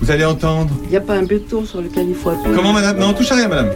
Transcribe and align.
Vous 0.00 0.10
allez 0.10 0.24
entendre. 0.24 0.70
Il 0.84 0.90
n'y 0.90 0.96
a 0.96 1.00
pas 1.00 1.14
un 1.14 1.22
béton 1.24 1.64
sur 1.64 1.80
lequel 1.80 2.08
il 2.08 2.14
faut 2.14 2.30
appuyer. 2.30 2.54
Comment 2.56 2.72
madame? 2.72 2.98
Non, 2.98 3.12
touche 3.12 3.30
à 3.32 3.36
rien 3.36 3.48
madame. 3.48 3.70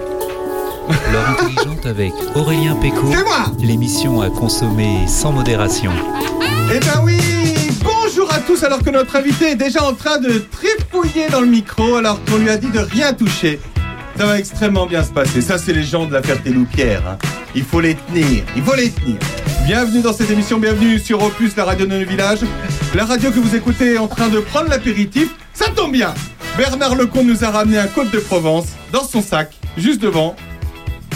L'heure 1.12 1.29
intelligente 1.30 1.87
avec 1.87 2.12
Aurélien 2.35 2.77
Péco. 2.77 3.08
C'est 3.11 3.24
moi 3.24 3.46
L'émission 3.62 4.21
à 4.21 4.30
consommer 4.30 5.06
sans 5.06 5.32
modération. 5.32 5.92
Eh 6.74 6.79
ben 6.79 7.00
oui 7.02 7.18
Bonjour 7.82 8.32
à 8.32 8.38
tous 8.38 8.62
alors 8.64 8.82
que 8.82 8.90
notre 8.90 9.16
invité 9.16 9.52
est 9.52 9.56
déjà 9.56 9.82
en 9.84 9.95
train 9.95 10.18
de 10.18 10.42
tripouiller 10.50 11.29
dans 11.31 11.40
le 11.40 11.47
micro 11.47 11.97
alors 11.97 12.22
qu'on 12.25 12.38
lui 12.38 12.51
a 12.51 12.56
dit 12.56 12.71
de 12.71 12.79
rien 12.79 13.13
toucher. 13.13 13.61
Ça 14.17 14.27
va 14.27 14.38
extrêmement 14.38 14.87
bien 14.87 15.03
se 15.03 15.11
passer. 15.11 15.41
Ça, 15.41 15.59
c'est 15.59 15.72
les 15.72 15.83
gens 15.83 16.06
de 16.06 16.12
la 16.12 16.23
Ferté-Loupière. 16.23 17.02
Hein. 17.06 17.19
Il 17.55 17.65
faut 17.65 17.80
les 17.80 17.97
tenir. 17.97 18.45
Il 18.56 18.62
faut 18.62 18.77
les 18.77 18.91
tenir. 18.91 19.16
Bienvenue 19.66 20.02
dans 20.02 20.12
cette 20.12 20.30
émission. 20.30 20.59
Bienvenue 20.59 20.98
sur 20.98 21.23
Opus, 21.23 21.56
la 21.56 21.65
radio 21.65 21.87
de 21.87 21.98
nos 21.98 22.06
villages. 22.06 22.41
La 22.95 23.05
radio 23.05 23.33
que 23.33 23.41
vous 23.41 23.56
écoutez 23.56 23.95
est 23.95 23.98
en 23.98 24.06
train 24.06 24.29
de 24.29 24.38
prendre 24.38 24.69
l'apéritif. 24.69 25.34
Ça 25.52 25.65
tombe 25.74 25.91
bien. 25.91 26.15
Bernard 26.56 26.95
Lecomte 26.95 27.27
nous 27.27 27.45
a 27.45 27.51
ramené 27.51 27.77
un 27.77 27.88
Côte 27.88 28.12
de 28.12 28.20
Provence 28.20 28.66
dans 28.92 29.02
son 29.02 29.20
sac, 29.20 29.52
juste 29.77 30.01
devant, 30.01 30.37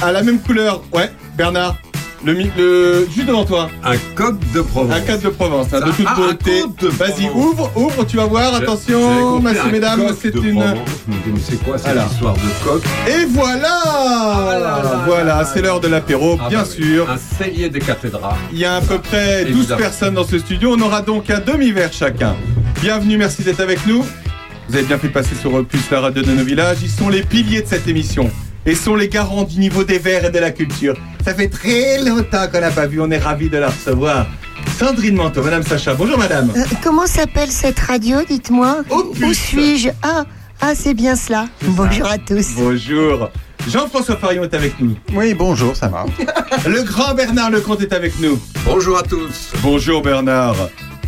à 0.02 0.10
la 0.10 0.24
même 0.24 0.40
couleur. 0.40 0.82
Ouais, 0.92 1.12
Bernard. 1.36 1.76
Le, 2.24 2.32
le 2.32 3.06
juste 3.14 3.26
devant 3.28 3.44
toi. 3.44 3.70
Un 3.84 3.96
coq 4.16 4.36
de 4.52 4.60
Provence. 4.60 4.96
Un 4.96 5.00
cadre 5.02 5.22
de 5.22 5.28
Provence, 5.28 5.68
hein, 5.72 5.80
de 5.80 5.84
Ah, 5.86 5.92
toute 5.96 6.06
ah, 6.08 6.14
beauté. 6.16 6.62
Vas-y, 6.98 7.28
ouvre, 7.30 7.70
ouvre, 7.76 8.04
tu 8.04 8.16
vas 8.16 8.26
voir. 8.26 8.54
Attention, 8.54 9.40
messieurs, 9.40 9.70
mesdames, 9.70 10.00
coq 10.06 10.16
c'est 10.20 10.34
une. 10.34 10.64
C'est 11.40 11.62
quoi 11.62 11.78
cette 11.78 11.86
Alors. 11.88 12.10
histoire 12.10 12.34
de 12.34 12.64
coq 12.64 12.82
Et 13.06 13.24
voilà 13.26 13.60
là 13.62 14.58
là 14.82 15.02
Voilà, 15.06 15.24
là 15.24 15.44
c'est 15.44 15.62
l'heure 15.62 15.78
de 15.80 15.86
l'apéro, 15.88 16.36
Ah 16.42 16.48
bien 16.48 16.62
bah 16.62 16.68
oui, 16.76 16.84
sûr. 16.84 17.08
Un 17.08 17.16
cellier 17.44 17.68
des 17.70 17.78
cathédrales. 17.78 18.34
Il 18.52 18.58
y 18.58 18.64
a 18.64 18.76
à 18.76 18.80
peu 18.80 18.98
près 18.98 19.44
12 19.44 19.54
Évidemment. 19.56 19.78
personnes 19.80 20.14
dans 20.14 20.26
ce 20.26 20.38
studio. 20.40 20.74
On 20.76 20.82
aura 20.82 21.02
donc 21.02 21.30
un 21.30 21.38
demi-verre 21.40 21.92
chacun. 21.92 22.34
Bienvenue, 22.80 23.16
merci 23.16 23.42
d'être 23.42 23.60
avec 23.60 23.86
nous. 23.86 24.04
Vous 24.68 24.74
avez 24.76 24.84
bien 24.84 24.98
fait 24.98 25.08
passer 25.08 25.34
sur 25.40 25.54
Opus, 25.54 25.88
la 25.90 26.00
radio 26.00 26.22
de 26.22 26.32
nos 26.32 26.44
villages. 26.44 26.78
Ils 26.82 26.90
sont 26.90 27.08
les 27.08 27.22
piliers 27.22 27.62
de 27.62 27.66
cette 27.68 27.86
émission. 27.88 28.28
Et 28.66 28.74
sont 28.74 28.94
les 28.94 29.08
garants 29.08 29.44
du 29.44 29.58
niveau 29.58 29.84
des 29.84 29.98
verres 29.98 30.26
et 30.26 30.30
de 30.30 30.38
la 30.38 30.50
culture. 30.50 30.94
Ça 31.24 31.34
fait 31.34 31.48
très 31.48 32.02
longtemps 32.02 32.46
qu'on 32.52 32.60
n'a 32.60 32.70
pas 32.70 32.86
vu. 32.86 33.00
On 33.00 33.10
est 33.10 33.18
ravis 33.18 33.48
de 33.48 33.58
la 33.58 33.68
recevoir. 33.68 34.26
Sandrine 34.78 35.16
Manteau, 35.16 35.42
Madame 35.42 35.62
Sacha. 35.62 35.94
Bonjour, 35.94 36.18
Madame. 36.18 36.52
Euh, 36.56 36.62
comment 36.82 37.06
s'appelle 37.06 37.50
cette 37.50 37.78
radio, 37.78 38.18
dites-moi. 38.28 38.82
Où 38.90 39.32
suis-je 39.32 39.88
Ah, 40.02 40.24
ah 40.60 40.72
c'est 40.74 40.94
bien 40.94 41.16
cela. 41.16 41.46
Bonjour 41.62 42.06
à 42.06 42.18
tous. 42.18 42.50
Bonjour. 42.56 43.30
Jean-François 43.68 44.16
Farion 44.16 44.44
est 44.44 44.54
avec 44.54 44.80
nous. 44.80 44.96
Oui, 45.12 45.34
bonjour, 45.34 45.76
ça 45.76 45.88
va. 45.88 46.06
Le 46.66 46.82
grand 46.82 47.14
Bernard 47.14 47.50
Lecomte 47.50 47.82
est 47.82 47.92
avec 47.92 48.18
nous. 48.20 48.40
Bonjour 48.64 48.98
à 48.98 49.02
tous. 49.02 49.52
Bonjour 49.62 50.00
Bernard. 50.00 50.56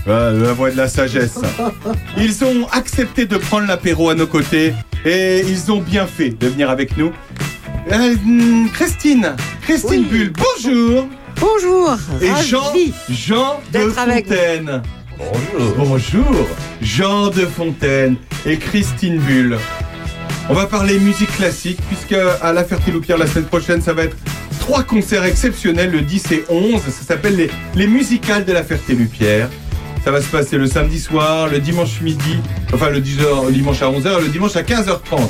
Ah, 0.06 0.30
la 0.30 0.52
voix 0.52 0.70
de 0.70 0.76
la 0.76 0.88
sagesse. 0.88 1.38
Ils 2.18 2.44
ont 2.44 2.66
accepté 2.72 3.26
de 3.26 3.36
prendre 3.36 3.66
l'apéro 3.66 4.10
à 4.10 4.14
nos 4.14 4.26
côtés 4.26 4.74
et 5.04 5.42
ils 5.46 5.72
ont 5.72 5.80
bien 5.80 6.06
fait 6.06 6.30
de 6.30 6.48
venir 6.48 6.70
avec 6.70 6.96
nous. 6.96 7.12
Euh, 7.92 8.14
hmm, 8.24 8.68
Christine, 8.72 9.34
Christine 9.62 10.06
Oui. 10.10 10.28
Bull, 10.28 10.32
bonjour. 10.32 11.08
Bonjour. 11.40 11.96
Et. 12.20 12.42
Jean, 12.44 12.72
Jean 13.08 13.60
de. 13.72 13.78
Fontaine. 13.90 14.82
Bonjour. 15.18 15.74
Bonjour, 15.76 16.48
Jean 16.82 17.28
de 17.28 17.46
Fontaine 17.46 18.16
et 18.46 18.56
Christine 18.58 19.18
Bull. 19.18 19.58
On 20.48 20.54
va 20.54 20.66
parler 20.66 20.98
musique 20.98 21.30
classique 21.36 21.78
puisque 21.88 22.16
à 22.42 22.52
la 22.52 22.64
Ferté-Loupière 22.64 23.18
la 23.18 23.26
semaine 23.26 23.44
prochaine 23.44 23.80
ça 23.80 23.92
va 23.92 24.04
être 24.04 24.16
trois 24.58 24.82
concerts 24.82 25.24
exceptionnels 25.24 25.90
le 25.90 26.00
10 26.00 26.32
et 26.32 26.44
11. 26.48 26.80
Ça 26.82 26.90
s'appelle 27.06 27.36
les, 27.36 27.50
les 27.74 27.86
musicales 27.86 28.44
de 28.44 28.52
la 28.52 28.64
Ferté-Loupière. 28.64 29.48
Ça 30.04 30.10
va 30.10 30.20
se 30.22 30.28
passer 30.28 30.56
le 30.56 30.66
samedi 30.66 30.98
soir, 30.98 31.48
le 31.48 31.58
dimanche 31.58 32.00
midi, 32.00 32.38
enfin 32.72 32.88
le 32.90 33.00
10 33.00 33.20
heures- 33.20 33.44
le 33.44 33.52
dimanche 33.52 33.82
à 33.82 33.86
11h 33.90 34.18
et 34.18 34.22
le 34.22 34.28
dimanche 34.28 34.56
à 34.56 34.62
15h30. 34.62 35.20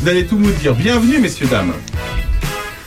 Vous 0.00 0.08
allez 0.08 0.26
tout 0.26 0.38
nous 0.38 0.50
dire. 0.52 0.74
Bienvenue 0.74 1.18
messieurs 1.18 1.46
dames. 1.46 1.72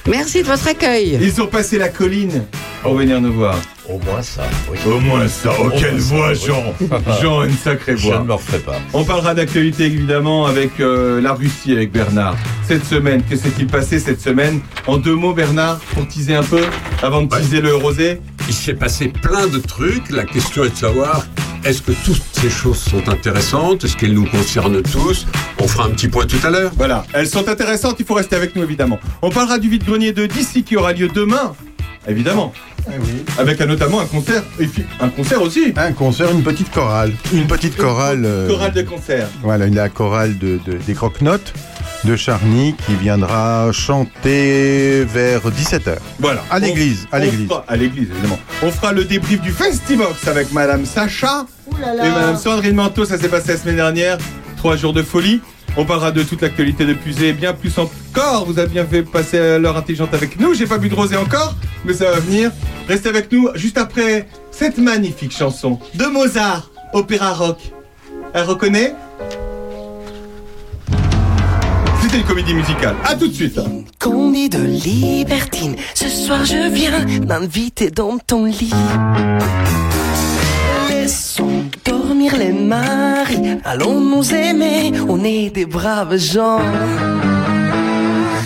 Merci 0.08 0.44
de 0.44 0.48
votre 0.48 0.68
accueil. 0.68 1.18
Ils 1.22 1.42
ont 1.42 1.48
passé 1.48 1.78
la 1.78 1.90
colline 1.90 2.44
pour 2.84 2.94
venir 2.96 3.20
nous 3.22 3.34
voir. 3.34 3.58
Au 3.92 4.00
moins 4.00 4.22
ça, 4.22 4.44
oui. 4.72 4.78
Au 4.86 5.00
moins 5.00 5.28
ça. 5.28 5.52
Oh, 5.60 5.70
quelle 5.78 5.98
voix 6.00 6.30
oui. 6.32 6.40
Jean. 6.48 6.74
Jean, 7.22 7.44
une 7.44 7.52
sacrée 7.58 7.98
Je 7.98 8.08
voix. 8.08 8.20
ne 8.20 8.24
me 8.26 8.34
referai 8.34 8.60
pas. 8.60 8.80
On 8.94 9.04
parlera 9.04 9.34
d'actualité 9.34 9.86
évidemment 9.86 10.46
avec 10.46 10.80
euh, 10.80 11.20
la 11.20 11.34
Russie 11.34 11.74
avec 11.74 11.92
Bernard. 11.92 12.36
Cette 12.68 12.86
semaine, 12.86 13.22
que 13.30 13.36
s'est-il 13.36 13.68
passé 13.68 14.00
cette 14.00 14.22
semaine? 14.22 14.62
En 14.88 14.98
deux 14.98 15.16
mots 15.16 15.34
Bernard, 15.34 15.80
pour 15.94 16.08
teaser 16.08 16.36
un 16.36 16.44
peu, 16.44 16.62
avant 17.04 17.22
de 17.24 17.34
Ouais. 17.34 17.42
teaser 17.42 17.60
le 17.62 17.76
rosé? 17.76 18.22
Il 18.48 18.54
s'est 18.54 18.74
passé 18.74 19.10
plein 19.10 19.48
de 19.48 19.58
trucs. 19.60 20.10
La 20.10 20.24
question 20.26 20.64
est 20.64 20.70
de 20.70 20.76
savoir 20.78 21.26
est-ce 21.64 21.82
que 21.82 21.92
toutes 21.92 22.24
ces 22.32 22.50
choses 22.50 22.80
sont 22.80 23.08
intéressantes? 23.10 23.84
Est-ce 23.84 23.96
qu'elles 23.98 24.14
nous 24.14 24.26
concernent 24.26 24.82
tous? 24.82 25.28
On 25.60 25.68
fera 25.68 25.86
un 25.86 25.90
petit 25.90 26.08
point 26.08 26.26
tout 26.26 26.40
à 26.46 26.50
l'heure. 26.50 26.72
Voilà, 26.78 27.06
elles 27.14 27.28
sont 27.28 27.48
intéressantes, 27.50 27.98
il 28.00 28.06
faut 28.06 28.16
rester 28.16 28.36
avec 28.36 28.56
nous 28.56 28.64
évidemment. 28.64 29.00
On 29.22 29.30
parlera 29.30 29.60
du 29.60 29.70
vide-grenier 29.70 30.12
de 30.14 30.26
d'ici 30.26 30.64
qui 30.64 30.76
aura 30.76 30.92
lieu 30.94 31.08
demain, 31.08 31.54
évidemment, 32.08 32.52
Oui. 32.88 33.24
avec 33.38 33.60
notamment 33.62 34.00
un 34.02 34.06
concert, 34.06 34.44
et 34.60 34.68
puis 34.68 34.84
un 35.00 35.10
concert 35.10 35.42
aussi, 35.42 35.74
Un 35.78 35.92
concert, 35.94 36.32
une 36.32 36.44
petite 36.44 36.72
chorale. 36.72 37.12
Une 37.34 37.48
petite 37.48 37.78
chorale. 37.78 38.24
euh, 38.26 38.48
chorale 38.48 38.74
de 38.74 38.82
concert. 38.82 39.28
Voilà, 39.44 39.68
la 39.68 39.90
chorale 39.90 40.38
de, 40.38 40.60
de- 40.66 40.78
des 40.86 40.94
croque-notes 40.94 41.54
de 42.04 42.16
Charny 42.16 42.76
qui 42.86 42.96
viendra 42.96 43.72
chanter 43.72 45.04
vers 45.06 45.42
17h. 45.52 45.98
Voilà. 46.20 46.44
À 46.50 46.60
l'église, 46.60 47.08
à 47.12 47.18
on 47.18 47.22
l'église. 47.22 47.48
fera- 47.48 47.66
À 47.68 47.76
l'église, 47.76 48.08
évidemment. 48.12 48.40
On 48.64 48.72
fera 48.72 48.92
le 48.92 49.06
débrief 49.06 49.42
du 49.42 49.52
Festivox 49.52 50.28
avec 50.28 50.52
Madame 50.52 50.86
Sacha 50.86 51.46
et 51.80 52.10
Madame 52.10 52.38
Sandrine 52.38 52.76
Manteau. 52.76 53.06
Ça 53.06 53.18
s'est 53.18 53.30
passé 53.30 53.54
la 53.54 53.58
semaine 53.58 53.76
dernière. 53.78 54.18
Trois 54.58 54.76
jours 54.76 54.94
de 54.94 55.02
folie. 55.04 55.42
On 55.78 55.86
parlera 55.86 56.12
de 56.12 56.22
toute 56.24 56.42
l'actualité 56.42 56.86
de 56.86 56.94
Pusée 56.94 57.32
bien 57.32 57.54
plus 57.54 57.78
encore. 57.78 58.46
Vous 58.46 58.60
avez 58.60 58.68
bien 58.68 58.86
fait 58.86 59.04
passer 59.04 59.58
l'heure 59.58 59.78
intelligente 59.78 60.14
avec 60.14 60.40
nous. 60.40 60.54
J'ai 60.54 60.68
pas 60.68 60.78
bu 60.78 60.90
de 60.90 60.96
rosé 60.96 61.16
encore, 61.16 61.56
mais 61.86 61.94
ça 61.94 62.12
va 62.12 62.20
venir. 62.20 62.52
Restez 62.88 63.10
avec 63.10 63.32
nous 63.32 63.50
juste 63.56 63.78
après 63.78 64.28
cette 64.52 64.78
magnifique 64.78 65.32
chanson 65.32 65.80
de 65.96 66.06
Mozart, 66.06 66.70
opéra 66.94 67.34
rock. 67.34 67.58
Elle 68.34 68.44
reconnaît 68.44 68.94
C'était 72.02 72.18
une 72.18 72.24
comédie 72.24 72.54
musicale. 72.54 72.96
À 73.06 73.16
tout 73.16 73.28
de 73.28 73.34
suite. 73.34 73.60
Combi 73.98 74.50
de 74.50 74.60
libertine, 74.60 75.78
ce 75.94 76.10
soir 76.10 76.44
je 76.44 76.70
viens 76.70 77.06
m'inviter 77.26 77.90
dans 77.92 78.18
ton 78.18 78.44
lit. 78.44 78.74
Maris, 82.72 83.60
allons 83.66 84.00
nous 84.00 84.34
aimer, 84.34 84.94
on 85.10 85.20
est 85.26 85.50
des 85.50 85.66
braves 85.66 86.18
gens. 86.18 86.62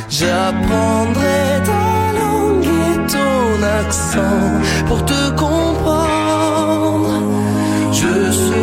J'apprendrai 0.10 1.42
ta 1.70 1.86
langue 2.20 2.70
et 2.86 2.96
ton 3.16 3.42
accent 3.82 4.50
pour 4.88 5.06
te 5.06 5.22
comprendre. 5.44 7.12
Je 8.00 8.14
serai 8.40 8.55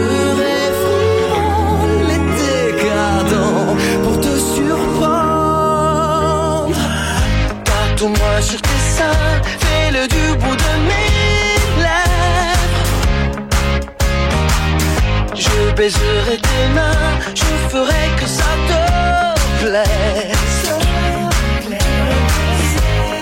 baiserai 15.83 16.39
tes 16.49 16.65
mains, 16.77 17.13
je 17.35 17.51
ferai 17.73 18.05
que 18.17 18.27
ça 18.39 18.51
te 18.69 18.83
plaise. 19.61 20.69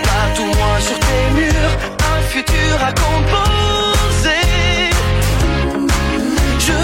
Tatoue-moi 0.06 0.74
sur 0.86 0.98
tes 1.06 1.24
murs, 1.38 1.74
un 2.14 2.20
futur 2.32 2.74
à 2.88 2.92
composer. 3.04 4.46
Je 6.66 6.78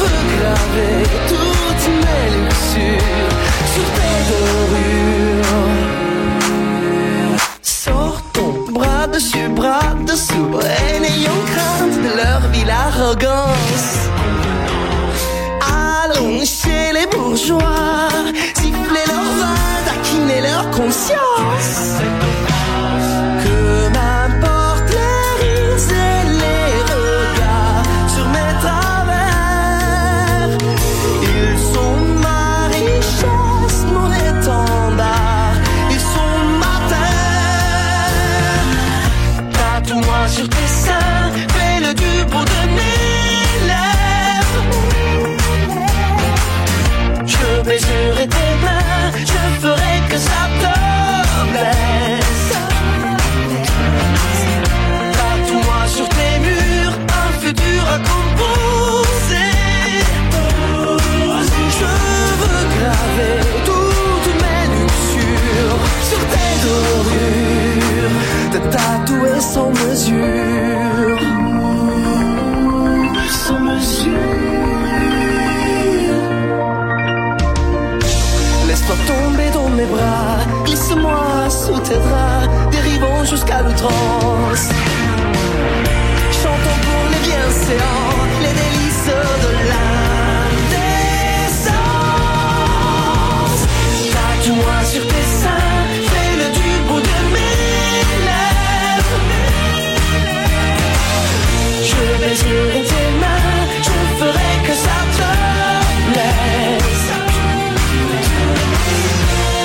veux 0.00 0.20
graver 0.34 0.98
toutes 1.32 1.88
mes 2.02 2.26
luxures 2.44 3.36
sur 3.72 3.86
tes 3.96 4.18
dorures. 4.30 5.72
Sors 7.62 8.20
ton 8.34 8.52
bras 8.70 9.06
dessus, 9.06 9.48
bras 9.48 9.94
dessous, 10.10 10.50
et 10.76 11.00
n'ayons 11.00 11.42
crainte 11.52 11.96
de 12.06 12.10
leur 12.22 12.40
ville 12.52 12.74
arrogance. 12.86 13.92
Bourgeois, 17.42 18.08
siffler 18.54 19.04
leur 19.08 19.22
vin, 19.22 19.54
taquiner 19.84 20.40
leur 20.42 20.70
conscience. 20.70 21.31
Sans 69.42 69.70
mesure. 69.70 71.18
Sans 73.44 73.60
mesure. 73.60 74.12
Laisse-toi 78.68 78.96
tomber 79.06 79.50
dans 79.52 79.68
mes 79.68 79.86
bras, 79.86 80.38
glisse-moi 80.64 81.50
sous 81.50 81.78
tes 81.80 82.00
draps, 82.06 82.48
dérivons 82.70 83.24
jusqu'à 83.24 83.62
l'outrance. 83.62 84.68
Chantons 86.40 86.78
pour 86.86 87.04
les 87.12 87.22
bienséants, 87.28 88.14
les 88.44 88.54
délices 88.62 89.10
de 89.44 89.50
l'indécence. 89.70 90.02
Tatoue-moi 94.14 94.78
sur 94.92 95.04
Je 102.34 102.38
ferai 104.18 104.54
que 104.66 104.72
ça 104.72 104.98
te 105.16 105.30
plaise. 106.12 107.10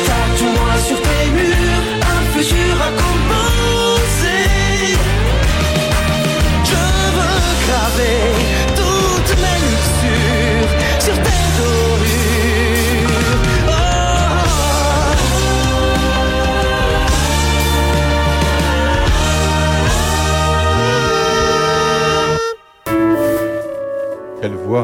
Tatoue-moi 0.06 0.74
sur 0.86 1.02
tes 1.02 1.30
murs 1.32 1.88
un 2.12 2.22
futur 2.34 2.76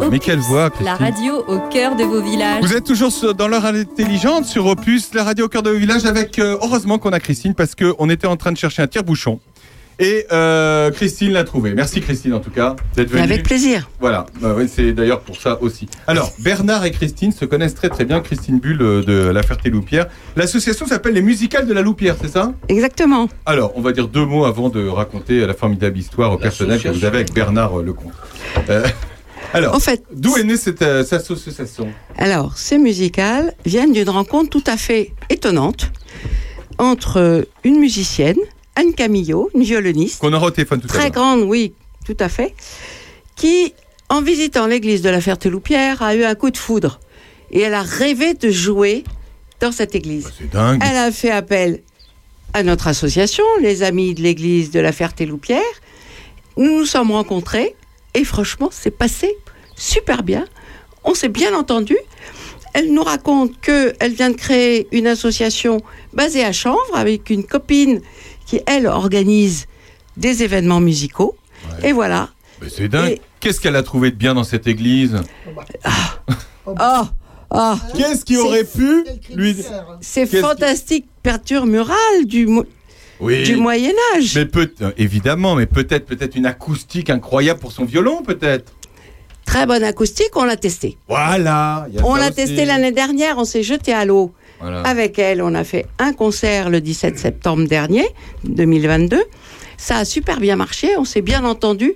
Mais 0.09 0.19
quelle 0.19 0.39
voix, 0.39 0.69
La 0.81 0.95
Christine. 0.95 0.95
radio 1.31 1.43
au 1.47 1.59
cœur 1.69 1.95
de 1.95 2.03
vos 2.03 2.21
villages. 2.21 2.63
Vous 2.63 2.73
êtes 2.73 2.83
toujours 2.85 3.11
sur- 3.11 3.33
dans 3.35 3.47
l'heure 3.47 3.65
intelligente 3.65 4.45
sur 4.45 4.65
Opus, 4.65 5.13
la 5.13 5.23
radio 5.23 5.45
au 5.45 5.49
cœur 5.49 5.63
de 5.63 5.69
vos 5.71 5.77
villages, 5.77 6.05
avec 6.05 6.39
euh, 6.39 6.57
heureusement 6.61 6.97
qu'on 6.99 7.11
a 7.11 7.19
Christine 7.19 7.53
parce 7.53 7.75
qu'on 7.75 8.09
était 8.09 8.27
en 8.27 8.37
train 8.37 8.51
de 8.51 8.57
chercher 8.57 8.81
un 8.81 8.87
tire-bouchon. 8.87 9.39
Et 9.99 10.25
euh, 10.31 10.89
Christine 10.89 11.33
l'a 11.33 11.43
trouvé. 11.43 11.73
Merci 11.75 12.01
Christine 12.01 12.33
en 12.33 12.39
tout 12.39 12.49
cas 12.49 12.75
d'être 12.95 13.09
venue. 13.11 13.21
Avec 13.21 13.43
plaisir. 13.43 13.89
Voilà, 13.99 14.25
Bah 14.41 14.55
ouais, 14.55 14.67
c'est 14.67 14.91
d'ailleurs 14.91 15.19
pour 15.19 15.35
ça 15.39 15.61
aussi. 15.61 15.87
Alors, 16.07 16.31
Bernard 16.39 16.83
et 16.85 16.89
Christine 16.91 17.31
se 17.31 17.45
connaissent 17.45 17.75
très 17.75 17.89
très 17.89 18.03
bien. 18.03 18.19
Christine 18.19 18.59
Bulle 18.59 18.81
euh, 18.81 19.03
de 19.03 19.29
La 19.29 19.43
Ferté-Loupière. 19.43 20.07
L'association 20.35 20.87
s'appelle 20.87 21.13
les 21.13 21.21
Musicales 21.21 21.67
de 21.67 21.73
la 21.73 21.83
Loupière, 21.83 22.15
c'est 22.19 22.27
ça? 22.31 22.53
Exactement. 22.69 23.29
Alors, 23.45 23.73
on 23.75 23.81
va 23.81 23.91
dire 23.91 24.07
deux 24.07 24.25
mots 24.25 24.45
avant 24.45 24.69
de 24.69 24.87
raconter 24.87 25.45
la 25.45 25.53
formidable 25.53 25.97
histoire 25.99 26.31
au 26.33 26.37
personnel 26.37 26.81
que 26.81 26.89
vous 26.89 27.05
avez 27.05 27.17
avec 27.17 27.31
Bernard 27.33 27.77
Lecomte. 27.77 28.13
Euh, 28.69 28.83
alors, 29.53 29.75
En 29.75 29.79
fait, 29.79 30.03
d'où 30.13 30.35
est 30.37 30.43
née 30.43 30.57
cette, 30.57 30.81
euh, 30.81 31.03
cette 31.03 31.21
association 31.21 31.87
alors, 32.17 32.57
ces 32.57 32.77
musicales 32.77 33.53
viennent 33.65 33.91
d'une 33.93 34.09
rencontre 34.09 34.49
tout 34.49 34.63
à 34.67 34.77
fait 34.77 35.11
étonnante 35.29 35.91
entre 36.77 37.47
une 37.63 37.79
musicienne, 37.79 38.37
Anne 38.75 38.93
Camillo, 38.93 39.49
une 39.55 39.63
violoniste, 39.63 40.19
Qu'on 40.19 40.33
aura 40.33 40.47
au 40.47 40.51
téléphone 40.51 40.81
tout 40.81 40.87
à 40.87 40.89
très 40.89 40.99
l'heure. 41.03 41.11
grande, 41.11 41.41
oui, 41.43 41.73
tout 42.05 42.17
à 42.19 42.29
fait, 42.29 42.53
qui, 43.35 43.73
en 44.09 44.21
visitant 44.21 44.65
l'église 44.67 45.01
de 45.01 45.09
la 45.09 45.21
Ferté-Loupière, 45.21 46.01
a 46.01 46.15
eu 46.15 46.23
un 46.23 46.35
coup 46.35 46.49
de 46.49 46.57
foudre. 46.57 46.99
Et 47.51 47.61
elle 47.61 47.73
a 47.75 47.83
rêvé 47.83 48.33
de 48.33 48.49
jouer 48.49 49.03
dans 49.59 49.71
cette 49.71 49.93
église. 49.95 50.25
Bah, 50.25 50.31
C'est 50.39 50.49
dingue. 50.49 50.81
Elle 50.83 50.97
a 50.97 51.11
fait 51.11 51.29
appel 51.31 51.81
à 52.53 52.63
notre 52.63 52.87
association, 52.87 53.43
les 53.61 53.83
Amis 53.83 54.13
de 54.15 54.21
l'église 54.21 54.71
de 54.71 54.79
la 54.79 54.91
Ferté-Loupière. 54.91 55.61
Nous 56.57 56.79
nous 56.79 56.85
sommes 56.85 57.11
rencontrés 57.11 57.75
et 58.15 58.23
franchement, 58.23 58.69
c'est 58.71 58.91
passé 58.91 59.35
super 59.83 60.23
bien. 60.23 60.45
On 61.03 61.13
s'est 61.13 61.29
bien 61.29 61.53
entendu. 61.53 61.97
Elle 62.73 62.91
nous 62.93 63.03
raconte 63.03 63.59
qu'elle 63.61 64.13
vient 64.13 64.29
de 64.31 64.35
créer 64.35 64.87
une 64.91 65.05
association 65.07 65.81
basée 66.13 66.43
à 66.43 66.51
Chanvre 66.51 66.95
avec 66.95 67.29
une 67.29 67.43
copine 67.43 68.01
qui, 68.47 68.61
elle, 68.65 68.87
organise 68.87 69.65
des 70.17 70.43
événements 70.43 70.79
musicaux. 70.79 71.35
Et 71.83 71.91
voilà. 71.91 72.29
Mais 72.61 72.69
c'est 72.69 72.87
dingue. 72.87 73.11
Et- 73.11 73.21
Qu'est-ce 73.39 73.59
qu'elle 73.59 73.75
a 73.75 73.83
trouvé 73.83 74.09
de 74.11 74.15
bien 74.15 74.33
dans 74.35 74.45
cette 74.45 74.67
église 74.67 75.21
Oh, 76.65 76.71
oh, 77.51 77.73
Qu'est-ce 77.95 78.23
qui 78.23 78.37
aurait 78.37 78.63
pu 78.63 79.03
lui 79.35 79.53
c'est 79.99 80.21
Qu'est-ce 80.21 80.31
qui- 80.31 80.37
fantastique 80.41 81.05
peinture 81.21 81.65
murale 81.65 82.25
du, 82.25 82.47
Oui. 83.19 83.43
du 83.43 83.57
Moyen 83.57 83.91
Âge. 84.15 84.33
Mais 84.35 84.45
peut 84.45 84.71
euh, 84.81 84.91
évidemment, 84.97 85.55
mais 85.55 85.65
peut-être 85.65 86.05
peut-être 86.05 86.35
une 86.37 86.45
acoustique 86.45 87.09
incroyable 87.09 87.59
pour 87.59 87.73
son 87.73 87.83
violon, 87.83 88.21
peut-être. 88.23 88.71
Très 89.45 89.65
bonne 89.65 89.83
acoustique, 89.83 90.35
on 90.35 90.45
l'a 90.45 90.57
testé. 90.57 90.97
Voilà. 91.07 91.87
On 92.03 92.15
l'a 92.15 92.31
testé 92.31 92.65
l'année 92.65 92.91
dernière, 92.91 93.37
on 93.37 93.45
s'est 93.45 93.63
jeté 93.63 93.93
à 93.93 94.05
l'eau. 94.05 94.31
Voilà. 94.59 94.81
Avec 94.81 95.19
elle, 95.19 95.41
on 95.41 95.53
a 95.53 95.63
fait 95.63 95.85
un 95.99 96.13
concert 96.13 96.69
le 96.69 96.79
17 96.79 97.19
septembre 97.19 97.67
dernier, 97.67 98.07
2022. 98.45 99.21
Ça 99.77 99.97
a 99.97 100.05
super 100.05 100.39
bien 100.39 100.55
marché, 100.55 100.95
on 100.97 101.03
s'est 101.03 101.21
bien 101.21 101.43
entendu. 101.43 101.93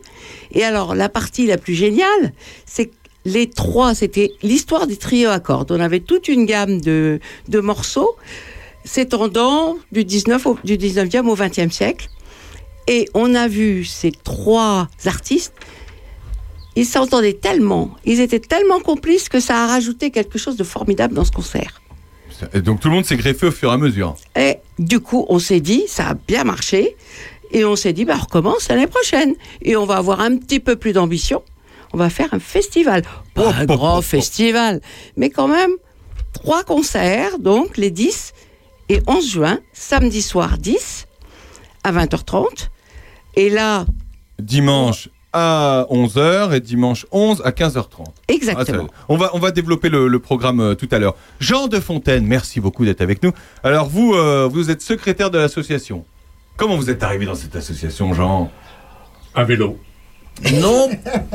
Et 0.52 0.64
alors, 0.64 0.94
la 0.94 1.08
partie 1.08 1.46
la 1.46 1.58
plus 1.58 1.74
géniale, 1.74 2.34
c'est 2.66 2.88
que 2.88 2.96
les 3.24 3.50
trois, 3.50 3.94
c'était 3.96 4.32
l'histoire 4.42 4.88
des 4.88 4.98
trios 4.98 5.30
à 5.30 5.40
cordes. 5.40 5.72
On 5.72 5.80
avait 5.80 6.00
toute 6.00 6.28
une 6.28 6.46
gamme 6.46 6.82
de, 6.82 7.20
de 7.48 7.60
morceaux 7.60 8.16
s'étendant 8.86 9.78
du, 9.92 10.06
19 10.06 10.46
au, 10.46 10.58
du 10.64 10.78
19e 10.78 11.28
au 11.28 11.36
20e 11.36 11.70
siècle. 11.70 12.10
Et 12.88 13.10
on 13.14 13.36
a 13.36 13.48
vu 13.48 13.84
ces 13.84 14.12
trois 14.12 14.88
artistes, 15.06 15.54
ils 16.78 16.86
s'entendaient 16.86 17.34
tellement, 17.34 17.90
ils 18.06 18.22
étaient 18.22 18.40
tellement 18.40 18.80
complices 18.80 19.30
que 19.30 19.40
ça 19.40 19.64
a 19.64 19.68
rajouté 19.68 20.12
quelque 20.12 20.38
chose 20.38 20.58
de 20.58 20.64
formidable 20.64 21.16
dans 21.16 21.26
ce 21.26 21.32
concert. 21.32 21.82
Et 22.54 22.62
donc 22.62 22.82
tout 22.82 22.90
le 22.90 22.94
monde 22.94 23.06
s'est 23.06 23.16
greffé 23.16 23.48
au 23.48 23.52
fur 23.52 23.72
et 23.72 23.74
à 23.74 23.78
mesure. 23.78 24.16
Et 24.36 24.58
du 24.78 25.00
coup, 25.00 25.26
on 25.28 25.40
s'est 25.40 25.60
dit, 25.60 25.86
ça 25.88 26.10
a 26.10 26.14
bien 26.14 26.44
marché. 26.44 26.96
Et 27.50 27.66
on 27.66 27.76
s'est 27.76 27.94
dit, 27.94 28.06
bah, 28.06 28.18
on 28.20 28.24
recommence 28.26 28.70
l'année 28.70 28.86
prochaine. 28.86 29.34
Et 29.64 29.76
on 29.76 29.86
va 29.86 29.96
avoir 29.96 30.22
un 30.22 30.38
petit 30.38 30.60
peu 30.60 30.76
plus 30.76 30.94
d'ambition. 30.94 31.42
On 31.94 31.98
va 31.98 32.12
faire 32.12 32.32
un 32.32 32.40
festival. 32.40 33.02
Pas 33.34 33.46
Oh, 33.48 33.52
un 33.58 33.64
oh, 33.64 33.66
grand 33.66 33.98
oh, 33.98 34.02
festival, 34.04 34.80
mais 35.16 35.32
quand 35.32 35.48
même 35.48 35.72
trois 36.34 36.64
concerts, 36.64 37.40
donc 37.40 37.78
les 37.78 37.90
10 37.90 38.34
et 38.90 39.02
11 39.08 39.28
juin, 39.28 39.60
samedi 39.74 40.22
soir 40.22 40.60
10 40.60 41.08
à 41.84 41.92
20h30. 41.92 42.68
Et 43.36 43.50
là, 43.50 43.86
Dimanche 44.38 45.10
à 45.34 45.86
11h 45.92 46.54
et 46.56 46.60
dimanche 46.60 47.06
11 47.12 47.42
à 47.46 47.52
15h30. 47.52 47.86
Ah, 48.08 48.12
exactement. 48.30 48.84
ça- 48.88 48.94
on, 49.10 49.18
va, 49.18 49.30
on 49.34 49.40
va 49.40 49.52
développer 49.52 49.90
le, 49.90 50.08
le 50.08 50.20
programme 50.20 50.60
euh, 50.60 50.76
tout 50.76 50.88
à 50.92 51.00
l'heure. 51.00 51.16
Jean 51.40 51.68
de 51.68 51.80
Fontaine, 51.80 52.26
merci 52.26 52.60
beaucoup 52.60 52.86
d'être 52.86 53.02
avec 53.02 53.22
nous. 53.24 53.32
Alors 53.64 53.88
vous, 53.88 54.14
euh, 54.14 54.48
vous 54.52 54.70
êtes 54.72 54.82
secrétaire 54.82 55.30
de 55.30 55.38
l'association. 55.38 56.06
Comment 56.56 56.76
vous 56.78 56.90
êtes 56.90 57.04
arrivé 57.04 57.26
dans 57.26 57.36
cette 57.36 57.56
association, 57.56 58.14
Jean? 58.14 58.52
À 59.36 59.44
vélo. 59.44 59.78
Non, 60.54 60.90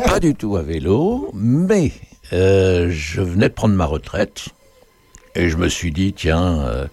pas 0.06 0.20
du 0.20 0.34
tout 0.34 0.56
à 0.56 0.62
vélo, 0.62 1.30
mais 1.34 1.92
euh, 2.32 2.88
je 2.90 3.20
venais 3.20 3.48
de 3.48 3.54
prendre 3.54 3.74
ma 3.74 3.84
retraite 3.84 4.46
et 5.34 5.48
je 5.48 5.56
me 5.56 5.68
suis 5.68 5.92
dit, 5.92 6.12
tiens, 6.12 6.60
euh, 6.60 6.86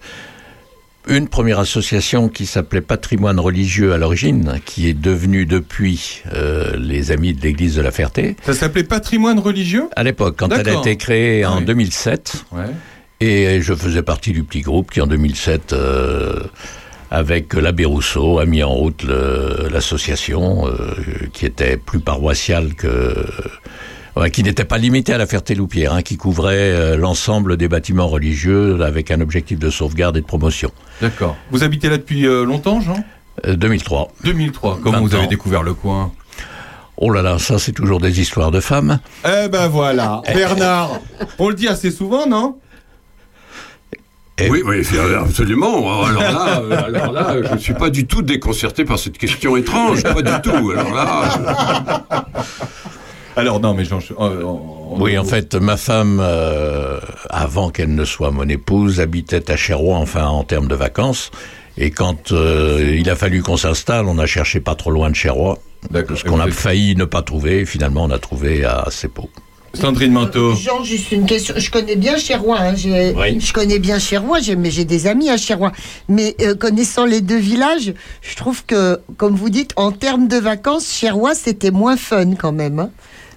une 1.08 1.28
première 1.28 1.58
association 1.58 2.28
qui 2.28 2.46
s'appelait 2.46 2.80
Patrimoine 2.80 3.40
religieux 3.40 3.92
à 3.92 3.98
l'origine, 3.98 4.60
qui 4.64 4.88
est 4.88 4.94
devenue 4.94 5.46
depuis 5.46 6.22
euh, 6.34 6.76
les 6.76 7.10
Amis 7.10 7.34
de 7.34 7.40
l'Église 7.42 7.76
de 7.76 7.82
la 7.82 7.90
Ferté, 7.90 8.36
Ça 8.44 8.52
s'appelait 8.54 8.84
Patrimoine 8.84 9.38
religieux? 9.38 9.84
À 9.96 10.02
l'époque, 10.02 10.36
quand 10.38 10.48
elle 10.52 10.68
a 10.68 10.78
été 10.78 10.96
créée 10.96 11.44
en 11.46 11.58
oui. 11.58 11.64
2007, 11.64 12.44
Ouais. 12.52 12.64
et 13.20 13.60
je 13.62 13.74
faisais 13.74 14.02
partie 14.02 14.32
du 14.32 14.42
petit 14.44 14.60
groupe 14.60 14.90
qui 14.90 15.00
en 15.00 15.06
2007... 15.06 15.72
euh, 15.72 16.40
avec 17.12 17.54
l'abbé 17.54 17.84
Rousseau, 17.84 18.38
a 18.38 18.46
mis 18.46 18.62
en 18.62 18.70
route 18.72 19.02
l'association 19.68 20.68
euh, 20.68 20.94
qui 21.32 21.44
était 21.44 21.76
plus 21.76 21.98
paroissiale 21.98 22.74
que. 22.74 23.26
Ouais, 24.16 24.30
qui 24.30 24.42
n'était 24.42 24.64
pas 24.64 24.78
limitée 24.78 25.12
à 25.12 25.18
la 25.18 25.26
Ferté-Loupière, 25.26 25.92
hein, 25.92 26.02
qui 26.02 26.16
couvrait 26.16 26.54
euh, 26.56 26.96
l'ensemble 26.96 27.56
des 27.56 27.68
bâtiments 27.68 28.08
religieux 28.08 28.82
avec 28.82 29.10
un 29.10 29.20
objectif 29.20 29.58
de 29.58 29.70
sauvegarde 29.70 30.16
et 30.16 30.20
de 30.20 30.26
promotion. 30.26 30.70
D'accord. 31.00 31.36
Vous 31.50 31.62
habitez 31.64 31.88
là 31.88 31.96
depuis 31.96 32.26
euh, 32.26 32.44
longtemps, 32.44 32.80
Jean? 32.80 33.02
Euh, 33.46 33.56
2003. 33.56 34.12
2003. 34.24 34.80
Comment 34.82 34.98
20 34.98 35.04
vous 35.06 35.14
avez 35.14 35.26
découvert 35.26 35.62
le 35.62 35.74
coin? 35.74 36.12
Oh 36.96 37.10
là 37.10 37.22
là, 37.22 37.38
ça 37.38 37.58
c'est 37.58 37.72
toujours 37.72 37.98
des 37.98 38.20
histoires 38.20 38.50
de 38.50 38.60
femmes. 38.60 38.98
Eh 39.24 39.48
ben 39.48 39.68
voilà, 39.68 40.20
Bernard. 40.34 41.00
On 41.38 41.48
le 41.48 41.54
dit 41.54 41.66
assez 41.66 41.90
souvent, 41.90 42.26
non? 42.26 42.58
Oui, 44.48 44.62
oui, 44.64 44.82
absolument. 45.18 46.04
Alors 46.04 46.22
là, 46.22 46.60
euh, 46.60 46.84
alors 46.84 47.12
là, 47.12 47.36
je 47.42 47.54
ne 47.54 47.58
suis 47.58 47.74
pas 47.74 47.90
du 47.90 48.06
tout 48.06 48.22
déconcerté 48.22 48.84
par 48.84 48.98
cette 48.98 49.18
question 49.18 49.56
étrange, 49.56 50.02
pas 50.02 50.22
du 50.22 50.42
tout. 50.42 50.70
Alors 50.70 50.94
là, 50.94 52.06
Alors 53.36 53.60
non, 53.60 53.74
mais 53.74 53.84
Jean. 53.84 54.00
euh, 54.18 54.42
Oui, 54.98 55.16
en 55.16 55.24
fait, 55.24 55.54
ma 55.54 55.76
femme, 55.76 56.18
euh, 56.22 56.98
avant 57.28 57.70
qu'elle 57.70 57.94
ne 57.94 58.04
soit 58.04 58.30
mon 58.30 58.48
épouse, 58.48 59.00
habitait 59.00 59.50
à 59.50 59.56
Chérois, 59.56 59.96
enfin 59.98 60.26
en 60.26 60.44
termes 60.44 60.68
de 60.68 60.74
vacances. 60.74 61.30
Et 61.78 61.90
quand 61.90 62.32
euh, 62.32 62.96
il 62.98 63.08
a 63.08 63.16
fallu 63.16 63.42
qu'on 63.42 63.56
s'installe, 63.56 64.06
on 64.06 64.18
a 64.18 64.26
cherché 64.26 64.60
pas 64.60 64.74
trop 64.74 64.90
loin 64.90 65.08
de 65.10 65.14
Chérois. 65.16 65.58
D'accord. 65.90 66.18
Ce 66.18 66.24
qu'on 66.24 66.40
a 66.40 66.46
êtes- 66.46 66.52
failli 66.52 66.94
ne 66.96 67.04
pas 67.04 67.22
trouver, 67.22 67.64
finalement 67.64 68.04
on 68.04 68.10
a 68.10 68.18
trouvé 68.18 68.64
à 68.64 68.86
Seppo. 68.90 69.30
Sandrine 69.72 70.12
Manteau. 70.12 70.52
Jean, 70.56 70.82
juste 70.82 71.12
une 71.12 71.26
question. 71.26 71.54
Je 71.56 71.70
connais 71.70 71.94
bien 71.94 72.18
Chérois. 72.18 72.58
Hein. 72.58 72.74
j'ai- 72.74 73.14
Oui. 73.16 73.38
Je 73.40 73.52
connais 73.52 73.78
bien 73.78 74.00
Chérois, 74.00 74.40
j'ai, 74.40 74.56
mais 74.56 74.68
j'ai 74.72 74.84
des 74.84 75.06
amis 75.06 75.30
à 75.30 75.36
Chérois. 75.36 75.70
Mais 76.08 76.34
euh, 76.42 76.56
connaissant 76.56 77.04
les 77.06 77.20
deux 77.20 77.38
villages, 77.38 77.94
je 78.20 78.34
trouve 78.34 78.64
que, 78.66 79.00
comme 79.16 79.36
vous 79.36 79.48
dites, 79.48 79.70
en 79.76 79.92
termes 79.92 80.26
de 80.26 80.38
vacances, 80.38 80.92
Chérois, 80.92 81.36
c'était 81.36 81.70
moins 81.70 81.96
fun 81.96 82.34
quand 82.34 82.50
même 82.52 82.80
hein, 82.80 82.90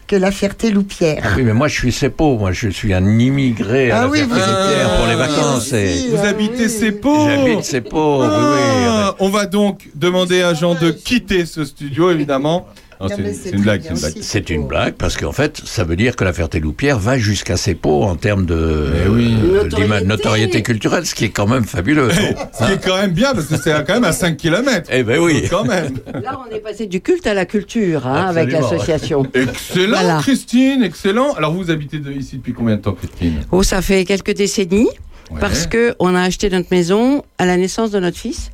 que 0.08 0.16
la 0.16 0.32
Ferté-Loupière. 0.32 1.34
Oui, 1.38 1.44
mais 1.44 1.54
moi 1.54 1.68
je 1.68 1.76
suis 1.76 1.92
Seppo, 1.92 2.38
moi 2.38 2.52
je 2.52 2.70
suis 2.70 2.94
un 2.94 3.20
immigré 3.20 3.92
à 3.92 3.98
Ah 3.98 4.02
la 4.04 4.08
oui, 4.10 4.22
vous 4.22 4.36
Ferté-Loupière 4.36 4.90
êtes- 4.92 4.98
pour 4.98 5.08
les 5.08 5.14
Ah, 5.14 5.16
vacances. 5.28 5.68
si, 5.70 5.76
et- 5.76 6.10
Vous 6.10 6.18
Ah 6.24 6.28
habitez 6.28 6.64
oui. 6.66 6.70
Seppo 6.70 7.28
J'habite 7.30 7.64
Seppo, 7.64 8.22
oui, 8.22 8.28
oui. 8.30 8.60
Ah, 8.88 9.16
On 9.20 9.30
va 9.30 9.46
donc 9.46 9.90
demander 9.96 10.42
à 10.42 10.54
Jean 10.54 10.76
de 10.76 10.92
quitter 10.92 11.46
ce 11.46 11.64
studio, 11.66 12.10
évidemment. 12.12 12.68
Non, 13.04 13.10
Non, 13.10 13.16
c'est 13.18 13.22
mais 13.22 13.34
c'est 13.34 13.50
c'est 13.50 13.56
une 13.56 13.62
blague, 13.62 13.82
c'est 13.84 13.90
une 13.90 14.00
blague. 14.00 14.12
aussi. 14.18 14.24
C'est 14.24 14.50
une 14.50 14.68
blague 14.68 14.94
parce 14.96 15.18
qu'en 15.18 15.32
fait, 15.32 15.62
ça 15.66 15.84
veut 15.84 15.96
dire 15.96 16.16
que 16.16 16.24
la 16.24 16.32
Ferté-Loupière 16.34 16.98
va 17.00 17.18
jusqu'à 17.18 17.58
Seppo 17.58 18.04
en 18.04 18.16
termes 18.16 18.46
de 18.46 18.88
Eh 19.06 19.10
oui. 19.10 19.36
euh, 19.44 20.02
Notoriété. 20.04 20.64
culturelle, 20.64 21.06
ce 21.06 21.14
qui 21.16 21.26
est 21.26 21.30
quand 21.30 21.48
même 21.48 21.66
fabuleux. 21.66 22.10
Ce 22.60 22.66
qui 22.66 22.72
est 22.74 22.84
quand 22.86 22.96
même 22.98 23.12
bien, 23.12 23.34
parce 23.34 23.48
que 23.48 23.58
c'est 23.58 23.72
quand 23.86 23.94
même 23.96 24.04
à 24.04 24.12
5 24.14 24.38
km. 24.38 24.90
Eh 24.92 25.04
ben 25.04 25.20
oui. 25.20 25.44
Quand 25.50 25.66
même. 25.66 25.94
Là, 26.24 26.40
on 26.50 26.56
est 26.56 26.60
passé 26.60 26.86
du 26.88 27.02
culte 27.02 27.28
à 27.28 27.34
la 27.34 27.46
culture 27.46 28.08
hein, 28.08 28.26
avec 28.28 28.52
l'association. 28.52 29.26
Excellent, 29.34 30.00
Voilà. 30.00 30.20
Christine, 30.22 30.84
excellent. 30.84 31.34
Alors, 31.34 31.54
vous 31.54 31.70
habitez 31.72 32.00
de- 32.00 32.12
ici 32.12 32.38
depuis 32.38 32.54
combien 32.54 32.76
de 32.78 32.82
temps, 32.82 32.94
Christine? 32.94 33.42
Oh, 33.52 33.64
ça 33.64 33.82
fait 33.82 34.06
quelques 34.06 34.34
décennies 34.36 34.88
Ouais. 35.32 35.40
parce 35.40 35.68
que 35.68 35.96
on 36.00 36.14
a 36.16 36.22
acheté 36.22 36.50
notre 36.50 36.68
maison 36.70 37.24
à 37.38 37.46
la 37.46 37.58
naissance 37.58 37.92
de 37.92 38.00
notre 38.00 38.18
fils. 38.18 38.52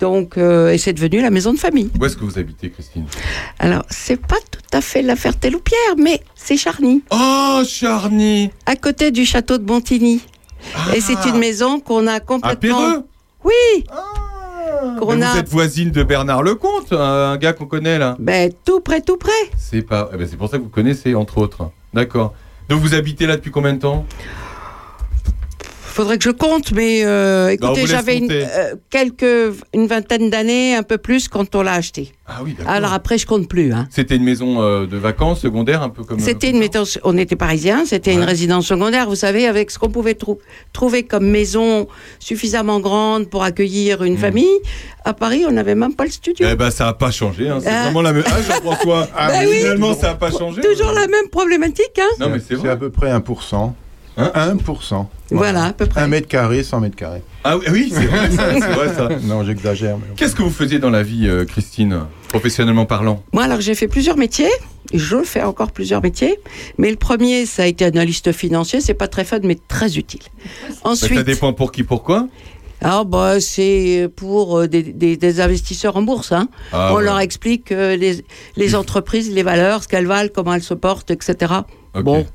Donc, 0.00 0.38
euh, 0.38 0.70
et 0.70 0.78
c'est 0.78 0.92
devenu 0.94 1.20
la 1.20 1.30
maison 1.30 1.52
de 1.52 1.58
famille. 1.58 1.90
Où 2.00 2.04
est-ce 2.06 2.16
que 2.16 2.24
vous 2.24 2.38
habitez, 2.38 2.70
Christine? 2.70 3.04
Alors, 3.58 3.84
c'est 3.90 4.20
pas 4.20 4.38
tout 4.50 4.60
à 4.72 4.80
fait 4.80 5.02
la 5.02 5.14
Ferté-Loupière, 5.16 5.96
mais 5.98 6.20
c'est 6.34 6.56
Charny, 6.56 7.02
Oh, 7.10 7.62
Charny 7.68 8.50
à 8.66 8.76
côté 8.76 9.10
du 9.10 9.24
château 9.26 9.58
de 9.58 9.64
Montigny. 9.70 10.20
Et 10.94 11.00
c'est 11.00 11.24
une 11.26 11.38
maison 11.38 11.80
qu'on 11.80 12.06
a 12.06 12.14
À 12.14 12.20
complètement. 12.20 12.56
Péreux? 12.78 13.04
Oui, 13.44 13.84
Ah, 13.90 14.02
a- 14.98 15.04
Vous 15.04 15.38
êtes 15.38 15.48
voisine 15.48 15.90
de 15.90 16.02
Bernard 16.02 16.42
Lecomte, 16.42 16.92
un 16.92 17.36
gars 17.36 17.52
qu'on 17.52 17.66
connaît 17.66 17.98
là. 17.98 18.16
ben 18.18 18.50
tout 18.64 18.80
près, 18.80 19.00
tout 19.02 19.16
près. 19.16 19.30
C'est 19.56 19.82
pas. 19.82 20.10
eh 20.12 20.16
ben, 20.16 20.26
c'est 20.30 20.36
pour 20.36 20.48
ça 20.48 20.58
que 20.58 20.62
vous 20.62 20.68
connaissez, 20.68 21.14
entre 21.14 21.38
autres. 21.38 21.70
D'accord. 21.94 22.34
Donc 22.68 22.80
vous 22.80 22.94
habitez 22.94 23.26
là 23.26 23.36
depuis 23.36 23.50
combien 23.50 23.72
de 23.74 23.78
temps? 23.80 24.06
Faudrait 26.00 26.16
que 26.16 26.24
je 26.24 26.30
compte, 26.30 26.72
mais 26.72 27.04
euh, 27.04 27.48
on 27.48 27.50
écoutez, 27.50 27.86
j'avais 27.86 28.16
une, 28.16 28.28
euh, 28.32 28.74
quelques 28.88 29.54
une 29.74 29.86
vingtaine 29.86 30.30
d'années, 30.30 30.74
un 30.74 30.82
peu 30.82 30.96
plus, 30.96 31.28
quand 31.28 31.54
on 31.54 31.60
l'a 31.60 31.74
acheté. 31.74 32.12
Ah 32.26 32.38
oui, 32.42 32.54
d'accord. 32.56 32.72
Alors 32.72 32.94
après, 32.94 33.18
je 33.18 33.26
compte 33.26 33.48
plus. 33.50 33.70
Hein. 33.74 33.86
C'était 33.90 34.16
une 34.16 34.24
maison 34.24 34.62
euh, 34.62 34.86
de 34.86 34.96
vacances 34.96 35.40
secondaire, 35.40 35.82
un 35.82 35.90
peu 35.90 36.02
comme. 36.02 36.18
C'était 36.18 36.48
une 36.48 36.58
maison, 36.58 36.84
on 37.04 37.18
était 37.18 37.36
parisiens, 37.36 37.84
c'était 37.84 38.14
une 38.14 38.22
résidence 38.22 38.64
secondaire, 38.66 39.10
vous 39.10 39.14
savez, 39.14 39.46
avec 39.46 39.70
ce 39.70 39.78
qu'on 39.78 39.90
pouvait 39.90 40.14
trou- 40.14 40.38
trouver 40.72 41.02
comme 41.02 41.26
maison 41.26 41.86
suffisamment 42.18 42.80
grande 42.80 43.28
pour 43.28 43.42
accueillir 43.42 44.02
une 44.02 44.16
famille. 44.16 44.48
À 45.04 45.12
Paris, 45.12 45.44
on 45.46 45.50
n'avait 45.52 45.74
même 45.74 45.92
pas 45.94 46.04
le 46.04 46.10
studio. 46.10 46.46
Hmm. 46.46 46.50
Eh 46.52 46.56
ben, 46.56 46.70
ça 46.70 46.86
n'a 46.86 46.92
pas 46.94 47.10
changé. 47.10 47.50
Hein. 47.50 47.58
C'est 47.62 47.68
Ah. 47.68 47.82
vraiment 47.84 48.00
la 48.00 48.14
même. 48.14 48.24
Ah, 48.26 48.40
Jean-François. 48.40 49.06
Ah, 49.14 49.28
Bah 49.32 49.34
oui. 49.46 49.58
Finalement, 49.58 49.94
ça 49.94 50.08
n'a 50.08 50.14
pas 50.14 50.30
changé. 50.30 50.62
Toujours 50.62 50.92
la 50.92 51.06
même 51.08 51.28
problématique, 51.30 51.98
hein 52.00 52.08
Non, 52.20 52.30
mais 52.30 52.38
c'est 52.40 52.66
à 52.66 52.76
peu 52.76 52.88
près 52.88 53.10
1%. 53.10 53.74
Hein 54.34 54.54
1%. 54.54 55.06
Voilà, 55.30 55.64
à 55.66 55.72
peu 55.72 55.86
près. 55.86 56.00
1 56.00 56.06
mètre 56.08 56.28
carré, 56.28 56.62
100 56.62 56.80
mètres 56.80 56.96
carrés. 56.96 57.22
Ah 57.44 57.56
oui, 57.56 57.64
oui, 57.70 57.92
c'est 57.94 58.06
vrai 58.06 58.30
ça. 58.30 58.70
Vrai 58.72 58.94
ça. 58.94 59.08
Non, 59.24 59.44
j'exagère. 59.44 59.96
mais- 59.96 60.14
Qu'est-ce 60.16 60.34
que 60.34 60.42
vous 60.42 60.50
faisiez 60.50 60.78
dans 60.78 60.90
la 60.90 61.02
vie, 61.02 61.26
euh, 61.28 61.44
Christine, 61.44 62.00
professionnellement 62.28 62.86
parlant? 62.86 63.22
Moi, 63.32 63.44
alors 63.44 63.60
j'ai 63.60 63.74
fait 63.74 63.88
plusieurs 63.88 64.16
métiers. 64.16 64.50
Je 64.92 65.22
fais 65.22 65.42
encore 65.42 65.70
plusieurs 65.72 66.02
métiers, 66.02 66.38
mais 66.78 66.90
le 66.90 66.96
premier, 66.96 67.46
ça 67.46 67.62
a 67.62 67.66
été 67.66 67.84
analyste 67.84 68.32
financier. 68.32 68.80
C'est 68.80 68.94
pas 68.94 69.06
très 69.08 69.24
fun, 69.24 69.38
mais 69.44 69.56
très 69.68 69.96
utile. 69.98 70.20
Bah, 70.22 70.74
Ça 70.82 70.88
Ensuite, 70.90 71.20
dépend 71.20 71.52
pour 71.52 71.70
qui, 71.70 71.84
pourquoi. 71.84 72.26
alors 72.80 73.04
bah 73.04 73.40
c'est 73.40 74.08
pour 74.16 74.58
euh, 74.58 74.66
des, 74.66 74.82
des- 74.82 75.16
des 75.16 75.40
investisseurs 75.40 75.96
en 75.96 76.02
bourse. 76.02 76.32
Hein. 76.32 76.48
Ah, 76.72 76.90
On 76.92 76.96
ouais. 76.96 77.04
leur 77.04 77.20
explique 77.20 77.70
euh, 77.72 77.94
les, 77.96 78.24
les 78.56 78.74
entreprises, 78.80 79.30
les 79.30 79.42
valeurs, 79.44 79.82
ce 79.84 79.88
qu'elles 79.88 80.06
valent, 80.08 80.30
comment 80.34 80.54
elles 80.54 80.62
se 80.62 80.74
portent, 80.74 81.10
etc. 81.12 81.52
Bon, 81.94 82.26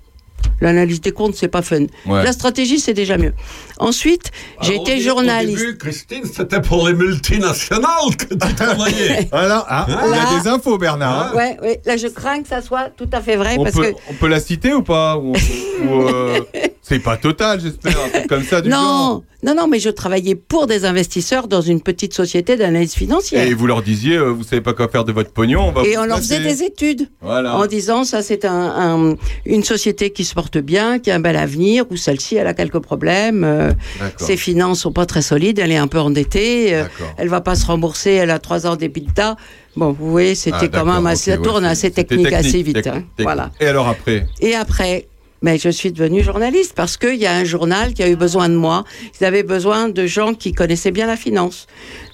l'analyse 0.62 1.02
des 1.02 1.12
comptes, 1.12 1.36
c'est 1.36 1.48
pas 1.48 1.62
fun. 1.62 1.82
Ouais. 2.06 2.24
La 2.24 2.32
stratégie, 2.32 2.80
c'est 2.80 2.94
déjà 2.94 3.18
mieux. 3.18 3.34
Ensuite, 3.80 4.32
j'ai 4.62 4.74
Alors, 4.76 4.88
été 4.90 5.00
journaliste. 5.02 5.58
Au 5.62 5.66
début, 5.66 5.78
Christine, 5.78 6.22
c'était 6.32 6.62
pour 6.62 6.88
les 6.88 6.94
multinationales 6.94 8.16
que 8.18 8.34
tu 8.34 8.38
travaillais. 8.56 9.28
Voilà, 9.32 9.66
ah, 9.68 9.86
il 9.88 10.08
y 10.08 10.12
Là. 10.12 10.30
a 10.30 10.40
des 10.42 10.48
infos, 10.48 10.78
Bernard. 10.78 11.32
hein. 11.34 11.36
Ouais, 11.36 11.58
ouais, 11.62 11.82
là 11.86 11.98
je 11.98 12.08
crains 12.08 12.42
que 12.42 12.48
ça 12.48 12.62
soit 12.62 12.90
tout 12.96 13.10
à 13.12 13.22
fait 13.22 13.36
vrai 13.36 13.56
on, 13.58 13.64
parce 13.64 13.76
peut, 13.76 13.92
que 13.92 13.96
on 14.10 14.14
peut 14.14 14.28
la 14.28 14.40
citer 14.40 14.74
ou 14.74 14.82
pas 14.84 15.18
Ou- 15.18 15.34
ou, 15.34 16.02
euh, 16.08 16.40
C'est 16.82 17.00
pas 17.00 17.18
total, 17.18 17.60
j'espère. 17.60 17.98
Un 18.00 18.10
truc 18.10 18.28
comme 18.28 18.44
ça, 18.44 18.62
du 18.62 18.70
genre. 18.70 19.24
Non, 19.46 19.54
non, 19.56 19.68
mais 19.68 19.80
je 19.80 19.90
travaillais 19.90 20.36
pour 20.36 20.68
des 20.68 20.86
investisseurs 20.86 21.48
dans 21.48 21.62
une 21.62 21.82
petite 21.82 22.14
société 22.14 22.56
d'analyse 22.56 22.94
financière. 22.94 23.46
Et 23.48 23.54
vous 23.54 23.68
leur 23.68 23.82
disiez, 23.82 24.16
euh, 24.18 24.30
vous 24.32 24.44
savez 24.44 24.62
pas 24.62 24.74
quoi 24.74 24.88
faire 24.88 25.06
de 25.06 25.12
votre 25.12 25.32
pognon, 25.32 25.62
on 25.68 25.72
va 25.72 25.84
Et 25.86 25.98
on 25.98 26.06
leur 26.06 26.18
faisait 26.18 26.40
des 26.40 26.64
études 26.64 27.10
Voilà. 27.22 27.56
en 27.56 27.66
disant 27.68 28.04
ça 28.04 28.22
c'est 28.22 28.44
un, 28.46 28.52
un- 28.54 29.16
une 29.46 29.64
société 29.64 30.10
qui 30.10 30.26
se 30.26 30.34
porte 30.34 30.58
bien, 30.58 31.00
qui 31.00 31.12
a 31.12 31.16
un 31.16 31.20
bel 31.20 31.36
avenir, 31.38 31.86
ou 31.92 31.96
celle-ci 31.96 32.36
elle 32.36 32.48
a 32.48 32.54
quelques 32.54 32.80
problèmes, 32.80 33.44
euh, 33.44 33.72
ses 34.18 34.38
finances 34.38 34.80
sont 34.82 34.92
pas 34.92 35.06
très 35.06 35.22
solides, 35.22 35.60
elle 35.60 35.72
est 35.72 35.78
un 35.78 35.88
peu 35.88 36.00
endettée, 36.00 36.74
euh, 36.76 36.84
elle 37.18 37.28
va 37.30 37.42
pas 37.42 37.56
se 37.56 37.66
rembourser, 37.66 38.12
elle 38.14 38.32
a 38.32 38.40
trois 38.40 38.66
ans 38.68 38.76
d'EBITDA. 38.76 39.36
Bon, 39.76 39.92
vous 39.92 40.10
voyez, 40.10 40.36
c'était 40.36 40.58
Ah, 40.62 40.68
quand 40.70 40.86
même 40.86 41.06
assez, 41.06 41.38
tourne 41.38 41.66
assez 41.66 41.92
technique, 41.92 42.32
assez 42.32 42.64
vite. 42.64 42.88
hein. 42.88 43.04
Voilà. 43.20 43.52
Et 43.60 43.68
alors 43.68 43.88
après? 43.90 44.26
Et 44.40 44.56
après, 44.56 45.08
mais 45.46 45.60
je 45.60 45.70
suis 45.70 45.92
devenue 45.92 46.24
journaliste 46.24 46.74
parce 46.76 46.98
qu'il 46.98 47.18
y 47.18 47.28
a 47.28 47.36
un 47.36 47.44
journal 47.44 47.94
qui 47.94 48.02
a 48.02 48.10
eu 48.10 48.16
besoin 48.16 48.50
de 48.50 48.56
moi. 48.56 48.84
Ils 49.22 49.26
avaient 49.26 49.44
besoin 49.44 49.90
de 49.90 50.08
gens 50.08 50.34
qui 50.34 50.54
connaissaient 50.54 50.90
bien 50.90 51.06
la 51.06 51.16
finance. 51.16 51.68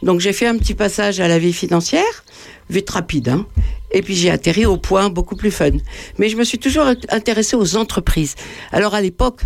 Donc 0.03 0.19
j'ai 0.19 0.33
fait 0.33 0.47
un 0.47 0.57
petit 0.57 0.73
passage 0.73 1.21
à 1.21 1.29
la 1.29 1.39
vie 1.39 1.53
financière, 1.53 2.25
vite 2.69 2.89
rapide. 2.89 3.29
Hein. 3.29 3.45
Et 3.93 4.01
puis 4.01 4.15
j'ai 4.15 4.29
atterri 4.29 4.65
au 4.65 4.75
point 4.75 5.09
beaucoup 5.09 5.37
plus 5.37 5.49
fun. 5.49 5.71
Mais 6.17 6.27
je 6.27 6.35
me 6.35 6.43
suis 6.43 6.59
toujours 6.59 6.83
intéressée 7.07 7.55
aux 7.55 7.77
entreprises. 7.77 8.35
Alors 8.73 8.95
à 8.95 8.99
l'époque, 8.99 9.43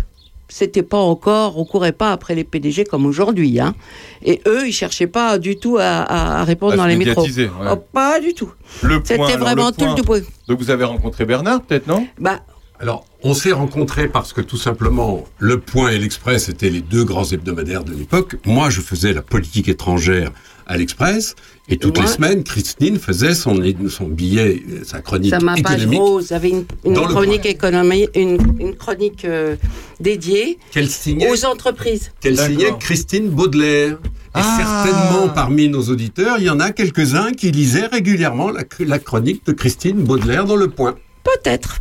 c'était 0.48 0.82
pas 0.82 0.98
encore, 0.98 1.56
on 1.56 1.64
courait 1.64 1.92
pas 1.92 2.10
après 2.10 2.34
les 2.34 2.42
PDG 2.42 2.86
comme 2.86 3.06
aujourd'hui. 3.06 3.60
Hein. 3.60 3.76
Et 4.24 4.40
eux, 4.48 4.66
ils 4.66 4.72
cherchaient 4.72 5.06
pas 5.06 5.38
du 5.38 5.58
tout 5.58 5.78
à, 5.80 6.42
répondre 6.42 6.72
À 6.72 6.76
dans 6.76 6.86
les 6.86 6.96
micros. 6.96 7.22
ouais. 7.22 7.50
Oh, 7.70 7.76
pas 7.76 8.18
du 8.18 8.34
tout. 8.34 8.50
Le 8.82 9.00
point. 9.00 9.04
C'était 9.04 9.36
vraiment 9.36 9.68
le 9.68 9.72
tout 9.72 9.96
le 9.96 10.02
point. 10.02 10.22
Donc 10.48 10.58
vous 10.58 10.70
avez 10.70 10.82
rencontré 10.82 11.24
Bernard, 11.24 11.62
peut-être, 11.62 11.86
non? 11.86 12.08
Bah, 12.18 12.40
Alors, 12.80 13.04
on 13.26 13.34
s'est 13.34 13.50
rencontrés 13.52 14.06
parce 14.06 14.32
que 14.32 14.40
tout 14.40 14.56
simplement, 14.56 15.24
Le 15.40 15.58
Point 15.58 15.90
et 15.90 15.98
l'Express 15.98 16.48
étaient 16.48 16.70
les 16.70 16.80
deux 16.80 17.02
grands 17.04 17.24
hebdomadaires 17.24 17.82
de 17.82 17.92
l'époque. 17.92 18.36
Moi, 18.46 18.70
je 18.70 18.80
faisais 18.80 19.12
la 19.12 19.22
politique 19.22 19.68
étrangère 19.68 20.30
à 20.68 20.76
l'Express, 20.76 21.34
et 21.68 21.76
toutes 21.76 21.98
les 21.98 22.06
semaines, 22.08 22.42
Christine 22.42 22.98
faisait 22.98 23.34
son, 23.34 23.56
son 23.88 24.06
billet, 24.08 24.62
sa 24.84 25.00
chronique 25.00 25.30
Ça, 25.32 25.38
économique, 25.56 25.98
rose 26.00 26.32
avait 26.32 26.50
une, 26.50 26.64
une 26.84 26.94
chronique 26.94 27.46
économie, 27.46 28.08
une, 28.16 28.38
une 28.58 28.74
chronique 28.74 29.24
euh, 29.24 29.54
dédiée 30.00 30.58
signait, 30.88 31.30
aux 31.30 31.44
entreprises. 31.46 32.10
qu'elle 32.20 32.36
signait 32.38 32.72
Christine 32.80 33.28
Baudelaire. 33.28 33.92
Et 33.92 34.38
Ah. 34.38 34.84
certainement, 34.84 35.28
parmi 35.28 35.68
nos 35.68 35.82
auditeurs, 35.88 36.36
il 36.38 36.44
y 36.44 36.50
en 36.50 36.60
a 36.60 36.70
quelques-uns 36.72 37.32
qui 37.32 37.50
lisaient 37.52 37.86
régulièrement 37.86 38.50
la, 38.50 38.62
la 38.80 38.98
chronique 38.98 39.46
de 39.46 39.52
Christine 39.52 40.02
Baudelaire 40.02 40.44
dans 40.46 40.56
Le 40.56 40.68
Point. 40.68 40.96
Peut-être. 41.24 41.80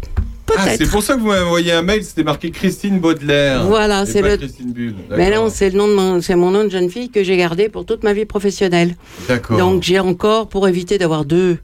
Ah, 0.57 0.75
c'est 0.77 0.89
pour 0.89 1.01
ça 1.03 1.15
que 1.15 1.19
vous 1.19 1.27
m'avez 1.27 1.43
envoyé 1.43 1.71
un 1.71 1.81
mail, 1.81 2.03
c'était 2.03 2.23
marqué 2.23 2.51
Christine 2.51 2.99
Baudelaire. 2.99 3.65
Voilà, 3.65 4.05
c'est 4.05 4.21
le- 4.21 4.37
Christine. 4.37 4.95
Mais 5.09 5.29
non, 5.35 5.49
c'est 5.49 5.69
le 5.71 5.77
nom 5.77 5.87
de 5.87 5.93
mon, 5.93 6.21
c'est 6.21 6.35
mon 6.35 6.51
nom 6.51 6.63
de 6.63 6.69
jeune 6.69 6.89
fille 6.89 7.09
que 7.09 7.23
j'ai 7.23 7.35
gardé 7.37 7.67
pour 7.69 7.85
toute 7.85 8.03
ma 8.03 8.13
vie 8.13 8.25
professionnelle. 8.25 8.95
D'accord. 9.27 9.57
Donc 9.57 9.83
j'ai 9.83 9.99
encore, 9.99 10.47
pour 10.47 10.67
éviter 10.67 10.97
d'avoir 10.97 11.25
deux, 11.25 11.57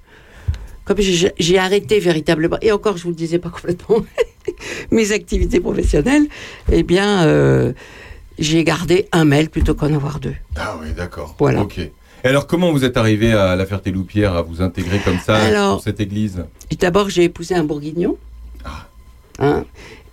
comme 0.85 0.97
j'ai 0.99 1.57
arrêté 1.59 1.99
véritablement, 1.99 2.57
et 2.61 2.71
encore 2.71 2.97
je 2.97 3.03
vous 3.03 3.09
le 3.09 3.15
disais 3.15 3.39
pas 3.39 3.49
complètement, 3.49 3.97
mes 4.91 5.11
activités 5.11 5.59
professionnelles, 5.59 6.25
eh 6.71 6.83
bien 6.83 7.23
euh, 7.25 7.73
j'ai 8.39 8.63
gardé 8.63 9.07
un 9.11 9.25
mail 9.25 9.49
plutôt 9.49 9.75
qu'en 9.75 9.93
avoir 9.93 10.19
deux. 10.19 10.35
Ah 10.57 10.75
oui, 10.81 10.87
d'accord. 10.97 11.35
Voilà. 11.39 11.61
Ok. 11.61 11.77
Et 12.23 12.27
alors, 12.27 12.45
comment 12.45 12.71
vous 12.71 12.83
êtes 12.85 12.97
arrivé 12.97 13.33
à 13.33 13.55
la 13.55 13.65
Ferté-Loupière, 13.65 14.35
à 14.35 14.41
vous 14.43 14.61
intégrer 14.61 14.99
comme 15.03 15.17
ça 15.19 15.37
Alors- 15.37 15.75
pour 15.75 15.83
cette 15.83 15.99
église? 15.99 16.43
D'abord, 16.79 17.09
j'ai 17.09 17.23
épousé 17.23 17.55
un 17.55 17.63
bourguignon. 17.63 18.15
Ah. 18.65 18.87
Hein? 19.39 19.65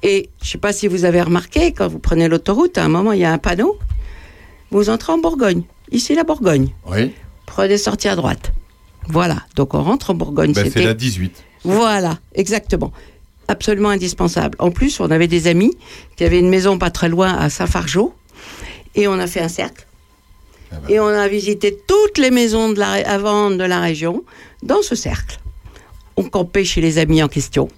Et 0.03 0.31
je 0.41 0.47
ne 0.47 0.51
sais 0.53 0.59
pas 0.59 0.73
si 0.73 0.87
vous 0.87 1.05
avez 1.05 1.21
remarqué, 1.23 1.73
quand 1.73 1.89
vous 1.89 1.99
prenez 1.99 2.29
l'autoroute, 2.29 2.79
à 2.79 2.85
un 2.85 2.89
moment, 2.89 3.13
il 3.13 3.21
y 3.21 3.25
a 3.25 3.33
un 3.33 3.39
panneau 3.39 3.79
vous 4.71 4.91
entrez 4.91 5.13
en 5.13 5.19
Bourgogne. 5.19 5.63
Ici, 5.91 6.15
la 6.15 6.25
Bourgogne. 6.25 6.69
Oui. 6.87 7.13
Prenez 7.47 7.79
sortie 7.79 8.09
à 8.09 8.17
droite. 8.17 8.53
Voilà. 9.09 9.43
Donc, 9.57 9.75
on 9.75 9.83
rentre 9.83 10.11
en 10.11 10.15
Bourgogne. 10.15 10.53
Bah, 10.53 10.63
c'est 10.71 10.83
la 10.83 10.95
18. 10.95 11.45
Voilà, 11.65 12.19
exactement. 12.35 12.93
Absolument 13.49 13.89
indispensable. 13.89 14.57
En 14.59 14.71
plus, 14.71 15.01
on 15.01 15.11
avait 15.11 15.27
des 15.27 15.47
amis 15.47 15.77
qui 16.17 16.25
avaient 16.25 16.39
une 16.39 16.51
maison 16.51 16.79
pas 16.79 16.91
très 16.91 17.09
loin 17.09 17.35
à 17.35 17.49
Saint-Fargeau. 17.49 18.15
Et 18.95 19.09
on 19.09 19.15
a 19.15 19.27
fait 19.27 19.41
un 19.41 19.49
cercle. 19.49 19.87
Ah 20.71 20.77
bah. 20.83 20.89
Et 20.91 21.01
on 21.01 21.07
a 21.07 21.27
visité 21.29 21.79
toutes 21.87 22.19
les 22.19 22.31
maisons 22.31 22.71
de 22.71 22.79
la, 22.79 22.93
avant 23.09 23.51
de 23.51 23.65
la 23.65 23.81
région 23.81 24.25
dans 24.63 24.83
ce 24.83 24.95
cercle. 24.95 25.41
On 26.21 26.25
campait 26.25 26.65
chez 26.65 26.81
les 26.81 26.99
amis 26.99 27.23
en 27.23 27.29
question. 27.29 27.69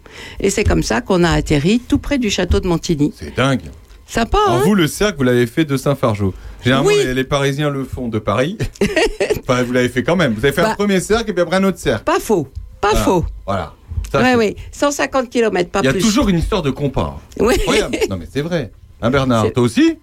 Et 0.41 0.49
c'est 0.49 0.65
comme 0.65 0.83
ça 0.83 1.03
qu'on 1.03 1.25
a 1.25 1.31
atterri 1.31 1.79
tout 1.87 1.99
près 1.99 2.17
du 2.19 2.31
château 2.31 2.59
de 2.61 2.67
Montigny. 2.67 3.13
C'est 3.15 3.37
dingue. 3.37 3.61
Sympa, 4.07 4.39
Alors 4.47 4.61
hein 4.61 4.63
vous, 4.65 4.75
le 4.75 4.87
cercle, 4.87 5.19
vous 5.19 5.25
l'avez 5.25 5.47
fait 5.47 5.65
de 5.65 5.77
Saint-Fargeau. 5.77 6.33
Généralement, 6.65 6.89
Oui. 6.89 6.97
les, 7.05 7.15
les 7.15 7.25
Parisiens 7.25 7.69
le 7.71 7.85
font 7.85 8.09
de 8.09 8.19
Paris. 8.19 8.57
enfin, 9.49 9.63
vous 9.63 9.73
l'avez 9.73 9.89
fait 9.91 10.03
quand 10.03 10.17
même. 10.17 10.33
Vous 10.33 10.45
avez 10.45 10.53
fait 10.55 10.63
un 10.63 10.71
Bah. 10.71 10.75
premier 10.75 11.01
cercle 11.01 11.31
et 11.31 11.33
puis 11.35 11.43
après 11.43 11.57
un 11.57 11.65
autre 11.65 11.79
cercle. 11.79 12.05
Pas 12.05 12.19
faux. 12.19 12.49
Pas 12.81 12.89
Voilà. 12.91 13.05
faux. 13.05 13.25
Voilà. 13.47 13.75
Ça, 14.11 14.19
Oui, 14.21 14.25
c'est- 14.31 14.37
oui. 14.37 14.57
150 14.73 15.31
km, 15.31 15.71
pas 15.71 15.81
Il 15.83 15.85
y 15.85 15.89
a 15.89 15.93
plus. 15.93 16.01
toujours 16.03 16.29
une 16.29 16.39
histoire 16.39 16.63
de 16.63 16.71
compas. 16.71 17.21
Oui. 17.39 17.55
Incroyable. 17.55 17.99
non 18.09 18.17
mais 18.17 18.27
c'est 18.33 18.41
vrai. 18.43 18.73
Hein 19.03 19.11
Bernard, 19.11 19.53
toi 19.53 19.63
aussi 19.63 19.99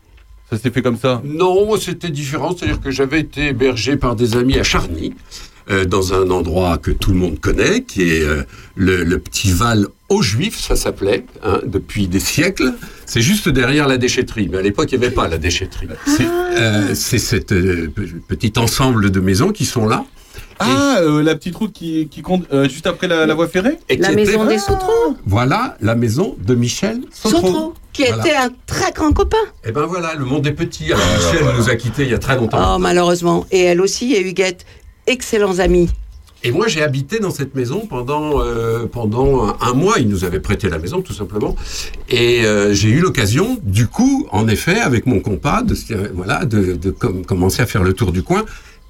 Ça 0.50 0.58
s'est 0.58 0.70
fait 0.72 0.82
comme 0.82 0.98
ça? 0.98 1.22
Non, 1.26 1.66
moi, 1.66 1.78
c'était 1.78 2.10
différent. 2.10 2.56
C'est-à-dire 2.58 2.80
que 2.80 2.90
j'avais 2.92 3.20
été 3.20 3.48
hébergé 3.48 3.98
par 3.98 4.16
des 4.16 4.38
amis 4.38 4.58
à 4.58 4.64
Charny, 4.64 5.14
euh, 5.70 5.86
dans 5.86 6.14
un 6.14 6.30
endroit 6.32 6.78
que 6.78 6.92
tout 6.92 7.12
le 7.12 7.18
monde 7.18 7.40
connaît, 7.40 7.82
qui 7.84 8.04
est 8.10 8.22
euh, 8.24 8.44
le, 8.76 9.04
le 9.04 9.20
petit 9.20 9.52
Val 9.52 9.88
aux 10.10 10.22
Juifs, 10.22 10.60
ça 10.60 10.76
s'appelait, 10.76 11.26
hein, 11.44 11.60
depuis 11.66 12.08
des 12.08 12.20
siècles. 12.22 12.74
C'est 13.06 13.22
juste 13.22 13.50
derrière 13.50 13.88
la 13.88 13.98
déchetterie. 13.98 14.48
Mais 14.50 14.60
à 14.60 14.62
l'époque, 14.62 14.90
il 14.92 15.00
n'y 15.00 15.06
avait 15.06 15.14
pas 15.14 15.28
la 15.28 15.38
déchetterie. 15.38 15.88
C'est 16.06 16.26
euh, 16.26 16.96
c'est 16.96 17.20
cet 17.20 17.52
euh, 17.52 17.92
pe- 17.94 18.08
petit 18.28 18.54
ensemble 18.58 19.12
de 19.12 19.20
maisons 19.20 19.52
qui 19.52 19.66
sont 19.66 19.88
là. 19.88 20.06
Ah, 20.60 20.98
euh, 21.02 21.22
la 21.22 21.36
petite 21.36 21.56
route 21.56 21.72
qui, 21.72 22.08
qui 22.10 22.22
compte 22.24 22.46
euh, 22.52 22.68
juste 22.68 22.88
après 22.88 23.08
la, 23.08 23.28
la 23.28 23.36
voie 23.36 23.48
ferrée 23.48 23.78
Et 23.90 23.98
La 23.98 24.12
maison 24.12 24.44
était- 24.46 24.54
des 24.56 24.60
Sauterons. 24.60 25.16
Voilà 25.26 25.78
la 25.82 25.94
maison 25.94 26.36
de 26.44 26.56
Michel 26.56 27.02
Sautreau. 27.12 27.42
Sauterons, 27.42 27.74
qui 27.94 28.06
Voilà. 28.06 28.26
était 28.26 28.36
un 28.36 28.50
très 28.66 28.92
grand 28.92 29.12
copain. 29.14 29.38
Et 29.66 29.72
ben 29.72 29.86
voilà, 29.86 30.16
le 30.16 30.26
monde 30.26 30.48
est 30.48 30.54
petit. 30.54 30.86
Alors 30.94 31.06
Michel 31.18 31.46
nous 31.58 31.70
a 31.70 31.76
quittés 31.76 32.04
il 32.04 32.10
y 32.12 32.14
a 32.16 32.18
très 32.20 32.36
longtemps. 32.38 32.76
Oh, 32.76 32.80
malheureusement. 32.80 33.46
Et 33.52 33.62
elle 33.66 33.82
aussi, 33.82 34.14
et 34.16 34.22
Huguette, 34.28 34.66
excellents 35.08 35.60
amis. 35.60 35.90
Et 36.44 36.52
moi, 36.52 36.68
j'ai 36.68 36.84
habité 36.84 37.18
dans 37.18 37.32
cette 37.32 37.56
maison 37.56 37.88
pendant 37.88 38.42
euh, 38.42 38.86
pendant 38.86 39.56
un, 39.60 39.74
mois. 39.74 39.98
Ils 39.98 40.08
nous 40.08 40.24
avaient 40.24 40.40
prêté 40.40 40.70
la 40.70 40.78
maison, 40.78 41.02
tout 41.02 41.14
simplement. 41.14 41.56
Et 42.10 42.46
euh, 42.46 42.74
j'ai 42.74 42.90
eu 42.90 43.00
l'occasion, 43.00 43.58
du 43.64 43.88
coup, 43.88 44.28
en 44.32 44.48
effet, 44.48 44.80
avec 44.80 45.08
mon 45.08 45.20
compas, 45.20 45.64
de 45.64 45.76
voilà, 46.14 46.46
de, 46.46 46.76
de 46.76 46.92
com- 46.92 47.26
commencer 47.26 47.64
à 47.64 47.66
faire 47.66 47.84
le 47.84 47.94
tour 47.94 48.12
du 48.12 48.22
coin. 48.22 48.46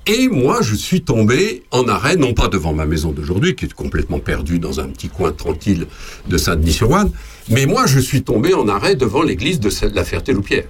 Et 0.10 0.30
moi, 0.30 0.60
je 0.62 0.74
suis 0.74 1.02
tombé 1.02 1.64
en 1.72 1.88
arrêt, 1.90 2.16
non 2.16 2.34
pas 2.34 2.48
devant 2.48 2.74
ma 2.74 2.86
maison 2.86 3.12
d'aujourd'hui, 3.12 3.56
qui 3.56 3.66
est 3.66 3.74
complètement 3.74 4.20
perdue 4.20 4.58
dans 4.58 4.80
un 4.80 4.88
petit 4.88 5.10
coin 5.10 5.34
tranquille 5.34 5.86
de 6.30 6.38
Saint-Denis-sur-Ouane, 6.38 7.12
mais 7.50 7.66
moi, 7.66 7.88
je 7.88 8.00
suis 8.00 8.24
tombé 8.24 8.54
en 8.54 8.70
arrêt 8.70 8.96
devant 8.96 9.22
l'église 9.22 9.60
de 9.60 9.70
la 9.94 10.06
Ferté-Loupière. 10.06 10.64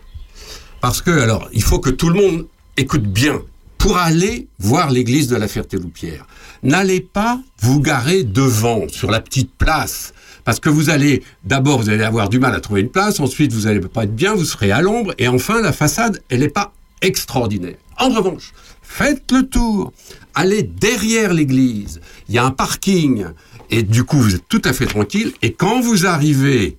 Parce 0.82 1.04
que, 1.04 1.12
alors, 1.12 1.50
il 1.54 1.62
faut 1.62 1.78
que 1.78 1.92
tout 1.92 2.10
le 2.10 2.16
monde 2.16 2.48
écoute 2.78 3.04
bien. 3.04 3.42
Pour 3.78 3.98
aller 3.98 4.48
voir 4.60 4.90
l'église 4.92 5.28
de 5.28 5.36
la 5.36 5.48
Ferté-Loupière, 5.48 6.26
n'allez 6.64 7.00
pas 7.02 7.40
vous 7.62 7.80
garer 7.80 8.24
devant, 8.24 8.88
sur 8.90 9.12
la 9.12 9.22
petite 9.22 9.52
place. 9.58 10.14
Parce 10.44 10.60
que 10.60 10.70
vous 10.70 10.90
allez, 10.90 11.24
d'abord, 11.44 11.82
vous 11.82 11.90
allez 11.90 12.04
avoir 12.04 12.30
du 12.30 12.40
mal 12.40 12.56
à 12.56 12.60
trouver 12.60 12.82
une 12.82 12.90
place, 12.90 13.20
ensuite, 13.20 13.54
vous 13.54 13.68
allez 13.68 13.80
pas 13.82 14.04
être 14.04 14.16
bien, 14.16 14.34
vous 14.34 14.46
serez 14.46 14.72
à 14.72 14.82
l'ombre, 14.82 15.14
et 15.18 15.28
enfin, 15.28 15.62
la 15.62 15.74
façade, 15.74 16.22
elle 16.30 16.40
n'est 16.40 16.50
pas 16.50 16.74
extraordinaire. 17.02 17.76
En 17.98 18.10
revanche, 18.10 18.54
faites 18.82 19.32
le 19.32 19.44
tour, 19.48 19.94
allez 20.34 20.64
derrière 20.64 21.34
l'église, 21.34 22.00
il 22.30 22.36
y 22.36 22.38
a 22.38 22.46
un 22.46 22.52
parking, 22.52 23.26
et 23.70 23.84
du 23.84 24.04
coup, 24.06 24.18
vous 24.18 24.36
êtes 24.36 24.48
tout 24.48 24.62
à 24.64 24.74
fait 24.74 24.86
tranquille, 24.86 25.34
et 25.42 25.54
quand 25.54 25.82
vous 25.82 26.06
arrivez 26.06 26.78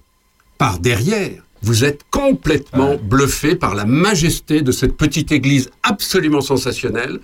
par 0.56 0.78
derrière, 0.78 1.42
vous 1.62 1.84
êtes 1.84 2.02
complètement 2.10 2.96
bluffé 3.02 3.54
par 3.56 3.74
la 3.74 3.84
majesté 3.84 4.62
de 4.62 4.72
cette 4.72 4.96
petite 4.96 5.32
église 5.32 5.70
absolument 5.82 6.40
sensationnelle, 6.40 7.18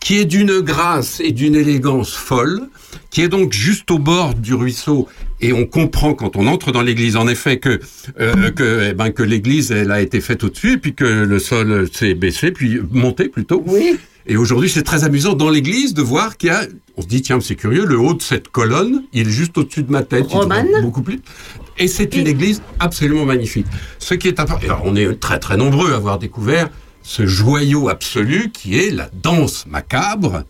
qui 0.00 0.18
est 0.18 0.24
d'une 0.24 0.60
grâce 0.60 1.20
et 1.20 1.32
d'une 1.32 1.54
élégance 1.54 2.12
folle, 2.14 2.68
qui 3.10 3.22
est 3.22 3.28
donc 3.28 3.52
juste 3.52 3.90
au 3.90 3.98
bord 3.98 4.34
du 4.34 4.54
ruisseau. 4.54 5.08
Et 5.40 5.52
on 5.52 5.66
comprend 5.66 6.14
quand 6.14 6.36
on 6.36 6.46
entre 6.46 6.72
dans 6.72 6.82
l'église, 6.82 7.16
en 7.16 7.28
effet, 7.28 7.58
que 7.58 7.80
euh, 8.20 8.50
que, 8.50 8.88
eh 8.90 8.94
ben, 8.94 9.10
que 9.10 9.22
l'église 9.22 9.70
elle 9.70 9.90
a 9.90 10.00
été 10.00 10.20
faite 10.20 10.44
au-dessus, 10.44 10.72
et 10.72 10.78
puis 10.78 10.94
que 10.94 11.04
le 11.04 11.38
sol 11.38 11.88
s'est 11.92 12.14
baissé, 12.14 12.50
puis 12.52 12.80
monté 12.90 13.28
plutôt. 13.28 13.62
Oui. 13.66 13.98
Et 14.28 14.36
aujourd'hui, 14.36 14.68
c'est 14.68 14.82
très 14.82 15.04
amusant 15.04 15.34
dans 15.34 15.50
l'église 15.50 15.94
de 15.94 16.02
voir 16.02 16.36
qu'il 16.36 16.48
y 16.48 16.52
a. 16.52 16.66
On 16.96 17.02
se 17.02 17.06
dit 17.06 17.22
tiens, 17.22 17.38
c'est 17.40 17.54
curieux, 17.54 17.84
le 17.84 17.98
haut 17.98 18.14
de 18.14 18.22
cette 18.22 18.48
colonne, 18.48 19.04
il 19.12 19.28
est 19.28 19.30
juste 19.30 19.56
au-dessus 19.56 19.82
de 19.82 19.92
ma 19.92 20.02
tête. 20.02 20.26
Romane. 20.26 20.66
beaucoup 20.82 21.02
plus. 21.02 21.20
Et 21.78 21.88
c'est 21.88 22.16
une 22.16 22.26
église 22.26 22.62
absolument 22.80 23.24
magnifique. 23.24 23.66
Ce 23.98 24.14
qui 24.14 24.28
est 24.28 24.40
important, 24.40 24.66
alors, 24.66 24.82
on 24.84 24.96
est 24.96 25.20
très 25.20 25.38
très 25.38 25.56
nombreux 25.56 25.92
à 25.92 25.96
avoir 25.96 26.18
découvert 26.18 26.70
ce 27.02 27.26
joyau 27.26 27.88
absolu 27.88 28.50
qui 28.50 28.78
est 28.78 28.90
la 28.90 29.08
danse 29.22 29.66
macabre, 29.66 30.44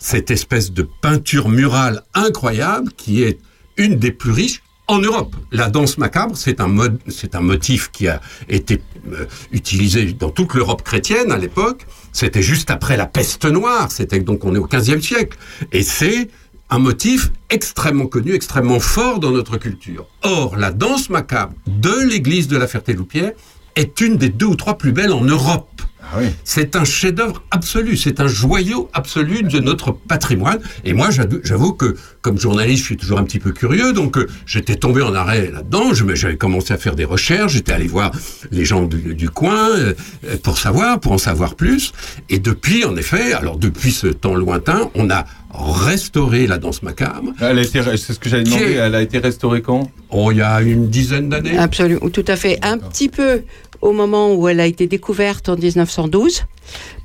cette 0.00 0.30
espèce 0.30 0.72
de 0.72 0.86
peinture 1.00 1.48
murale 1.48 2.02
incroyable 2.12 2.90
qui 2.96 3.22
est 3.22 3.38
une 3.76 3.96
des 3.96 4.10
plus 4.10 4.32
riches 4.32 4.62
en 4.86 4.98
Europe. 4.98 5.34
La 5.50 5.70
danse 5.70 5.96
macabre, 5.96 6.36
c'est 6.36 6.60
un 6.60 6.68
mode, 6.68 6.98
c'est 7.08 7.34
un 7.34 7.40
motif 7.40 7.90
qui 7.90 8.06
a 8.08 8.20
été 8.48 8.82
euh, 9.12 9.24
utilisé 9.50 10.12
dans 10.12 10.30
toute 10.30 10.54
l'Europe 10.54 10.82
chrétienne 10.82 11.32
à 11.32 11.38
l'époque. 11.38 11.86
C'était 12.12 12.42
juste 12.42 12.70
après 12.70 12.96
la 12.96 13.06
peste 13.06 13.46
noire. 13.46 13.90
C'était 13.90 14.20
donc 14.20 14.44
on 14.44 14.54
est 14.54 14.58
au 14.58 14.66
XVe 14.66 15.00
siècle, 15.00 15.38
et 15.72 15.82
c'est 15.82 16.28
un 16.70 16.78
motif 16.78 17.30
extrêmement 17.50 18.06
connu, 18.06 18.32
extrêmement 18.34 18.80
fort 18.80 19.20
dans 19.20 19.30
notre 19.30 19.56
culture. 19.58 20.06
Or, 20.22 20.56
la 20.56 20.70
danse 20.70 21.10
macabre 21.10 21.54
de 21.66 22.08
l'église 22.08 22.48
de 22.48 22.56
la 22.56 22.66
Ferté-Loupière 22.66 23.32
est 23.76 24.00
une 24.00 24.16
des 24.16 24.28
deux 24.28 24.46
ou 24.46 24.56
trois 24.56 24.78
plus 24.78 24.92
belles 24.92 25.12
en 25.12 25.24
Europe. 25.24 25.82
Ah 26.12 26.18
oui. 26.18 26.26
C'est 26.44 26.76
un 26.76 26.84
chef-d'œuvre 26.84 27.42
absolu, 27.50 27.96
c'est 27.96 28.20
un 28.20 28.26
joyau 28.28 28.90
absolu 28.92 29.42
de 29.42 29.58
notre 29.58 29.90
patrimoine. 29.90 30.58
Et 30.84 30.92
moi, 30.92 31.08
j'avoue 31.10 31.72
que, 31.72 31.96
comme 32.20 32.38
journaliste, 32.38 32.80
je 32.80 32.84
suis 32.84 32.96
toujours 32.96 33.18
un 33.18 33.24
petit 33.24 33.38
peu 33.38 33.52
curieux, 33.52 33.92
donc 33.92 34.18
euh, 34.18 34.28
j'étais 34.44 34.76
tombé 34.76 35.00
en 35.00 35.14
arrêt 35.14 35.50
là-dedans. 35.50 35.94
J'avais 35.94 36.36
commencé 36.36 36.74
à 36.74 36.78
faire 36.78 36.94
des 36.94 37.06
recherches, 37.06 37.54
j'étais 37.54 37.72
allé 37.72 37.86
voir 37.86 38.12
les 38.50 38.64
gens 38.66 38.82
du, 38.82 39.14
du 39.14 39.30
coin 39.30 39.70
euh, 39.70 39.94
euh, 40.26 40.36
pour 40.42 40.58
savoir, 40.58 41.00
pour 41.00 41.12
en 41.12 41.18
savoir 41.18 41.54
plus. 41.54 41.92
Et 42.28 42.38
depuis, 42.38 42.84
en 42.84 42.96
effet, 42.96 43.32
alors 43.32 43.56
depuis 43.56 43.90
ce 43.90 44.08
temps 44.08 44.34
lointain, 44.34 44.90
on 44.94 45.10
a 45.10 45.24
restauré 45.56 46.46
la 46.46 46.58
danse 46.58 46.82
macabre. 46.82 47.32
Elle 47.40 47.58
a 47.58 47.62
été, 47.62 47.80
c'est 47.96 48.12
ce 48.12 48.18
que 48.18 48.28
demander. 48.28 48.64
est- 48.64 48.72
Elle 48.74 48.94
a 48.94 49.02
été 49.02 49.18
restaurée 49.18 49.62
quand? 49.62 49.90
Oh, 50.10 50.30
il 50.32 50.38
y 50.38 50.42
a 50.42 50.60
une 50.60 50.88
dizaine 50.88 51.28
d'années. 51.28 51.56
Absolument, 51.56 52.08
tout 52.10 52.24
à 52.26 52.36
fait. 52.36 52.58
Un 52.62 52.78
petit 52.78 53.08
peu 53.08 53.42
au 53.80 53.92
moment 53.92 54.34
où 54.34 54.48
elle 54.48 54.60
a 54.60 54.66
été 54.66 54.86
découverte 54.86 55.48
en 55.48 55.56
1912 55.56 56.44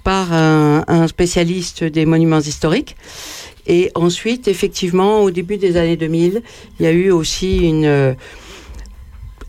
par 0.04 0.32
un, 0.34 0.84
un 0.88 1.08
spécialiste 1.08 1.84
des 1.84 2.06
monuments 2.06 2.40
historiques. 2.40 2.96
Et 3.68 3.92
ensuite, 3.94 4.48
effectivement, 4.48 5.22
au 5.22 5.30
début 5.30 5.58
des 5.58 5.78
années 5.78 5.98
2000, 5.98 6.42
il 6.80 6.84
y 6.84 6.88
a 6.88 6.92
eu 6.92 7.12
aussi 7.12 7.58
une. 7.60 7.86
euh, 7.86 8.14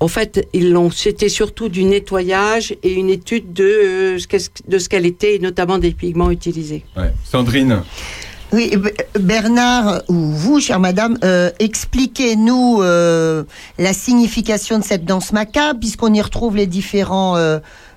en 0.00 0.08
fait, 0.08 0.46
ils 0.52 0.72
l'ont. 0.72 0.90
C'était 0.90 1.28
surtout 1.28 1.68
du 1.68 1.84
nettoyage 1.84 2.74
et 2.82 2.92
une 2.92 3.08
étude 3.10 3.52
de 3.52 3.64
euh, 3.64 4.18
de 4.68 4.78
ce 4.78 4.88
qu'elle 4.88 5.06
était, 5.06 5.36
et 5.36 5.38
notamment 5.38 5.78
des 5.78 5.92
pigments 5.92 6.30
utilisés. 6.30 6.84
Ouais. 6.96 7.12
Sandrine. 7.24 7.82
Oui, 8.52 8.72
Bernard, 9.18 10.02
ou 10.08 10.14
vous, 10.14 10.58
chère 10.58 10.80
madame, 10.80 11.18
euh, 11.22 11.50
expliquez-nous 11.60 12.82
euh, 12.82 13.44
la 13.78 13.92
signification 13.92 14.78
de 14.78 14.84
cette 14.84 15.04
danse 15.04 15.32
macabre, 15.32 15.78
puisqu'on 15.78 16.12
y 16.12 16.20
retrouve 16.20 16.56
les 16.56 16.66
différents 16.66 17.36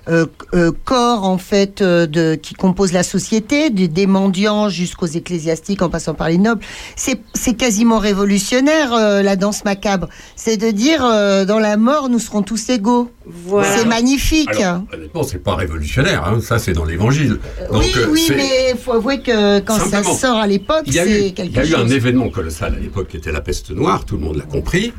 euh, 0.08 0.26
euh, 0.54 0.70
corps, 0.84 1.24
en 1.24 1.38
fait, 1.38 1.80
euh, 1.82 2.06
de, 2.06 2.34
qui 2.34 2.54
composent 2.54 2.92
la 2.92 3.02
société, 3.02 3.70
du- 3.70 3.88
des 3.88 4.06
mendiants 4.06 4.68
jusqu'aux 4.68 5.06
ecclésiastiques, 5.06 5.82
en 5.82 5.88
passant 5.88 6.14
par 6.14 6.28
les 6.28 6.38
nobles. 6.38 6.60
C'est 6.96 7.20
c'est 7.34 7.54
quasiment 7.54 7.98
révolutionnaire, 7.98 8.92
euh, 8.92 9.22
la 9.22 9.36
danse 9.36 9.64
macabre. 9.64 10.08
C'est 10.36 10.56
de 10.56 10.70
dire, 10.70 11.04
euh, 11.04 11.44
dans 11.44 11.58
la 11.58 11.76
mort, 11.76 12.08
nous 12.08 12.18
serons 12.18 12.42
tous 12.42 12.68
égaux. 12.70 13.10
Voilà. 13.26 13.76
C'est 13.78 13.84
magnifique. 13.86 14.50
Alors, 14.60 14.82
honnêtement, 14.92 15.22
c'est 15.22 15.38
pas 15.42 15.54
révolutionnaire, 15.54 16.26
hein, 16.26 16.40
ça 16.42 16.58
c'est 16.58 16.72
dans 16.74 16.84
l'évangile. 16.84 17.38
Donc, 17.72 17.82
oui, 17.82 17.92
euh, 17.96 18.06
oui, 18.10 18.24
c'est- 18.26 18.36
mais 18.36 18.70
il 18.72 18.78
faut 18.78 18.92
avouer 18.92 19.20
que 19.22 19.60
quand 19.60 19.78
ça 19.78 20.02
sort 20.02 20.36
à 20.38 20.46
l'époque, 20.46 20.82
Il 20.86 20.94
y 20.94 20.98
a 20.98 21.06
eu, 21.06 21.08
c'est 21.08 21.26
il 21.28 21.34
quelque 21.34 21.54
y 21.56 21.58
a 21.60 21.64
eu 21.64 21.74
un 21.74 21.88
événement 21.88 22.28
colossal 22.28 22.74
à 22.74 22.78
l'époque 22.78 23.08
qui 23.08 23.16
était 23.16 23.32
la 23.32 23.40
peste 23.40 23.70
noire, 23.70 24.04
tout 24.04 24.16
le 24.16 24.22
monde 24.24 24.36
l'a 24.36 24.44
compris. 24.44 24.92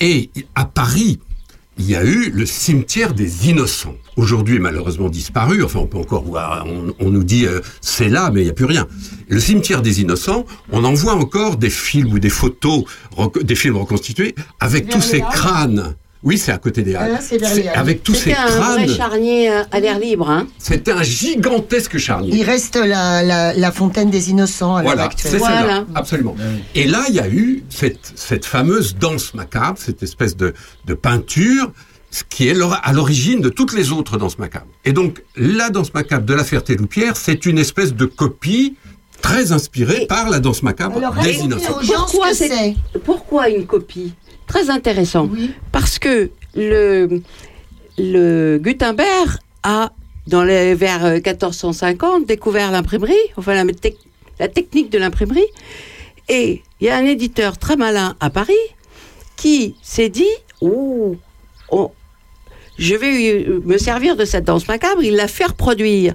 Et 0.00 0.30
à 0.54 0.64
Paris, 0.64 1.18
il 1.78 1.88
y 1.88 1.94
a 1.96 2.02
eu 2.04 2.30
le 2.30 2.46
cimetière 2.46 3.14
des 3.14 3.48
innocents. 3.48 3.94
Aujourd'hui, 4.18 4.58
malheureusement 4.58 5.08
disparu. 5.08 5.62
Enfin, 5.62 5.78
on 5.78 5.86
peut 5.86 5.96
encore 5.98 6.24
voir, 6.24 6.66
on, 6.66 6.92
on 6.98 7.10
nous 7.10 7.22
dit 7.22 7.46
euh, 7.46 7.60
c'est 7.80 8.08
là, 8.08 8.30
mais 8.32 8.40
il 8.40 8.44
n'y 8.44 8.50
a 8.50 8.54
plus 8.54 8.64
rien. 8.64 8.86
Le 9.28 9.38
cimetière 9.38 9.80
des 9.80 10.00
innocents, 10.00 10.44
on 10.72 10.82
en 10.84 10.92
voit 10.92 11.14
encore 11.14 11.56
des 11.56 11.70
films 11.70 12.12
ou 12.14 12.18
des 12.18 12.28
photos, 12.28 12.82
des 13.42 13.54
films 13.54 13.76
reconstitués 13.76 14.34
avec 14.58 14.88
tous 14.88 15.00
ces 15.02 15.20
crânes 15.20 15.94
Oui, 16.24 16.36
c'est 16.36 16.50
à 16.50 16.58
côté 16.58 16.82
des 16.82 16.96
Halles. 16.96 17.12
Ah, 17.18 17.20
c'est. 17.22 17.68
Avec 17.68 18.02
tous 18.02 18.12
ces 18.14 18.30
C'était 18.30 18.36
un 18.36 18.46
vrai 18.48 18.86
crânes. 18.86 18.96
charnier 18.96 19.50
euh, 19.52 19.62
à 19.70 19.78
l'air 19.78 20.00
libre. 20.00 20.28
Hein. 20.28 20.48
C'était 20.58 20.90
un 20.90 21.04
gigantesque 21.04 21.96
charnier. 21.98 22.32
Il 22.34 22.42
reste 22.42 22.74
la, 22.74 23.22
la, 23.22 23.54
la 23.54 23.70
fontaine 23.72 24.10
des 24.10 24.30
innocents 24.30 24.74
à 24.74 24.82
l'heure 24.82 24.92
Voilà, 24.94 25.04
actuelle. 25.04 25.30
c'est 25.30 25.38
Voilà. 25.38 25.58
celle-là, 25.60 25.84
absolument. 25.94 26.34
Et 26.74 26.88
là, 26.88 27.04
il 27.08 27.14
y 27.14 27.20
a 27.20 27.28
eu 27.28 27.62
cette, 27.68 28.12
cette 28.16 28.46
fameuse 28.46 28.96
danse 28.96 29.32
macabre, 29.34 29.78
cette 29.78 30.02
espèce 30.02 30.36
de, 30.36 30.54
de 30.86 30.94
peinture, 30.94 31.70
ce 32.10 32.24
qui 32.24 32.48
est 32.48 32.56
à 32.82 32.92
l'origine 32.92 33.40
de 33.40 33.48
toutes 33.50 33.72
les 33.74 33.92
autres 33.92 34.16
danses 34.16 34.38
macabres. 34.38 34.66
Et 34.84 34.92
donc, 34.92 35.22
la 35.36 35.70
danse 35.70 35.92
macabre 35.94 36.24
de 36.24 36.34
la 36.34 36.44
Ferté-Loupière, 36.44 37.16
c'est 37.16 37.44
une 37.46 37.58
espèce 37.58 37.94
de 37.94 38.06
copie 38.06 38.76
très 39.20 39.52
inspirée 39.52 40.02
Et- 40.02 40.06
par 40.06 40.30
la 40.30 40.40
danse 40.40 40.62
macabre 40.62 40.96
Alors, 40.98 41.14
des 41.22 41.34
innocents. 41.40 41.74
Pourquoi 41.84 42.32
c'est-. 42.34 42.74
Pourquoi 43.04 43.48
une 43.50 43.66
copie 43.66 44.14
Très 44.46 44.70
intéressant. 44.70 45.28
Oui. 45.30 45.50
Parce 45.72 45.98
que 45.98 46.30
le, 46.54 47.20
le 47.98 48.58
Gutenberg 48.62 49.28
a, 49.62 49.92
dans 50.26 50.42
les, 50.44 50.74
vers 50.74 51.04
euh, 51.04 51.14
1450, 51.14 52.26
découvert 52.26 52.70
l'imprimerie, 52.70 53.12
enfin 53.36 53.54
la, 53.54 53.64
la 54.38 54.48
technique 54.48 54.90
de 54.90 54.98
l'imprimerie. 54.98 55.44
Et 56.30 56.62
il 56.80 56.86
y 56.86 56.90
a 56.90 56.96
un 56.96 57.04
éditeur 57.04 57.58
très 57.58 57.76
malin 57.76 58.16
à 58.20 58.30
Paris 58.30 58.54
qui 59.36 59.74
s'est 59.82 60.08
dit 60.08 60.24
Oh, 60.60 61.16
on- 61.70 61.90
je 62.78 62.94
vais 62.94 63.44
euh, 63.46 63.60
me 63.64 63.76
servir 63.78 64.16
de 64.16 64.24
cette 64.24 64.44
danse 64.44 64.68
macabre. 64.68 65.02
Il 65.02 65.16
l'a 65.16 65.28
fait 65.28 65.46
reproduire 65.46 66.14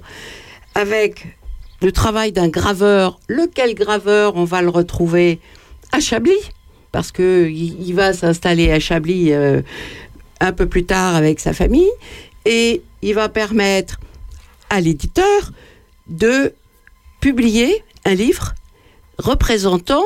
avec 0.76 1.38
le 1.82 1.92
travail 1.92 2.32
d'un 2.32 2.48
graveur. 2.48 3.20
Lequel 3.28 3.76
graveur 3.76 4.36
On 4.36 4.46
va 4.46 4.62
le 4.62 4.70
retrouver? 4.70 5.40
À 5.92 6.00
Chablis, 6.00 6.50
parce 6.92 7.12
que 7.12 7.48
il, 7.48 7.94
va 7.94 8.14
s'installer 8.14 8.72
à 8.72 8.80
Chablis 8.80 9.32
euh, 9.32 9.62
un 10.40 10.52
peu 10.52 10.66
plus 10.66 10.86
tard 10.86 11.16
avec 11.16 11.40
sa 11.40 11.54
famille, 11.54 11.92
et 12.46 12.82
il 13.04 13.14
va 13.14 13.30
permettre 13.30 14.00
à 14.72 14.82
l'éditeur 14.82 15.52
de 16.08 16.54
publier 17.20 17.84
un 18.06 18.16
livre 18.16 18.56
représentant 19.20 20.04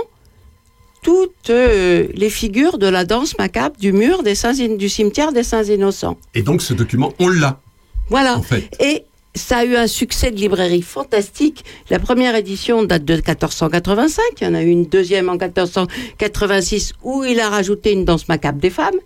toutes 1.08 1.50
euh, 1.52 2.08
les 2.16 2.30
figures 2.30 2.78
de 2.78 2.86
la 2.88 3.06
danse 3.06 3.38
macabre 3.38 3.78
du 3.80 3.94
mur 3.94 4.24
des 4.24 4.36
Saints, 4.36 4.60
In- 4.60 4.76
du 4.76 4.90
cimetière 4.90 5.32
des 5.32 5.44
Saints 5.44 5.64
Innocents. 5.64 6.18
Et 6.36 6.42
donc, 6.42 6.62
ce 6.62 6.74
document, 6.74 7.14
on 7.20 7.30
l'a, 7.30 7.62
Voilà. 8.10 8.38
en 8.38 8.42
fait. 8.42 8.70
Et 8.82 9.06
ça 9.34 9.60
a 9.60 9.64
eu 9.66 9.78
un 9.78 9.88
succès 9.88 10.32
de 10.32 10.36
librairie 10.36 10.82
fantastique. 10.82 11.64
La 11.90 12.00
première 12.00 12.36
édition 12.36 12.84
date 12.84 13.06
de 13.06 13.14
1485. 13.14 14.22
Il 14.42 14.44
y 14.44 14.48
en 14.48 14.54
a 14.54 14.62
eu 14.64 14.68
une 14.70 14.86
deuxième 14.86 15.30
en 15.30 15.38
1486 15.38 16.92
où 17.04 17.24
il 17.24 17.40
a 17.40 17.50
rajouté 17.50 17.94
une 17.94 18.04
danse 18.04 18.28
macabre 18.28 18.60
des 18.60 18.70
femmes. 18.70 19.00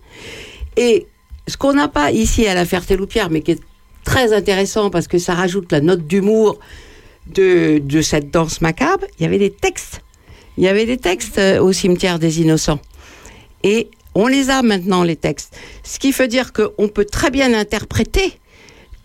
Et 0.76 1.06
ce 1.46 1.56
qu'on 1.56 1.74
n'a 1.74 1.86
pas 1.88 2.10
ici 2.10 2.46
à 2.48 2.54
la 2.54 2.64
Ferté-Loupière, 2.64 3.30
mais 3.30 3.42
qui 3.42 3.52
est 3.52 3.60
très 4.04 4.32
intéressant 4.32 4.90
parce 4.90 5.06
que 5.06 5.18
ça 5.18 5.34
rajoute 5.34 5.70
la 5.70 5.80
note 5.80 6.04
d'humour 6.06 6.58
de, 7.32 7.78
de 7.78 8.00
cette 8.02 8.30
danse 8.32 8.60
macabre, 8.60 9.04
il 9.18 9.22
y 9.22 9.26
avait 9.26 9.38
des 9.38 9.50
textes. 9.52 10.00
Il 10.56 10.64
y 10.64 10.68
avait 10.68 10.86
des 10.86 10.98
textes 10.98 11.38
euh, 11.38 11.60
au 11.60 11.72
cimetière 11.72 12.18
des 12.18 12.40
innocents. 12.40 12.80
Et 13.62 13.88
on 14.14 14.26
les 14.26 14.50
a 14.50 14.62
maintenant, 14.62 15.02
les 15.02 15.16
textes. 15.16 15.56
Ce 15.82 15.98
qui 15.98 16.12
veut 16.12 16.28
dire 16.28 16.52
qu'on 16.52 16.88
peut 16.88 17.04
très 17.04 17.30
bien 17.30 17.54
interpréter 17.54 18.38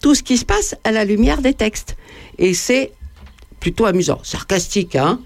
tout 0.01 0.15
ce 0.15 0.23
qui 0.23 0.37
se 0.37 0.45
passe 0.45 0.75
à 0.83 0.91
la 0.91 1.05
lumière 1.05 1.41
des 1.41 1.53
textes. 1.53 1.95
Et 2.37 2.53
c'est 2.53 2.91
plutôt 3.59 3.85
amusant. 3.85 4.19
Sarcastique, 4.23 4.95
hein, 4.95 5.19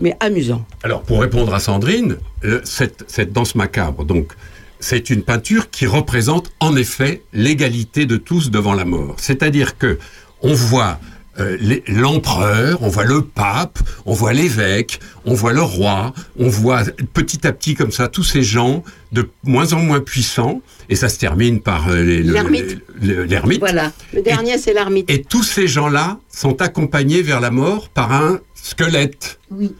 mais 0.00 0.16
amusant. 0.20 0.64
Alors, 0.82 1.02
pour 1.02 1.20
répondre 1.20 1.52
à 1.52 1.60
Sandrine, 1.60 2.18
euh, 2.44 2.60
cette, 2.64 3.04
cette 3.08 3.32
danse 3.32 3.54
macabre, 3.54 4.04
donc, 4.04 4.32
c'est 4.80 5.08
une 5.08 5.22
peinture 5.22 5.70
qui 5.70 5.86
représente 5.86 6.52
en 6.60 6.76
effet 6.76 7.22
l'égalité 7.32 8.06
de 8.06 8.16
tous 8.16 8.50
devant 8.50 8.74
la 8.74 8.84
mort. 8.84 9.14
C'est-à-dire 9.18 9.78
que 9.78 9.98
on 10.42 10.52
voit 10.52 10.98
euh, 11.40 11.56
l'empereur, 11.88 12.82
on 12.82 12.88
voit 12.88 13.04
le 13.04 13.22
pape, 13.22 13.78
on 14.06 14.12
voit 14.14 14.32
l'évêque, 14.32 15.00
on 15.24 15.34
voit 15.34 15.52
le 15.52 15.62
roi, 15.62 16.12
on 16.38 16.48
voit 16.48 16.84
petit 17.12 17.46
à 17.46 17.52
petit 17.52 17.74
comme 17.74 17.90
ça 17.92 18.08
tous 18.08 18.22
ces 18.24 18.42
gens 18.42 18.84
de 19.12 19.28
moins 19.42 19.72
en 19.72 19.80
moins 19.80 20.00
puissants, 20.00 20.60
et 20.88 20.96
ça 20.96 21.08
se 21.08 21.18
termine 21.18 21.60
par 21.60 21.88
euh, 21.88 22.02
L'ermite. 22.22 22.78
le- 23.00 23.24
l'ermite. 23.24 23.60
Voilà. 23.60 23.92
Le 24.12 24.22
dernier, 24.22 24.58
c'est 24.58 24.72
l'ermite. 24.74 25.10
Et 25.10 25.22
tous 25.22 25.42
ces 25.42 25.66
gens-là 25.66 26.18
sont 26.32 26.60
accompagnés 26.62 27.22
vers 27.22 27.40
la 27.40 27.50
mort 27.50 27.88
par 27.88 28.12
un 28.12 28.40
squelette. 28.54 29.38
Oui. 29.50 29.72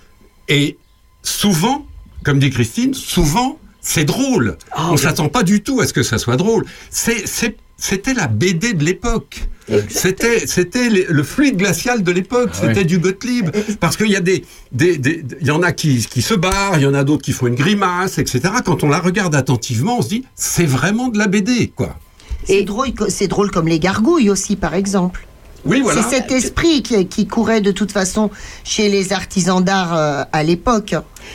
Et 0.48 0.76
souvent, 1.22 1.86
comme 2.24 2.38
dit 2.38 2.50
Christine, 2.50 2.94
souvent, 2.94 3.58
c'est 3.80 4.04
drôle. 4.04 4.56
Ah, 4.72 4.88
On 4.88 4.92
oui. 4.92 4.98
s'attend 4.98 5.28
pas 5.28 5.42
du 5.42 5.62
tout 5.62 5.80
à 5.80 5.86
ce 5.86 5.92
que 5.92 6.02
ça 6.02 6.18
soit 6.18 6.36
drôle. 6.36 6.64
C'est, 6.90 7.26
c'est- 7.26 7.56
c'était 7.76 8.14
la 8.14 8.26
BD 8.28 8.72
de 8.74 8.84
l'époque. 8.84 9.48
C'était, 9.88 10.46
c'était 10.46 10.90
le 10.90 11.22
fluide 11.22 11.56
glacial 11.56 12.02
de 12.02 12.12
l'époque. 12.12 12.50
Ah 12.54 12.66
c'était 12.68 12.84
du 12.84 12.98
Gottlieb. 12.98 13.48
Parce 13.80 13.96
qu'il 13.96 14.10
y 14.10 14.16
a 14.16 14.20
des, 14.20 14.44
des, 14.72 14.98
des- 14.98 15.24
il 15.40 15.46
y 15.46 15.50
en 15.50 15.62
a 15.62 15.72
qui, 15.72 16.06
qui 16.06 16.20
se 16.20 16.34
barrent, 16.34 16.76
il 16.76 16.82
y 16.82 16.86
en 16.86 16.92
a 16.94 17.02
d'autres 17.02 17.22
qui 17.22 17.32
font 17.32 17.46
une 17.46 17.54
grimace, 17.54 18.18
etc. 18.18 18.40
Quand 18.64 18.84
on 18.84 18.88
la 18.90 18.98
regarde 18.98 19.34
attentivement, 19.34 19.98
on 19.98 20.02
se 20.02 20.08
dit, 20.08 20.24
c'est 20.34 20.66
vraiment 20.66 21.08
de 21.08 21.16
la 21.18 21.28
BD, 21.28 21.68
quoi. 21.74 21.96
C'est 22.44 22.58
Et- 22.58 22.64
drôle, 22.64 22.88
c'est 23.08 23.26
drôle 23.28 23.50
comme 23.50 23.66
les 23.68 23.78
gargouilles 23.78 24.28
aussi, 24.28 24.56
par 24.56 24.74
exemple. 24.74 25.26
Oui, 25.64 25.80
voilà. 25.80 26.02
C'est 26.02 26.16
cet 26.16 26.30
esprit 26.30 26.82
qui, 26.82 27.06
qui 27.06 27.26
courait 27.26 27.60
de 27.60 27.72
toute 27.72 27.92
façon 27.92 28.30
chez 28.64 28.88
les 28.88 29.12
artisans 29.12 29.62
d'art 29.62 29.96
euh, 29.96 30.22
à 30.32 30.42
l'époque. 30.42 30.94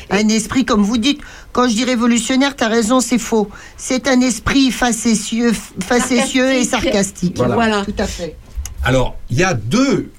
Un 0.09 0.27
esprit, 0.27 0.65
comme 0.65 0.83
vous 0.83 0.97
dites, 0.97 1.21
quand 1.51 1.67
je 1.67 1.73
dis 1.73 1.83
révolutionnaire, 1.83 2.55
t'as 2.55 2.67
raison, 2.67 2.99
c'est 2.99 3.17
faux. 3.17 3.49
C'est 3.77 4.07
un 4.07 4.21
esprit 4.21 4.71
facétieux, 4.71 5.51
facétieux 5.79 6.51
et 6.51 6.63
sarcastique. 6.63 7.37
Voilà. 7.37 7.55
Voilà. 7.55 7.85
Tout 7.85 7.95
à 7.97 8.05
fait. 8.05 8.35
Alors, 8.83 9.17
il 9.29 9.37
y 9.37 9.43
a 9.43 9.53
deux 9.53 10.11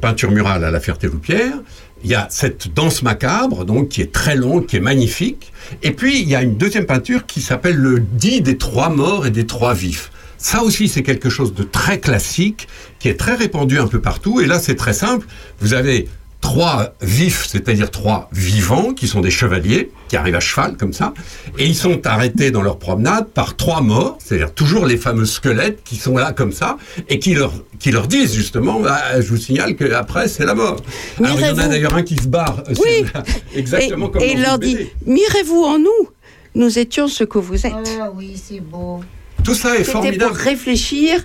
peintures 0.00 0.30
murales 0.30 0.64
à 0.64 0.70
la 0.70 0.80
Ferté-Loupière. 0.80 1.54
Il 2.04 2.10
y 2.10 2.14
a 2.16 2.26
cette 2.30 2.74
danse 2.74 3.02
macabre, 3.02 3.64
donc 3.64 3.90
qui 3.90 4.02
est 4.02 4.12
très 4.12 4.34
longue, 4.34 4.66
qui 4.66 4.76
est 4.76 4.80
magnifique. 4.80 5.52
Et 5.82 5.92
puis, 5.92 6.20
il 6.20 6.28
y 6.28 6.34
a 6.34 6.42
une 6.42 6.56
deuxième 6.56 6.84
peinture 6.84 7.26
qui 7.26 7.40
s'appelle 7.40 7.76
le 7.76 8.00
dit 8.00 8.40
des 8.40 8.58
trois 8.58 8.88
morts 8.88 9.24
et 9.24 9.30
des 9.30 9.46
trois 9.46 9.72
vifs. 9.72 10.10
Ça 10.42 10.62
aussi, 10.64 10.88
c'est 10.88 11.02
quelque 11.04 11.30
chose 11.30 11.54
de 11.54 11.62
très 11.62 12.00
classique, 12.00 12.66
qui 12.98 13.08
est 13.08 13.14
très 13.18 13.34
répandu 13.36 13.78
un 13.78 13.86
peu 13.86 14.00
partout. 14.00 14.40
Et 14.40 14.46
là, 14.46 14.58
c'est 14.58 14.74
très 14.74 14.92
simple. 14.92 15.26
Vous 15.60 15.72
avez 15.72 16.08
trois 16.40 16.94
vifs, 17.00 17.46
c'est-à-dire 17.46 17.88
trois 17.92 18.28
vivants, 18.32 18.92
qui 18.92 19.06
sont 19.06 19.20
des 19.20 19.30
chevaliers, 19.30 19.92
qui 20.08 20.16
arrivent 20.16 20.34
à 20.34 20.40
cheval, 20.40 20.76
comme 20.76 20.92
ça. 20.92 21.14
Et 21.58 21.66
ils 21.66 21.76
sont 21.76 22.04
arrêtés 22.04 22.50
dans 22.50 22.62
leur 22.62 22.80
promenade 22.80 23.28
par 23.28 23.56
trois 23.56 23.80
morts, 23.82 24.18
c'est-à-dire 24.18 24.52
toujours 24.52 24.84
les 24.84 24.96
fameux 24.96 25.26
squelettes 25.26 25.84
qui 25.84 25.94
sont 25.94 26.16
là 26.16 26.32
comme 26.32 26.50
ça, 26.50 26.76
et 27.08 27.20
qui 27.20 27.34
leur, 27.34 27.52
qui 27.78 27.92
leur 27.92 28.08
disent 28.08 28.34
justement, 28.34 28.80
Bah, 28.80 29.20
je 29.20 29.28
vous 29.28 29.36
signale 29.36 29.76
qu'après, 29.76 30.26
c'est 30.26 30.44
la 30.44 30.54
mort. 30.56 30.78
Alors, 31.22 31.38
il 31.38 31.46
y 31.46 31.50
en 31.50 31.58
a 31.58 31.68
d'ailleurs 31.68 31.94
un 31.94 32.02
qui 32.02 32.16
se 32.16 32.26
barre. 32.26 32.64
euh, 32.68 32.74
Oui. 32.84 33.04
Exactement 33.54 34.08
et, 34.08 34.10
comme 34.10 34.22
et 34.22 34.32
il 34.32 34.42
leur 34.42 34.58
dit. 34.58 34.76
Mirez-vous 35.06 35.62
en 35.62 35.78
nous, 35.78 36.08
nous 36.56 36.80
étions 36.80 37.06
ce 37.06 37.22
que 37.22 37.38
vous 37.38 37.64
êtes. 37.64 37.72
Ah 38.00 38.10
oui, 38.12 38.34
c'est 38.44 38.58
beau. 38.58 39.00
Tout 39.44 39.54
ça 39.54 39.74
est 39.74 39.78
C'était 39.78 39.92
pour 39.92 40.02
formidable. 40.02 40.32
réfléchir 40.36 41.24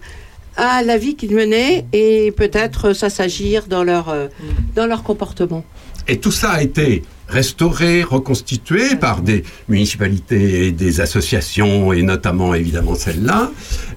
à 0.56 0.82
la 0.82 0.98
vie 0.98 1.16
qu'ils 1.16 1.36
menaient 1.36 1.86
et 1.94 2.32
peut-être 2.36 2.94
s'assagir 2.94 3.68
dans 3.68 3.84
leur, 3.84 4.10
euh, 4.10 4.28
dans 4.76 4.88
leur 4.88 5.04
comportement. 5.04 5.64
Et 6.08 6.18
tout 6.20 6.32
ça 6.32 6.52
a 6.52 6.62
été 6.62 7.04
restauré, 7.28 8.04
reconstitué 8.04 8.96
par 8.96 9.22
des 9.22 9.44
municipalités 9.68 10.68
et 10.68 10.72
des 10.72 11.02
associations, 11.02 11.92
et 11.92 12.02
notamment 12.02 12.54
évidemment 12.56 12.96
celle-là, 12.96 13.52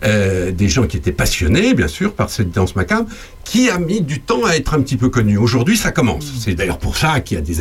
euh, 0.04 0.50
des 0.50 0.68
gens 0.68 0.86
qui 0.86 0.96
étaient 0.96 1.12
passionnés, 1.12 1.72
bien 1.72 1.86
sûr, 1.86 2.12
par 2.12 2.28
cette 2.28 2.50
danse 2.50 2.74
macabre, 2.74 3.08
qui 3.44 3.68
a 3.68 3.78
mis 3.78 4.00
du 4.00 4.20
temps 4.20 4.44
à 4.44 4.54
être 4.54 4.74
un 4.74 4.80
petit 4.80 4.96
peu 4.96 5.08
connue. 5.08 5.36
Aujourd'hui, 5.36 5.76
ça 5.76 5.90
commence. 5.90 6.24
C'est 6.38 6.54
d'ailleurs 6.54 6.78
pour 6.78 6.96
ça 6.96 7.20
qu'il 7.20 7.36
y 7.36 7.40
a 7.40 7.42
des, 7.42 7.56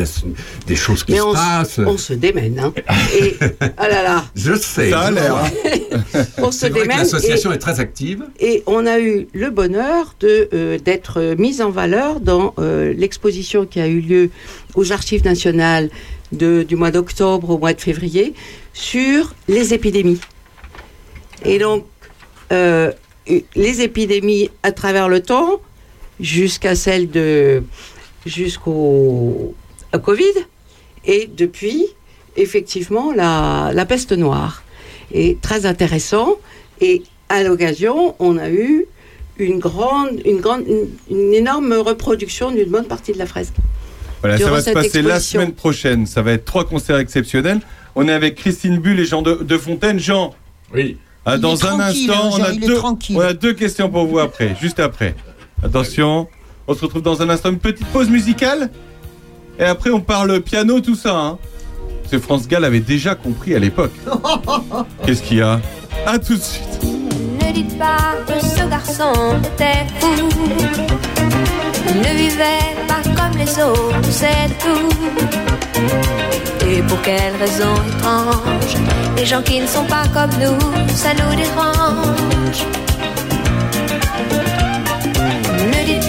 des 0.67 0.75
choses 0.75 1.03
qui 1.03 1.13
Mais 1.13 1.17
se 1.17 1.23
on, 1.23 1.33
s- 1.33 1.39
passent. 1.39 1.79
on 1.79 1.97
se 1.97 2.13
démène. 2.13 2.59
Hein. 2.59 2.73
Et, 3.19 3.35
ah 3.77 3.87
là 3.87 4.03
là, 4.03 4.25
Je 4.35 4.53
sais. 4.55 4.91
Ça 4.91 4.99
a 5.01 5.11
l'air. 5.11 5.35
hein. 5.35 5.49
on 6.37 6.51
se 6.51 6.67
vrai 6.67 6.81
démène. 6.81 6.99
l'association 6.99 7.51
et- 7.51 7.55
est 7.55 7.59
très 7.59 7.79
active. 7.79 8.23
Et 8.39 8.61
on 8.67 8.85
a 8.85 8.99
eu 8.99 9.27
le 9.33 9.49
bonheur 9.49 10.13
de, 10.19 10.47
euh, 10.53 10.77
d'être 10.77 11.35
mise 11.39 11.61
en 11.61 11.71
valeur 11.71 12.19
dans 12.19 12.53
euh, 12.59 12.93
l'exposition 12.95 13.65
qui 13.65 13.79
a 13.79 13.87
eu 13.87 13.99
lieu 14.01 14.29
aux 14.75 14.91
Archives 14.91 15.25
nationales 15.25 15.89
de- 16.31 16.61
du 16.61 16.75
mois 16.75 16.91
d'octobre 16.91 17.49
au 17.49 17.57
mois 17.57 17.73
de 17.73 17.81
février 17.81 18.35
sur 18.73 19.33
les 19.47 19.73
épidémies. 19.73 20.19
Et 21.45 21.57
donc, 21.57 21.85
euh, 22.51 22.91
les 23.55 23.81
épidémies 23.81 24.49
à 24.63 24.71
travers 24.71 25.07
le 25.09 25.21
temps, 25.21 25.61
jusqu'à 26.19 26.75
celle 26.75 27.09
de. 27.09 27.63
jusqu'au 28.25 29.55
au 29.93 29.99
Covid, 29.99 30.23
et 31.05 31.29
depuis, 31.35 31.85
effectivement, 32.37 33.11
la, 33.13 33.71
la 33.73 33.85
peste 33.85 34.11
noire. 34.11 34.63
Et 35.11 35.37
très 35.41 35.65
intéressant. 35.65 36.35
Et 36.81 37.01
à 37.29 37.43
l'occasion, 37.43 38.15
on 38.19 38.37
a 38.37 38.49
eu 38.49 38.85
une 39.39 39.57
grande, 39.59 40.21
une 40.25 40.39
grande, 40.39 40.63
une, 40.67 40.87
une 41.09 41.33
énorme 41.33 41.73
reproduction 41.73 42.51
d'une 42.51 42.69
bonne 42.69 42.85
partie 42.85 43.13
de 43.13 43.17
la 43.17 43.25
fresque. 43.25 43.55
Voilà, 44.21 44.37
ça 44.37 44.51
va 44.51 44.61
se 44.61 44.69
passer 44.71 45.01
la 45.01 45.19
semaine 45.19 45.53
prochaine. 45.53 46.05
Ça 46.05 46.21
va 46.21 46.33
être 46.33 46.45
trois 46.45 46.65
concerts 46.65 46.97
exceptionnels. 46.97 47.61
On 47.95 48.07
est 48.07 48.13
avec 48.13 48.35
Christine 48.35 48.77
Bull 48.77 48.99
et 48.99 49.05
Jean 49.05 49.21
de, 49.21 49.35
de 49.35 49.57
Fontaine. 49.57 49.99
Jean, 49.99 50.35
Oui. 50.73 50.97
Ah, 51.25 51.37
dans 51.37 51.65
un 51.65 51.79
instant, 51.79 52.27
on 52.27 52.29
Roger, 52.29 52.43
a, 52.43 52.51
deux, 52.53 52.79
on 53.15 53.19
a 53.19 53.33
deux 53.33 53.53
questions 53.53 53.89
pour 53.89 54.05
vous 54.05 54.19
après, 54.19 54.55
juste 54.61 54.79
après. 54.79 55.15
Attention, 55.63 56.27
on 56.67 56.73
se 56.73 56.81
retrouve 56.81 57.01
dans 57.01 57.21
un 57.21 57.29
instant, 57.29 57.49
une 57.49 57.59
petite 57.59 57.87
pause 57.87 58.09
musicale. 58.09 58.69
Et 59.59 59.63
après, 59.65 59.89
on 59.89 59.99
parle 59.99 60.39
piano, 60.41 60.79
tout 60.79 60.95
ça. 60.95 61.17
Hein. 61.17 61.37
Parce 62.01 62.11
que 62.11 62.19
France 62.19 62.47
Gall 62.47 62.63
avait 62.63 62.79
déjà 62.79 63.15
compris 63.15 63.55
à 63.55 63.59
l'époque. 63.59 63.91
Qu'est-ce 65.05 65.21
qu'il 65.21 65.37
y 65.37 65.41
a? 65.41 65.59
À 66.05 66.17
tout 66.17 66.35
de 66.35 66.41
suite. 66.41 66.79
Ne 66.83 67.51
dites 67.51 67.77
pas 67.77 68.15
que 68.25 68.39
ce 68.39 68.69
garçon 68.69 69.13
était 69.53 69.85
fou. 69.99 70.29
Il 71.89 71.97
ne 71.97 72.17
vivait 72.17 72.75
pas 72.87 73.01
comme 73.03 73.37
les 73.37 73.51
autres, 73.61 74.11
c'est 74.11 74.47
tout. 74.59 74.89
Et 76.67 76.81
pour 76.83 77.01
quelle 77.01 77.35
raison 77.39 77.73
étrange 77.97 78.75
Les 79.17 79.25
gens 79.25 79.41
qui 79.41 79.59
ne 79.59 79.67
sont 79.67 79.85
pas 79.85 80.07
comme 80.13 80.29
nous, 80.39 80.87
ça 80.95 81.09
nous 81.13 81.35
dérange. 81.35 82.88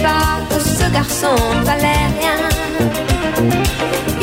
Que 0.01 0.59
ce 0.59 0.91
garçon 0.91 1.35
valait 1.63 2.07
rien. 2.19 2.39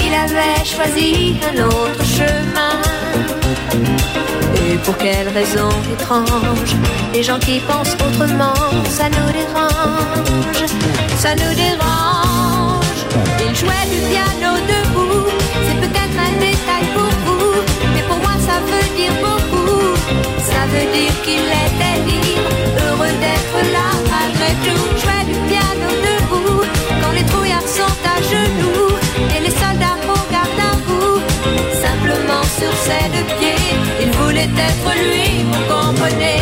Il 0.05 0.13
avait 0.15 0.65
choisi 0.65 1.37
un 1.49 1.63
autre 1.65 2.05
chemin. 2.05 2.75
Et 4.71 4.77
pour 4.79 4.97
quelle 4.99 5.29
raison 5.29 5.69
étrange 5.93 6.75
Les 7.15 7.23
gens 7.23 7.39
qui 7.39 7.61
pensent 7.61 7.97
autrement, 8.07 8.55
ça 8.89 9.09
nous 9.09 9.31
dérange, 9.41 10.65
ça 11.17 11.35
nous 11.35 11.55
dérange. 11.55 12.99
Il 13.47 13.55
jouait 13.55 13.87
du 13.93 14.01
piano 14.11 14.51
debout, 14.73 15.27
c'est 15.67 15.81
peut-être 15.85 16.19
un 16.29 16.35
détail 16.47 16.87
pour 16.95 17.11
vous, 17.25 17.53
mais 17.95 18.03
pour 18.09 18.19
moi 18.19 18.35
ça 18.49 18.57
veut 18.71 18.89
dire 18.97 19.15
beaucoup. 19.23 19.95
Ça 20.51 20.63
veut 20.73 20.89
dire 20.99 21.15
qu'il 21.25 21.47
était 21.67 21.99
libre, 22.07 22.28
il 34.01 34.11
voulait 34.13 34.43
être 34.43 34.91
lui, 34.97 35.45
vous 35.51 35.65
comprenez. 35.73 36.39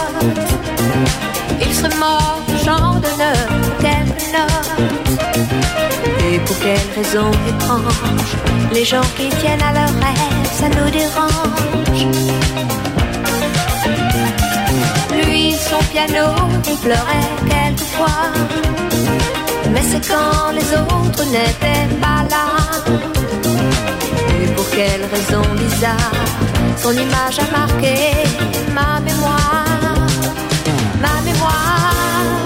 Il 1.61 1.75
serait 1.75 1.97
mort 1.97 2.41
genre 2.65 3.01
d'honneur, 3.01 3.49
quelque 3.81 4.25
note. 4.35 4.69
Et 6.31 6.39
pour 6.41 6.59
quelle 6.61 6.89
raison 6.97 7.31
étrange 7.49 8.37
Les 8.73 8.85
gens 8.85 9.07
qui 9.17 9.29
tiennent 9.41 9.63
à 9.63 9.73
leurs 9.73 9.95
rêves, 10.05 10.51
ça 10.53 10.69
nous 10.69 10.91
dérange. 10.91 12.62
Son 15.73 15.85
piano, 15.91 16.27
il 16.71 16.77
pleurait 16.85 17.29
quelquefois. 17.53 18.25
Mais 19.73 19.85
c'est 19.91 20.05
quand 20.13 20.51
les 20.59 20.69
autres 20.83 21.25
n'étaient 21.35 21.89
pas 22.05 22.23
là. 22.33 22.47
Et 24.35 24.47
pour 24.55 24.69
quelle 24.77 25.05
raison 25.15 25.43
bizarre 25.63 26.17
Son 26.83 26.93
image 26.93 27.39
a 27.45 27.49
marqué 27.59 27.97
ma 28.79 29.01
mémoire? 29.09 29.97
Ma 31.05 31.15
mémoire. 31.29 32.37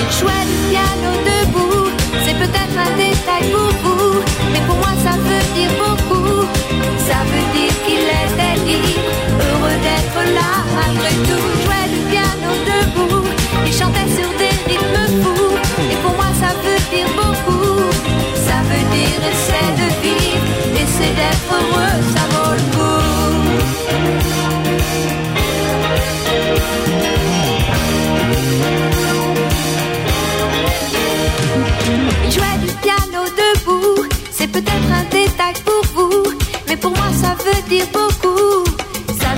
Il 0.00 0.08
jouait 0.18 0.46
du 0.50 0.58
piano 0.70 1.10
debout 1.28 1.88
C'est 2.24 2.36
peut-être 2.42 2.76
un 2.86 2.92
détail 3.04 3.44
pour 3.54 3.70
vous. 3.82 4.14
Mais 4.52 4.62
pour 4.68 4.76
moi 4.82 4.92
ça 5.06 5.14
veut 5.26 5.46
dire 5.58 5.72
beaucoup. 5.82 6.40
Ça 7.08 7.18
veut 7.30 7.46
dire 7.56 7.74
qu'il 7.84 8.06
était 8.20 8.56
libre 8.68 9.15
là. 10.34 10.50
Malgré 10.74 11.12
tout 11.28 11.46
Jouait 11.62 11.88
du 11.94 12.00
piano 12.10 12.50
debout. 12.70 13.26
Il 13.66 13.72
chantait 13.72 14.10
sur 14.16 14.30
des 14.40 14.54
rythmes 14.70 15.22
fous. 15.22 15.54
Et 15.92 15.96
pour 16.02 16.14
moi 16.14 16.30
ça 16.40 16.50
veut 16.62 16.82
dire 16.94 17.10
beaucoup. 17.16 17.80
Ça 18.46 18.58
veut 18.68 18.86
dire 18.96 19.20
essaie 19.32 19.72
de 19.80 19.88
vivre. 20.02 20.46
Essaie 20.82 21.14
d'être 21.20 21.50
heureux, 21.52 21.96
ça 22.14 22.22
vaut 22.32 22.54
le 22.54 22.66
coup. 22.76 22.86
Il 32.24 32.32
jouait 32.32 32.58
du 32.66 32.72
piano 32.82 33.24
debout, 33.36 34.06
c'est 34.30 34.48
peut-être 34.48 34.90
un 34.92 35.04
détail 35.10 35.54
pour 35.64 35.82
vous, 35.94 36.24
mais 36.68 36.76
pour 36.76 36.90
moi 36.90 37.06
ça 37.20 37.36
veut 37.44 37.62
dire 37.68 37.86
beaucoup. 37.92 38.15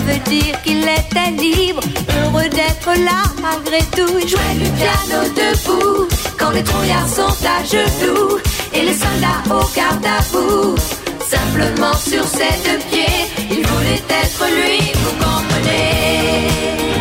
Veut 0.09 0.19
dire 0.21 0.63
qu'il 0.63 0.79
était 0.79 1.31
libre, 1.37 1.83
heureux 2.23 2.49
d'être 2.49 2.93
là 3.05 3.25
malgré 3.43 3.81
tout. 3.95 4.19
Il 4.23 4.27
jouait 4.27 4.55
du 4.55 4.71
piano 4.71 5.23
debout, 5.37 6.09
quand 6.39 6.51
les 6.51 6.65
trouillards 6.65 7.07
sont 7.07 7.37
à 7.45 7.63
genoux 7.63 8.39
et 8.73 8.83
les 8.87 8.95
soldats 8.95 9.43
au 9.51 9.69
garde 9.77 10.07
à 10.07 10.23
vous. 10.33 10.75
Simplement 11.21 11.93
sur 11.93 12.25
ses 12.25 12.57
deux 12.65 12.79
pieds, 12.91 13.29
il 13.51 13.67
voulait 13.67 14.03
être 14.23 14.45
lui, 14.57 14.93
vous 14.95 15.15
comprenez. 15.23 16.98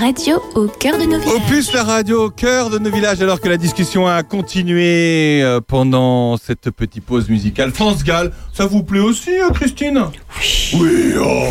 Radio 0.00 0.42
au 0.54 0.66
cœur 0.66 0.96
de 0.98 1.04
nos 1.04 1.18
villages. 1.18 1.34
Opus 1.36 1.72
la 1.74 1.84
radio 1.84 2.24
au 2.26 2.30
cœur 2.30 2.70
de 2.70 2.78
nos 2.78 2.90
villages 2.90 3.20
alors 3.20 3.40
que 3.40 3.48
la 3.48 3.56
discussion 3.58 4.06
a 4.06 4.22
continué 4.22 5.42
euh, 5.42 5.60
pendant 5.60 6.36
cette 6.38 6.70
petite 6.70 7.04
pause 7.04 7.28
musicale. 7.28 7.70
France 7.70 8.02
Gall, 8.02 8.32
ça 8.52 8.64
vous 8.66 8.82
plaît 8.82 9.00
aussi 9.00 9.30
euh, 9.38 9.50
Christine? 9.50 10.00
Oui. 10.74 11.12
oh. 11.20 11.44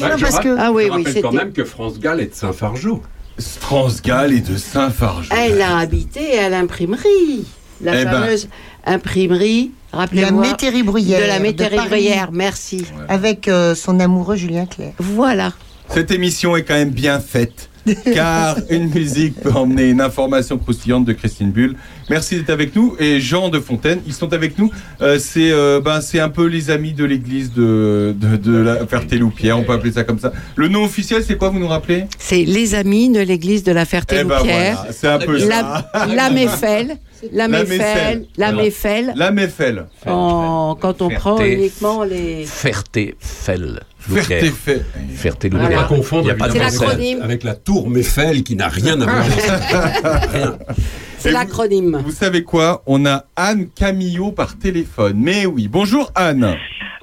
Bah, 0.00 0.12
je 0.16 0.22
parce 0.22 0.38
que- 0.38 0.56
Ah 0.58 0.70
oui, 0.70 0.84
je 0.86 0.92
oui, 0.92 1.04
rappelle 1.04 1.22
quand 1.22 1.32
même 1.32 1.52
que 1.52 1.64
France 1.64 1.98
Gall 1.98 2.20
est 2.20 2.26
de 2.30 2.34
Saint-Fargeau. 2.34 3.02
France 3.38 4.00
Gall 4.02 4.32
est 4.32 4.48
de 4.48 4.56
Saint-Fargeau. 4.56 5.30
Elle 5.36 5.60
a 5.60 5.78
habité 5.78 6.38
à 6.38 6.48
l'imprimerie. 6.48 7.44
La 7.80 8.00
Eh 8.00 8.04
ben. 8.04 8.12
fameuse 8.12 8.48
imprimerie, 8.86 9.72
La 9.92 9.98
rappelez-moi. 10.00 10.46
métairie 10.46 10.84
bruyère. 10.84 11.18
de 11.20 11.24
la 11.24 11.30
Paris, 11.32 11.42
métairie 11.42 11.88
bruyère, 11.88 12.28
merci. 12.32 12.84
Avec 13.08 13.48
euh, 13.48 13.74
son 13.74 13.98
amoureux 13.98 14.36
Julien 14.36 14.66
Clerc. 14.66 14.92
Voilà. 14.98 15.52
Cette 15.88 16.12
émission 16.12 16.56
est 16.56 16.62
quand 16.62 16.74
même 16.74 16.90
bien 16.90 17.18
faite. 17.18 17.68
car 18.14 18.56
une 18.70 18.88
musique 18.90 19.34
peut 19.40 19.50
emmener 19.52 19.90
une 19.90 20.00
information 20.00 20.58
croustillante 20.58 21.04
de 21.04 21.12
Christine 21.12 21.50
Bull. 21.50 21.74
Merci 22.10 22.36
d'être 22.36 22.50
avec 22.50 22.76
nous. 22.76 22.94
Et 22.98 23.20
Jean 23.20 23.48
de 23.48 23.58
Fontaine, 23.58 24.00
ils 24.06 24.12
sont 24.12 24.32
avec 24.32 24.58
nous. 24.58 24.70
Euh, 25.00 25.18
c'est 25.18 25.50
euh, 25.52 25.80
ben, 25.80 26.00
c'est 26.00 26.20
un 26.20 26.28
peu 26.28 26.46
les 26.46 26.70
amis 26.70 26.92
de 26.92 27.04
l'église 27.04 27.52
de, 27.52 28.14
de, 28.18 28.36
de 28.36 28.56
la 28.56 28.86
Ferté-Loupière, 28.86 29.58
on 29.58 29.62
peut 29.64 29.72
appeler 29.72 29.92
ça 29.92 30.04
comme 30.04 30.18
ça. 30.18 30.32
Le 30.56 30.68
nom 30.68 30.84
officiel, 30.84 31.22
c'est 31.26 31.36
quoi, 31.36 31.48
vous 31.50 31.58
nous 31.58 31.68
rappelez? 31.68 32.04
C'est 32.18 32.44
les 32.44 32.74
amis 32.74 33.08
de 33.10 33.20
l'église 33.20 33.62
de 33.62 33.72
la 33.72 33.82
Eh 33.82 33.84
ben 33.84 33.86
Ferté-Loupière. 33.90 34.76
voilà, 34.76 34.86
c'est 34.92 35.08
un 35.08 35.18
peu 35.18 35.38
ça. 35.38 35.46
la, 35.94 36.06
la 36.14 36.30
Méfel. 36.30 36.96
La. 37.30 37.46
Méfel. 37.48 38.26
La 38.36 38.52
Méfel. 38.52 39.12
La 39.16 39.30
Méfel. 39.30 39.86
En- 40.06 40.76
quand 40.80 41.02
on 41.02 41.08
prend 41.10 41.40
uniquement 41.40 42.02
les. 42.02 42.44
Ferté-Fel. 42.44 43.80
Ferté-Fel. 43.98 44.84
Ferté 45.14 45.50
Ne 45.50 45.58
pas 45.58 45.84
confondre 45.84 46.24
Il 46.26 46.30
a 46.30 46.34
pas 46.34 46.48
de 46.48 46.52
C'est 46.52 46.58
évidemment, 46.58 46.82
l'acronyme. 46.86 47.22
avec, 47.22 47.44
la 47.44 47.54
tour 47.54 47.88
Méfel 47.88 48.42
qui 48.42 48.56
n'a 48.56 48.68
rien 48.68 49.00
à 49.00 49.04
voir. 49.04 49.24
Rien. 49.24 50.58
C'est 51.18 51.30
l'acronyme. 51.30 52.02
Vous 52.04 52.10
savez 52.10 52.42
quoi? 52.42 52.82
On 52.86 53.06
a 53.06 53.26
Anne 53.36 53.68
Camillot 53.68 54.32
par 54.32 54.58
téléphone. 54.58 55.14
Mais 55.18 55.46
oui, 55.46 55.68
bonjour 55.68 56.10
Anne. 56.16 56.56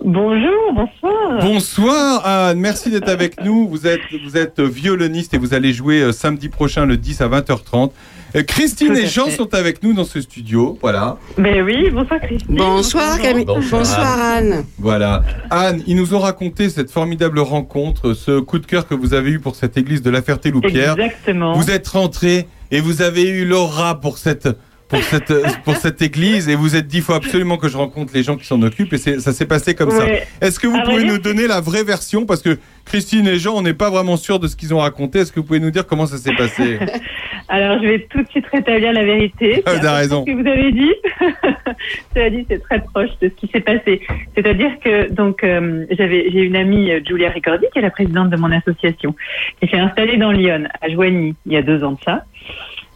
Bonjour, 0.04 0.74
bonsoir. 0.74 1.40
Bonsoir 1.42 2.26
Anne, 2.26 2.60
merci 2.60 2.90
d'être 2.90 3.08
avec 3.10 3.42
nous. 3.44 3.68
Vous 3.70 3.88
êtes, 3.88 4.02
vous 4.26 4.36
êtes 4.38 4.60
violoniste 4.60 5.34
et 5.34 5.38
vous 5.38 5.54
allez 5.54 5.72
jouer 5.74 6.02
euh, 6.02 6.12
samedi 6.12 6.50
prochain 6.50 6.86
le 6.86 6.98
10 6.98 7.22
à 7.22 7.28
20h30. 7.30 7.92
Euh, 8.36 8.44
Christine 8.44 8.96
et 8.96 9.08
Jean 9.08 9.30
sont 9.30 9.54
avec 9.54 9.82
nous 9.82 9.94
dans 9.94 10.04
ce 10.04 10.22
studio. 10.22 10.78
Voilà. 10.82 11.18
Ben 11.38 11.62
oui, 11.64 11.90
bonsoir 11.90 12.20
Christine. 12.22 12.56
Bonsoir. 12.56 13.20
Camille. 13.20 13.46
Bonsoir. 13.46 13.82
Bonsoir 13.82 14.20
Anne. 14.20 14.66
Voilà. 14.78 15.24
Anne, 15.50 15.82
ils 15.88 15.96
nous 15.96 16.14
ont 16.14 16.20
raconté 16.20 16.70
cette 16.70 16.92
formidable 16.92 17.40
rencontre, 17.40 18.14
ce 18.14 18.40
coup 18.40 18.60
de 18.60 18.66
cœur 18.66 18.88
que 18.88 18.94
vous 18.94 19.14
avez 19.14 19.32
eu 19.32 19.40
pour 19.40 19.56
cette 19.56 19.78
église 19.78 20.02
de 20.02 20.10
la 20.10 20.22
Ferté-Loupière. 20.22 20.94
Exactement. 20.94 21.54
Vous 21.54 21.72
êtes 21.72 21.88
rentré 21.88 22.48
et 22.72 22.82
vous 22.82 23.02
avez 23.02 23.28
eu 23.28 23.46
l'aura 23.46 24.00
pour 24.00 24.18
cette 24.18 24.48
pour 24.90 25.00
cette 25.04 25.34
pour 25.64 25.76
cette 25.76 26.02
église 26.02 26.50
et 26.50 26.56
vous 26.56 26.76
êtes 26.76 26.88
dit 26.88 26.98
il 26.98 27.04
faut 27.04 27.14
absolument 27.14 27.58
que 27.58 27.70
je 27.70 27.78
rencontre 27.78 28.12
les 28.14 28.24
gens 28.24 28.36
qui 28.36 28.46
s'en 28.46 28.62
occupent 28.64 28.92
et 28.94 28.98
ça 28.98 29.32
s'est 29.34 29.46
passé 29.46 29.76
comme 29.76 29.92
ça. 29.92 30.06
Est-ce 30.42 30.60
que 30.60 30.68
vous 30.68 30.74
vrai 30.74 30.84
pouvez 30.84 31.04
nous 31.06 31.20
donner 31.20 31.48
la 31.48 31.62
vraie 31.62 31.84
version? 31.84 32.26
Parce 32.26 32.42
que 32.42 32.58
Christine 32.86 33.28
et 33.28 33.38
Jean 33.38 33.56
on 33.56 33.62
n'est 33.62 33.76
pas 33.76 33.92
vraiment 33.92 34.18
sûrs 34.18 34.40
de 34.40 34.48
ce 34.48 34.56
qu'ils 34.56 34.74
ont 34.74 34.80
raconté. 34.80 35.20
Est-ce 35.20 35.32
que 35.32 35.40
vous 35.40 35.46
pouvez 35.46 35.60
nous 35.60 35.72
dire 35.72 35.86
comment 35.86 36.08
ça 36.08 36.18
s'est 36.18 36.36
passé? 36.36 36.80
Alors 37.50 37.82
je 37.82 37.88
vais 37.88 38.08
tout 38.10 38.22
de 38.22 38.28
suite 38.30 38.46
rétablir 38.48 38.94
la 38.94 39.04
vérité. 39.04 39.64
Ah, 39.66 39.74
un 39.74 39.80
peu 39.80 39.88
raison. 39.88 40.26
Ce 40.26 40.32
que 40.32 40.42
vous 40.42 40.48
avez 40.48 40.72
dit, 40.72 40.94
cela 42.14 42.30
dit, 42.30 42.46
c'est 42.50 42.62
très 42.62 42.80
proche 42.82 43.10
de 43.22 43.30
ce 43.30 43.34
qui 43.34 43.48
s'est 43.52 43.62
passé. 43.62 44.02
C'est-à-dire 44.36 44.72
que 44.84 45.12
donc 45.12 45.44
euh, 45.44 45.86
j'avais 45.92 46.30
j'ai 46.32 46.42
une 46.42 46.56
amie 46.56 46.92
euh, 46.92 47.00
Julia 47.08 47.30
Ricordi 47.30 47.66
qui 47.72 47.80
est 47.80 47.84
la 47.84 47.90
présidente 47.92 48.30
de 48.30 48.38
mon 48.38 48.52
association 48.52 49.16
qui 49.62 49.70
s'est 49.70 49.80
installée 49.80 50.18
dans 50.18 50.32
Lyon 50.32 50.64
à 50.82 50.90
Joigny 50.90 51.36
il 51.46 51.54
y 51.54 51.58
a 51.58 51.62
deux 51.62 51.84
ans 51.84 51.94
de 51.94 52.00
ça. 52.04 52.24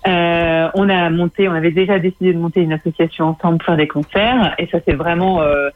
Euh, 0.07 0.69
on 0.73 0.89
a 0.89 1.09
monté, 1.09 1.47
on 1.47 1.53
avait 1.53 1.71
déjà 1.71 1.99
décidé 1.99 2.33
de 2.33 2.39
monter 2.39 2.61
une 2.61 2.73
association 2.73 3.25
ensemble 3.25 3.57
pour 3.59 3.67
faire 3.67 3.77
des 3.77 3.87
concerts. 3.87 4.55
Et 4.57 4.67
ça 4.67 4.79
s'est 4.81 4.93
vraiment 4.93 5.41
euh, 5.41 5.69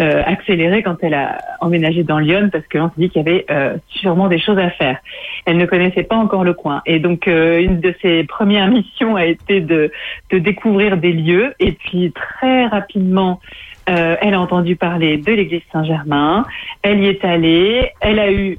euh, 0.00 0.22
accéléré 0.26 0.82
quand 0.82 0.96
elle 1.02 1.14
a 1.14 1.38
emménagé 1.60 2.02
dans 2.02 2.18
Lyon 2.18 2.48
parce 2.50 2.66
que 2.66 2.78
l'on 2.78 2.88
s'est 2.88 2.94
dit 2.98 3.10
qu'il 3.10 3.22
y 3.22 3.28
avait 3.28 3.46
euh, 3.48 3.76
sûrement 3.86 4.26
des 4.26 4.40
choses 4.40 4.58
à 4.58 4.70
faire. 4.70 4.98
Elle 5.46 5.56
ne 5.56 5.66
connaissait 5.66 6.02
pas 6.02 6.16
encore 6.16 6.42
le 6.42 6.52
coin. 6.52 6.82
Et 6.84 6.98
donc 6.98 7.28
euh, 7.28 7.60
une 7.60 7.78
de 7.78 7.94
ses 8.02 8.24
premières 8.24 8.68
missions 8.72 9.14
a 9.14 9.24
été 9.24 9.60
de, 9.60 9.92
de 10.30 10.38
découvrir 10.38 10.96
des 10.96 11.12
lieux. 11.12 11.54
Et 11.60 11.72
puis 11.72 12.12
très 12.12 12.66
rapidement 12.66 13.40
euh, 13.88 14.16
elle 14.20 14.34
a 14.34 14.40
entendu 14.40 14.76
parler 14.76 15.18
de 15.18 15.32
l'église 15.32 15.62
Saint-Germain, 15.72 16.46
elle 16.82 17.00
y 17.00 17.06
est 17.06 17.24
allée, 17.24 17.90
elle 18.00 18.18
a 18.18 18.32
eu 18.32 18.58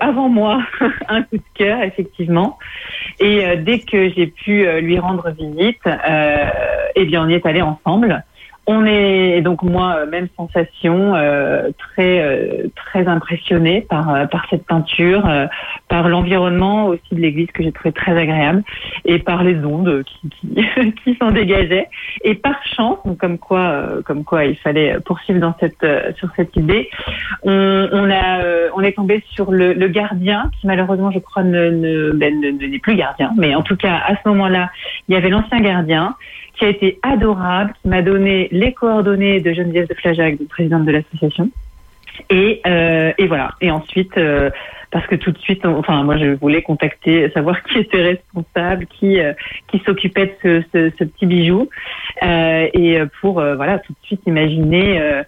avant 0.00 0.28
moi 0.28 0.62
un 1.08 1.22
coup 1.22 1.36
de 1.36 1.42
cœur 1.54 1.82
effectivement. 1.82 2.58
Et 3.20 3.44
euh, 3.44 3.56
dès 3.56 3.80
que 3.80 4.10
j'ai 4.10 4.26
pu 4.26 4.66
euh, 4.66 4.80
lui 4.80 4.98
rendre 4.98 5.30
visite, 5.30 5.82
eh 6.96 7.04
bien 7.04 7.24
on 7.24 7.28
y 7.28 7.34
est 7.34 7.46
allé 7.46 7.62
ensemble. 7.62 8.24
On 8.66 8.86
est 8.86 9.42
donc 9.42 9.62
moi 9.62 9.96
euh, 9.98 10.06
même 10.06 10.28
sensation 10.36 11.14
euh, 11.14 11.68
très 11.78 12.20
euh, 12.20 12.68
très 12.74 13.06
impressionnée 13.06 13.82
par 13.82 14.14
euh, 14.14 14.26
par 14.26 14.46
cette 14.48 14.64
peinture, 14.66 15.26
euh, 15.28 15.46
par 15.88 16.08
l'environnement 16.08 16.86
aussi 16.86 17.02
de 17.12 17.20
l'église 17.20 17.48
que 17.52 17.62
j'ai 17.62 17.72
trouvé 17.72 17.92
très 17.92 18.16
agréable 18.16 18.62
et 19.04 19.18
par 19.18 19.44
les 19.44 19.62
ondes 19.64 20.02
qui 20.04 20.30
qui, 20.30 20.92
qui 21.04 21.16
s'en 21.20 21.30
dégageaient 21.30 21.88
et 22.22 22.34
par 22.34 22.56
chance 22.64 22.98
donc 23.04 23.18
comme 23.18 23.38
quoi 23.38 23.60
euh, 23.60 24.02
comme 24.02 24.24
quoi 24.24 24.46
il 24.46 24.56
fallait 24.56 24.96
poursuivre 25.04 25.40
dans 25.40 25.54
cette 25.60 25.86
sur 26.16 26.30
cette 26.36 26.56
idée. 26.56 26.88
On, 27.42 27.88
on 27.92 28.10
a 28.10 28.40
on 28.74 28.80
est 28.80 28.92
tombé 28.92 29.22
sur 29.30 29.50
le, 29.52 29.74
le 29.74 29.88
gardien 29.88 30.50
qui 30.58 30.66
malheureusement 30.66 31.10
je 31.10 31.18
crois 31.18 31.42
ne 31.42 31.70
ne, 31.70 32.12
ben, 32.12 32.40
ne- 32.40 32.50
n'est 32.66 32.78
plus 32.78 32.96
gardien 32.96 33.30
mais 33.36 33.54
en 33.54 33.62
tout 33.62 33.76
cas 33.76 34.00
à 34.06 34.14
ce 34.16 34.28
moment-là 34.28 34.70
il 35.08 35.14
y 35.14 35.18
avait 35.18 35.28
l'ancien 35.28 35.60
gardien 35.60 36.14
qui 36.56 36.64
a 36.64 36.68
été 36.68 36.98
adorable 37.02 37.72
qui 37.80 37.88
m'a 37.88 38.02
donné 38.02 38.48
les 38.52 38.72
coordonnées 38.72 39.40
de 39.40 39.52
Geneviève 39.52 39.88
de 39.88 39.94
Flajac 39.94 40.36
présidente 40.48 40.84
de 40.84 40.92
l'association 40.92 41.50
et, 42.30 42.60
euh, 42.66 43.12
et 43.18 43.26
voilà. 43.26 43.50
Et 43.60 43.70
ensuite, 43.70 44.16
euh, 44.16 44.50
parce 44.90 45.06
que 45.06 45.16
tout 45.16 45.32
de 45.32 45.38
suite, 45.38 45.64
enfin, 45.66 46.02
moi, 46.04 46.16
je 46.16 46.34
voulais 46.36 46.62
contacter, 46.62 47.28
savoir 47.30 47.62
qui 47.64 47.78
était 47.78 48.02
responsable, 48.02 48.86
qui 48.86 49.20
euh, 49.20 49.32
qui 49.68 49.80
s'occupait 49.80 50.26
de 50.26 50.32
ce, 50.42 50.62
ce, 50.72 50.96
ce 50.98 51.04
petit 51.04 51.26
bijou, 51.26 51.68
euh, 52.22 52.68
et 52.72 52.98
pour 53.20 53.40
euh, 53.40 53.56
voilà, 53.56 53.78
tout 53.80 53.92
de 53.92 54.06
suite 54.06 54.20
imaginer. 54.26 55.22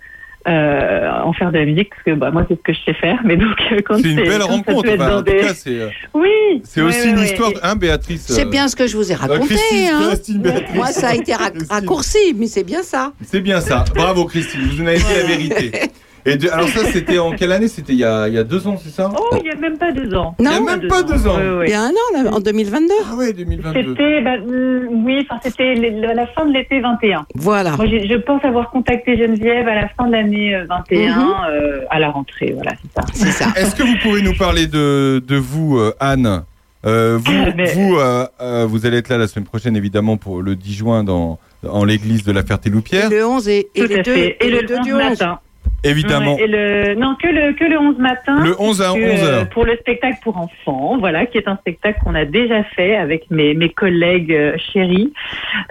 Euh, 0.48 1.10
en 1.24 1.32
faire 1.32 1.50
de 1.50 1.58
la 1.58 1.64
musique 1.64 1.90
parce 1.90 2.02
que 2.04 2.14
bah, 2.14 2.30
moi 2.30 2.44
c'est 2.48 2.54
ce 2.54 2.62
que 2.62 2.72
je 2.72 2.78
sais 2.84 2.94
faire 2.94 3.18
mais 3.24 3.36
donc 3.36 3.56
euh, 3.72 3.80
quand 3.84 3.96
C'est 3.96 4.10
une 4.10 4.16
belle 4.22 4.42
rencontre. 4.42 4.88
Enfin, 4.94 5.16
en 5.16 5.18
tout 5.18 5.32
des- 5.32 5.38
cas, 5.38 5.54
c'est 5.54 5.80
euh, 5.80 5.88
oui 6.14 6.28
c'est 6.62 6.82
aussi 6.82 7.08
une 7.10 7.18
histoire, 7.18 7.50
hein, 7.64 7.74
Béatrice. 7.74 8.26
C'est 8.28 8.42
euh, 8.46 8.48
bien 8.48 8.68
ce 8.68 8.76
que 8.76 8.86
je 8.86 8.96
vous 8.96 9.10
ai 9.10 9.16
raconté. 9.16 9.46
Christine, 9.56 9.88
hein. 9.92 10.06
Christine, 10.08 10.38
Béatrice. 10.42 10.74
Moi, 10.76 10.86
ça 10.88 11.08
a 11.08 11.14
été 11.16 11.32
rac- 11.32 11.68
raccourci, 11.68 12.18
mais 12.36 12.46
c'est 12.46 12.62
bien 12.62 12.82
ça. 12.84 13.12
C'est 13.24 13.40
bien 13.40 13.60
ça. 13.60 13.84
Bravo 13.94 14.24
Christine, 14.26 14.60
vous 14.70 14.82
nous 14.82 14.88
avez 14.88 14.98
dit 14.98 15.04
la 15.16 15.26
vérité. 15.26 15.72
Et 16.26 16.36
de- 16.36 16.48
alors 16.50 16.68
ça, 16.68 16.84
c'était 16.84 17.18
en 17.18 17.32
quelle 17.32 17.52
année 17.52 17.68
C'était 17.68 17.92
il, 17.92 17.98
y 18.00 18.04
a- 18.04 18.28
il 18.28 18.34
y 18.34 18.38
a 18.38 18.44
deux 18.44 18.66
ans, 18.66 18.76
c'est 18.82 18.90
ça 18.90 19.10
oh 19.16 19.36
il 19.40 19.46
y 19.46 19.50
a 19.50 19.54
même 19.56 19.78
pas 19.78 19.92
deux 19.92 20.14
ans 20.14 20.34
Non. 20.38 20.50
Il 20.50 20.54
y 20.54 20.56
a 20.68 20.76
même 20.76 20.88
pas 20.88 21.02
deux 21.02 21.26
ans. 21.26 21.38
Il 21.64 21.70
y 21.70 21.74
a 21.74 21.82
un 21.82 21.90
an, 21.90 22.24
là, 22.24 22.30
en 22.34 22.40
2022. 22.40 22.92
Ah 23.10 23.14
ouais, 23.16 23.32
2022. 23.32 23.90
C'était, 23.90 24.20
bah, 24.22 24.36
mm, 24.38 25.04
oui, 25.06 25.26
enfin, 25.28 25.40
c'était 25.42 25.74
le- 25.74 26.00
le- 26.00 26.14
la 26.14 26.26
fin 26.26 26.44
de 26.46 26.52
l'été 26.52 26.80
21. 26.80 27.26
Voilà. 27.34 27.76
Moi, 27.76 27.86
je 27.86 28.16
pense 28.16 28.44
avoir 28.44 28.70
contacté 28.70 29.16
Geneviève 29.16 29.68
à 29.68 29.74
la 29.74 29.88
fin 29.88 30.06
de 30.06 30.12
l'année 30.12 30.54
euh, 30.54 30.64
21, 30.68 31.16
Mhm. 31.16 31.34
euh, 31.50 31.80
à 31.90 31.98
la 32.00 32.10
rentrée, 32.10 32.52
voilà, 32.54 32.72
c'est 32.82 33.00
ça. 33.00 33.06
C'est 33.14 33.32
ça. 33.44 33.52
Est-ce 33.56 33.74
que 33.76 33.82
vous 33.82 33.96
pouvez 34.02 34.22
nous 34.22 34.34
parler 34.34 34.66
de, 34.66 35.22
de 35.26 35.36
vous, 35.36 35.78
euh, 35.78 35.94
Anne 36.00 36.42
Euh, 36.84 37.18
Vous, 37.20 37.32
Ah, 37.34 37.50
mais- 37.56 37.72
vous, 37.72 37.96
euh, 37.96 38.26
euh, 38.40 38.64
vous 38.68 38.86
allez 38.86 38.98
être 38.98 39.08
là 39.08 39.18
la 39.18 39.26
semaine 39.26 39.46
prochaine, 39.46 39.76
évidemment, 39.76 40.16
pour 40.18 40.40
le 40.40 40.54
10 40.54 40.72
juin 40.74 41.02
dans, 41.02 41.40
en 41.68 41.84
l'église 41.84 42.22
de 42.22 42.30
la 42.30 42.44
Ferté-Loupière. 42.44 43.10
Le 43.10 43.26
11 43.26 43.48
et, 43.48 43.68
et 43.74 43.86
les 43.88 44.02
deux, 44.02 44.14
le 44.14 44.62
deux 44.66 44.76
11 44.76 44.84
du 44.84 44.92
11. 44.92 44.98
matin. 45.02 45.38
Évidemment. 45.84 46.34
Ouais, 46.36 46.42
et 46.42 46.46
le, 46.46 46.94
non, 46.94 47.14
que 47.14 47.28
le, 47.28 47.52
que 47.52 47.64
le 47.64 47.78
11 47.78 47.98
matin. 47.98 48.42
Le 48.42 48.54
11 48.60 48.82
à 48.82 48.84
que, 48.86 48.90
11 48.90 48.98
euh, 48.98 49.26
heures. 49.40 49.48
pour 49.50 49.64
le 49.64 49.76
spectacle 49.76 50.16
pour 50.22 50.36
enfants, 50.36 50.96
voilà, 50.98 51.26
qui 51.26 51.38
est 51.38 51.46
un 51.48 51.56
spectacle 51.56 52.00
qu'on 52.04 52.14
a 52.14 52.24
déjà 52.24 52.64
fait 52.64 52.96
avec 52.96 53.30
mes, 53.30 53.54
mes 53.54 53.68
collègues 53.68 54.32
euh, 54.32 54.56
chéris, 54.72 55.12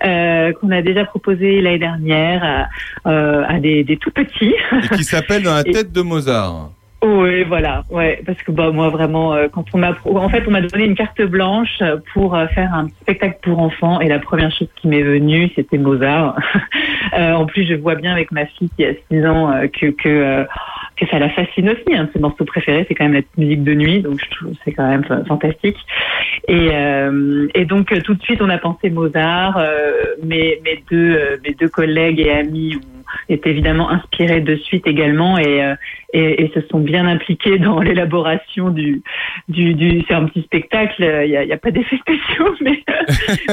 euh, 0.05 0.53
qu'on 0.53 0.71
a 0.71 0.81
déjà 0.81 1.05
proposé 1.05 1.61
l'année 1.61 1.79
dernière 1.79 2.69
à, 3.05 3.09
euh, 3.09 3.43
à 3.47 3.59
des, 3.59 3.83
des 3.83 3.97
tout 3.97 4.11
petits. 4.11 4.53
Et 4.91 4.95
qui 4.95 5.03
s'appelle 5.03 5.43
Dans 5.43 5.53
la 5.55 5.61
Et- 5.65 5.71
tête 5.71 5.91
de 5.91 6.01
Mozart. 6.01 6.69
Oui, 7.07 7.43
voilà, 7.43 7.83
ouais, 7.91 8.19
parce 8.25 8.41
que 8.41 8.51
bah 8.51 8.71
moi 8.71 8.89
vraiment, 8.89 9.31
euh, 9.35 9.47
quand 9.47 9.63
on 9.73 9.77
m'a, 9.77 9.95
en 10.05 10.29
fait, 10.29 10.43
on 10.47 10.51
m'a 10.51 10.61
donné 10.61 10.85
une 10.85 10.95
carte 10.95 11.21
blanche 11.21 11.77
euh, 11.83 11.97
pour 12.13 12.33
euh, 12.35 12.47
faire 12.47 12.73
un 12.73 12.87
spectacle 13.01 13.37
pour 13.43 13.59
enfants, 13.59 13.99
et 13.99 14.07
la 14.07 14.17
première 14.17 14.51
chose 14.51 14.69
qui 14.75 14.87
m'est 14.87 15.03
venue, 15.03 15.51
c'était 15.55 15.77
Mozart. 15.77 16.35
Euh, 17.13 17.33
en 17.33 17.45
plus, 17.45 17.65
je 17.65 17.75
vois 17.75 17.95
bien 17.95 18.11
avec 18.11 18.31
ma 18.31 18.45
fille 18.47 18.69
qui 18.75 18.83
a 18.83 18.91
6 19.09 19.25
ans 19.25 19.49
euh, 19.49 19.67
que 19.67 19.91
que 19.91 20.45
que 20.97 21.05
ça 21.05 21.19
la 21.19 21.29
fascine 21.29 21.69
aussi. 21.69 21.95
Hein. 21.95 22.09
Ses 22.11 22.19
morceaux 22.19 22.43
préférés, 22.45 22.83
c'est 22.87 22.95
quand 22.95 23.05
même 23.05 23.13
la 23.13 23.21
musique 23.37 23.63
de 23.63 23.73
nuit, 23.75 24.01
donc 24.01 24.19
je 24.19 24.29
trouve 24.35 24.53
c'est 24.65 24.71
quand 24.73 24.89
même 24.89 25.03
fa- 25.03 25.23
fantastique. 25.25 25.77
Et 26.47 26.71
et 27.53 27.65
donc 27.65 27.93
tout 28.03 28.15
de 28.15 28.21
suite, 28.23 28.41
on 28.41 28.49
a 28.49 28.57
pensé 28.57 28.89
Mozart. 28.89 29.61
Mes 30.23 30.59
mes 30.65 30.83
deux 30.89 31.39
mes 31.45 31.53
deux 31.53 31.69
collègues 31.69 32.19
et 32.19 32.31
amis 32.31 32.75
été 33.29 33.49
évidemment 33.49 33.89
inspirés 33.89 34.41
de 34.41 34.55
suite 34.57 34.87
également 34.87 35.37
et 35.37 35.63
euh, 35.63 35.75
et, 36.13 36.43
et 36.45 36.51
se 36.53 36.61
sont 36.71 36.79
bien 36.79 37.05
impliqués 37.07 37.57
dans 37.59 37.81
l'élaboration 37.81 38.69
du, 38.69 39.01
du, 39.49 39.73
du 39.73 40.03
c'est 40.07 40.13
un 40.13 40.25
petit 40.25 40.43
spectacle, 40.43 40.95
il 41.25 41.29
n'y 41.29 41.35
a, 41.37 41.43
il 41.43 41.49
y 41.49 41.53
a 41.53 41.57
pas 41.57 41.71
d'effets 41.71 41.97
spéciaux, 41.97 42.55
mais, 42.61 42.81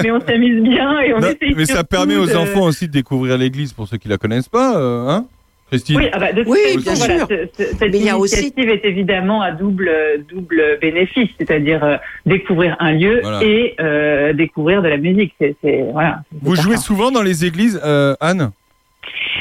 mais 0.03 0.11
on 0.13 0.21
s'amuse 0.21 0.63
bien 0.63 1.01
et 1.01 1.13
on 1.13 1.19
Non, 1.21 1.29
essaye 1.29 1.55
mais 1.57 1.65
ça 1.65 1.83
permet 1.83 2.17
aux 2.17 2.27
de- 2.27 2.37
enfants 2.37 2.63
aussi 2.63 2.87
de 2.87 2.93
découvrir 2.93 3.37
l'église 3.37 3.73
pour 3.73 3.89
ceux 3.89 3.97
qui 3.97 4.09
la 4.09 4.17
connaissent 4.19 4.49
pas, 4.49 4.77
euh, 4.79 5.09
hein 5.09 5.25
Christine 5.69 5.97
Oui, 5.97 6.09
ah 6.13 6.19
bah, 6.21 6.33
de 6.35 6.45
Oui, 6.47 6.59
façon, 6.75 6.81
bien 6.83 6.95
voilà, 6.95 7.17
sûr. 7.17 7.27
ce- 7.57 7.65
ce- 7.65 7.77
cette 7.79 7.93
Mais 7.93 7.99
il 7.99 8.05
y 8.05 8.11
a 8.11 8.19
aussi- 8.19 8.35
initiative 8.41 8.69
est 8.71 8.85
évidemment 8.85 9.41
à 9.43 9.51
double, 9.53 9.91
double 10.31 10.63
bénéfice, 10.81 11.31
c'est-à-dire 11.39 11.83
euh, 11.83 11.97
découvrir 12.27 12.77
un 12.79 12.93
lieu 12.93 13.21
Voilà. 13.23 13.43
et 13.43 13.75
euh, 13.81 14.35
découvrir 14.35 14.83
de 14.83 14.89
la 14.89 14.99
musique. 14.99 15.33
C'est, 15.41 15.57
c'est- 15.63 15.83
voilà, 15.91 16.21
Vous 16.43 16.55
jouez 16.57 16.77
souvent 16.77 17.11
dans 17.11 17.23
les 17.23 17.45
églises, 17.47 17.81
euh, 17.85 18.15
Anne? 18.21 18.51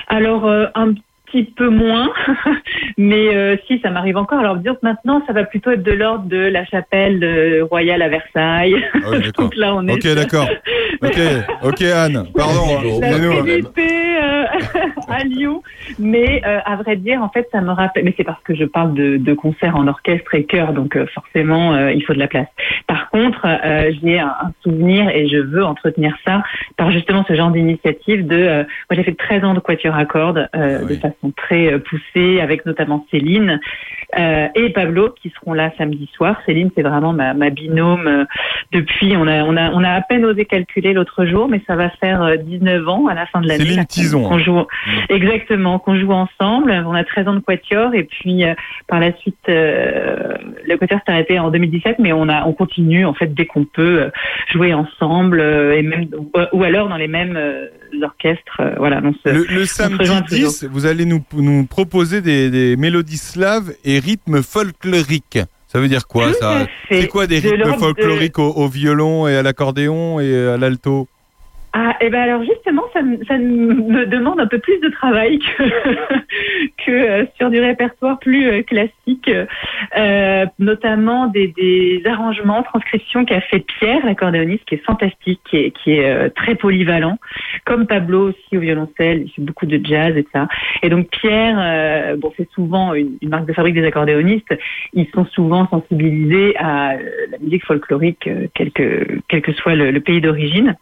Alors, 0.08 0.46
euh, 0.46 0.68
un 0.76 0.94
petit 1.32 1.44
peu 1.44 1.70
moins, 1.70 2.10
mais 2.98 3.34
euh, 3.36 3.56
si 3.68 3.80
ça 3.80 3.90
m'arrive 3.90 4.18
encore. 4.18 4.40
Alors 4.40 4.58
disons 4.58 4.76
que 4.76 4.80
maintenant, 4.84 5.24
ça 5.26 5.34
va 5.34 5.44
plutôt 5.44 5.72
être 5.72 5.84
de 5.84 5.92
l'ordre 5.92 6.26
de 6.26 6.38
la 6.38 6.66
chapelle 6.66 7.24
euh, 7.24 7.64
royale 7.66 8.02
à 8.02 8.10
Versailles. 8.10 8.76
Ah 8.96 9.10
oui. 9.12 9.32
Donc 9.38 9.56
là, 9.56 9.74
on 9.76 9.88
est. 9.88 9.94
Ok, 9.94 10.16
d'accord. 10.16 10.48
Ok, 11.02 11.18
ok, 11.64 11.82
Anne, 11.84 12.26
pardon. 12.36 12.78
hein, 12.78 13.00
La. 13.02 13.42
Trinité, 13.42 14.18
euh, 14.22 14.44
à 15.08 15.24
Lyon, 15.24 15.62
mais 16.00 16.42
euh, 16.46 16.60
à 16.66 16.76
vrai 16.78 16.96
dire, 16.96 17.22
en 17.22 17.30
fait, 17.30 17.48
ça 17.52 17.62
me 17.62 17.72
rappelle. 17.72 18.04
Mais 18.04 18.14
c'est 18.18 18.24
parce 18.24 18.42
que 18.44 18.56
je 18.56 18.66
parle 18.66 18.94
de, 18.94 19.18
de 19.18 19.34
concerts 19.34 19.76
en 19.76 19.88
orchestre 19.88 20.36
et 20.36 20.46
chœur, 20.46 20.74
donc 20.74 20.96
euh, 20.96 21.06
forcément, 21.14 21.74
euh, 21.74 21.92
il 21.92 22.04
faut 22.04 22.14
de 22.14 22.20
la 22.20 22.28
place. 22.28 22.48
Par 22.88 23.10
contre, 23.10 23.42
euh, 23.46 23.92
j'ai 24.02 24.20
un, 24.20 24.28
un 24.28 24.52
souvenir 24.64 25.10
et 25.10 25.28
je 25.28 25.38
veux 25.38 25.64
entretenir 25.64 26.16
ça 26.26 26.44
par 26.78 26.92
justement 26.92 27.24
ce 27.28 27.34
genre 27.36 27.52
d'initiative. 27.52 28.28
De, 28.28 28.36
euh, 28.36 28.64
moi, 28.90 28.96
j'ai 28.96 29.04
fait 29.04 29.16
13 29.18 29.44
ans 29.44 29.54
de 29.54 29.60
quatuor 29.60 29.96
à 29.96 30.06
cordes 30.06 30.48
euh, 30.56 30.86
de 30.86 30.96
façon 30.96 31.21
très 31.30 31.74
euh, 31.74 31.80
poussée, 31.80 32.42
avec 32.42 32.66
notamment 32.66 33.06
Céline 33.12 33.60
euh, 34.18 34.48
et 34.56 34.70
Pablo 34.72 35.10
qui 35.22 35.32
seront 35.40 35.54
là 35.54 35.72
samedi 35.78 36.10
soir. 36.16 36.40
Céline, 36.46 36.70
c'est 36.76 36.82
vraiment 36.82 37.14
ma, 37.14 37.34
ma 37.34 37.50
binôme 37.50 38.08
euh, 38.08 38.26
depuis. 38.72 39.16
On 39.16 39.28
a, 39.28 39.44
on 39.44 39.56
a, 39.58 39.72
on 39.72 39.84
a 39.84 39.90
à 39.92 40.02
peine 40.02 40.26
osé 40.26 40.46
calculer 40.46 40.94
l'autre 40.94 41.26
jour, 41.26 41.48
mais 41.48 41.62
ça 41.68 41.76
va 41.76 41.90
faire 41.90 42.22
euh, 42.22 42.36
19 42.38 42.88
ans 42.88 43.08
à 43.08 43.14
la 43.14 43.26
fin 43.26 43.42
de 43.42 43.48
l'année. 43.48 43.66
Céline 43.66 43.86
Tison. 43.86 44.28
qu'on 44.28 44.40
joue, 44.40 44.66
exactement, 45.10 45.80
qu'on 45.80 45.96
joue 45.96 46.12
ensemble. 46.12 46.72
On 46.86 46.94
a 46.94 47.04
13 47.04 47.28
ans 47.28 47.34
de 47.36 47.40
quatuor 47.40 47.94
et 47.94 48.04
puis 48.04 48.44
euh, 48.44 48.54
par 48.88 49.00
la 49.00 49.16
suite, 49.18 49.38
euh, 49.50 50.34
le 50.68 50.78
quatuor 50.78 51.00
s'est 51.06 51.12
arrêté 51.12 51.40
en 51.40 51.50
2017, 51.52 51.98
mais 52.00 52.14
on 52.14 52.28
a, 52.30 52.46
on 52.46 52.54
continue 52.54 53.06
en 53.06 53.14
fait 53.14 53.34
dès 53.34 53.46
qu'on 53.46 53.66
peut 53.66 54.02
euh, 54.04 54.10
jouer 54.52 54.74
ensemble 54.74 55.40
euh, 55.40 55.78
et 55.78 55.82
même 55.82 56.08
ou, 56.54 56.64
alors 56.64 56.90
dans 56.90 56.98
les 56.98 57.08
mêmes 57.08 57.36
euh, 57.38 57.68
orchestres. 58.04 58.60
euh, 58.60 58.74
voilà, 58.78 59.02
on 59.04 59.14
se, 59.14 59.34
Le, 59.34 59.46
on 59.50 59.54
le 59.54 59.66
se 59.66 59.74
samedi 59.76 59.98
rejoint 60.00 60.22
toujours. 60.22 60.50
10, 60.50 60.68
vous 60.72 60.86
allez 60.86 61.06
nous, 61.06 61.24
nous 61.34 61.66
proposer 61.66 62.22
des, 62.22 62.50
des 62.50 62.76
mélodies 62.78 63.18
slaves 63.18 63.72
et 63.84 64.00
rythmes 64.02 64.42
folkloriques. 64.42 65.40
Ça 65.68 65.80
veut 65.80 65.88
dire 65.88 66.06
quoi 66.08 66.28
Tout 66.34 66.40
ça. 66.40 66.68
C'est 66.90 67.08
quoi 67.08 67.28
des 67.28 67.40
De 67.40 67.50
rythmes 67.50 67.72
de- 67.74 67.78
folkloriques 67.78 68.40
au, 68.40 68.50
au 68.52 68.68
violon 68.68 69.28
et 69.28 69.38
à 69.38 69.44
l'accordéon 69.44 70.20
et 70.20 70.48
à 70.48 70.58
l'alto? 70.58 71.08
Ah, 71.74 71.96
et 72.02 72.10
ben 72.10 72.20
alors 72.24 72.44
justement, 72.44 72.84
ça, 72.92 73.02
me- 73.02 73.24
ça 73.24 73.38
me 73.38 74.06
demande 74.06 74.42
un 74.42 74.48
peu 74.48 74.60
plus 74.60 74.78
de 74.80 74.90
travail 74.90 75.40
que, 76.86 76.92
euh, 76.92 77.26
sur 77.38 77.50
du 77.50 77.62
répertoire 77.62 78.20
plus 78.20 78.46
euh, 78.46 78.62
classique, 78.62 79.32
euh, 79.98 80.46
notamment 80.60 81.28
des, 81.28 81.48
des 81.48 82.02
arrangements, 82.06 82.62
transcriptions 82.64 83.24
qu'a 83.24 83.40
fait 83.40 83.60
Pierre, 83.60 84.06
l'accordéoniste, 84.06 84.66
qui 84.66 84.76
est 84.76 84.86
fantastique, 84.86 85.40
qui 85.50 85.58
est, 85.58 85.72
qui 85.72 85.92
est 85.94 86.30
très 86.32 86.56
polyvalent, 86.56 87.18
comme 87.66 87.88
Pablo 87.88 88.30
aussi 88.30 88.58
au 88.58 88.60
violoncelle, 88.60 89.24
il 89.26 89.32
fait 89.32 89.42
beaucoup 89.42 89.66
de 89.66 89.80
jazz 89.82 90.18
et 90.18 90.28
ça. 90.34 90.50
Et 90.84 90.90
donc 90.90 91.08
Pierre, 91.08 92.18
bon, 92.18 92.34
c'est 92.36 92.50
souvent 92.52 92.94
une, 92.94 93.18
marque 93.24 93.46
de 93.46 93.54
fabrique 93.54 93.76
des 93.76 93.86
accordéonistes, 93.86 94.54
ils 94.94 95.08
sont 95.14 95.26
souvent 95.26 95.68
sensibilisés 95.70 96.56
à 96.58 96.96
la 97.32 97.38
musique 97.40 97.66
folklorique, 97.66 98.30
quel 98.54 98.72
que, 98.72 99.20
quel 99.30 99.42
que 99.42 99.54
soit 99.54 99.76
le 99.76 100.00
pays 100.02 100.20
d'origine 100.20 100.76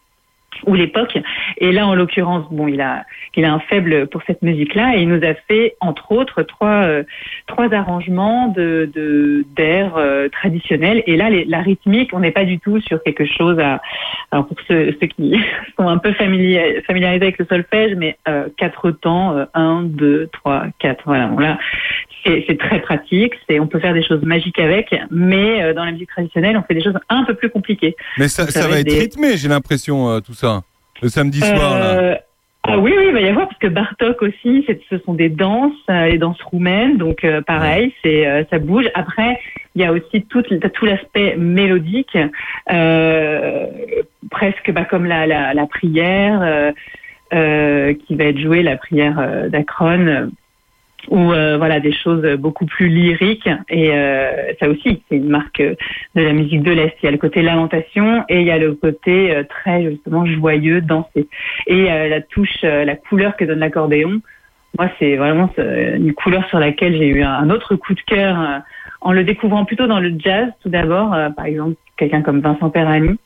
ou 0.66 0.74
l'époque. 0.74 1.18
Et 1.58 1.72
là, 1.72 1.86
en 1.86 1.94
l'occurrence, 1.94 2.44
bon, 2.50 2.68
il 2.68 2.80
a, 2.80 3.04
il 3.36 3.44
a 3.44 3.52
un 3.52 3.58
faible 3.60 4.06
pour 4.08 4.22
cette 4.26 4.42
musique-là 4.42 4.96
et 4.96 5.02
il 5.02 5.08
nous 5.08 5.24
a 5.24 5.34
fait, 5.48 5.74
entre 5.80 6.12
autres, 6.12 6.42
trois, 6.42 6.82
euh, 6.84 7.02
trois 7.46 7.72
arrangements 7.72 8.48
de, 8.48 8.90
de 8.94 9.44
d'airs 9.56 9.96
euh, 9.96 10.28
traditionnels. 10.28 11.02
Et 11.06 11.16
là, 11.16 11.30
les- 11.30 11.44
la 11.44 11.60
rythmique, 11.60 12.10
on 12.12 12.20
n'est 12.20 12.30
pas 12.32 12.44
du 12.44 12.58
tout 12.58 12.80
sur 12.80 13.02
quelque 13.02 13.24
chose 13.26 13.58
à, 13.58 13.80
alors 14.32 14.46
pour 14.46 14.56
ceux, 14.68 14.96
ceux 15.00 15.06
qui 15.06 15.34
sont 15.78 15.88
un 15.88 15.98
peu 15.98 16.12
familiers, 16.12 16.82
familiarisés 16.86 17.24
avec 17.24 17.38
le 17.38 17.46
solfège, 17.46 17.94
mais 17.96 18.16
euh, 18.28 18.48
quatre 18.56 18.90
temps, 18.90 19.36
un, 19.54 19.82
deux, 19.82 20.28
trois, 20.32 20.64
quatre. 20.78 21.02
Voilà. 21.06 21.26
Bon, 21.28 21.38
là, 21.38 21.58
c'est, 22.24 22.44
c'est 22.46 22.58
très 22.58 22.80
pratique. 22.80 23.32
C'est, 23.48 23.58
on 23.60 23.66
peut 23.66 23.78
faire 23.80 23.94
des 23.94 24.02
choses 24.02 24.22
magiques 24.22 24.58
avec, 24.58 24.94
mais 25.10 25.72
dans 25.74 25.84
la 25.84 25.92
musique 25.92 26.10
traditionnelle, 26.10 26.56
on 26.58 26.62
fait 26.62 26.74
des 26.74 26.82
choses 26.82 26.98
un 27.08 27.24
peu 27.24 27.34
plus 27.34 27.48
compliquées. 27.50 27.96
Mais 28.18 28.28
ça, 28.28 28.44
Ça 28.46 28.60
ça 28.62 28.68
va 28.68 28.80
être 28.80 28.86
des- 28.86 28.98
rythmé, 28.98 29.36
j'ai 29.36 29.48
l'impression, 29.48 30.20
tout 30.20 30.34
ça. 30.34 30.49
Le 31.02 31.08
samedi 31.08 31.40
soir, 31.40 31.78
là. 31.78 31.98
Euh, 31.98 32.14
Ah 32.62 32.78
oui, 32.78 32.92
oui, 32.96 33.04
il 33.08 33.12
va 33.14 33.20
y 33.20 33.28
avoir, 33.28 33.48
parce 33.48 33.58
que 33.58 33.68
Bartok 33.68 34.20
aussi, 34.22 34.66
ce 34.90 34.98
sont 34.98 35.14
des 35.14 35.30
danses, 35.30 35.72
euh, 35.88 36.08
les 36.08 36.18
danses 36.18 36.42
roumaines, 36.42 36.98
donc 36.98 37.24
euh, 37.24 37.40
pareil, 37.40 37.94
c'est 38.02 38.26
euh, 38.26 38.44
ça 38.50 38.58
bouge. 38.58 38.84
Après, 38.94 39.38
il 39.74 39.80
y 39.80 39.84
a 39.84 39.92
aussi 39.92 40.26
tout, 40.28 40.42
tout 40.42 40.84
l'aspect 40.84 41.36
mélodique, 41.38 42.18
euh, 42.70 43.66
presque 44.30 44.70
bah, 44.72 44.84
comme 44.84 45.06
la, 45.06 45.26
la, 45.26 45.54
la 45.54 45.66
prière, 45.66 46.40
euh, 46.42 46.72
euh, 47.32 47.94
qui 47.94 48.14
va 48.14 48.24
être 48.24 48.38
jouée, 48.38 48.62
la 48.62 48.76
prière 48.76 49.18
euh, 49.18 49.48
d'Akron, 49.48 50.30
ou 51.10 51.32
euh, 51.32 51.58
voilà 51.58 51.80
des 51.80 51.92
choses 51.92 52.24
beaucoup 52.38 52.66
plus 52.66 52.88
lyriques. 52.88 53.48
Et 53.68 53.90
euh, 53.92 54.52
ça 54.58 54.68
aussi, 54.68 55.02
c'est 55.08 55.16
une 55.16 55.28
marque 55.28 55.60
de 55.60 55.76
la 56.22 56.32
musique 56.32 56.62
de 56.62 56.72
l'Est. 56.72 56.94
Il 57.02 57.06
y 57.06 57.08
a 57.08 57.12
le 57.12 57.18
côté 57.18 57.42
lamentation 57.42 58.24
et 58.28 58.40
il 58.40 58.46
y 58.46 58.50
a 58.50 58.58
le 58.58 58.74
côté 58.74 59.34
euh, 59.34 59.42
très 59.44 59.82
justement 59.82 60.24
joyeux, 60.24 60.80
dansé. 60.80 61.28
Et 61.66 61.90
euh, 61.90 62.08
la 62.08 62.20
touche, 62.20 62.64
euh, 62.64 62.84
la 62.84 62.96
couleur 62.96 63.36
que 63.36 63.44
donne 63.44 63.58
l'accordéon, 63.58 64.20
moi, 64.78 64.88
c'est 64.98 65.16
vraiment 65.16 65.50
euh, 65.58 65.96
une 65.96 66.14
couleur 66.14 66.46
sur 66.48 66.60
laquelle 66.60 66.96
j'ai 66.96 67.08
eu 67.08 67.22
un, 67.22 67.50
autre 67.50 67.74
coup 67.74 67.94
de 67.94 68.00
cœur 68.02 68.40
euh, 68.40 68.58
en 69.00 69.12
le 69.12 69.24
découvrant 69.24 69.64
plutôt 69.64 69.86
dans 69.86 69.98
le 69.98 70.14
jazz 70.18 70.48
tout 70.62 70.68
d'abord, 70.68 71.12
euh, 71.12 71.30
par 71.30 71.46
exemple 71.46 71.74
quelqu'un 71.96 72.22
comme 72.22 72.40
Vincent 72.40 72.70
Perrani, 72.70 73.18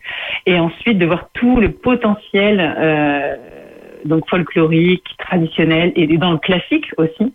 et 0.46 0.58
ensuite 0.58 0.98
de 0.98 1.06
voir 1.06 1.28
tout 1.34 1.60
le 1.60 1.70
potentiel 1.70 2.60
euh, 2.60 3.36
donc 4.04 4.28
folklorique, 4.28 5.04
traditionnel 5.18 5.92
et 5.96 6.06
dans 6.18 6.32
le 6.32 6.38
classique 6.38 6.90
aussi. 6.96 7.32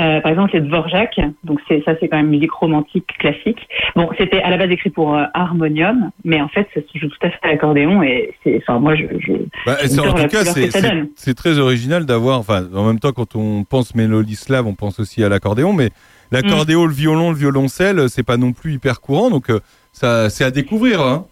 Euh, 0.00 0.20
par 0.20 0.30
exemple 0.32 0.50
les 0.54 0.60
Dvorak, 0.60 1.20
donc 1.44 1.60
c'est 1.68 1.82
ça 1.84 1.92
c'est 2.00 2.08
quand 2.08 2.16
même 2.16 2.28
musique 2.28 2.52
romantique 2.52 3.06
classique. 3.18 3.68
Bon, 3.94 4.08
c'était 4.18 4.40
à 4.40 4.48
la 4.50 4.56
base 4.56 4.70
écrit 4.70 4.90
pour 4.90 5.14
euh, 5.14 5.24
harmonium, 5.34 6.10
mais 6.24 6.40
en 6.40 6.48
fait 6.48 6.66
ça 6.74 6.80
se 6.80 6.98
joue 6.98 7.08
tout 7.08 7.18
à 7.26 7.30
fait 7.30 7.38
à 7.42 7.48
l'accordéon 7.48 8.02
et 8.02 8.34
c'est 8.42 8.56
enfin 8.66 8.78
moi 8.78 8.94
je, 8.94 9.04
je 9.18 9.32
Bah, 9.66 9.76
c'est- 9.84 9.98
en 10.00 10.14
tout 10.14 10.28
cas, 10.28 10.44
c'est 11.16 11.34
très 11.34 11.58
original 11.58 12.06
d'avoir. 12.06 12.38
Enfin, 12.38 12.66
en 12.74 12.86
même 12.86 12.98
temps, 13.00 13.12
quand 13.12 13.36
on 13.36 13.64
pense 13.64 13.94
mélodie 13.94 14.36
slave, 14.36 14.66
on 14.66 14.74
pense 14.74 14.98
aussi 15.00 15.22
à 15.22 15.28
l'accordéon, 15.28 15.72
mais 15.72 15.90
l'accordéon, 16.30 16.86
le 16.86 16.92
violon, 16.92 17.30
le 17.30 17.36
violoncelle, 17.36 18.08
c'est 18.08 18.22
pas 18.22 18.36
non 18.38 18.52
plus 18.52 18.72
hyper 18.74 19.00
courant, 19.00 19.30
donc 19.30 19.50
euh, 19.50 19.60
ça, 19.92 20.30
c'est 20.30 20.44
à 20.44 20.50
découvrir. 20.50 21.00
Hein. 21.02 21.26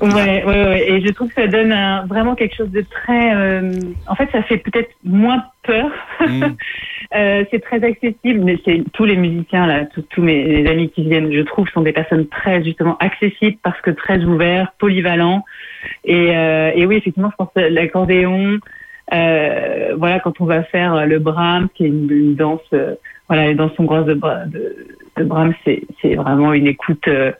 Ouais, 0.00 0.44
ouais, 0.44 0.64
ouais, 0.66 0.90
et 0.90 1.00
je 1.00 1.10
trouve 1.12 1.28
que 1.28 1.40
ça 1.40 1.46
donne 1.48 1.72
un- 1.72 2.04
vraiment 2.06 2.34
quelque 2.34 2.54
chose 2.56 2.70
de 2.70 2.82
très. 2.82 3.34
euh, 3.34 3.80
en 4.06 4.14
fait, 4.14 4.28
ça 4.32 4.42
fait 4.42 4.58
peut-être 4.58 4.90
moins 5.04 5.44
peur. 5.62 5.90
Euh, 7.14 7.44
c'est 7.50 7.60
très 7.60 7.84
accessible, 7.84 8.40
mais 8.42 8.58
c'est 8.64 8.82
tous 8.92 9.04
les 9.04 9.16
musiciens 9.16 9.66
là, 9.66 9.84
tous, 10.10 10.22
mes 10.22 10.42
les 10.44 10.68
amis 10.68 10.90
qui 10.90 11.04
viennent, 11.04 11.32
je 11.32 11.42
trouve, 11.42 11.68
sont 11.68 11.82
des 11.82 11.92
personnes 11.92 12.26
très 12.26 12.64
justement 12.64 12.96
accessibles 12.98 13.58
parce 13.62 13.80
que 13.82 13.90
très 13.90 14.24
ouverts, 14.24 14.72
polyvalents. 14.78 15.44
Et, 16.04 16.34
euh, 16.36 16.72
et 16.74 16.86
oui, 16.86 16.96
effectivement, 16.96 17.30
je 17.30 17.36
pense 17.36 17.50
que 17.54 17.60
l'accordéon. 17.60 18.58
Euh, 19.12 19.94
voilà, 19.98 20.18
quand 20.18 20.40
on 20.40 20.44
va 20.46 20.64
faire 20.64 21.06
le 21.06 21.18
Brahms, 21.18 21.68
qui 21.74 21.84
est 21.84 21.88
une, 21.88 22.10
une 22.10 22.34
danse, 22.34 22.60
euh, 22.72 22.94
voilà, 23.28 23.46
les 23.48 23.54
danses 23.54 23.78
hongroises 23.78 24.06
de, 24.06 24.14
Bra- 24.14 24.46
de, 24.46 24.74
de 25.18 25.24
Brahms, 25.24 25.54
c'est 25.64 26.14
vraiment 26.14 26.52
une 26.52 26.66
écoute. 26.66 27.06
euh, 27.06 27.32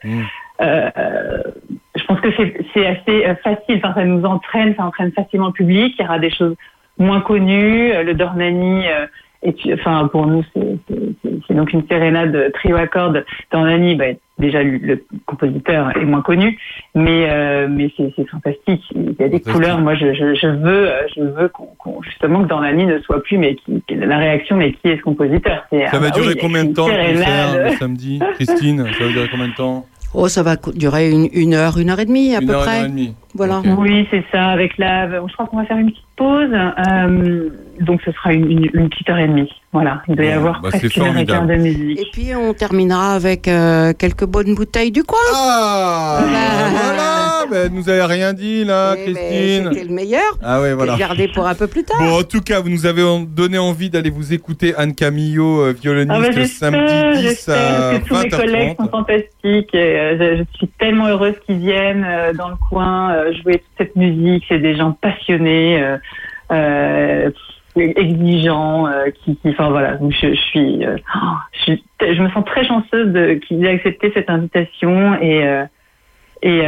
je 0.61 2.03
pense 2.05 2.19
que 2.21 2.29
c'est 2.73 2.85
assez 2.85 3.25
euh, 3.25 3.35
facile. 3.43 3.77
Enfin, 3.83 3.93
ça 3.95 4.05
nous 4.05 4.23
entraîne, 4.25 4.75
ça 4.75 4.83
entraîne 4.85 5.11
facilement 5.11 5.47
le 5.47 5.53
public. 5.53 5.95
Il 5.97 6.01
y 6.03 6.05
aura 6.05 6.19
des 6.19 6.29
choses 6.31 6.55
moins 6.97 7.21
connues. 7.21 7.91
Euh, 7.91 8.03
Le 8.03 8.13
Dornani, 8.13 8.87
euh, 8.87 9.05
et 9.43 9.51
puis, 9.51 9.73
enfin, 9.73 10.07
pour 10.11 10.25
nous, 10.27 10.43
c'est- 10.53 11.53
donc 11.53 11.71
une 11.71 11.87
sérénade 11.87 12.51
trio 12.53 12.75
à 12.75 12.87
cordes. 12.87 13.23
Dornani, 13.51 13.95
bah, 13.95 14.05
déjà 14.39 14.61
le, 14.63 14.77
le 14.77 15.05
compositeur 15.25 15.95
est 15.95 16.03
moins 16.03 16.21
connu, 16.21 16.57
mais 16.95 17.27
euh, 17.29 17.67
mais 17.69 17.89
c'est 17.95 18.27
fantastique. 18.27 18.83
Il 18.95 19.15
y 19.19 19.23
a 19.23 19.29
des 19.29 19.39
couleurs. 19.41 19.79
Moi, 19.79 19.95
je, 19.95 20.13
je, 20.13 20.33
je 20.35 20.47
veux 20.47 20.89
euh, 20.91 21.01
je 21.15 21.21
veux 21.21 21.47
qu'on 21.49 21.67
qu'on- 21.77 22.01
justement 22.01 22.43
que 22.43 22.47
Dornani 22.49 22.85
ne 22.85 22.99
soit 22.99 23.21
plus, 23.23 23.37
mais 23.37 23.55
qui, 23.55 23.81
la 23.95 24.17
réaction, 24.17 24.57
mais 24.57 24.73
qui 24.73 24.89
est 24.89 24.97
ce 24.97 25.01
compositeur? 25.03 25.65
Ça 25.69 25.77
ah 25.91 25.99
va 25.99 26.07
bah 26.07 26.09
durer 26.09 26.33
oui, 26.33 26.37
combien 26.41 26.65
de 26.65 26.73
temps 26.73 26.87
le 26.87 26.93
concert 26.93 27.15
sérénade. 27.25 27.71
le 27.71 27.77
samedi? 27.77 28.19
Christine, 28.33 28.85
ça 28.97 29.03
va 29.05 29.11
durer 29.11 29.27
combien 29.31 29.47
de 29.47 29.53
temps? 29.55 29.85
Oh, 30.17 30.27
ça 30.29 30.43
va 30.43 30.55
durer 30.73 31.09
une, 31.11 31.27
une 31.33 31.53
heure, 31.53 31.77
une 31.77 31.89
heure 31.89 31.99
et 31.99 32.05
demie 32.05 32.35
à 32.35 32.41
Une 32.41 32.47
peu 32.47 32.53
heure, 32.53 32.59
une 32.61 32.65
près. 32.65 32.79
heure 32.79 32.85
et 32.85 32.89
demie. 32.89 33.13
Voilà. 33.35 33.61
Oui, 33.77 34.07
c'est 34.11 34.23
ça, 34.31 34.47
avec 34.47 34.77
la. 34.77 35.09
Je 35.09 35.33
crois 35.33 35.45
qu'on 35.47 35.57
va 35.57 35.65
faire 35.65 35.77
une 35.77 35.91
petite 35.91 36.05
pause. 36.15 36.49
euh, 36.53 37.49
donc, 37.81 38.01
ce 38.05 38.11
sera 38.13 38.31
une, 38.31 38.49
une- 38.49 38.69
une 38.73 38.89
petite 38.89 39.09
heure 39.09 39.17
et 39.17 39.27
demie. 39.27 39.51
Voilà. 39.73 40.01
Il 40.07 40.15
doit 40.15 40.25
y 40.25 40.31
avoir 40.31 40.61
bah, 40.61 40.69
presque 40.69 40.95
une 40.95 41.03
heure 41.03 41.17
et 41.17 41.25
quart 41.25 41.45
de 41.45 41.55
musique. 41.55 41.99
Et 41.99 42.05
puis 42.13 42.33
on 42.33 42.53
terminera 42.53 43.13
avec 43.15 43.49
euh, 43.49 43.91
quelques 43.91 44.23
bonnes 44.25 44.55
bouteilles 44.55 44.91
du 44.93 45.03
coin. 45.03 45.19
Ah 45.35 46.19
Voilà 46.23 47.45
ben, 47.51 47.69
Vous 47.69 47.75
nous 47.81 47.89
avez 47.89 48.03
rien 48.03 48.31
dit 48.33 48.63
là, 48.63 48.95
Christine 48.95 49.69
C'était 49.73 49.83
le 49.85 49.93
meilleur. 49.93 50.23
Ah 50.41 50.61
ouais, 50.61 50.73
voilà. 50.73 50.95
Gardé 50.97 51.27
pour 51.27 51.45
un 51.45 51.55
peu 51.55 51.67
plus 51.67 51.83
tard. 51.83 51.97
Bon, 51.99 52.19
en 52.19 52.23
tout 52.23 52.39
cas, 52.41 52.61
vous 52.61 52.69
nous 52.69 52.85
avez 52.85 53.03
donné 53.27 53.57
envie 53.57 53.89
d'aller 53.89 54.09
vous 54.09 54.33
écouter 54.33 54.73
Anne 54.77 54.95
Camillo, 54.95 55.59
euh, 55.61 55.73
violoniste, 55.73 56.09
Ah 56.63 56.71
bah, 56.71 56.79
samedi 56.85 57.17
10 57.17 57.21
j'espère, 57.21 57.89
à 57.89 57.99
que 57.99 58.07
tous 58.07 58.15
mes 58.23 58.29
collègues 58.29 58.69
20h30. 58.69 58.77
sont 58.77 58.89
fantastiques. 58.89 59.75
Et, 59.75 59.99
euh, 59.99 60.37
je, 60.37 60.43
je 60.43 60.57
suis 60.57 60.67
tellement 60.79 61.07
heureuse 61.07 61.35
qu'ils 61.45 61.59
viennent 61.59 62.05
euh, 62.07 62.31
dans 62.33 62.47
le 62.49 62.55
coin 62.69 63.11
euh, 63.13 63.24
jouer 63.33 63.59
toute 63.59 63.71
cette 63.77 63.95
musique. 63.95 64.43
C'est 64.47 64.59
des 64.59 64.75
gens 64.75 64.91
passionnés. 64.93 65.81
euh, 65.81 65.97
euh, 66.51 67.31
exigeant, 67.77 68.87
euh, 68.87 69.09
qui, 69.09 69.35
qui- 69.35 69.49
enfin 69.49 69.69
voilà. 69.69 69.97
Je, 70.09 70.33
suis, 70.33 70.85
euh, 70.85 70.95
je 71.67 72.21
me 72.21 72.29
sens 72.29 72.45
très 72.45 72.65
chanceuse 72.65 73.11
de 73.11 73.33
qu'il 73.33 73.65
ait 73.65 73.69
accepté 73.71 74.11
cette 74.13 74.29
invitation 74.29 75.17
euh, 75.21 75.65
et, 76.41 76.61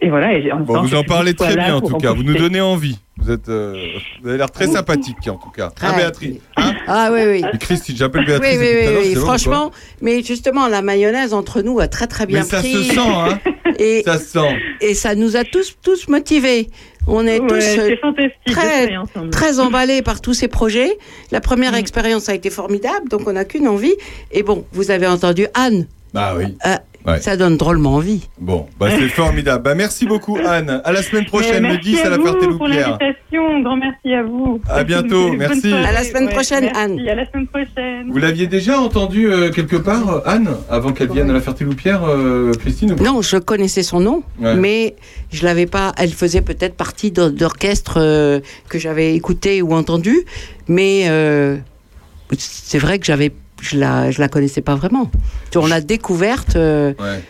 et, 0.00 0.08
voilà. 0.10 0.32
Et 0.34 0.50
en 0.52 0.56
même 0.56 0.64
Bon, 0.64 0.74
temps, 0.74 0.82
vous 0.82 0.94
en 0.94 1.02
parlez 1.04 1.34
très 1.34 1.54
bien 1.56 1.76
en 1.76 1.80
tout 1.80 1.94
en 1.94 1.98
cas. 1.98 2.12
Vous 2.12 2.22
nous 2.22 2.34
donnez 2.34 2.60
envie. 2.60 2.98
Vous 3.20 3.30
êtes, 3.32 3.48
euh, 3.48 3.74
vous 4.22 4.28
avez 4.28 4.38
l'air 4.38 4.50
très 4.50 4.66
sympathique 4.68 5.16
en 5.28 5.34
tout 5.36 5.50
cas. 5.50 5.70
Hein, 5.82 5.90
Ouais. 5.90 5.96
Béatrice 5.96 6.36
Hein 6.56 6.72
Ah 6.86 7.10
oui, 7.12 7.20
oui. 7.26 7.42
Et 7.52 7.58
Christine, 7.58 7.96
j'appelle 7.96 8.24
Béatrice. 8.24 8.56
oui, 8.60 8.66
oui, 8.70 8.96
oui, 9.02 9.14
bon, 9.16 9.20
franchement, 9.22 9.70
mais 10.00 10.22
justement, 10.22 10.68
la 10.68 10.82
mayonnaise 10.82 11.34
entre 11.34 11.62
nous 11.62 11.80
a 11.80 11.88
très 11.88 12.06
très 12.06 12.26
bien 12.26 12.40
Mais 12.40 12.44
ça 12.46 12.58
pris. 12.58 12.72
se 12.72 12.82
sent, 12.94 13.00
hein 13.00 13.38
Et, 13.80 14.02
Ça 14.04 14.18
se 14.18 14.24
sent. 14.26 14.56
et 14.80 14.94
ça 14.94 15.14
nous 15.14 15.36
a 15.36 15.44
tous, 15.44 15.76
tous 15.82 16.08
motivés. 16.08 16.68
On 17.06 17.26
est 17.26 17.38
Ouais, 17.40 17.46
tous 17.48 17.78
euh, 17.78 17.94
très, 18.46 18.96
ensemble. 18.96 19.30
très 19.30 19.60
emballés 19.60 20.02
par 20.02 20.20
tous 20.20 20.34
ces 20.34 20.48
projets. 20.48 20.98
La 21.30 21.40
première 21.40 21.72
Mm. 21.72 21.76
expérience 21.76 22.28
a 22.28 22.34
été 22.34 22.50
formidable, 22.50 23.08
donc 23.08 23.26
on 23.28 23.32
n'a 23.32 23.44
qu'une 23.44 23.68
envie. 23.68 23.94
Et 24.32 24.42
bon, 24.42 24.64
vous 24.72 24.90
avez 24.90 25.06
entendu 25.06 25.46
Anne. 25.54 25.86
Bah 26.12 26.34
oui. 26.36 26.56
Euh, 26.66 26.74
Ouais. 27.08 27.20
Ça 27.20 27.36
donne 27.36 27.56
drôlement 27.56 27.94
envie. 27.94 28.28
Bon, 28.38 28.66
bah 28.78 28.88
c'est 28.90 29.08
formidable. 29.22 29.62
Bah 29.64 29.74
merci 29.74 30.04
beaucoup 30.06 30.36
Anne. 30.36 30.80
À 30.84 30.92
la 30.92 31.02
semaine 31.02 31.24
prochaine, 31.24 31.62
le 31.62 31.68
merci 31.70 31.90
10 31.92 32.00
à 32.02 32.10
la 32.10 32.18
vous 32.18 32.56
pour 32.58 32.68
l'invitation. 32.68 33.60
Grand 33.62 33.76
merci 33.76 34.12
à 34.14 34.22
vous. 34.22 34.60
À 34.68 34.84
bientôt, 34.84 35.32
merci. 35.32 35.72
À 35.72 35.90
la 35.92 36.04
semaine 36.04 36.28
prochaine, 36.28 36.64
merci. 36.64 36.78
Anne. 36.80 37.00
À 37.08 37.14
la 37.14 37.26
semaine 37.30 37.46
prochaine. 37.46 38.10
Vous 38.10 38.18
l'aviez 38.18 38.46
déjà 38.46 38.78
entendu 38.80 39.26
euh, 39.32 39.50
quelque 39.50 39.76
part, 39.76 40.08
euh, 40.10 40.20
Anne, 40.26 40.50
avant 40.70 40.92
qu'elle 40.92 41.10
vienne 41.10 41.30
à 41.30 41.32
la 41.32 41.40
Ferté-Loupière, 41.40 42.02
euh, 42.04 42.52
Christine 42.60 42.94
Non, 43.02 43.22
je 43.22 43.38
connaissais 43.38 43.82
son 43.82 44.00
nom, 44.00 44.22
Ouais. 44.40 44.54
mais 44.56 44.96
je 45.32 45.44
l'avais 45.44 45.66
pas. 45.66 45.92
Elle 45.96 46.12
faisait 46.12 46.42
peut-être 46.42 46.74
partie 46.76 47.10
d'or- 47.10 47.30
d'orchestres 47.30 47.98
euh, 47.98 48.40
que 48.68 48.78
j'avais 48.78 49.14
écouté 49.14 49.62
ou 49.62 49.72
entendu, 49.74 50.14
mais 50.68 51.04
euh, 51.08 51.56
c'est 52.36 52.78
vrai 52.78 52.98
que 52.98 53.06
j'avais, 53.06 53.32
je 53.60 53.78
la, 53.78 54.10
je 54.10 54.20
la 54.20 54.28
connaissais 54.28 54.60
pas 54.62 54.74
vraiment. 54.74 55.10
On 55.56 55.66
l'a 55.66 55.80
découverte 55.80 56.56
euh, 56.56 56.92
Ouais. 57.00 57.22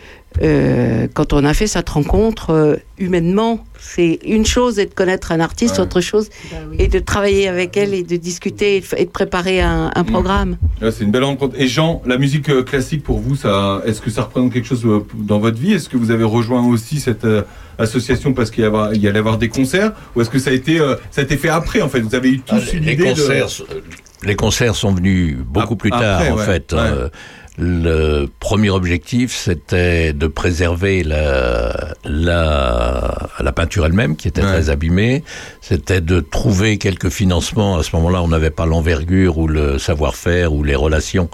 euh, 0.43 1.07
quand 1.13 1.33
on 1.33 1.43
a 1.43 1.53
fait 1.53 1.67
cette 1.67 1.89
rencontre 1.89 2.51
euh, 2.51 2.75
humainement. 2.97 3.63
C'est 3.79 4.19
une 4.25 4.45
chose 4.45 4.75
de 4.75 4.83
connaître 4.83 5.31
un 5.31 5.39
artiste, 5.39 5.75
Ouais. 5.77 5.81
autre 5.83 6.01
chose 6.01 6.29
est 6.77 6.87
de 6.89 6.99
travailler 6.99 7.47
avec 7.47 7.75
elle 7.77 7.93
et 7.93 8.03
de 8.03 8.15
discuter 8.17 8.77
et 8.77 8.79
de, 8.81 8.85
et 8.97 9.05
de 9.05 9.09
préparer 9.09 9.61
un, 9.61 9.89
un 9.95 10.03
programme. 10.03 10.57
C'est 10.81 11.01
une 11.01 11.11
belle 11.11 11.23
rencontre. 11.23 11.55
Et 11.57 11.67
Jean, 11.67 12.01
la 12.05 12.17
musique 12.17 12.63
classique 12.65 13.03
pour 13.03 13.19
vous, 13.19 13.35
ça, 13.35 13.81
est-ce 13.85 14.01
que 14.01 14.09
ça 14.09 14.23
représente 14.23 14.51
quelque 14.53 14.67
chose 14.67 14.85
dans 15.15 15.39
votre 15.39 15.57
vie? 15.57 15.73
Est-ce 15.73 15.89
que 15.89 15.97
vous 15.97 16.11
avez 16.11 16.25
rejoint 16.25 16.65
aussi 16.67 16.99
cette 16.99 17.25
euh, 17.25 17.41
association 17.77 18.33
parce 18.33 18.51
qu'il 18.51 18.65
y, 18.65 18.95
il 18.95 19.01
y 19.01 19.07
allait 19.07 19.19
avoir 19.19 19.37
des 19.37 19.49
concerts? 19.49 19.93
Ou 20.15 20.21
est-ce 20.21 20.29
que 20.29 20.39
ça 20.39 20.49
a 20.51 20.53
été, 20.53 20.79
euh, 20.79 20.95
ça 21.09 21.21
a 21.21 21.23
été 21.23 21.37
fait 21.37 21.49
après 21.49 21.81
en 21.81 21.89
fait? 21.89 22.01
Vous 22.01 22.15
avez 22.15 22.29
eu 22.31 22.39
tous 22.41 22.55
Ah, 22.55 22.75
une 22.75 22.83
les, 22.83 22.93
idée 22.93 23.13
de- 23.13 23.21
concerts, 23.21 23.47
euh, 23.71 23.79
les 24.23 24.35
concerts 24.35 24.75
sont 24.75 24.93
venus 24.93 25.37
beaucoup 25.45 25.75
plus 25.75 25.91
tard, 25.91 26.21
en 26.31 26.37
fait. 26.37 26.73
ouais. 26.73 26.79
Euh, 26.79 27.09
le 27.61 28.27
premier 28.39 28.69
objectif, 28.69 29.35
c'était 29.35 30.13
de 30.13 30.27
préserver 30.27 31.03
la, 31.03 31.93
la, 32.05 33.27
la 33.39 33.51
peinture 33.51 33.85
elle-même, 33.85 34.15
qui 34.15 34.29
était 34.29 34.41
Ouais. 34.41 34.47
très 34.47 34.69
abîmée. 34.69 35.23
C'était 35.59 35.99
de 35.99 36.21
trouver 36.21 36.77
quelques 36.77 37.09
financements. 37.09 37.77
À 37.77 37.83
ce 37.83 37.93
moment-là, 37.97 38.21
on 38.23 38.29
n'avait 38.29 38.49
pas 38.49 38.65
l'envergure 38.65 39.37
ou 39.39 39.47
le 39.47 39.77
savoir-faire 39.77 40.53
ou 40.53 40.63
les 40.63 40.75
relations 40.75 41.29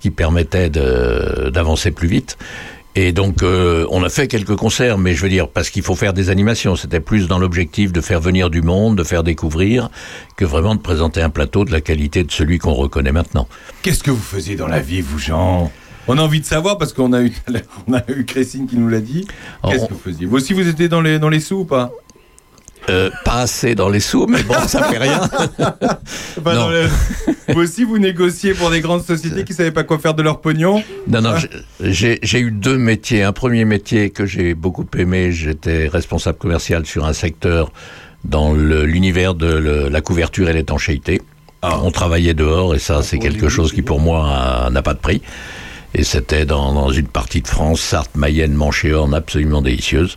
qui 0.00 0.10
permettaient 0.10 0.68
d'avancer 0.70 1.90
plus 1.92 2.08
vite. 2.08 2.36
Et 2.96 3.12
donc, 3.12 3.42
euh, 3.44 3.86
on 3.90 4.02
a 4.02 4.08
fait 4.08 4.26
quelques 4.26 4.56
concerts, 4.56 4.98
mais 4.98 5.14
je 5.14 5.22
veux 5.22 5.28
dire, 5.28 5.48
parce 5.48 5.70
qu'il 5.70 5.82
faut 5.82 5.94
faire 5.94 6.12
des 6.12 6.28
animations. 6.28 6.74
C'était 6.74 6.98
plus 7.00 7.28
dans 7.28 7.38
l'objectif 7.38 7.92
de 7.92 8.00
faire 8.00 8.20
venir 8.20 8.50
du 8.50 8.62
monde, 8.62 8.96
de 8.98 9.04
faire 9.04 9.22
découvrir, 9.22 9.90
que 10.36 10.44
vraiment 10.44 10.74
de 10.74 10.80
présenter 10.80 11.22
un 11.22 11.30
plateau 11.30 11.64
de 11.64 11.70
la 11.70 11.80
qualité 11.80 12.24
de 12.24 12.32
celui 12.32 12.58
qu'on 12.58 12.74
reconnaît 12.74 13.12
maintenant. 13.12 13.46
Qu'est-ce 13.82 14.02
que 14.02 14.10
vous 14.10 14.20
faisiez 14.22 14.56
dans 14.56 14.66
la 14.66 14.80
vie, 14.80 15.02
vous, 15.02 15.18
Jean? 15.20 15.70
On 16.08 16.18
a 16.18 16.22
envie 16.22 16.40
de 16.40 16.46
savoir 16.46 16.78
parce 16.78 16.92
qu'on 16.92 17.12
a 17.12 17.22
eu, 17.22 17.32
on 17.86 17.92
a 17.94 18.02
eu 18.08 18.24
Christine 18.24 18.66
qui 18.66 18.76
nous 18.76 18.88
l'a 18.88 19.00
dit. 19.00 19.24
Qu'est-ce 19.68 19.84
on- 19.84 19.86
que 19.86 19.92
vous 19.94 20.00
faisiez? 20.00 20.26
Vous 20.26 20.36
aussi, 20.36 20.52
vous 20.52 20.66
étiez 20.66 20.88
dans 20.88 21.00
les, 21.00 21.20
dans 21.20 21.28
les 21.28 21.40
sous 21.40 21.58
ou 21.60 21.64
pas? 21.64 21.92
Euh, 22.88 23.10
pas 23.24 23.42
assez 23.42 23.74
dans 23.74 23.88
les 23.88 24.00
sous, 24.00 24.26
mais 24.26 24.42
bon, 24.42 24.54
ça 24.66 24.82
fait 24.84 24.98
rien. 24.98 25.20
Non. 26.44 26.68
Vous 27.54 27.60
aussi, 27.60 27.84
vous 27.84 27.98
négociez 27.98 28.54
pour 28.54 28.70
des 28.70 28.80
grandes 28.80 29.04
sociétés 29.04 29.44
qui 29.44 29.52
savaient 29.54 29.70
pas 29.72 29.82
quoi 29.84 29.98
faire 29.98 30.14
de 30.14 30.22
leur 30.22 30.40
pognon 30.40 30.82
Non, 31.08 31.20
non, 31.20 31.34
j'ai- 31.80 32.18
j'ai 32.22 32.40
eu 32.40 32.50
deux 32.50 32.78
métiers. 32.78 33.22
Un 33.22 33.32
premier 33.32 33.64
métier 33.64 34.10
que 34.10 34.24
j'ai 34.24 34.54
beaucoup 34.54 34.86
aimé, 34.96 35.32
j'étais 35.32 35.88
responsable 35.88 36.38
commercial 36.38 36.86
sur 36.86 37.04
un 37.04 37.12
secteur 37.12 37.70
dans 38.24 38.52
l'univers 38.54 39.34
de 39.34 39.52
le- 39.52 39.88
la 39.88 40.00
couverture 40.00 40.48
et 40.48 40.52
l'étanchéité. 40.52 41.20
On 41.62 41.90
travaillait 41.90 42.34
dehors 42.34 42.74
et 42.74 42.78
ça, 42.78 43.02
c'est 43.02 43.18
quelque 43.18 43.48
chose 43.48 43.72
qui 43.72 43.82
pour 43.82 44.00
moi 44.00 44.26
a- 44.66 44.70
n'a 44.70 44.82
pas 44.82 44.94
de 44.94 44.98
prix. 45.00 45.20
Et 45.94 46.04
c'était 46.04 46.44
dans, 46.44 46.72
dans 46.72 46.90
une 46.90 47.08
partie 47.08 47.42
de 47.42 47.48
France, 47.48 47.80
Sarthe, 47.80 48.14
Mayenne, 48.14 48.54
Manchéorne, 48.54 49.12
absolument 49.14 49.60
délicieuse. 49.60 50.16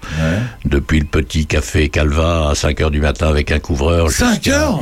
Depuis 0.65 0.99
le 0.99 1.05
petit 1.05 1.45
café 1.47 1.89
Calva 1.89 2.49
à 2.51 2.55
5 2.55 2.79
heures 2.81 2.91
du 2.91 3.01
matin 3.01 3.27
avec 3.27 3.51
un 3.51 3.59
couvreur. 3.59 4.11
5 4.11 4.35
jusqu'à- 4.43 4.61
heures 4.61 4.79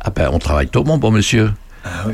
Ah 0.00 0.10
ben, 0.10 0.30
on 0.32 0.38
travaille 0.38 0.68
tôt, 0.68 0.82
mon 0.84 0.98
bon 0.98 1.10
monsieur. 1.12 1.52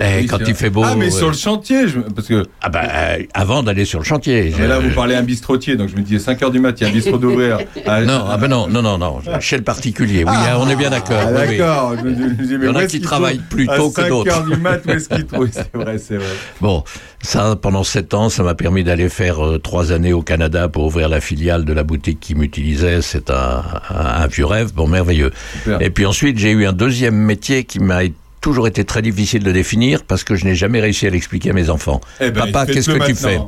Eh, 0.00 0.20
Oui, 0.20 0.26
quand 0.26 0.38
il 0.46 0.54
fait 0.54 0.70
beau. 0.70 0.84
Ah, 0.84 0.94
mais 0.96 1.08
euh, 1.08 1.10
sur 1.10 1.26
le 1.26 1.34
chantier, 1.34 1.88
je- 1.88 1.98
parce 1.98 2.28
que. 2.28 2.44
Ah 2.62 2.68
ben, 2.68 2.82
euh, 2.88 3.18
avant 3.34 3.64
d'aller 3.64 3.84
sur 3.84 3.98
le 3.98 4.04
chantier. 4.04 4.54
Mais 4.56 4.68
là, 4.68 4.78
vous 4.78 4.90
parlez 4.90 5.16
à 5.16 5.18
un 5.18 5.22
bistrotier, 5.22 5.74
donc 5.74 5.88
je 5.88 5.96
me 5.96 6.02
disais 6.02 6.20
5 6.20 6.40
heures 6.44 6.52
du 6.52 6.60
mat, 6.60 6.80
il 6.80 6.84
y 6.84 6.86
a 6.86 6.90
un 6.90 6.92
bistrot 6.92 7.18
d'ouvrir. 7.18 7.58
Ah, 7.84 8.00
Non, 8.02 8.26
ah 8.30 8.36
ben 8.36 8.46
non, 8.46 8.68
non, 8.68 8.80
non, 8.80 8.96
non, 8.96 9.20
chez 9.40 9.56
le 9.56 9.64
particulier. 9.64 10.22
Oui, 10.22 10.30
Ah, 10.32 10.56
on 10.60 10.68
est 10.68 10.76
bien 10.76 10.90
d'accord. 10.90 11.18
ah, 11.20 11.30
oui, 11.32 11.40
oui. 11.48 11.58
d'accord. 11.58 11.94
Je 11.98 12.04
me 12.04 12.12
dis- 12.12 12.56
mais 12.58 12.58
Il 12.58 12.64
y 12.64 12.68
en 12.68 12.76
a 12.76 12.86
qui 12.86 13.00
travaillent 13.00 13.40
plus 13.50 13.66
tôt 13.66 13.90
que 13.90 14.00
À 14.00 14.04
5 14.04 14.08
d'autres. 14.08 14.30
heures 14.36 14.44
du 14.44 14.54
mat, 14.56 14.80
où 14.86 14.90
est-ce 14.90 15.08
qu'il 15.08 15.26
trouve? 15.26 15.48
C'est 15.50 15.74
vrai, 15.74 15.98
c'est 15.98 16.16
vrai. 16.18 16.26
Bon, 16.60 16.84
ça, 17.26 17.56
pendant 17.60 17.84
sept 17.84 18.14
ans, 18.14 18.28
ça 18.28 18.42
m'a 18.42 18.54
permis 18.54 18.84
d'aller 18.84 19.08
faire 19.08 19.44
euh, 19.44 19.58
trois 19.58 19.92
années 19.92 20.12
au 20.12 20.22
Canada 20.22 20.68
pour 20.68 20.84
ouvrir 20.84 21.08
la 21.08 21.20
filiale 21.20 21.64
de 21.64 21.72
la 21.72 21.82
boutique 21.82 22.20
qui 22.20 22.34
m'utilisait. 22.34 23.02
C'est 23.02 23.30
un, 23.30 23.62
un, 23.90 24.22
un 24.22 24.26
vieux 24.26 24.46
rêve, 24.46 24.72
bon, 24.72 24.86
merveilleux. 24.86 25.32
Super. 25.52 25.82
Et 25.82 25.90
puis 25.90 26.06
ensuite, 26.06 26.38
j'ai 26.38 26.50
eu 26.52 26.66
un 26.66 26.72
deuxième 26.72 27.16
métier 27.16 27.64
qui 27.64 27.80
m'a 27.80 28.00
toujours 28.40 28.68
été 28.68 28.84
très 28.84 29.02
difficile 29.02 29.42
de 29.42 29.50
définir 29.50 30.04
parce 30.04 30.22
que 30.22 30.36
je 30.36 30.44
n'ai 30.44 30.54
jamais 30.54 30.80
réussi 30.80 31.06
à 31.06 31.10
l'expliquer 31.10 31.50
à 31.50 31.52
mes 31.52 31.68
enfants. 31.68 32.00
Eh 32.20 32.30
ben, 32.30 32.50
Papa, 32.52 32.66
qu'est-ce 32.66 32.90
que 32.90 33.04
tu 33.06 33.14
fais? 33.14 33.40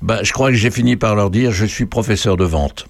Ben, 0.00 0.20
Je 0.22 0.32
crois 0.32 0.50
que 0.50 0.56
j'ai 0.56 0.70
fini 0.70 0.96
par 0.96 1.16
leur 1.16 1.30
dire, 1.30 1.50
je 1.50 1.66
suis 1.66 1.86
professeur 1.86 2.36
de 2.36 2.44
vente. 2.44 2.86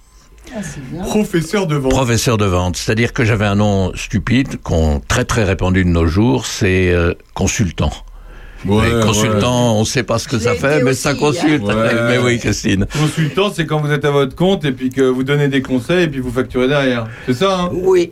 Professeur 0.99 1.65
de 1.65 1.75
vente. 1.75 1.91
Professeur 1.91 2.37
de 2.37 2.45
vente, 2.45 2.77
c'est-à-dire 2.77 3.13
que 3.13 3.25
j'avais 3.25 3.45
un 3.45 3.55
nom 3.55 3.91
stupide, 3.95 4.61
qu'on 4.61 4.99
très 4.99 5.25
très 5.25 5.43
répandu 5.43 5.83
de 5.83 5.89
nos 5.89 6.05
jours, 6.05 6.45
c'est 6.45 6.91
euh, 6.91 7.13
consultant. 7.33 7.91
Ouais, 8.65 8.93
Mais 8.93 9.05
consultant, 9.05 9.75
on 9.75 9.81
ne 9.81 9.85
sait 9.85 10.03
pas 10.03 10.19
ce 10.19 10.27
que 10.27 10.37
ça 10.39 10.53
fait, 10.55 10.83
mais 10.83 10.93
ça 10.93 11.13
consulte. 11.13 11.63
Ouais. 11.63 11.73
Mais 12.07 12.17
oui, 12.17 12.39
Christine. 12.39 12.85
Consultant, 12.97 13.51
c'est 13.53 13.65
quand 13.65 13.79
vous 13.81 13.91
êtes 13.91 14.05
à 14.05 14.11
votre 14.11 14.35
compte 14.35 14.63
et 14.65 14.71
puis 14.71 14.89
que 14.89 15.01
vous 15.01 15.23
donnez 15.23 15.47
des 15.49 15.61
conseils 15.61 16.03
et 16.03 16.07
puis 16.07 16.19
vous 16.21 16.31
facturez 16.31 16.67
derrière. 16.67 17.07
C'est 17.25 17.33
ça, 17.33 17.59
hein? 17.63 17.69
Oui. 17.73 18.11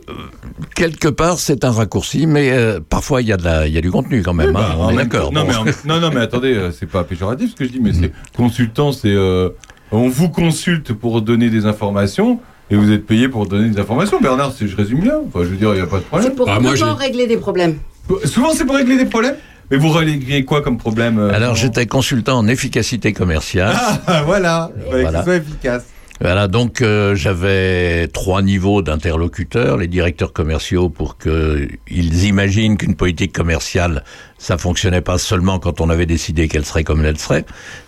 Quelque 0.74 1.08
part, 1.08 1.38
c'est 1.38 1.64
un 1.64 1.70
raccourci, 1.70 2.26
mais 2.26 2.50
euh, 2.52 2.80
parfois 2.86 3.22
il 3.22 3.28
y 3.28 3.32
a 3.32 3.36
de 3.36 3.44
la, 3.44 3.66
il 3.66 3.72
y 3.72 3.78
a 3.78 3.80
du 3.80 3.90
contenu 3.90 4.22
quand 4.22 4.34
même. 4.34 4.52
Bah, 4.52 4.70
hein, 4.72 4.76
en 4.78 4.86
on 4.86 4.90
est 4.90 4.94
même 4.96 5.08
d'accord. 5.08 5.32
Non, 5.32 5.44
bon. 5.44 5.52
non, 5.86 6.00
non, 6.00 6.10
mais 6.14 6.20
attendez, 6.20 6.54
euh, 6.54 6.70
c'est 6.70 6.86
pas 6.88 7.04
péjoratif 7.04 7.50
ce 7.52 7.56
que 7.56 7.64
je 7.64 7.70
dis, 7.70 7.80
mais 7.80 7.90
Mm. 7.92 8.00
c'est 8.00 8.12
consultant, 8.36 8.92
c'est 8.92 9.08
euh, 9.10 9.48
on 9.90 10.08
vous 10.08 10.28
consulte 10.28 10.92
pour 10.92 11.22
donner 11.22 11.50
des 11.50 11.66
informations 11.66 12.40
et 12.70 12.76
vous 12.76 12.90
êtes 12.92 13.06
payé 13.06 13.28
pour 13.28 13.46
donner 13.46 13.68
des 13.68 13.78
informations. 13.80 14.20
Bernard, 14.20 14.52
c'est- 14.56 14.66
je 14.66 14.76
résume 14.76 15.00
bien. 15.00 15.14
Enfin, 15.26 15.40
je 15.44 15.48
veux 15.50 15.56
dire, 15.56 15.70
il 15.72 15.76
n'y 15.76 15.80
a 15.82 15.86
pas 15.86 15.98
de 15.98 16.02
problème. 16.04 16.28
C'est 16.30 16.36
pour 16.36 16.48
Ah, 16.48 16.60
moi, 16.60 16.72
régler 16.94 17.26
des 17.26 17.36
problèmes? 17.36 17.76
Souvent, 18.24 18.50
c'est 18.52 18.64
pour 18.64 18.76
régler 18.76 18.96
des 18.96 19.04
problèmes. 19.06 19.36
Mais 19.70 19.76
vous 19.76 19.90
réglez 19.90 20.44
quoi 20.44 20.60
comme 20.62 20.78
problème 20.78 21.18
euh, 21.18 21.32
Alors 21.32 21.54
j'étais 21.54 21.86
consultant 21.86 22.38
en 22.38 22.46
efficacité 22.48 23.12
commerciale. 23.12 23.74
Ah, 24.06 24.22
voilà, 24.24 24.70
fallait 24.74 24.90
que 24.90 25.00
Voilà. 25.02 25.18
ce 25.20 25.24
soit 25.24 25.36
efficace. 25.36 25.84
Voilà, 26.20 26.46
donc 26.46 26.82
euh, 26.82 27.16
j'avais 27.16 28.06
trois 28.06 28.42
niveaux 28.42 28.80
d'interlocuteurs, 28.80 29.76
les 29.76 29.88
directeurs 29.88 30.32
commerciaux 30.32 30.88
pour 30.88 31.16
que 31.18 31.66
ils 31.90 32.24
imaginent 32.24 32.76
qu'une 32.76 32.94
politique 32.94 33.32
commerciale, 33.32 34.04
ça 34.38 34.56
fonctionnait 34.56 35.00
pas 35.00 35.18
seulement 35.18 35.58
quand 35.58 35.80
on 35.80 35.90
avait 35.90 36.06
décidé 36.06 36.46
qu'elle 36.46 36.64
serait 36.64 36.84
comme 36.84 37.04
elle 37.04 37.18
serait, 37.18 37.44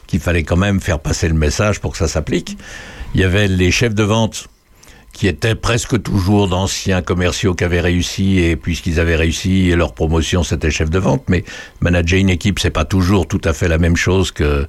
qu'il 0.08 0.18
fallait 0.18 0.42
quand 0.42 0.56
même 0.56 0.80
faire 0.80 0.98
passer 0.98 1.28
le 1.28 1.34
message 1.34 1.80
pour 1.80 1.92
que 1.92 1.98
ça 1.98 2.08
s'applique. 2.08 2.58
Il 3.14 3.20
y 3.20 3.24
avait 3.24 3.46
les 3.46 3.70
chefs 3.70 3.94
de 3.94 4.02
vente 4.02 4.48
qui 5.14 5.28
étaient 5.28 5.54
presque 5.54 6.02
toujours 6.02 6.48
d'anciens 6.48 7.00
commerciaux 7.00 7.54
qui 7.54 7.64
avaient 7.64 7.80
réussi 7.80 8.40
et 8.40 8.56
puisqu'ils 8.56 9.00
avaient 9.00 9.16
réussi 9.16 9.70
leur 9.70 9.94
promotion 9.94 10.42
c'était 10.42 10.70
chef 10.70 10.90
de 10.90 10.98
vente. 10.98 11.22
Mais 11.28 11.44
manager 11.80 12.18
une 12.18 12.30
équipe 12.30 12.58
c'est 12.58 12.70
pas 12.70 12.84
toujours 12.84 13.26
tout 13.26 13.40
à 13.44 13.54
fait 13.54 13.68
la 13.68 13.78
même 13.78 13.96
chose 13.96 14.32
que 14.32 14.66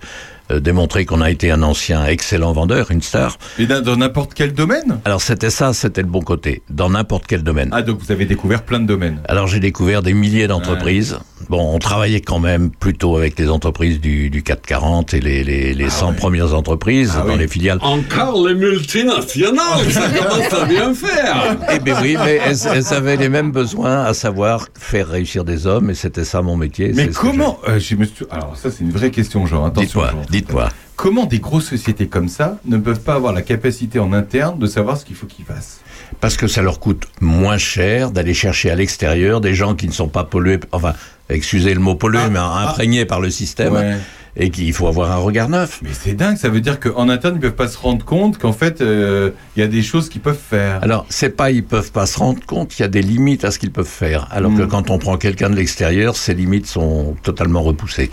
euh, 0.51 0.59
démontrer 0.59 1.05
qu'on 1.05 1.21
a 1.21 1.29
été 1.31 1.51
un 1.51 1.63
ancien 1.63 2.05
excellent 2.05 2.51
vendeur, 2.53 2.91
une 2.91 3.01
star. 3.01 3.37
Et 3.59 3.65
dans 3.67 3.95
n'importe 3.97 4.33
quel 4.33 4.53
domaine? 4.53 4.99
Alors 5.05 5.21
c'était 5.21 5.49
ça, 5.49 5.73
c'était 5.73 6.01
le 6.01 6.07
bon 6.07 6.21
côté, 6.21 6.61
dans 6.69 6.89
n'importe 6.89 7.25
quel 7.27 7.43
domaine. 7.43 7.69
Ah, 7.71 7.81
donc 7.81 7.99
vous 7.99 8.11
avez 8.11 8.25
découvert 8.25 8.63
plein 8.63 8.79
de 8.79 8.85
domaines. 8.85 9.19
Alors 9.27 9.47
j'ai 9.47 9.59
découvert 9.59 10.01
des 10.01 10.13
milliers 10.13 10.47
d'entreprises. 10.47 11.17
Bon, 11.49 11.75
on 11.75 11.79
travaillait 11.79 12.21
quand 12.21 12.39
même 12.39 12.71
plutôt 12.71 13.17
avec 13.17 13.37
les 13.37 13.49
entreprises 13.49 13.99
du, 13.99 14.29
du 14.31 14.41
440 14.41 15.13
et 15.13 15.19
les, 15.19 15.43
les, 15.43 15.73
les 15.73 15.89
100 15.89 16.13
premières 16.13 16.53
entreprises 16.55 17.13
Ah 17.19 17.25
dans 17.27 17.35
les 17.35 17.47
filiales. 17.47 17.77
Encore 17.81 18.47
les 18.47 18.55
multinationales, 18.55 19.89
ça 19.91 20.09
commence 20.09 20.53
à 20.53 20.65
bien 20.65 20.93
faire. 20.93 21.57
Eh 21.73 21.79
bien 21.79 21.97
oui, 22.01 22.17
mais 22.23 22.39
elles, 22.45 22.57
elles 22.73 22.93
avaient 22.93 23.17
les 23.17 23.29
mêmes 23.29 23.51
besoins, 23.51 24.03
à 24.05 24.13
savoir 24.13 24.67
faire 24.79 25.07
réussir 25.07 25.43
des 25.43 25.67
hommes, 25.67 25.89
et 25.89 25.93
c'était 25.95 26.23
ça 26.25 26.41
mon 26.41 26.57
métier. 26.57 26.91
Mais 26.95 27.07
comment 27.09 27.59
euh, 27.67 27.79
je 27.79 27.95
me 27.95 28.05
suis- 28.05 28.25
Alors 28.31 28.55
ça 28.57 28.71
c'est 28.71 28.83
une 28.83 28.91
vraie 28.91 29.11
question, 29.11 29.45
Jean. 29.45 29.65
Attention. 29.65 30.01
Dites-moi. 30.01 30.25
Dites-moi. 30.41 30.69
Comment 30.95 31.25
des 31.25 31.39
grosses 31.39 31.65
sociétés 31.67 32.07
comme 32.07 32.29
ça 32.29 32.57
ne 32.65 32.77
peuvent 32.77 33.01
pas 33.01 33.15
avoir 33.15 33.33
la 33.33 33.41
capacité 33.41 33.99
en 33.99 34.13
interne 34.13 34.57
de 34.59 34.65
savoir 34.65 34.97
ce 34.97 35.03
qu'il 35.05 35.15
faut 35.15 35.25
qu'ils 35.27 35.43
fassent? 35.45 35.81
Parce 36.21 36.37
que 36.37 36.47
ça 36.47 36.61
leur 36.61 36.79
coûte 36.79 37.07
moins 37.19 37.57
cher 37.57 38.11
d'aller 38.11 38.33
chercher 38.33 38.69
à 38.71 38.75
l'extérieur 38.75 39.41
des 39.41 39.53
gens 39.55 39.75
qui 39.75 39.87
ne 39.87 39.91
sont 39.91 40.07
pas 40.07 40.23
pollués, 40.23 40.59
enfin, 40.71 40.93
excusez 41.29 41.73
le 41.73 41.81
mot 41.81 41.95
pollué, 41.95 42.19
mais 42.31 42.39
imprégnés 42.39 43.05
par 43.05 43.19
le 43.19 43.29
système, 43.29 43.73
Ah, 43.75 43.79
Ouais. 43.79 43.97
et 44.37 44.49
qu'il 44.51 44.71
faut 44.71 44.87
avoir 44.87 45.11
un 45.11 45.17
regard 45.17 45.49
neuf. 45.49 45.79
Mais 45.83 45.89
c'est 45.91 46.13
dingue, 46.13 46.37
ça 46.37 46.47
veut 46.47 46.61
dire 46.61 46.79
qu'en 46.79 47.09
interne 47.09 47.35
ils 47.35 47.41
peuvent 47.41 47.55
pas 47.55 47.67
se 47.67 47.77
rendre 47.77 48.05
compte 48.05 48.37
qu'en 48.37 48.53
fait 48.53 48.79
euh, 48.81 49.31
il 49.57 49.59
y 49.61 49.63
a 49.63 49.67
des 49.67 49.81
choses 49.81 50.07
qu'ils 50.07 50.21
peuvent 50.21 50.39
faire. 50.49 50.79
Alors, 50.81 51.05
c'est 51.09 51.29
pas 51.35 51.51
ils 51.51 51.63
peuvent 51.63 51.91
pas 51.91 52.05
se 52.05 52.17
rendre 52.19 52.39
compte, 52.45 52.77
il 52.79 52.83
y 52.83 52.85
a 52.85 52.89
des 52.89 53.01
limites 53.01 53.43
à 53.43 53.51
ce 53.51 53.59
qu'ils 53.59 53.71
peuvent 53.71 53.85
faire. 53.85 54.27
Alors 54.31 54.53
que 54.55 54.61
Mm. 54.63 54.67
quand 54.69 54.89
on 54.91 54.97
prend 54.99 55.17
quelqu'un 55.17 55.49
de 55.49 55.55
l'extérieur, 55.55 56.15
ces 56.15 56.33
limites 56.33 56.67
sont 56.67 57.15
totalement 57.23 57.63
repoussées. 57.63 58.09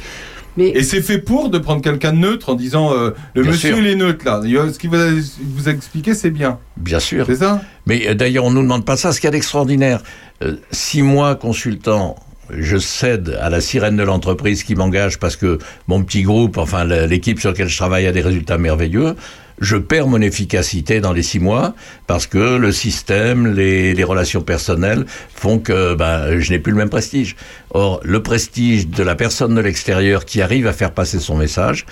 Et 0.58 0.82
c'est 0.82 1.02
fait 1.02 1.18
pour 1.18 1.50
de 1.50 1.58
prendre 1.58 1.82
quelqu'un 1.82 2.12
de 2.12 2.18
neutre 2.18 2.50
en 2.50 2.54
disant 2.54 2.92
euh, 2.92 3.10
le 3.34 3.42
Bien 3.42 3.50
monsieur 3.52 3.70
sûr. 3.70 3.78
il 3.78 3.86
est 3.86 3.94
neutre 3.94 4.24
là. 4.24 4.40
Ce 4.42 4.78
qu'il 4.78 4.90
vous 4.90 5.68
a, 5.68 5.72
expliqué 5.72 6.14
c'est 6.14 6.30
bien. 6.30 6.58
Bien 6.76 7.00
sûr. 7.00 7.26
C'est 7.26 7.36
ça 7.36 7.62
Mais 7.86 8.08
euh, 8.08 8.14
d'ailleurs, 8.14 8.44
on 8.44 8.50
nous 8.50 8.62
demande 8.62 8.84
pas 8.84 8.96
ça. 8.96 9.12
Ce 9.12 9.20
qu'il 9.20 9.28
y 9.28 9.28
a 9.28 9.32
d'extraordinaire, 9.32 10.02
euh, 10.42 10.56
si 10.70 11.02
moi, 11.02 11.34
consultant, 11.36 12.16
je 12.50 12.76
cède 12.76 13.38
à 13.40 13.48
la 13.48 13.60
sirène 13.60 13.96
de 13.96 14.02
l'entreprise 14.02 14.62
qui 14.62 14.74
m'engage 14.74 15.18
parce 15.18 15.36
que 15.36 15.58
mon 15.88 16.02
petit 16.02 16.22
groupe, 16.22 16.58
enfin 16.58 16.84
l'équipe 16.84 17.40
sur 17.40 17.50
laquelle 17.50 17.68
je 17.68 17.76
travaille 17.76 18.06
a 18.06 18.12
des 18.12 18.20
résultats 18.20 18.58
merveilleux, 18.58 19.14
je 19.60 19.76
perds 19.76 20.06
mon 20.06 20.20
efficacité 20.20 21.00
dans 21.00 21.12
les 21.12 21.22
six 21.22 21.38
mois 21.38 21.74
parce 22.06 22.26
que 22.26 22.56
le 22.56 22.72
système, 22.72 23.54
les, 23.54 24.04
relations 24.04 24.42
personnelles 24.42 25.06
font 25.34 25.58
que 25.58 25.94
ben, 25.94 26.38
je 26.38 26.50
n'ai 26.50 26.58
plus 26.58 26.72
le 26.72 26.78
même 26.78 26.90
prestige. 26.90 27.36
Or, 27.70 28.00
le 28.02 28.22
prestige 28.22 28.88
de 28.88 29.02
la 29.02 29.14
personne 29.14 29.54
de 29.54 29.60
l'extérieur 29.60 30.24
qui 30.24 30.42
arrive 30.42 30.66
à 30.66 30.72
faire 30.72 30.92
passer 30.92 31.20
son 31.20 31.36
message, 31.36 31.86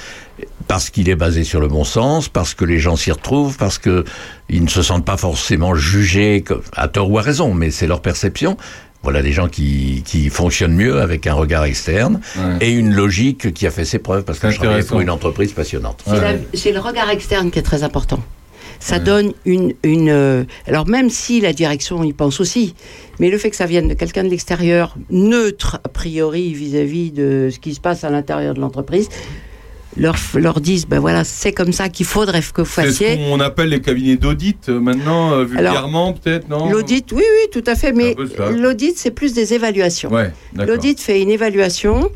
parce 0.66 0.90
qu'il 0.90 1.08
est 1.08 1.16
basé 1.16 1.44
sur 1.44 1.60
le 1.60 1.68
bon 1.68 1.84
sens, 1.84 2.28
parce 2.28 2.54
que 2.54 2.64
les 2.64 2.78
gens 2.78 2.96
s'y 2.96 3.12
retrouvent, 3.12 3.56
parce 3.56 3.78
que 3.78 4.04
ils 4.48 4.62
ne 4.62 4.68
se 4.68 4.82
sentent 4.82 5.04
pas 5.04 5.16
forcément 5.16 5.74
jugés 5.74 6.44
à 6.74 6.88
tort 6.88 7.10
ou 7.10 7.18
à 7.18 7.22
raison, 7.22 7.54
mais 7.54 7.70
c'est 7.70 7.86
leur 7.86 8.02
perception. 8.02 8.56
Voilà 9.02 9.22
des 9.22 9.32
gens 9.32 9.48
qui, 9.48 10.02
qui 10.04 10.28
fonctionnent 10.28 10.74
mieux 10.74 11.00
avec 11.00 11.26
un 11.26 11.32
regard 11.34 11.64
externe 11.64 12.20
Ouais. 12.36 12.58
et 12.60 12.70
une 12.70 12.92
logique 12.92 13.54
qui 13.54 13.66
a 13.66 13.70
fait 13.70 13.84
ses 13.86 13.98
preuves 13.98 14.24
parce 14.24 14.38
que 14.38 14.50
je 14.50 14.58
travaille 14.58 14.84
pour 14.84 15.00
une 15.00 15.10
entreprise 15.10 15.52
passionnante. 15.52 16.04
C'est 16.54 16.72
le 16.72 16.80
regard 16.80 17.08
externe 17.10 17.50
qui 17.50 17.58
est 17.58 17.62
très 17.62 17.82
important. 17.82 18.20
Ça 18.82 18.98
donne 18.98 19.32
une, 19.44 19.74
une 19.82 20.08
euh, 20.08 20.44
alors 20.66 20.86
même 20.88 21.10
si 21.10 21.40
la 21.42 21.52
direction 21.52 22.02
y 22.02 22.14
pense 22.14 22.40
aussi, 22.40 22.74
mais 23.18 23.28
le 23.28 23.36
fait 23.36 23.50
que 23.50 23.56
ça 23.56 23.66
vienne 23.66 23.88
de 23.88 23.94
quelqu'un 23.94 24.24
de 24.24 24.28
l'extérieur, 24.30 24.96
neutre 25.10 25.78
a 25.84 25.88
priori 25.90 26.54
vis-à-vis 26.54 27.10
de 27.10 27.50
ce 27.52 27.58
qui 27.58 27.74
se 27.74 27.80
passe 27.80 28.04
à 28.04 28.10
l'intérieur 28.10 28.54
de 28.54 28.60
l'entreprise, 28.60 29.08
leur, 29.96 30.16
leur 30.34 30.60
disent 30.60 30.86
ben 30.86 30.98
voilà 31.00 31.24
c'est 31.24 31.52
comme 31.52 31.72
ça 31.72 31.88
qu'il 31.88 32.06
faudrait 32.06 32.40
que 32.42 32.62
vous 32.62 32.68
C'est 32.68 32.82
ce 32.82 32.98
fassiez. 33.04 33.16
qu'on 33.16 33.40
appelle 33.40 33.70
les 33.70 33.80
cabinets 33.80 34.16
d'audit 34.16 34.68
euh, 34.68 34.78
maintenant 34.80 35.32
euh, 35.32 35.44
vulgairement 35.44 36.12
peut-être 36.12 36.48
non 36.48 36.70
L'audit, 36.70 37.10
oui, 37.12 37.22
oui, 37.24 37.50
tout 37.50 37.64
à 37.68 37.74
fait, 37.74 37.92
mais 37.92 38.14
l'audit, 38.56 38.96
c'est 38.96 39.10
plus 39.10 39.32
des 39.32 39.52
évaluations. 39.54 40.10
Ouais. 40.12 40.30
L'audit 40.54 41.00
fait 41.00 41.20
une 41.20 41.30
évaluation 41.30 42.10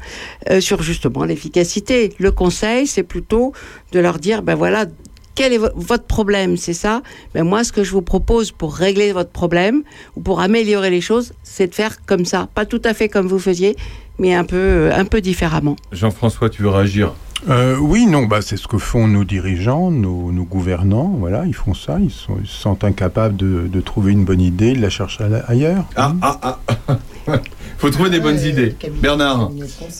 euh, 0.51 0.61
sur 0.61 0.83
justement 0.83 1.25
l'efficacité. 1.25 2.12
Le 2.18 2.31
conseil, 2.31 2.87
c'est 2.87 3.03
plutôt 3.03 3.53
de 3.93 3.99
leur 4.01 4.18
dire, 4.18 4.43
ben 4.43 4.55
voilà, 4.55 4.87
quel 5.35 5.53
est 5.53 5.59
vo- 5.59 5.68
votre 5.75 6.05
problème, 6.05 6.57
c'est 6.57 6.75
ça? 6.75 7.03
Ben 7.35 7.43
moi, 7.43 7.64
ce 7.64 7.72
que 7.72 7.83
je 7.83 7.91
vous 7.91 8.03
propose 8.03 8.53
pour 8.53 8.75
régler 8.77 9.12
votre 9.12 9.31
problème 9.31 9.83
ou 10.16 10.20
pour 10.20 10.41
améliorer 10.41 10.91
les 10.91 11.01
choses, 11.01 11.33
c'est 11.43 11.66
de 11.66 11.75
faire 11.75 12.05
comme 12.07 12.25
ça, 12.25 12.49
pas 12.55 12.66
tout 12.66 12.83
à 12.85 12.95
fait 12.95 13.09
comme 13.09 13.27
vous 13.27 13.41
faisiez, 13.41 13.75
mais 14.20 14.33
un 14.35 14.45
peu, 14.45 14.91
un 14.93 15.05
peu 15.07 15.20
différemment. 15.20 15.75
Jean-François, 15.91 16.49
tu 16.51 16.62
veux 16.62 16.68
réagir? 16.70 17.12
Euh, 17.49 17.76
oui, 17.76 18.07
non, 18.07 18.24
bah, 18.24 18.41
c'est 18.41 18.57
ce 18.57 18.66
que 18.66 18.78
font 18.78 19.07
nos 19.07 19.24
dirigeants, 19.24 19.91
nos, 19.91 20.32
nos 20.32 20.45
gouvernants. 20.45 21.14
Voilà, 21.18 21.45
ils 21.47 21.55
font 21.55 21.74
ça. 21.74 21.99
Ils, 22.01 22.11
sont, 22.11 22.37
ils 22.41 22.47
se 22.47 22.57
sentent 22.57 22.85
incapables 22.85 23.37
de, 23.37 23.68
de 23.70 23.80
trouver 23.80 24.12
une 24.12 24.24
bonne 24.24 24.41
idée, 24.41 24.70
ils 24.70 24.80
la 24.80 24.91
cherchent 24.91 25.20
ailleurs. 25.20 25.85
Ah, 25.97 26.14
ah, 26.22 26.59
ah. 26.68 26.99
Faut 27.78 27.91
trouver 27.91 28.11
des 28.11 28.20
bonnes 28.20 28.41
idées. 28.41 28.74
Bernard. 29.03 29.51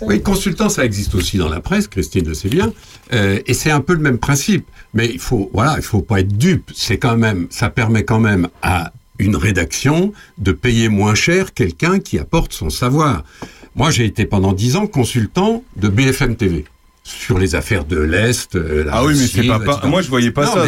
Oui, 0.03 0.23
consultant, 0.23 0.69
ça 0.69 0.85
existe 0.85 1.15
aussi 1.15 1.37
dans 1.37 1.49
la 1.49 1.61
presse, 1.61 1.89
Christine 1.89 2.27
le 2.27 2.35
sait 2.35 2.49
bien, 2.49 2.73
euh, 3.13 3.41
et 3.47 3.53
c'est 3.53 3.71
un 3.71 3.81
peu 3.81 3.95
le 3.95 4.01
même 4.01 4.19
principe. 4.19 4.67
Mais 4.95 5.07
il 5.07 5.19
faut, 5.19 5.51
voilà, 5.53 5.75
il 5.77 5.83
faut 5.83 6.01
pas 6.01 6.21
être 6.21 6.37
dupe. 6.37 6.71
C'est 6.75 6.99
quand 6.99 7.17
même, 7.17 7.47
ça 7.51 7.69
permet 7.69 8.05
quand 8.05 8.21
même 8.21 8.49
à 8.63 8.93
une 9.19 9.37
rédaction 9.37 10.13
de 10.39 10.53
payer 10.53 10.89
moins 10.89 11.15
cher 11.15 11.53
quelqu'un 11.53 11.99
qui 11.99 12.19
apporte 12.19 12.53
son 12.53 12.71
savoir. 12.71 13.25
Moi, 13.75 13.91
j'ai 13.91 14.05
été 14.05 14.25
pendant 14.25 14.53
dix 14.53 14.77
ans 14.77 14.87
consultant 14.87 15.63
de 15.77 15.89
BFM 15.89 16.37
TV 16.37 16.65
sur 17.05 17.39
les 17.39 17.55
affaires 17.55 17.85
de 17.85 17.99
l'Est. 18.01 18.57
euh, 18.57 18.85
la 18.85 18.95
Ah 18.97 19.05
oui, 19.05 19.15
mais 19.17 19.27
c'est 19.27 19.45
pas- 19.47 19.61
pas- 19.61 19.87
moi, 19.87 20.01
je 20.03 20.09
voyais 20.09 20.31
pas 20.31 20.47
Non, 20.47 20.53
ça 20.55 20.61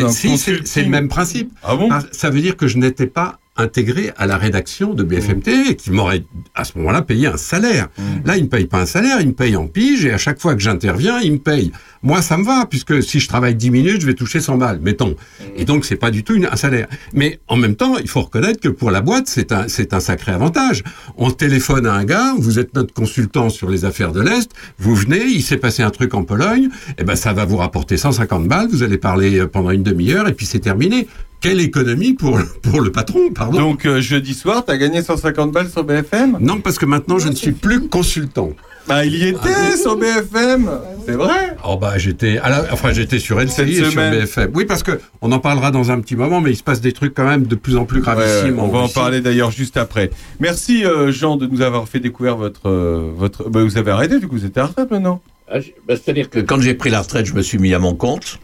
c'est- 0.64 0.82
le 0.82 0.88
même 0.88 1.08
principe. 1.08 1.50
Ah 1.64 1.74
bon? 1.76 1.88
Ça 2.12 2.30
veut 2.30 2.40
dire 2.40 2.56
que 2.56 2.66
je 2.68 2.76
n'étais 2.78 3.06
pas 3.06 3.38
intégré 3.56 4.12
à 4.16 4.26
la 4.26 4.36
rédaction 4.36 4.94
de 4.94 5.02
BFM 5.02 5.40
TV 5.42 5.70
et 5.70 5.76
qui 5.76 5.90
m'aurait 5.90 6.24
à 6.54 6.64
ce 6.64 6.76
moment-là 6.78 7.02
payé 7.02 7.26
un 7.26 7.36
salaire. 7.36 7.88
Là, 8.24 8.36
il 8.36 8.44
me 8.44 8.48
paye 8.48 8.66
pas 8.66 8.80
un 8.80 8.86
salaire, 8.86 9.20
il 9.20 9.28
me 9.28 9.32
paye 9.32 9.56
en 9.56 9.66
pige 9.66 10.04
et 10.04 10.12
à 10.12 10.18
chaque 10.18 10.40
fois 10.40 10.54
que 10.54 10.60
j'interviens, 10.60 11.20
il 11.20 11.32
me 11.32 11.38
paye. 11.38 11.72
Moi, 12.02 12.22
ça 12.22 12.36
me 12.36 12.44
va 12.44 12.66
puisque 12.66 13.02
si 13.02 13.18
je 13.20 13.28
travaille 13.28 13.54
10 13.54 13.70
minutes, 13.70 14.00
je 14.00 14.06
vais 14.06 14.14
toucher 14.14 14.40
100 14.40 14.58
balles, 14.58 14.80
mettons. 14.80 15.16
Et 15.56 15.64
donc, 15.64 15.84
c'est 15.84 15.96
pas 15.96 16.10
du 16.10 16.22
tout 16.24 16.34
une- 16.34 16.46
un 16.46 16.56
salaire. 16.56 16.86
Mais 17.12 17.40
en 17.48 17.56
même 17.56 17.74
temps, 17.76 17.96
il 17.98 18.08
faut 18.08 18.22
reconnaître 18.22 18.60
que 18.60 18.68
pour 18.68 18.90
la 18.90 19.00
boîte, 19.00 19.28
c'est 19.28 19.52
un, 19.52 19.68
c'est 19.68 19.92
un 19.94 20.00
sacré 20.00 20.32
avantage. 20.32 20.82
On 21.16 21.30
téléphone 21.30 21.86
à 21.86 21.94
un 21.94 22.04
gars, 22.04 22.34
vous 22.38 22.58
êtes 22.58 22.74
notre 22.74 22.92
consultant 22.94 23.48
sur 23.48 23.68
les 23.70 23.84
affaires 23.84 24.12
de 24.12 24.20
l'Est, 24.20 24.50
vous 24.78 24.94
venez, 24.94 25.24
il 25.24 25.42
s'est 25.42 25.56
passé 25.56 25.82
un 25.82 25.90
truc 25.90 26.14
en 26.14 26.22
Pologne, 26.24 26.68
et 26.98 27.04
ben 27.04 27.16
ça 27.16 27.32
va 27.32 27.44
vous 27.44 27.56
rapporter 27.56 27.96
150 27.96 28.46
balles, 28.48 28.68
vous 28.70 28.82
allez 28.82 28.98
parler 28.98 29.38
euh, 29.40 29.46
pendant 29.46 29.70
une 29.70 29.82
demi-heure 29.82 30.28
et 30.28 30.32
puis 30.34 30.46
c'est 30.46 30.58
terminé. 30.60 31.08
Quelle 31.48 31.60
économie 31.60 32.14
pour, 32.14 32.38
pour 32.62 32.80
le 32.80 32.92
patron, 32.92 33.30
pardon. 33.34 33.58
Donc 33.58 33.86
euh, 33.86 34.00
jeudi 34.00 34.34
soir, 34.34 34.64
t'as 34.66 34.76
gagné 34.76 35.02
150 35.02 35.52
balles 35.52 35.68
sur 35.70 35.84
BFM 35.84 36.38
Non, 36.40 36.60
parce 36.60 36.78
que 36.78 36.86
maintenant 36.86 37.18
je 37.18 37.28
ne 37.28 37.34
suis 37.34 37.52
plus 37.52 37.88
consultant. 37.88 38.50
Bah 38.88 39.04
il 39.04 39.16
y 39.16 39.26
était 39.28 39.76
sur 39.76 39.96
BFM, 39.96 40.70
c'est 41.04 41.12
vrai? 41.14 41.56
Oh 41.68 41.76
bah 41.76 41.98
j'étais, 41.98 42.38
enfin 42.70 42.92
j'étais 42.92 43.18
sur 43.18 43.40
LCI 43.40 43.62
et 43.62 43.90
sur. 43.90 44.00
BFM. 44.00 44.50
Oui, 44.54 44.64
parce 44.64 44.84
que 44.84 45.00
on 45.22 45.32
en 45.32 45.40
parlera 45.40 45.72
dans 45.72 45.90
un 45.90 45.98
petit 46.00 46.14
moment, 46.14 46.40
mais 46.40 46.52
il 46.52 46.56
se 46.56 46.62
passe 46.62 46.80
des 46.80 46.92
trucs 46.92 47.12
quand 47.12 47.26
même 47.26 47.46
de 47.46 47.56
plus 47.56 47.76
en 47.76 47.84
plus 47.84 47.98
Ouais, 47.98 48.04
gravissimes. 48.04 48.60
on 48.60 48.68
va 48.68 48.78
en 48.78 48.88
parler 48.88 49.20
d'ailleurs 49.20 49.50
juste 49.50 49.76
après. 49.76 50.10
Merci 50.38 50.84
euh, 50.84 51.10
Jean 51.10 51.36
de 51.36 51.48
nous 51.48 51.62
avoir 51.62 51.88
fait 51.88 51.98
découvrir 51.98 52.36
votre 52.36 52.68
euh, 52.68 53.10
votre. 53.12 53.50
Bah, 53.50 53.64
vous 53.64 53.76
avez 53.76 53.90
arrêté 53.90 54.20
du 54.20 54.28
coup, 54.28 54.36
vous 54.36 54.44
êtes 54.44 54.56
à 54.56 54.60
la 54.60 54.66
retraite 54.68 54.90
maintenant. 54.92 55.20
Ah, 55.50 55.58
bah, 55.88 55.94
C'est-à-dire 55.96 56.30
que 56.30 56.38
quand 56.38 56.60
j'ai 56.60 56.74
pris 56.74 56.90
la 56.90 57.00
retraite, 57.00 57.26
je 57.26 57.34
me 57.34 57.42
suis 57.42 57.58
mis 57.58 57.74
à 57.74 57.80
mon 57.80 57.94
compte. 57.96 58.38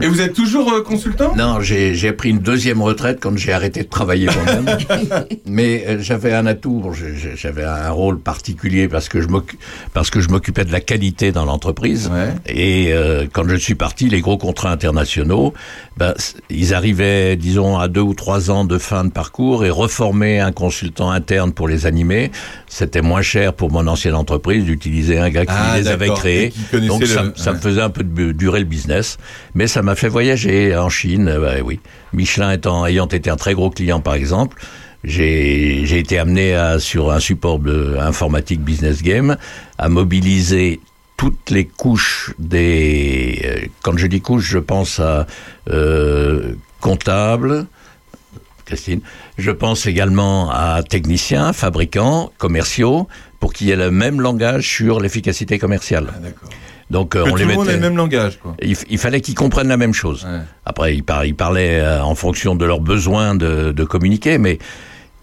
Et 0.00 0.06
vous 0.06 0.20
êtes 0.20 0.32
toujours 0.32 0.72
euh, 0.72 0.82
consultant? 0.82 1.34
Non, 1.36 1.60
j'ai 1.60 2.12
pris 2.12 2.30
une 2.30 2.38
deuxième 2.38 2.80
retraite 2.82 3.18
quand 3.20 3.36
j'ai 3.36 3.52
arrêté 3.52 3.82
de 3.82 3.88
travailler 3.88 4.26
moi-même. 4.26 4.78
Mais 5.46 5.84
euh, 5.88 5.98
j'avais 6.00 6.32
un 6.32 6.46
atout, 6.46 6.92
j'avais 7.34 7.64
un 7.64 7.90
rôle 7.90 8.20
particulier 8.20 8.86
parce 8.86 9.08
que 9.08 9.20
je 9.20 9.26
m'occu- 9.26 9.58
parce 9.94 10.10
que 10.10 10.20
je 10.20 10.28
m'occupais 10.28 10.64
de 10.64 10.70
la 10.70 10.80
qualité 10.80 11.32
dans 11.32 11.44
l'entreprise. 11.44 12.10
Et 12.46 12.92
euh, 12.92 13.26
quand 13.32 13.48
je 13.48 13.56
suis 13.56 13.74
parti, 13.74 14.08
les 14.08 14.20
gros 14.20 14.38
contrats 14.38 14.70
internationaux, 14.70 15.52
ben, 15.96 16.14
ils 16.48 16.74
arrivaient, 16.74 17.34
disons, 17.34 17.76
à 17.76 17.88
deux 17.88 18.00
ou 18.00 18.14
trois 18.14 18.52
ans 18.52 18.64
de 18.64 18.78
fin 18.78 19.04
de 19.04 19.10
parcours 19.10 19.64
et 19.64 19.70
reformer 19.70 20.38
un 20.38 20.52
consultant 20.52 21.10
interne 21.10 21.52
pour 21.52 21.66
les 21.66 21.86
animer, 21.86 22.30
c'était 22.68 23.02
moins 23.02 23.22
cher 23.22 23.52
pour 23.52 23.72
mon 23.72 23.86
ancienne 23.88 24.14
entreprise 24.14 24.64
d'utiliser 24.64 25.18
un 25.18 25.28
gars 25.30 25.44
qui 25.44 25.52
Ah, 25.56 25.76
les 25.76 25.88
avait 25.88 26.10
créés. 26.10 26.52
Donc 26.86 27.04
ça, 27.04 27.24
le- 27.24 27.32
ça 27.34 27.50
me 27.50 27.56
ouais. 27.56 27.62
faisait 27.62 27.80
un 27.82 27.90
peu 27.90 28.04
de 28.04 28.30
durer 28.30 28.60
le 28.60 28.64
business, 28.64 29.18
mais 29.56 29.66
ça 29.66 29.82
m'a 29.88 29.94
fait 29.94 30.08
voyager 30.08 30.76
en 30.76 30.90
Chine. 30.90 31.28
euh, 31.28 31.40
ouais, 31.40 31.60
oui, 31.62 31.80
Michelin 32.12 32.50
ayant 32.86 33.06
été 33.08 33.30
un 33.30 33.36
très 33.36 33.54
gros 33.54 33.70
client 33.70 34.00
par 34.00 34.14
exemple, 34.14 34.60
j'ai 35.02 35.98
été 35.98 36.18
amené 36.18 36.54
sur 36.78 37.10
un 37.10 37.20
support 37.20 37.58
de 37.58 37.96
informatique 37.98 38.60
business 38.60 39.02
game 39.02 39.36
à 39.78 39.88
mobiliser 39.88 40.80
toutes 41.16 41.50
les 41.50 41.64
couches 41.64 42.34
des. 42.38 43.40
euh, 43.44 43.66
Quand 43.82 43.96
je 43.96 44.06
dis 44.06 44.20
couches, 44.20 44.48
je 44.50 44.58
pense 44.58 45.00
à 45.00 45.26
euh, 45.70 46.52
comptable. 46.80 47.66
Christine. 48.66 49.00
Je 49.38 49.50
pense 49.50 49.86
également 49.86 50.50
à 50.50 50.82
techniciens, 50.82 51.54
fabricants, 51.54 52.30
commerciaux, 52.36 53.08
pour 53.40 53.54
qu'il 53.54 53.68
y 53.68 53.70
ait 53.70 53.76
le 53.76 53.90
même 53.90 54.20
langage 54.20 54.68
sur 54.68 55.00
l'efficacité 55.00 55.58
commerciale. 55.58 56.08
Donc 56.90 57.14
euh, 57.16 57.24
Que 57.24 57.28
on 57.28 57.32
tout 57.32 57.36
les 57.36 57.44
le 57.44 57.54
monde 57.54 57.66
mettait. 57.66 57.72
ait 57.72 57.80
le 57.80 57.82
même 57.82 57.96
langage, 57.96 58.38
quoi. 58.38 58.54
Il, 58.62 58.98
fallait 58.98 59.20
qu'ils 59.20 59.34
comprennent 59.34 59.68
la 59.68 59.76
même 59.76 59.94
chose. 59.94 60.26
Après, 60.64 60.96
ils 60.96 61.04
parlaient 61.04 61.80
euh, 61.80 62.02
en 62.02 62.14
fonction 62.14 62.54
de 62.54 62.64
leurs 62.64 62.80
besoins 62.80 63.34
de, 63.34 63.72
de 63.72 63.84
communiquer, 63.84 64.38
mais 64.38 64.58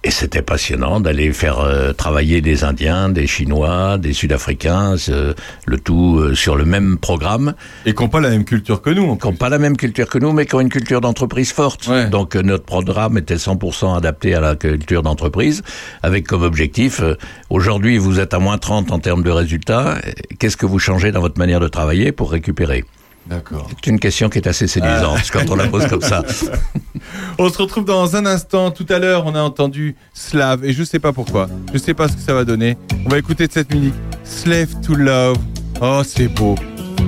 et 0.06 0.12
c'était 0.12 0.43
passionnant 0.43 0.99
d'aller 0.99 1.34
faire 1.34 1.60
euh, 1.60 1.91
travailler 1.91 2.39
des 2.39 2.64
Indiens, 2.64 3.10
des 3.10 3.26
Chinois, 3.26 3.97
des 3.97 4.14
Sud-Africains, 4.14 4.97
ce- 4.97 5.34
le 5.66 5.78
tout 5.80 6.20
euh, 6.20 6.36
sur 6.36 6.56
le 6.56 6.64
même 6.64 6.97
programme. 6.99 7.56
Et 7.88 7.93
qui 7.95 8.03
n'ont 8.03 8.10
pas 8.10 8.20
la 8.20 8.30
même 8.30 8.45
culture 8.45 8.82
que 8.84 8.91
nous. 8.91 9.16
Qui 9.16 9.26
n'ont 9.28 9.34
pas 9.34 9.49
la 9.49 9.58
même 9.58 9.76
culture 9.76 10.08
que 10.08 10.20
nous, 10.20 10.32
mais 10.32 10.45
qui 10.45 10.53
ont 10.56 10.62
une 10.62 10.70
culture 10.70 11.01
d'entreprise 11.01 11.51
forte. 11.51 11.89
Donc 12.12 12.36
euh, 12.36 12.43
notre 12.43 12.66
programme 12.66 13.18
était 13.18 13.36
100% 13.38 13.97
adapté 13.97 14.36
à 14.36 14.39
la 14.41 14.56
culture 14.56 15.01
d'entreprise, 15.01 15.64
avec 16.03 16.28
comme 16.28 16.43
objectif, 16.43 17.01
euh, 17.01 17.16
aujourd'hui 17.49 17.97
vous 17.97 18.20
êtes 18.20 18.36
à 18.36 18.39
moins 18.39 18.60
30 18.60 18.91
en 18.91 18.99
termes 18.99 19.24
de 19.24 19.32
résultats, 19.32 19.95
euh, 20.06 20.12
qu'est-ce 20.39 20.56
que 20.58 20.68
vous 20.68 20.78
changez 20.80 21.12
dans 21.12 21.22
votre 21.22 21.39
manière 21.39 21.60
de 21.60 21.68
travailler 21.68 22.12
pour 22.12 22.32
récupérer? 22.32 22.86
D'accord. 23.28 23.68
C'est 23.72 23.89
une 23.89 23.99
question 23.99 24.30
qui 24.30 24.38
est 24.38 24.47
assez 24.47 24.68
séduisante 24.68 25.18
Ah. 25.20 25.30
quand 25.34 25.49
on 25.49 25.56
la 25.56 25.66
pose 25.66 25.88
comme 25.88 26.01
ça. 26.03 26.24
On 27.38 27.49
se 27.49 27.57
retrouve 27.57 27.86
dans 27.86 28.16
un 28.16 28.26
instant. 28.26 28.72
Tout 28.72 28.86
à 28.89 28.99
l'heure, 28.99 29.24
on 29.26 29.36
a 29.36 29.41
entendu 29.41 29.95
Slave 30.13 30.63
et 30.66 30.74
je 30.74 30.84
sais 30.84 30.99
pas 30.99 31.13
pourquoi. 31.13 31.47
Je 31.74 31.78
sais 31.78 31.93
pas 31.93 32.07
ce 32.07 32.13
que 32.13 32.22
ça 32.22 32.34
va 32.34 32.45
donner. 32.45 32.78
On 33.05 33.09
va 33.09 33.18
écouter 33.18 33.47
de 33.47 33.51
cette 33.51 33.74
musique. 33.74 33.93
Slave 34.24 34.70
to 34.82 34.95
Love. 34.95 35.38
Oh, 35.82 36.01
c'est 36.05 36.28
beau. 36.28 36.55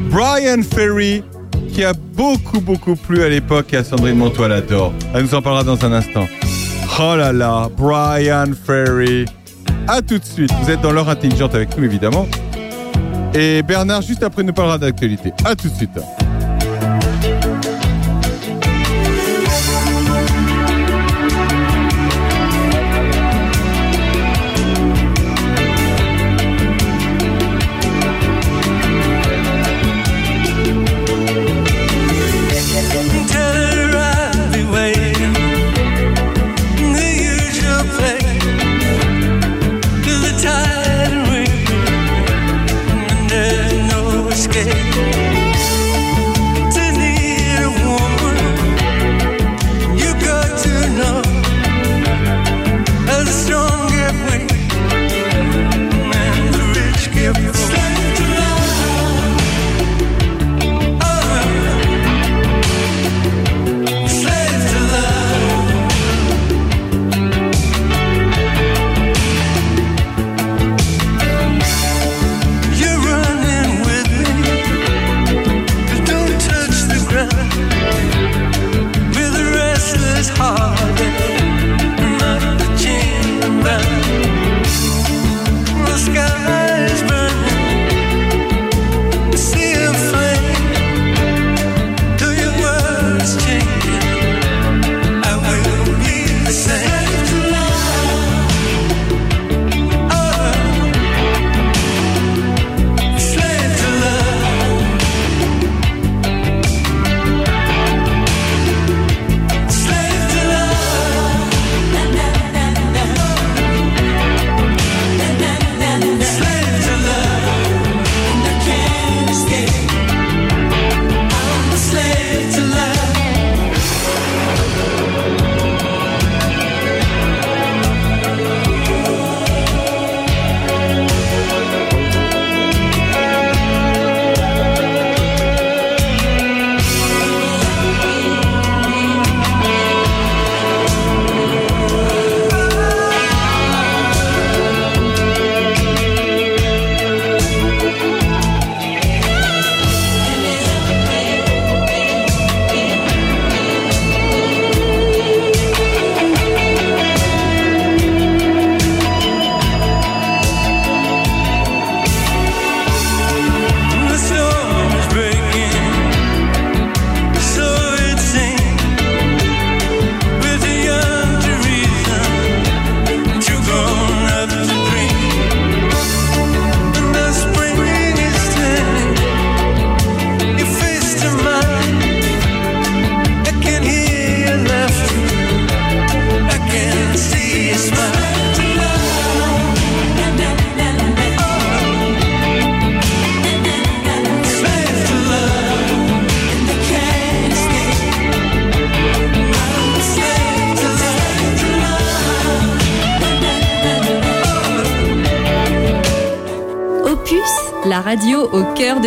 Brian 0.09 0.61
Ferry, 0.63 1.23
qui 1.71 1.83
a 1.83 1.93
beaucoup, 1.93 2.59
beaucoup 2.59 2.95
plu 2.95 3.23
à 3.23 3.29
l'époque 3.29 3.73
et 3.73 3.77
à 3.77 3.83
Sandrine 3.83 4.17
Montois 4.17 4.47
elle 4.47 4.53
adore. 4.53 4.93
Elle 5.13 5.23
nous 5.23 5.35
en 5.35 5.41
parlera 5.41 5.63
dans 5.63 5.83
un 5.85 5.93
instant. 5.93 6.27
Oh 6.99 7.15
là 7.15 7.31
là, 7.31 7.69
Brian 7.77 8.51
Ferry. 8.65 9.25
À 9.87 10.01
tout 10.01 10.17
de 10.17 10.25
suite. 10.25 10.51
Vous 10.61 10.69
êtes 10.69 10.81
dans 10.81 10.91
l'heure 10.91 11.09
intelligente 11.09 11.55
avec 11.55 11.77
nous, 11.77 11.83
évidemment. 11.85 12.27
Et 13.33 13.61
Bernard, 13.61 14.01
juste 14.01 14.23
après, 14.23 14.43
nous 14.43 14.53
parlera 14.53 14.77
d'actualité. 14.77 15.31
À 15.45 15.55
tout 15.55 15.69
de 15.69 15.75
suite. 15.75 15.91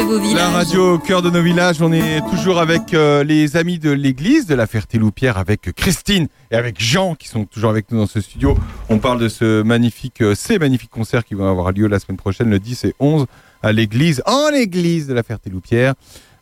De 0.01 0.05
vos 0.07 0.18
villages. 0.18 0.34
La 0.36 0.48
radio 0.51 0.94
au 0.94 0.98
cœur 0.98 1.22
de 1.22 1.30
nos 1.30 1.42
villages, 1.42 1.80
on 1.82 1.92
est 1.92 2.20
toujours 2.30 2.59
avec 2.59 2.94
euh, 2.94 3.22
les 3.24 3.57
amis 3.57 3.78
de 3.78 3.90
l'église 3.90 4.46
de 4.46 4.55
la 4.55 4.66
Ferté-Loupière, 4.66 5.38
avec 5.38 5.72
Christine 5.74 6.28
et 6.51 6.57
avec 6.57 6.80
Jean 6.82 7.14
qui 7.14 7.28
sont 7.28 7.44
toujours 7.44 7.70
avec 7.70 7.90
nous 7.90 7.98
dans 7.98 8.07
ce 8.07 8.20
studio. 8.20 8.57
On 8.88 8.98
parle 8.98 9.18
de 9.20 9.28
ce 9.28 9.62
magnifique, 9.62 10.20
euh, 10.22 10.34
ces 10.34 10.59
magnifiques 10.59 10.90
concerts 10.90 11.24
qui 11.24 11.34
vont 11.34 11.48
avoir 11.51 11.72
lieu 11.72 11.86
la 11.86 11.98
semaine 11.98 12.16
prochaine, 12.16 12.51
le 12.51 12.59
10 12.59 12.84
et 12.84 12.94
11, 13.01 13.26
à 13.62 13.72
l'église, 13.72 14.22
en 14.26 14.48
église 14.48 15.07
de 15.07 15.14
la 15.14 15.22
Ferté-Loupière. 15.22 15.94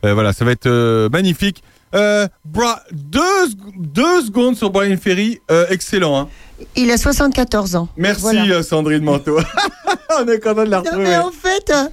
Euh, 0.04 0.14
voilà, 0.14 0.32
ça 0.32 0.44
va 0.44 0.52
être 0.52 0.66
euh, 0.66 1.09
magnifique. 1.09 1.62
Euh, 1.94 2.28
Bra- 2.44 2.82
deux, 2.92 3.20
sec- 3.48 3.59
deux 3.78 4.22
secondes 4.22 4.56
sur 4.56 4.70
Brian 4.70 4.96
Ferry, 5.00 5.40
euh, 5.50 5.66
excellent. 5.70 6.18
Hein. 6.18 6.28
Il 6.76 6.90
a 6.90 6.98
74 6.98 7.76
ans. 7.76 7.88
Merci 7.96 8.20
Voilà. 8.22 8.62
Sandrine 8.62 9.02
Manteau. 9.02 9.38
on 10.20 10.28
est 10.28 10.38
content 10.38 10.64
de 10.64 10.70
la 10.70 10.78
Non, 10.78 10.82
retrouver. 10.84 11.04
mais 11.04 11.16
en 11.16 11.30
fait, 11.32 11.70
euh, 11.70 11.84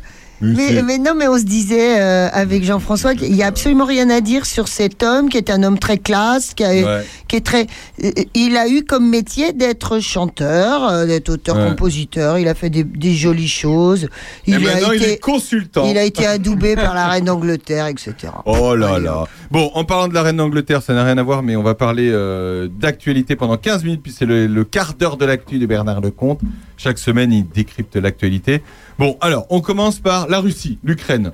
Mais 0.42 0.98
non, 0.98 1.14
mais 1.16 1.28
on 1.28 1.38
se 1.38 1.44
disait 1.44 2.00
euh, 2.00 2.30
avec 2.32 2.64
Jean-François 2.64 3.16
qu'il 3.16 3.36
y 3.36 3.44
a 3.44 3.48
absolument 3.48 3.86
rien 3.86 4.10
à 4.10 4.22
dire 4.22 4.46
sur 4.46 4.68
cet 4.68 5.02
homme 5.04 5.30
qui 5.30 5.38
est 5.38 5.50
un 5.50 5.64
homme 5.64 5.80
très 5.80 5.98
classe, 5.98 6.54
qui 6.54 6.64
a, 6.64 6.74
Ouais. 6.76 7.06
Qui 7.28 7.36
est 7.38 7.46
très. 7.46 7.68
euh, 8.04 8.12
Il 8.34 8.58
a 8.58 8.68
eu 8.68 8.84
comme 8.84 9.10
métier 9.10 9.54
d'être 9.54 10.00
chanteur, 10.00 10.88
euh, 10.90 11.06
d'être 11.06 11.30
auteur-compositeur. 11.30 12.38
Il 12.38 12.48
a 12.48 12.54
fait 12.54 12.70
des, 12.70 12.84
des 12.84 13.14
jolies 13.14 13.48
choses. 13.48 14.06
Et 14.48 14.52
Il 14.52 14.68
a 14.68 14.80
il 14.94 14.96
été. 15.02 15.12
est 15.14 15.18
consultant. 15.20 15.86
Il 15.90 15.98
a 15.98 16.04
été 16.04 16.26
adoubé 16.26 16.76
par 16.76 16.94
la 16.94 17.08
reine 17.08 17.26
d'Angleterre, 17.26 17.88
etc. 17.88 18.14
Oh 18.46 18.76
là 18.76 19.00
là. 19.00 19.26
Bon, 19.52 19.72
en 19.74 19.84
parlant 19.84 20.08
de 20.08 20.14
la 20.14 20.22
reine 20.24 20.38
d'Angleterre, 20.38 20.82
ça 20.82 20.94
n'a 20.94 21.04
rien 21.04 21.18
à 21.18 21.24
voir, 21.24 21.44
mais 21.44 21.56
on 21.56 21.64
va 21.64 21.76
parler 21.76 22.10
euh, 22.12 22.68
d'actualité 22.68 23.36
pendant 23.36 23.58
15 23.58 23.84
minutes, 23.84 24.02
puis 24.04 24.12
c'est 24.12 24.26
le, 24.26 24.48
le 24.48 24.64
quart 24.64 24.94
d'heure 24.94 25.18
de 25.18 25.26
l'actu 25.26 25.60
de 25.60 25.66
Bernard 25.66 26.02
Lecomte. 26.02 26.40
Chaque 26.78 26.98
semaine, 27.00 27.32
il 27.32 27.48
décrypte 27.48 27.96
l'actualité. 27.96 28.62
Bon, 29.00 29.18
alors, 29.22 29.46
on 29.50 29.62
commence 29.62 30.00
par 30.00 30.28
la 30.28 30.40
Russie, 30.40 30.78
l'Ukraine. 30.84 31.32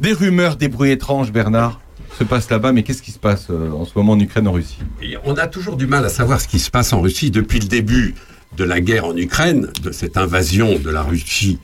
Des 0.00 0.12
rumeurs, 0.12 0.56
des 0.56 0.68
bruits 0.68 0.90
étranges, 0.90 1.30
Bernard, 1.30 1.80
se 2.18 2.24
passent 2.24 2.50
là-bas, 2.50 2.72
mais 2.72 2.82
qu'est-ce 2.82 3.02
qui 3.02 3.10
se 3.12 3.18
passe 3.18 3.46
euh, 3.50 3.70
en 3.70 3.84
ce 3.84 3.92
moment 3.96 4.12
en 4.12 4.20
Ukraine, 4.20 4.46
en 4.48 4.52
Russie? 4.52 4.78
On 5.24 5.34
a 5.34 5.46
toujours 5.46 5.76
du 5.76 5.86
mal 5.86 6.04
à 6.04 6.08
savoir 6.08 6.40
ce 6.40 6.48
qui 6.48 6.58
se 6.58 6.70
passe 6.70 6.92
en 6.92 7.00
Russie 7.00 7.30
depuis 7.30 7.58
le 7.60 7.66
début 7.66 8.14
de 8.56 8.64
la 8.64 8.80
guerre 8.80 9.06
en 9.06 9.16
Ukraine, 9.16 9.70
de 9.82 9.90
cette 9.90 10.16
invasion 10.16 10.78
de 10.78 10.90
la 10.90 11.02
Russie, 11.02 11.58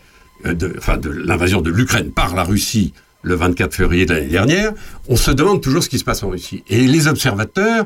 euh, 0.46 0.54
enfin 0.78 0.96
de 0.96 1.08
l'invasion 1.10 1.60
de 1.60 1.70
l'Ukraine 1.70 2.10
par 2.10 2.34
la 2.34 2.42
Russie 2.44 2.92
le 3.22 3.34
24 3.34 3.74
février 3.74 4.06
de 4.06 4.14
l'année 4.14 4.28
dernière, 4.30 4.72
on 5.06 5.14
se 5.14 5.30
demande 5.30 5.60
toujours 5.60 5.82
ce 5.84 5.90
qui 5.90 5.98
se 5.98 6.04
passe 6.04 6.22
en 6.22 6.30
Russie. 6.30 6.64
Et 6.70 6.86
les 6.86 7.06
observateurs 7.06 7.84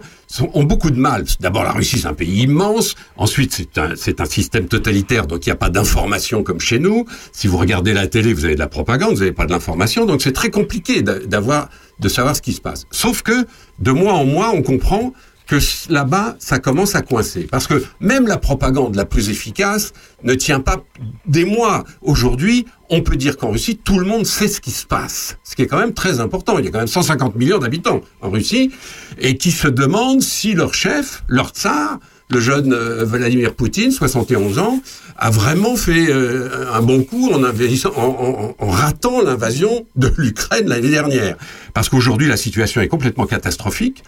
ont 0.52 0.62
beaucoup 0.62 0.92
de 0.92 0.96
mal. 1.00 1.24
D'abord, 1.40 1.64
la 1.64 1.72
Russie, 1.72 1.98
c'est 1.98 2.06
un 2.06 2.14
pays 2.14 2.42
immense. 2.42 2.94
Ensuite, 3.16 3.52
c'est 3.52 3.76
un, 3.78 3.94
un 3.94 4.24
système 4.26 4.66
totalitaire, 4.68 5.26
donc 5.26 5.44
il 5.44 5.48
n'y 5.48 5.52
a 5.52 5.56
pas 5.56 5.70
d'information 5.70 6.44
comme 6.44 6.60
chez 6.60 6.78
nous. 6.78 7.04
Si 7.32 7.48
vous 7.48 7.56
regardez 7.58 7.92
la 7.94 8.06
télé, 8.06 8.32
vous 8.32 8.44
avez 8.44 8.54
de 8.54 8.60
la 8.60 8.68
propagande, 8.68 9.14
vous 9.14 9.18
n'avez 9.20 9.32
pas 9.32 9.46
de 9.46 9.50
l'information. 9.50 10.06
Donc 10.06 10.22
c'est 10.22 10.30
très 10.32 10.50
compliqué 10.50 11.02
d'a- 11.02 11.18
d'avoir, 11.18 11.68
de 12.00 12.08
savoir 12.08 12.36
ce 12.36 12.42
qui 12.42 12.52
se 12.52 12.60
passe. 12.60 12.86
Sauf 12.90 13.22
que, 13.22 13.46
de 13.78 13.90
mois 13.90 14.14
en 14.14 14.24
mois, 14.24 14.50
on 14.54 14.62
comprend 14.62 15.12
que 15.46 15.56
là-bas, 15.92 16.36
ça 16.38 16.58
commence 16.58 16.94
à 16.94 17.02
coincer. 17.02 17.46
Parce 17.50 17.66
que 17.66 17.84
même 18.00 18.26
la 18.26 18.38
propagande 18.38 18.96
la 18.96 19.04
plus 19.04 19.28
efficace 19.28 19.92
ne 20.22 20.34
tient 20.34 20.60
pas 20.60 20.82
des 21.26 21.44
mois. 21.44 21.84
Aujourd'hui, 22.00 22.66
on 22.88 23.02
peut 23.02 23.16
dire 23.16 23.36
qu'en 23.36 23.50
Russie, 23.50 23.76
tout 23.76 23.98
le 23.98 24.06
monde 24.06 24.26
sait 24.26 24.48
ce 24.48 24.60
qui 24.60 24.70
se 24.70 24.86
passe. 24.86 25.36
Ce 25.44 25.54
qui 25.54 25.62
est 25.62 25.66
quand 25.66 25.78
même 25.78 25.92
très 25.92 26.20
important. 26.20 26.58
Il 26.58 26.64
y 26.64 26.68
a 26.68 26.70
quand 26.70 26.78
même 26.78 26.86
150 26.86 27.36
millions 27.36 27.58
d'habitants 27.58 28.00
en 28.22 28.30
Russie 28.30 28.72
et 29.18 29.36
qui 29.36 29.50
se 29.50 29.68
demandent 29.68 30.22
si 30.22 30.54
leur 30.54 30.72
chef, 30.72 31.24
leur 31.28 31.50
tsar, 31.50 31.98
le 32.34 32.40
jeune 32.40 32.72
euh, 32.72 33.04
Vladimir 33.04 33.54
Poutine, 33.54 33.92
71 33.92 34.58
ans, 34.58 34.80
a 35.16 35.30
vraiment 35.30 35.76
fait 35.76 36.08
euh, 36.10 36.72
un 36.72 36.82
bon 36.82 37.04
coup 37.04 37.30
en, 37.32 38.66
ratant 38.66 39.22
l'invasion 39.22 39.86
de 39.94 40.12
l'Ukraine 40.18 40.68
l'année 40.68 40.90
dernière. 40.90 41.36
Parce 41.72 41.88
qu'aujourd'hui, 41.88 42.26
la 42.26 42.36
situation 42.36 42.80
est 42.80 42.88
complètement 42.88 43.26
catastrophique. 43.26 44.02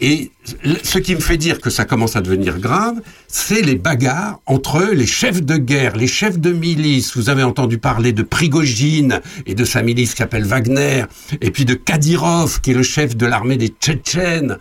Et 0.00 0.30
ce 0.82 0.98
qui 0.98 1.14
me 1.14 1.20
fait 1.20 1.36
dire 1.36 1.60
que 1.60 1.70
ça 1.70 1.84
commence 1.84 2.16
à 2.16 2.20
devenir 2.20 2.58
grave, 2.58 3.00
c'est 3.26 3.62
les 3.62 3.74
bagarres 3.74 4.38
entre 4.46 4.82
les 4.92 5.06
chefs 5.06 5.42
de 5.42 5.56
guerre, 5.56 5.96
les 5.96 6.06
chefs 6.06 6.38
de 6.38 6.52
milice. 6.52 7.16
Vous 7.16 7.28
avez 7.28 7.42
entendu 7.42 7.78
parler 7.78 8.12
de 8.12 8.22
Prigogine 8.22 9.20
et 9.46 9.54
de 9.54 9.64
sa 9.64 9.82
milice 9.82 10.14
qui 10.14 10.22
Wagner, 10.22 11.04
et 11.40 11.50
puis 11.50 11.64
de 11.64 11.74
Kadyrov, 11.74 12.60
qui 12.60 12.70
est 12.70 12.74
le 12.74 12.82
chef 12.82 13.16
de 13.16 13.26
l'armée 13.26 13.56
des 13.56 13.68
Tchétchènes. 13.68 14.58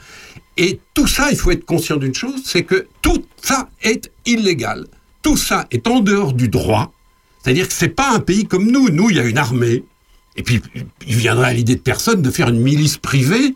Et 0.64 0.80
tout 0.94 1.08
ça, 1.08 1.30
il 1.32 1.38
faut 1.38 1.50
être 1.52 1.66
conscient 1.66 1.98
d'une 1.98 2.14
chose, 2.14 2.42
c'est 2.46 2.64
que 2.64 2.88
tout 3.02 3.26
ça 3.42 3.68
est 3.82 4.12
illégal. 4.28 4.86
Tout 5.24 5.36
ça 5.38 5.66
est 5.72 5.88
en 5.88 6.00
dehors 6.02 6.34
du 6.34 6.48
droit. 6.50 6.94
C'est-à-dire 7.44 7.68
que 7.68 7.74
c'est 7.74 7.90
pas 7.90 8.12
un 8.14 8.20
pays 8.20 8.46
comme 8.46 8.70
nous. 8.70 8.90
Nous, 8.90 9.10
il 9.10 9.16
y 9.18 9.20
a 9.20 9.24
une 9.24 9.40
armée. 9.40 9.84
Et 10.36 10.44
puis, 10.44 10.62
il 11.08 11.16
viendrait 11.16 11.50
à 11.50 11.54
l'idée 11.54 11.76
de 11.76 11.82
personne 11.82 12.22
de 12.22 12.30
faire 12.30 12.50
une 12.50 12.60
milice 12.60 12.98
privée 12.98 13.56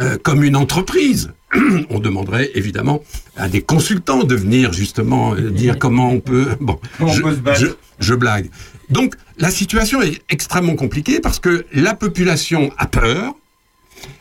euh, 0.00 0.16
comme 0.22 0.44
une 0.44 0.54
entreprise. 0.56 1.32
on 1.90 1.98
demanderait 1.98 2.50
évidemment 2.54 3.02
à 3.36 3.48
des 3.48 3.62
consultants 3.62 4.22
de 4.24 4.34
venir 4.36 4.72
justement 4.72 5.34
euh, 5.34 5.50
dire 5.50 5.76
comment 5.78 6.10
on 6.10 6.20
peut. 6.20 6.48
Bon, 6.60 6.78
Comment 6.98 7.10
on 7.10 7.14
je, 7.14 7.22
peut 7.22 7.34
se 7.34 7.40
battre. 7.40 7.60
je- 7.60 7.66
je 8.00 8.14
blague. 8.14 8.48
Donc, 8.90 9.14
la 9.38 9.50
situation 9.50 10.02
est 10.02 10.20
extrêmement 10.30 10.74
compliquée 10.76 11.18
parce 11.20 11.38
que 11.40 11.64
la 11.72 11.94
population 11.94 12.72
a 12.78 12.86
peur, 12.86 13.34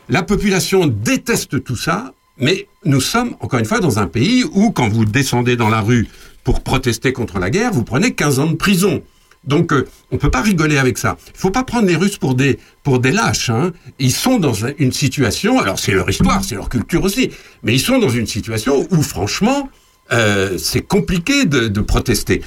la 0.10 0.22
population 0.24 0.86
déteste 0.88 1.64
tout 1.64 1.76
ça, 1.76 2.14
mais 2.38 2.68
nous 2.86 3.02
sommes, 3.02 3.36
encore 3.40 3.60
une 3.60 3.66
fois, 3.66 3.80
dans 3.80 4.00
un 4.00 4.08
pays 4.08 4.44
où, 4.54 4.72
quand 4.72 4.90
vous 4.90 5.06
descendez 5.06 5.56
dans 5.56 5.70
la 5.70 5.82
rue 5.82 6.08
pour 6.44 6.62
protester 6.62 7.14
contre 7.14 7.40
la 7.40 7.50
guerre, 7.50 7.72
vous 7.72 7.84
prenez 7.84 8.14
15 8.14 8.40
ans 8.40 8.48
de 8.48 8.56
prison. 8.56 9.02
Donc, 9.46 9.74
euh, 9.74 9.86
on 10.12 10.18
peut 10.18 10.32
pas 10.32 10.42
rigoler 10.42 10.78
avec 10.78 10.98
ça. 10.98 11.18
Il 11.36 11.38
faut 11.40 11.52
pas 11.52 11.64
prendre 11.64 11.86
les 11.88 11.98
Russes 11.98 12.18
pour 12.18 12.34
des 12.34 12.60
pour 12.82 13.00
des 13.00 13.12
lâches. 13.12 13.50
Hein. 13.50 13.72
Ils 14.00 14.14
sont 14.14 14.40
dans 14.40 14.66
un- 14.66 14.72
une 14.80 14.94
situation. 14.94 15.60
Alors, 15.60 15.80
c'est 15.80 15.92
leur 15.92 16.10
histoire, 16.10 16.44
c'est 16.46 16.56
leur 16.56 16.70
culture 16.70 17.04
aussi, 17.04 17.30
mais 17.62 17.74
ils 17.74 17.80
sont 17.80 18.00
dans 18.00 18.10
une 18.10 18.26
situation 18.28 18.88
où, 18.90 19.02
franchement, 19.02 19.70
euh, 20.14 20.58
c'est 20.58 20.82
compliqué 20.82 21.44
de, 21.46 21.68
de 21.68 21.82
protester. 21.82 22.42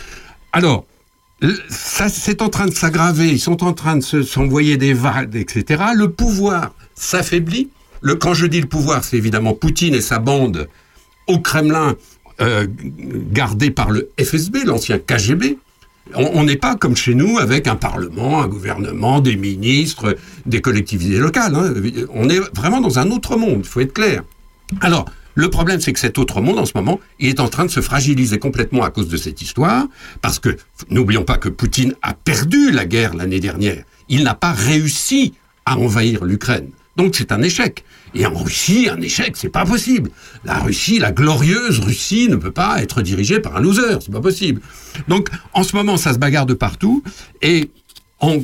Alors, 0.53 0.87
c'est 1.69 2.41
en 2.43 2.49
train 2.49 2.67
de 2.67 2.75
s'aggraver. 2.75 3.29
Ils 3.29 3.41
sont 3.41 3.63
en 3.63 3.73
train 3.75 3.97
de 3.97 4.03
se- 4.03 4.23
s'envoyer 4.23 4.77
des 4.79 4.95
vagues, 4.95 5.37
etc. 5.37 5.83
Le 5.95 6.11
pouvoir 6.11 6.75
s'affaiblit. 6.95 7.69
Le, 8.07 8.15
quand 8.15 8.35
je 8.35 8.47
dis 8.47 8.61
le 8.61 8.69
pouvoir, 8.69 9.03
c'est 9.03 9.17
évidemment 9.17 9.53
Poutine 9.53 9.93
et 9.93 10.01
sa 10.01 10.21
bande 10.21 10.69
au 11.27 11.41
Kremlin, 11.41 11.97
euh, 12.41 12.69
gardés 13.33 13.73
par 13.73 13.91
le 13.91 14.11
FSB, 14.21 14.59
l'ancien 14.65 15.01
KGB. 15.01 15.59
On 16.15 16.31
on 16.35 16.45
n'est 16.45 16.57
pas 16.57 16.77
comme 16.77 16.95
chez 16.95 17.17
nous 17.17 17.39
avec 17.39 17.67
un 17.67 17.75
parlement, 17.75 18.41
un 18.41 18.47
gouvernement, 18.47 19.21
des 19.21 19.35
ministres, 19.35 20.17
des 20.47 20.61
collectivités 20.61 21.19
locales. 21.19 21.57
hein. 21.57 21.75
On 22.15 22.29
est 22.31 22.39
vraiment 22.55 22.81
dans 22.81 23.01
un 23.01 23.11
autre 23.11 23.37
monde, 23.37 23.63
il 23.65 23.69
faut 23.69 23.81
être 23.81 23.93
clair. 23.93 24.23
Alors, 24.81 25.07
le 25.35 25.51
problème, 25.51 25.81
c'est 25.81 25.93
que 25.93 25.99
cet 25.99 26.17
autre 26.17 26.41
monde, 26.41 26.61
en 26.61 26.65
ce 26.65 26.75
moment, 26.77 27.01
il 27.19 27.29
est 27.29 27.41
en 27.41 27.49
train 27.49 27.65
de 27.65 27.73
se 27.73 27.81
fragiliser 27.81 28.39
complètement 28.39 28.85
à 28.85 28.91
cause 28.91 29.09
de 29.09 29.17
cette 29.17 29.43
histoire, 29.43 29.85
parce 30.23 30.39
que, 30.39 30.57
n'oublions 30.91 31.25
pas 31.25 31.39
que 31.39 31.49
Poutine 31.49 31.95
a 32.03 32.15
perdu 32.15 32.71
la 32.71 32.85
guerre 32.85 33.15
l'année 33.15 33.41
dernière. 33.41 33.83
Il 34.09 34.23
n'a 34.23 34.35
pas 34.35 34.53
réussi 34.53 35.35
à 35.65 35.77
envahir 35.77 36.25
l'Ukraine. 36.25 36.71
Donc 36.97 37.15
c'est 37.17 37.33
un 37.33 37.43
échec. 37.43 37.85
Et 38.15 38.25
en 38.27 38.35
Russie, 38.35 38.89
un 38.91 39.01
échec, 39.03 39.37
c'est 39.37 39.49
pas 39.51 39.65
possible. 39.67 40.11
La 40.45 40.59
Russie, 40.59 40.99
la 40.99 41.13
glorieuse 41.13 41.81
Russie, 41.81 42.29
ne 42.29 42.37
peut 42.37 42.51
pas 42.53 42.83
être 42.83 43.03
dirigée 43.03 43.41
par 43.41 43.57
un 43.57 43.61
loser, 43.61 43.99
c'est 44.01 44.13
pas 44.13 44.21
possible. 44.21 44.61
Donc 45.09 45.29
en 45.53 45.63
ce 45.63 45.77
moment, 45.77 45.97
ça 45.97 46.15
se 46.15 46.19
bagarre 46.19 46.47
de 46.47 46.55
partout. 46.55 47.03
Et 47.43 47.71
en- 48.21 48.41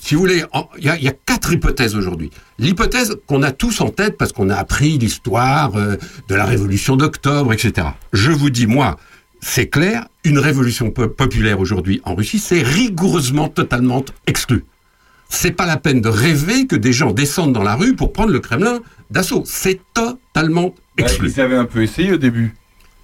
si 0.00 0.14
vous 0.16 0.20
voulez, 0.22 0.42
il 0.78 0.84
y, 0.84 0.88
a- 0.88 1.12
quatre 1.26 1.52
hypothèses 1.52 1.94
aujourd'hui. 1.94 2.30
L'hypothèse 2.58 3.16
qu'on 3.28 3.42
a 3.44 3.52
tous 3.52 3.80
en 3.80 3.90
tête 3.90 4.16
parce 4.18 4.32
qu'on 4.32 4.50
a 4.50 4.56
appris 4.56 4.98
l'histoire 4.98 5.76
euh, 5.76 5.96
de 6.28 6.34
la 6.34 6.44
révolution 6.44 6.96
d'octobre, 6.96 7.52
etc. 7.52 7.86
Je 8.12 8.32
vous 8.32 8.50
dis, 8.50 8.66
moi, 8.66 8.98
c'est 9.40 9.68
clair, 9.68 10.06
une 10.24 10.38
révolution 10.38 10.90
po- 10.90 11.08
populaire 11.08 11.60
aujourd'hui 11.60 12.00
en 12.04 12.14
Russie, 12.16 12.38
c'est 12.40 12.62
rigoureusement, 12.62 13.48
totalement 13.48 14.04
exclu. 14.26 14.64
C'est 15.34 15.52
pas 15.52 15.64
la 15.64 15.78
peine 15.78 16.02
de 16.02 16.08
rêver 16.10 16.66
que 16.66 16.76
des 16.76 16.92
gens 16.92 17.10
descendent 17.10 17.54
dans 17.54 17.62
la 17.62 17.74
rue 17.74 17.94
pour 17.96 18.12
prendre 18.12 18.30
le 18.30 18.38
Kremlin 18.40 18.80
d'assaut. 19.10 19.42
C'est 19.46 19.80
totalement 19.94 20.74
exclu. 20.98 21.30
Ils 21.34 21.40
avaient 21.40 21.56
un 21.56 21.64
peu 21.64 21.82
essayé 21.82 22.12
au 22.12 22.18
début. 22.18 22.54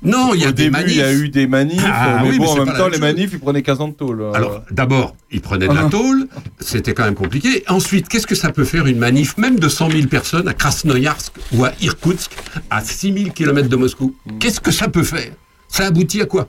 Non, 0.02 0.34
il 0.34 0.42
y 0.42 0.44
a 0.44 0.50
Au 0.50 0.52
des 0.52 0.64
début, 0.64 0.70
manifs. 0.72 0.92
il 0.92 0.98
y 0.98 1.02
a 1.02 1.12
eu 1.12 1.28
des 1.30 1.46
manifs, 1.46 1.82
Ah 1.84 2.20
mais 2.22 2.28
oui, 2.30 2.38
bon, 2.38 2.44
mais 2.54 2.60
en 2.60 2.64
même 2.66 2.76
temps, 2.76 2.86
les 2.86 2.92
chose. 2.92 3.00
manifs, 3.00 3.30
ils 3.32 3.40
prenaient 3.40 3.62
15 3.62 3.80
ans 3.80 3.88
de 3.88 3.94
tôle. 3.94 4.20
euh. 4.20 4.32
Alors, 4.32 4.62
d'abord, 4.70 5.16
ils 5.32 5.40
prenaient 5.40 5.66
de 5.68 5.72
la 5.74 5.86
Ah. 5.86 5.90
tôle, 5.90 6.28
c'était 6.60 6.92
quand 6.92 7.04
même 7.04 7.14
compliqué. 7.16 7.64
Ensuite, 7.66 8.08
qu'est-ce 8.08 8.26
que 8.26 8.34
ça 8.36 8.52
peut 8.52 8.64
faire 8.64 8.86
une 8.86 8.98
manif, 8.98 9.36
même 9.38 9.58
de 9.58 9.68
100 9.68 9.90
000 9.90 10.06
personnes, 10.06 10.46
à 10.46 10.52
Krasnoyarsk 10.54 11.32
ou 11.54 11.64
à 11.64 11.72
Irkoutsk, 11.80 12.30
à 12.70 12.84
6 12.84 13.12
000 13.12 13.30
km 13.30 13.68
de 13.68 13.74
Moscou? 13.76 14.14
Qu'est-ce 14.38 14.60
que 14.60 14.70
ça 14.70 14.86
peut 14.88 15.02
faire? 15.02 15.32
Ça 15.66 15.86
aboutit 15.86 16.20
à 16.20 16.26
quoi? 16.26 16.48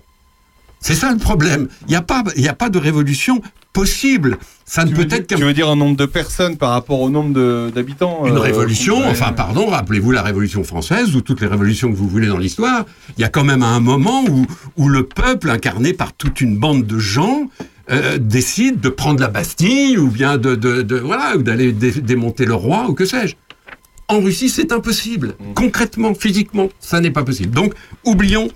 C'est 0.80 0.96
ça 0.96 1.12
le 1.12 1.18
problème. 1.18 1.68
Il 1.88 1.90
n'y 1.90 1.96
a, 1.96 2.02
pas- 2.02 2.24
y 2.38 2.48
a 2.48 2.54
pas 2.54 2.70
de 2.70 2.78
révolution 2.80 3.42
possible. 3.74 4.38
Ça 4.66 4.86
ne 4.86 4.92
peut 4.96 5.08
être 5.12 5.28
qu'un 5.28 5.36
Tu 5.36 5.44
veux 5.44 5.54
dire 5.54 5.70
en 5.70 5.76
nombre 5.76 5.96
de 5.98 6.06
personnes 6.06 6.58
par 6.58 6.72
rapport 6.72 7.02
au 7.02 7.10
nombre 7.10 7.70
d'habitants 7.70 8.26
une 8.26 8.36
euh, 8.38 8.40
révolution, 8.40 8.98
enfin 9.08 9.32
pardon, 9.34 9.68
rappelez-vous 9.68 10.12
la 10.12 10.22
révolution 10.22 10.64
française 10.64 11.16
ou 11.16 11.22
toutes 11.22 11.42
les 11.42 11.48
révolutions 11.48 11.92
que 11.92 11.96
vous 11.96 12.08
voulez 12.08 12.28
dans 12.28 12.38
l'histoire, 12.38 12.86
il 13.18 13.22
y 13.22 13.24
a 13.24 13.30
quand 13.30 13.44
même 13.44 13.62
un 13.64 13.80
moment 13.80 14.24
où, 14.30 14.46
où 14.78 14.90
le 14.90 15.04
peuple, 15.04 15.50
incarné 15.50 15.94
par 15.94 16.14
toute 16.14 16.42
une 16.42 16.58
bande 16.58 16.86
de 16.86 16.98
gens, 17.00 17.50
euh, 17.92 18.18
décide 18.20 18.80
de 18.80 18.90
prendre 18.90 19.20
la 19.20 19.28
Bastille 19.28 19.98
ou 19.98 20.08
bien 20.10 20.38
de, 20.38 20.56
de, 20.56 20.82
de- 20.82 20.98
voilà 21.00 21.36
ou 21.38 21.42
d'aller 21.44 21.72
dé- 21.72 21.92
démonter 22.02 22.46
le 22.46 22.54
roi 22.56 22.88
ou 22.90 22.94
que 22.94 23.06
sais-je. 23.06 23.36
En 24.08 24.20
Russie, 24.22 24.50
c'est 24.50 24.72
impossible. 24.72 25.36
Concrètement, 25.54 26.16
physiquement, 26.16 26.70
ça 26.80 27.00
n'est 27.00 27.12
pas 27.12 27.24
possible. 27.24 27.52
Donc, 27.54 27.74
oublions 28.04 28.48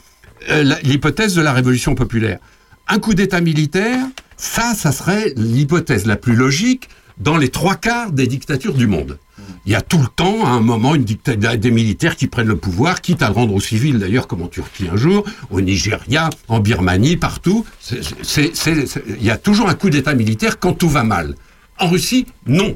l'hypothèse 0.83 1.35
de 1.35 1.41
la 1.41 1.53
révolution 1.53 1.95
populaire. 1.95 2.39
Un 2.87 2.99
coup 2.99 3.13
d'État 3.13 3.41
militaire, 3.41 4.05
ça, 4.37 4.73
ça 4.75 4.91
serait 4.91 5.33
l'hypothèse 5.37 6.05
la 6.05 6.15
plus 6.15 6.35
logique 6.35 6.89
dans 7.17 7.37
les 7.37 7.49
trois 7.49 7.75
quarts 7.75 8.11
des 8.11 8.27
dictatures 8.27 8.73
du 8.73 8.87
monde. 8.87 9.19
Il 9.65 9.71
y 9.71 9.75
a 9.75 9.81
tout 9.81 9.97
le 9.97 10.07
temps, 10.07 10.45
à 10.45 10.49
un 10.49 10.59
moment, 10.59 10.95
une 10.95 11.05
des 11.05 11.71
militaires 11.71 12.15
qui 12.15 12.27
prennent 12.27 12.47
le 12.47 12.57
pouvoir, 12.57 13.01
quitte 13.01 13.21
à 13.21 13.27
le 13.27 13.33
rendre 13.33 13.53
aux 13.53 13.61
civils, 13.61 13.97
d'ailleurs, 13.97 14.27
comme 14.27 14.41
en 14.41 14.47
Turquie 14.47 14.87
un 14.91 14.97
jour, 14.97 15.25
au 15.51 15.61
Nigeria, 15.61 16.29
en 16.49 16.59
Birmanie, 16.59 17.17
partout. 17.17 17.65
Il 17.91 19.23
y 19.23 19.29
a 19.29 19.37
toujours 19.37 19.69
un 19.69 19.75
coup 19.75 19.89
d'État 19.89 20.13
militaire 20.13 20.59
quand 20.59 20.73
tout 20.73 20.89
va 20.89 21.03
mal. 21.03 21.35
En 21.79 21.87
Russie, 21.87 22.25
non. 22.45 22.75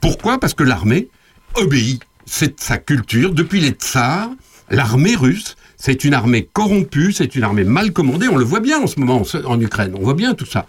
Pourquoi? 0.00 0.38
Parce 0.38 0.54
que 0.54 0.62
l'armée 0.62 1.08
obéit. 1.54 2.02
C'est 2.26 2.60
sa 2.60 2.78
culture. 2.78 3.32
Depuis 3.32 3.60
les 3.60 3.70
tsars, 3.70 4.30
L'armée 4.70 5.16
russe, 5.16 5.56
c'est 5.82 6.04
une 6.04 6.12
armée 6.12 6.46
corrompue, 6.52 7.10
c'est 7.12 7.34
une 7.34 7.42
armée 7.42 7.64
mal 7.64 7.92
commandée. 7.92 8.28
On 8.28 8.36
le 8.36 8.44
voit 8.44 8.60
bien 8.60 8.78
en 8.80 8.86
ce 8.86 9.00
moment 9.00 9.22
en- 9.46 9.60
Ukraine. 9.60 9.94
On 9.98 10.02
voit 10.02 10.14
bien 10.14 10.34
tout 10.34 10.44
ça. 10.46 10.66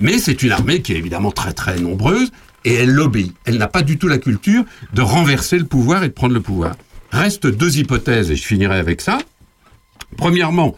Mais 0.00 0.18
c'est 0.18 0.42
une 0.42 0.52
armée 0.52 0.82
qui 0.82 0.92
est 0.92 0.96
évidemment 0.98 1.32
très 1.32 1.54
très 1.54 1.80
nombreuse 1.80 2.30
et 2.66 2.74
elle 2.74 2.90
l'obéit. 2.92 3.34
Elle 3.46 3.56
n'a 3.56 3.68
pas 3.68 3.80
du 3.82 3.96
tout 3.98 4.06
la 4.06 4.18
culture 4.18 4.64
de 4.92 5.00
renverser 5.02 5.58
le 5.58 5.64
pouvoir 5.64 6.04
et 6.04 6.08
de 6.08 6.12
prendre 6.12 6.34
le 6.34 6.40
pouvoir. 6.42 6.76
Restent 7.10 7.46
deux 7.46 7.78
hypothèses 7.78 8.30
et 8.30 8.36
je 8.36 8.44
finirai 8.44 8.76
avec 8.78 9.00
ça. 9.00 9.18
Premièrement, 10.16 10.76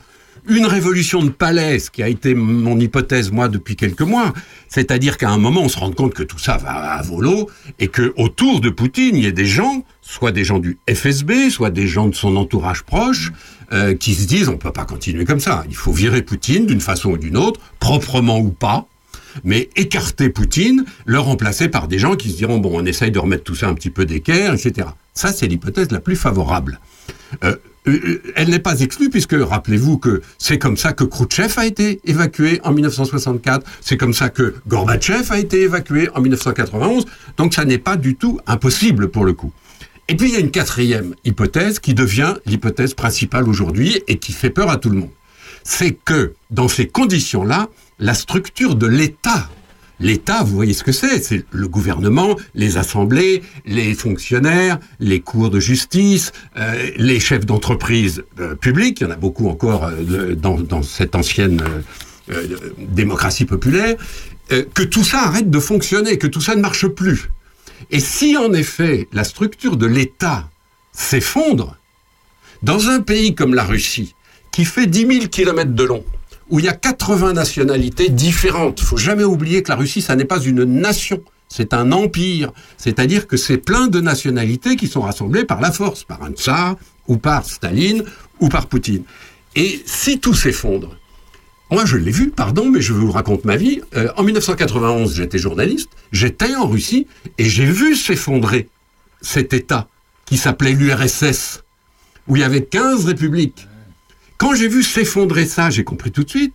une 0.48 0.66
révolution 0.66 1.22
de 1.22 1.30
palais, 1.30 1.78
ce 1.78 1.90
qui 1.90 2.02
a 2.02 2.08
été 2.08 2.34
mon 2.34 2.78
hypothèse 2.78 3.30
moi 3.30 3.48
depuis 3.48 3.76
quelques 3.76 4.02
mois, 4.02 4.32
c'est-à-dire 4.68 5.16
qu'à 5.16 5.30
un 5.30 5.38
moment 5.38 5.62
on 5.62 5.68
se 5.68 5.78
rend 5.78 5.92
compte 5.92 6.14
que 6.14 6.22
tout 6.24 6.38
ça 6.38 6.56
va 6.56 6.70
à 6.94 7.02
volo 7.02 7.48
et 7.78 7.88
que 7.88 8.12
autour 8.16 8.60
de 8.60 8.68
Poutine 8.68 9.14
il 9.16 9.22
y 9.24 9.26
a 9.28 9.30
des 9.32 9.46
gens, 9.46 9.84
soit 10.00 10.32
des 10.32 10.42
gens 10.44 10.58
du 10.58 10.78
FSB, 10.92 11.48
soit 11.50 11.70
des 11.70 11.86
gens 11.86 12.08
de 12.08 12.14
son 12.14 12.34
entourage 12.36 12.82
proche, 12.82 13.30
euh, 13.72 13.94
qui 13.94 14.14
se 14.14 14.26
disent 14.26 14.48
on 14.48 14.58
peut 14.58 14.72
pas 14.72 14.84
continuer 14.84 15.24
comme 15.24 15.40
ça, 15.40 15.64
il 15.68 15.76
faut 15.76 15.92
virer 15.92 16.22
Poutine 16.22 16.66
d'une 16.66 16.80
façon 16.80 17.10
ou 17.12 17.18
d'une 17.18 17.36
autre, 17.36 17.60
proprement 17.80 18.38
ou 18.38 18.50
pas, 18.50 18.86
mais 19.44 19.70
écarter 19.76 20.28
Poutine, 20.28 20.84
le 21.04 21.18
remplacer 21.18 21.68
par 21.68 21.88
des 21.88 21.98
gens 21.98 22.16
qui 22.16 22.30
se 22.30 22.36
diront 22.36 22.58
bon 22.58 22.70
on 22.74 22.84
essaye 22.84 23.10
de 23.10 23.18
remettre 23.18 23.44
tout 23.44 23.54
ça 23.54 23.68
un 23.68 23.74
petit 23.74 23.90
peu 23.90 24.04
d'équerre, 24.04 24.54
etc. 24.54 24.88
Ça 25.14 25.32
c'est 25.32 25.46
l'hypothèse 25.46 25.90
la 25.90 26.00
plus 26.00 26.16
favorable. 26.16 26.80
Euh, 27.44 27.56
euh, 27.88 28.22
elle 28.36 28.50
n'est 28.50 28.60
pas 28.60 28.78
exclue 28.80 29.10
puisque 29.10 29.34
rappelez-vous 29.36 29.98
que 29.98 30.22
c'est 30.38 30.58
comme 30.58 30.76
ça 30.76 30.92
que 30.92 31.02
Khrouchtchev 31.02 31.54
a 31.56 31.66
été 31.66 32.00
évacué 32.04 32.60
en 32.62 32.72
1964, 32.72 33.66
c'est 33.80 33.96
comme 33.96 34.14
ça 34.14 34.28
que 34.28 34.54
Gorbatchev 34.68 35.30
a 35.30 35.38
été 35.38 35.62
évacué 35.62 36.08
en 36.14 36.20
1991, 36.20 37.06
donc 37.36 37.54
ça 37.54 37.64
n'est 37.64 37.78
pas 37.78 37.96
du 37.96 38.14
tout 38.14 38.38
impossible 38.46 39.08
pour 39.08 39.24
le 39.24 39.32
coup. 39.32 39.52
Et 40.12 40.14
puis 40.14 40.28
il 40.28 40.34
y 40.34 40.36
a 40.36 40.40
une 40.40 40.50
quatrième 40.50 41.14
hypothèse 41.24 41.78
qui 41.78 41.94
devient 41.94 42.34
l'hypothèse 42.44 42.92
principale 42.92 43.48
aujourd'hui 43.48 44.02
et 44.08 44.18
qui 44.18 44.32
fait 44.32 44.50
peur 44.50 44.68
à 44.68 44.76
tout 44.76 44.90
le 44.90 44.96
monde. 44.96 45.08
C'est 45.64 45.92
que 45.92 46.34
dans 46.50 46.68
ces 46.68 46.86
conditions-là, 46.86 47.70
la 47.98 48.12
structure 48.12 48.74
de 48.74 48.86
l'État 48.86 49.48
L'État, 50.00 50.42
vous 50.42 50.54
voyez 50.54 50.74
ce 50.74 50.84
que 50.84 50.92
c'est, 50.92 51.22
c'est 51.22 51.46
le 51.50 51.66
gouvernement, 51.66 52.36
les 52.54 52.76
assemblées, 52.76 53.42
les 53.64 53.94
fonctionnaires, 53.94 54.78
les 55.00 55.20
cours 55.20 55.48
de 55.48 55.60
justice, 55.60 56.32
euh, 56.58 56.90
les 56.96 57.18
chefs 57.18 57.46
d'entreprise 57.46 58.24
euh, 58.38 58.54
publiques, 58.54 59.00
il 59.00 59.04
y 59.04 59.06
en 59.06 59.12
a 59.12 59.16
beaucoup 59.16 59.48
encore 59.48 59.84
euh, 59.84 60.34
dans, 60.34 60.82
cette 60.82 61.14
ancienne 61.14 61.62
euh, 62.30 62.46
démocratie 62.78 63.46
populaire, 63.46 63.96
que 64.74 64.82
tout 64.82 65.04
ça 65.04 65.22
arrête 65.22 65.48
de 65.48 65.58
fonctionner, 65.60 66.18
que 66.18 66.26
tout 66.26 66.42
ça 66.42 66.54
ne 66.54 66.60
marche 66.60 66.88
plus. 66.88 67.30
Et 67.90 68.00
si 68.00 68.36
en 68.36 68.52
effet 68.52 69.08
la 69.12 69.24
structure 69.24 69.76
de 69.76 69.86
l'État 69.86 70.48
s'effondre, 70.92 71.76
dans 72.62 72.88
un 72.88 73.00
pays 73.00 73.34
comme 73.34 73.54
la 73.54 73.64
Russie, 73.64 74.14
qui 74.52 74.64
fait 74.64 74.86
10 74.86 75.06
000 75.06 75.26
kilomètres 75.28 75.74
de 75.74 75.82
long, 75.82 76.04
où 76.50 76.58
il 76.58 76.66
y 76.66 76.68
a 76.68 76.74
80 76.74 77.32
nationalités 77.32 78.08
différentes, 78.08 78.80
faut 78.80 78.98
jamais 78.98 79.24
oublier 79.24 79.62
que 79.62 79.70
la 79.70 79.76
Russie, 79.76 80.02
ça 80.02 80.14
n'est 80.16 80.26
pas 80.26 80.40
une 80.40 80.64
nation, 80.64 81.22
c'est 81.48 81.74
un 81.74 81.92
empire. 81.92 82.52
C'est-à-dire 82.76 83.26
que 83.26 83.36
c'est 83.36 83.58
plein 83.58 83.88
de 83.88 84.00
nationalités 84.00 84.76
qui 84.76 84.86
sont 84.86 85.02
rassemblées 85.02 85.44
par 85.44 85.60
la 85.60 85.72
force, 85.72 86.04
par 86.04 86.22
un 86.22 86.32
tsar, 86.32 86.76
ou 87.08 87.16
par 87.16 87.44
Staline, 87.44 88.04
ou 88.40 88.48
par 88.48 88.66
Poutine. 88.66 89.04
Et 89.54 89.82
si 89.86 90.18
tout 90.18 90.34
s'effondre, 90.34 90.96
moi, 91.72 91.86
je 91.86 91.96
l'ai 91.96 92.10
vu, 92.10 92.30
pardon, 92.30 92.68
mais 92.68 92.82
je 92.82 92.92
vous 92.92 93.10
raconte 93.10 93.46
ma 93.46 93.56
vie. 93.56 93.80
Euh, 93.96 94.08
en 94.16 94.22
1991, 94.24 95.14
j'étais 95.16 95.38
journaliste, 95.38 95.88
j'étais 96.12 96.54
en 96.54 96.66
Russie, 96.66 97.06
et 97.38 97.48
j'ai 97.48 97.64
vu 97.64 97.96
s'effondrer 97.96 98.68
cet 99.22 99.54
État 99.54 99.88
qui 100.26 100.36
s'appelait 100.36 100.72
l'URSS, 100.72 101.64
où 102.28 102.36
il 102.36 102.40
y 102.40 102.44
avait 102.44 102.62
15 102.62 103.06
républiques. 103.06 103.66
Quand 104.36 104.54
j'ai 104.54 104.68
vu 104.68 104.82
s'effondrer 104.82 105.46
ça, 105.46 105.70
j'ai 105.70 105.82
compris 105.82 106.10
tout 106.10 106.24
de 106.24 106.28
suite. 106.28 106.54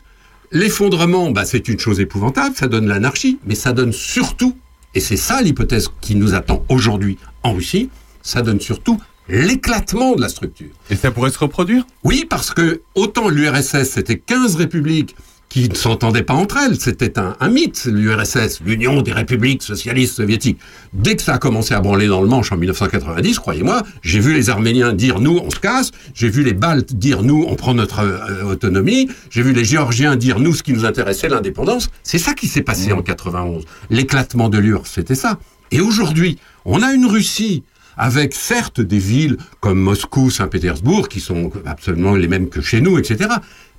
L'effondrement, 0.51 1.31
bah, 1.31 1.45
c'est 1.45 1.67
une 1.67 1.79
chose 1.79 1.99
épouvantable, 1.99 2.55
ça 2.55 2.67
donne 2.67 2.87
l'anarchie, 2.87 3.39
mais 3.45 3.55
ça 3.55 3.73
donne 3.73 3.93
surtout, 3.93 4.55
et 4.93 4.99
c'est 4.99 5.17
ça 5.17 5.41
l'hypothèse 5.41 5.89
qui 5.99 6.15
nous 6.15 6.35
attend 6.35 6.63
aujourd'hui 6.69 7.17
en 7.43 7.53
Russie, 7.53 7.89
ça 8.21 8.43
donne 8.43 8.59
surtout 8.59 8.99
l'éclatement 9.29 10.15
de 10.15 10.21
la 10.21 10.29
structure. 10.29 10.69
Et 10.89 10.95
ça 10.95 11.11
pourrait 11.11 11.31
se 11.31 11.39
reproduire? 11.39 11.85
Oui, 12.03 12.25
parce 12.29 12.51
que 12.51 12.81
autant 12.95 13.29
l'URSS, 13.29 13.83
c'était 13.83 14.17
15 14.17 14.55
républiques 14.55 15.15
qui 15.49 15.69
ne 15.69 15.75
s'entendaient 15.75 16.23
pas 16.23 16.33
entre 16.33 16.57
elles, 16.57 16.79
c'était 16.79 17.17
un, 17.17 17.35
un 17.39 17.49
mythe, 17.49 17.85
l'URSS, 17.85 18.59
l'Union 18.65 19.01
des 19.01 19.13
républiques 19.13 19.63
socialistes 19.63 20.15
soviétiques. 20.15 20.59
Dès 20.91 21.15
que 21.15 21.21
ça 21.21 21.35
a 21.35 21.37
commencé 21.37 21.73
à 21.73 21.79
branler 21.79 22.07
dans 22.07 22.21
le 22.21 22.27
manche 22.27 22.51
en 22.51 22.57
1990, 22.57 23.39
croyez-moi, 23.39 23.83
j'ai 24.01 24.19
vu 24.19 24.33
les 24.33 24.49
Arméniens 24.49 24.91
dire 24.91 25.19
nous, 25.19 25.39
on 25.41 25.49
se 25.49 25.59
casse, 25.59 25.91
j'ai 26.13 26.29
vu 26.29 26.43
les 26.43 26.53
Baltes 26.53 26.93
dire 26.93 27.23
nous, 27.23 27.45
on 27.47 27.55
prend 27.55 27.73
notre 27.73 27.99
euh, 27.99 28.43
autonomie, 28.43 29.09
j'ai 29.29 29.41
vu 29.41 29.53
les 29.53 29.63
Géorgiens 29.63 30.17
dire 30.17 30.39
nous, 30.39 30.53
ce 30.53 30.63
qui 30.63 30.73
nous 30.73 30.85
intéressait, 30.85 31.29
l'indépendance. 31.29 31.89
C'est 32.03 32.19
ça 32.19 32.33
qui 32.33 32.47
s'est 32.47 32.61
passé 32.61 32.91
en 32.91 33.01
91. 33.01 33.63
L'éclatement 33.89 34.49
de 34.49 34.57
l'URSS, 34.57 34.91
c'était 34.95 35.15
ça. 35.15 35.39
Et 35.71 35.79
aujourd'hui, 35.79 36.39
on 36.65 36.81
a 36.81 36.93
une 36.93 37.05
Russie 37.05 37.63
avec 37.97 38.33
certes 38.33 38.79
des 38.81 38.99
villes 38.99 39.37
comme 39.59 39.79
Moscou, 39.79 40.29
Saint-Pétersbourg, 40.29 41.09
qui 41.09 41.19
sont 41.19 41.51
absolument 41.65 42.15
les 42.15 42.27
mêmes 42.27 42.49
que 42.49 42.61
chez 42.61 42.81
nous, 42.81 42.97
etc. 42.97 43.29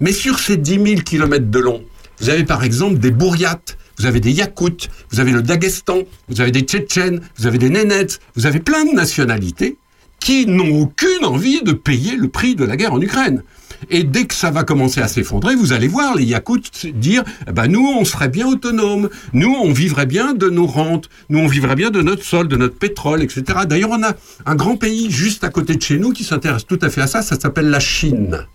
Mais 0.01 0.13
sur 0.13 0.39
ces 0.39 0.57
10 0.57 0.71
000 0.73 0.87
kilomètres 1.03 1.51
de 1.51 1.59
long, 1.59 1.83
vous 2.21 2.31
avez 2.31 2.45
par 2.45 2.65
exemple 2.65 2.99
des 2.99 3.13
Bouriates, 3.13 3.79
vous 3.99 4.07
avez 4.07 4.21
des 4.21 4.33
Yakoutes, 4.33 4.89
vous 5.11 5.21
avez 5.21 5.33
le 5.33 5.43
Daghestan, 5.43 6.03
vous 6.29 6.41
avez 6.41 6.51
des 6.51 6.63
Tchétchènes, 6.63 7.21
vous 7.37 7.47
avez 7.47 7.59
des 7.59 7.71
Nénètes, 7.71 8.21
vous 8.35 8.47
avez 8.47 8.61
plein 8.61 8.85
de 8.85 8.93
nationalités 8.93 9.77
qui 10.21 10.47
n'ont 10.47 10.83
aucune 10.83 11.25
envie 11.25 11.63
de 11.63 11.73
payer 11.73 12.17
le 12.17 12.29
prix 12.29 12.57
de 12.57 12.65
la 12.65 12.77
guerre 12.77 12.93
en 12.93 13.01
Ukraine. 13.01 13.43
Et 13.91 14.05
dès 14.05 14.27
que 14.27 14.35
ça 14.35 14.51
va 14.51 14.65
commencer 14.65 15.01
à 15.01 15.09
s'effondrer, 15.09 15.55
vous 15.55 15.73
allez 15.73 15.89
voir 15.89 16.17
les 16.17 16.25
Yakoutes 16.25 16.87
dire 16.87 17.23
eh 17.47 17.53
ben 17.53 17.67
nous 17.69 17.87
on 17.87 18.05
serait 18.05 18.29
bien 18.29 18.47
autonomes, 18.47 19.09
nous 19.33 19.55
on 19.55 19.73
vivrait 19.73 20.07
bien 20.07 20.35
de 20.35 20.49
nos 20.49 20.67
rentes, 20.67 21.09
nous 21.29 21.39
on 21.39 21.47
vivrait 21.47 21.77
bien 21.77 21.91
de 21.91 22.03
notre 22.03 22.25
sol, 22.25 22.49
de 22.49 22.57
notre 22.57 22.77
pétrole, 22.77 23.23
etc. 23.23 23.43
D'ailleurs 23.67 23.91
on 23.91 24.03
a 24.03 24.15
un 24.47 24.55
grand 24.55 24.77
pays 24.77 25.11
juste 25.11 25.45
à 25.45 25.51
côté 25.51 25.77
de 25.77 25.83
chez 25.83 25.99
nous 25.99 26.13
qui 26.13 26.25
s'intéresse 26.25 26.67
tout 26.67 26.79
à 26.83 26.91
fait 26.91 27.03
à 27.03 27.07
ça, 27.07 27.23
ça 27.23 27.39
s'appelle 27.39 27.71
la 27.71 27.81
Chine. 27.81 28.47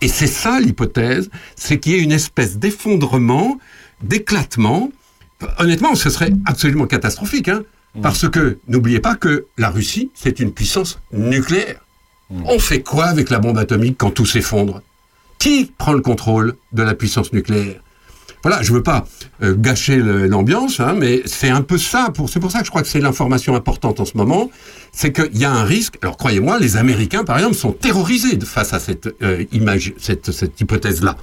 Et 0.00 0.08
c'est 0.08 0.26
ça 0.26 0.60
l'hypothèse, 0.60 1.30
c'est 1.56 1.78
qu'il 1.78 1.92
y 1.92 1.94
ait 1.96 2.02
une 2.02 2.12
espèce 2.12 2.58
d'effondrement, 2.58 3.58
d'éclatement. 4.02 4.90
Honnêtement, 5.58 5.94
ce 5.94 6.08
serait 6.08 6.32
absolument 6.46 6.86
catastrophique, 6.86 7.48
hein, 7.48 7.62
parce 8.00 8.28
que 8.28 8.58
n'oubliez 8.68 9.00
pas 9.00 9.14
que 9.14 9.46
la 9.58 9.68
Russie, 9.68 10.10
c'est 10.14 10.40
une 10.40 10.52
puissance 10.52 11.00
nucléaire. 11.12 11.81
On 12.46 12.58
fait 12.58 12.82
quoi 12.82 13.06
avec 13.06 13.30
la 13.30 13.38
bombe 13.38 13.58
atomique 13.58 13.96
quand 13.98 14.10
tout 14.10 14.26
s'effondre? 14.26 14.82
Qui 15.38 15.72
prend 15.76 15.92
le 15.92 16.00
contrôle 16.00 16.54
de 16.72 16.82
la 16.82 16.94
puissance 16.94 17.32
nucléaire? 17.32 17.80
Voilà, 18.42 18.60
je 18.62 18.72
veux 18.72 18.82
pas 18.82 19.06
euh, 19.42 19.54
gâcher 19.56 19.96
l'ambiance, 19.96 20.80
hein, 20.80 20.94
mais 20.98 21.22
c'est 21.26 21.48
un 21.48 21.62
peu 21.62 21.78
ça. 21.78 22.12
C'est 22.28 22.40
pour 22.40 22.50
ça 22.50 22.58
que 22.60 22.64
je 22.64 22.70
crois 22.70 22.82
que 22.82 22.88
c'est 22.88 23.00
l'information 23.00 23.54
importante 23.54 24.00
en 24.00 24.04
ce 24.04 24.16
moment. 24.16 24.50
C'est 24.90 25.12
qu'il 25.12 25.38
y 25.38 25.44
a 25.44 25.52
un 25.52 25.62
risque. 25.62 25.94
Alors 26.02 26.16
croyez-moi, 26.16 26.58
les 26.58 26.76
Américains, 26.76 27.22
par 27.22 27.36
exemple, 27.36 27.54
sont 27.54 27.70
terrorisés 27.72 28.38
face 28.44 28.72
à 28.72 28.80
cette 28.80 29.08
euh, 29.22 29.44
image, 29.52 29.94
cette, 29.96 30.60
hypothèse-là. 30.60 31.16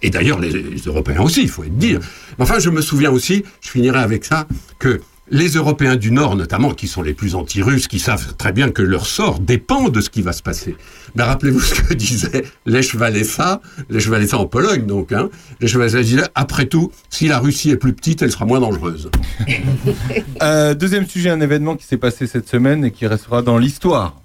Et 0.00 0.08
d'ailleurs, 0.08 0.40
les, 0.40 0.52
Européens 0.86 1.20
aussi, 1.20 1.42
il 1.42 1.50
faut 1.50 1.64
être 1.64 1.76
dire. 1.76 2.00
Enfin, 2.38 2.58
je 2.58 2.70
me 2.70 2.80
souviens 2.80 3.10
aussi, 3.10 3.44
je 3.60 3.70
finirai 3.70 3.98
avec 3.98 4.24
ça, 4.24 4.46
que 4.78 5.00
les 5.30 5.48
Européens 5.48 5.96
du 5.96 6.10
Nord, 6.10 6.36
notamment, 6.36 6.72
qui 6.72 6.86
sont 6.86 7.02
les 7.02 7.14
plus 7.14 7.34
anti-russes, 7.34 7.88
qui 7.88 7.98
savent 7.98 8.34
très 8.36 8.52
bien 8.52 8.70
que 8.70 8.82
leur 8.82 9.06
sort 9.06 9.40
dépend 9.40 9.88
de 9.88 10.00
ce 10.00 10.10
qui 10.10 10.22
va 10.22 10.32
se 10.32 10.42
passer. 10.42 10.76
Mais 11.14 11.22
rappelez-vous 11.22 11.60
ce 11.60 11.74
que 11.74 11.94
disait 11.94 12.44
Lech 12.66 12.94
Walesa, 12.94 13.60
Lech 13.88 14.08
Walesa 14.08 14.38
en 14.38 14.46
Pologne, 14.46 14.86
donc, 14.86 15.12
hein. 15.12 15.30
Lech 15.60 15.74
Walesa 15.74 16.02
disait, 16.02 16.22
après 16.34 16.66
tout, 16.66 16.92
si 17.10 17.28
la 17.28 17.38
Russie 17.38 17.70
est 17.70 17.76
plus 17.76 17.94
petite, 17.94 18.22
elle 18.22 18.32
sera 18.32 18.44
moins 18.44 18.60
dangereuse. 18.60 19.10
Euh, 20.42 20.74
deuxième 20.74 21.06
sujet, 21.06 21.30
un 21.30 21.40
événement 21.40 21.76
qui 21.76 21.86
s'est 21.86 21.96
passé 21.96 22.26
cette 22.26 22.48
semaine 22.48 22.84
et 22.84 22.90
qui 22.90 23.06
restera 23.06 23.40
dans 23.40 23.56
l'histoire. 23.56 24.16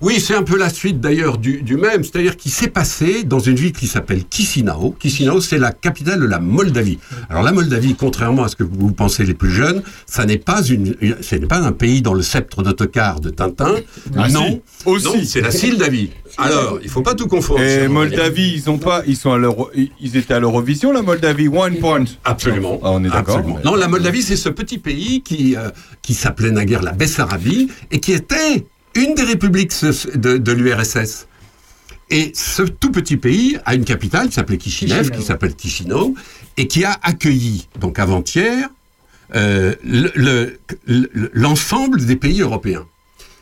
Oui, 0.00 0.20
c'est 0.20 0.34
un 0.34 0.42
peu 0.42 0.56
la 0.58 0.68
suite 0.70 1.00
d'ailleurs 1.00 1.38
du, 1.38 1.62
du 1.62 1.76
même, 1.76 2.04
c'est-à-dire 2.04 2.36
qu'il 2.36 2.50
s'est 2.52 2.68
passé 2.68 3.24
dans 3.24 3.38
une 3.38 3.56
ville 3.56 3.72
qui 3.72 3.86
s'appelle 3.86 4.22
Chisinau. 4.30 4.94
Chisinau, 5.00 5.40
c'est 5.40 5.58
la 5.58 5.72
capitale 5.72 6.20
de 6.20 6.26
la 6.26 6.38
Moldavie. 6.38 6.98
Alors 7.28 7.42
la 7.42 7.52
Moldavie, 7.52 7.94
contrairement 7.94 8.44
à 8.44 8.48
ce 8.48 8.56
que 8.56 8.64
vous 8.64 8.92
pensez 8.92 9.24
les 9.24 9.34
plus 9.34 9.50
jeunes, 9.50 9.82
ça 10.06 10.24
n'est 10.24 10.38
pas 10.38 10.62
une, 10.62 10.94
une- 11.00 11.16
ce 11.20 11.34
n'est 11.36 11.46
pas 11.46 11.60
un 11.60 11.72
pays 11.72 12.02
dans 12.02 12.14
le 12.14 12.22
sceptre 12.22 12.62
d'autocar 12.62 13.20
de 13.20 13.30
Tintin. 13.30 13.74
Ah, 14.16 14.28
non, 14.28 14.60
si. 14.80 14.86
Aussi. 14.88 15.26
c'est 15.26 15.40
la 15.40 15.50
Sildavie. 15.50 16.10
Alors, 16.38 16.78
il 16.82 16.88
faut 16.90 17.02
pas 17.02 17.14
tout 17.14 17.26
confondre. 17.28 17.60
Et 17.62 17.88
Moldavie, 17.88 18.52
ils 18.56 18.62
sont 18.62 18.78
pas, 18.78 19.02
ils 19.06 19.16
sont 19.16 19.32
à 19.32 19.38
ils 20.00 20.16
étaient 20.16 20.34
à 20.34 20.40
l'Eurovision, 20.40 20.92
la 20.92 21.02
Moldavie, 21.02 21.48
one 21.48 21.76
point. 21.76 22.04
Absolument. 22.24 22.80
Ah, 22.82 22.90
on 22.92 23.02
est 23.04 23.08
d'accord. 23.08 23.42
Non, 23.64 23.74
la 23.74 23.88
Moldavie, 23.88 24.22
c'est 24.22 24.36
ce 24.36 24.48
petit 24.48 24.78
pays 24.78 25.22
qui, 25.22 25.56
euh, 25.56 25.70
qui 26.02 26.14
s'appelait 26.14 26.50
naguère 26.50 26.82
la 26.82 26.92
Bessarabie 26.92 27.68
et 27.90 28.00
qui 28.00 28.12
était 28.12 28.66
une 28.96 29.14
des 29.14 29.22
républiques 29.22 29.72
de, 30.14 30.36
de 30.38 30.52
l'URSS. 30.52 31.26
Et 32.10 32.32
ce 32.34 32.62
tout 32.62 32.90
petit 32.92 33.16
pays 33.16 33.58
a 33.64 33.74
une 33.74 33.84
capitale 33.84 34.28
qui 34.28 34.34
s'appelait 34.34 34.58
Kishinev, 34.58 35.10
qui 35.10 35.22
s'appelle 35.22 35.54
Chisinau, 35.60 36.14
et 36.56 36.68
qui 36.68 36.84
a 36.84 36.96
accueilli, 37.02 37.68
donc 37.80 37.98
avant-hier, 37.98 38.68
euh, 39.34 39.74
le- 39.84 40.12
le- 40.14 40.58
le- 40.86 41.30
l'ensemble 41.34 42.04
des 42.04 42.14
pays 42.16 42.40
européens. 42.42 42.86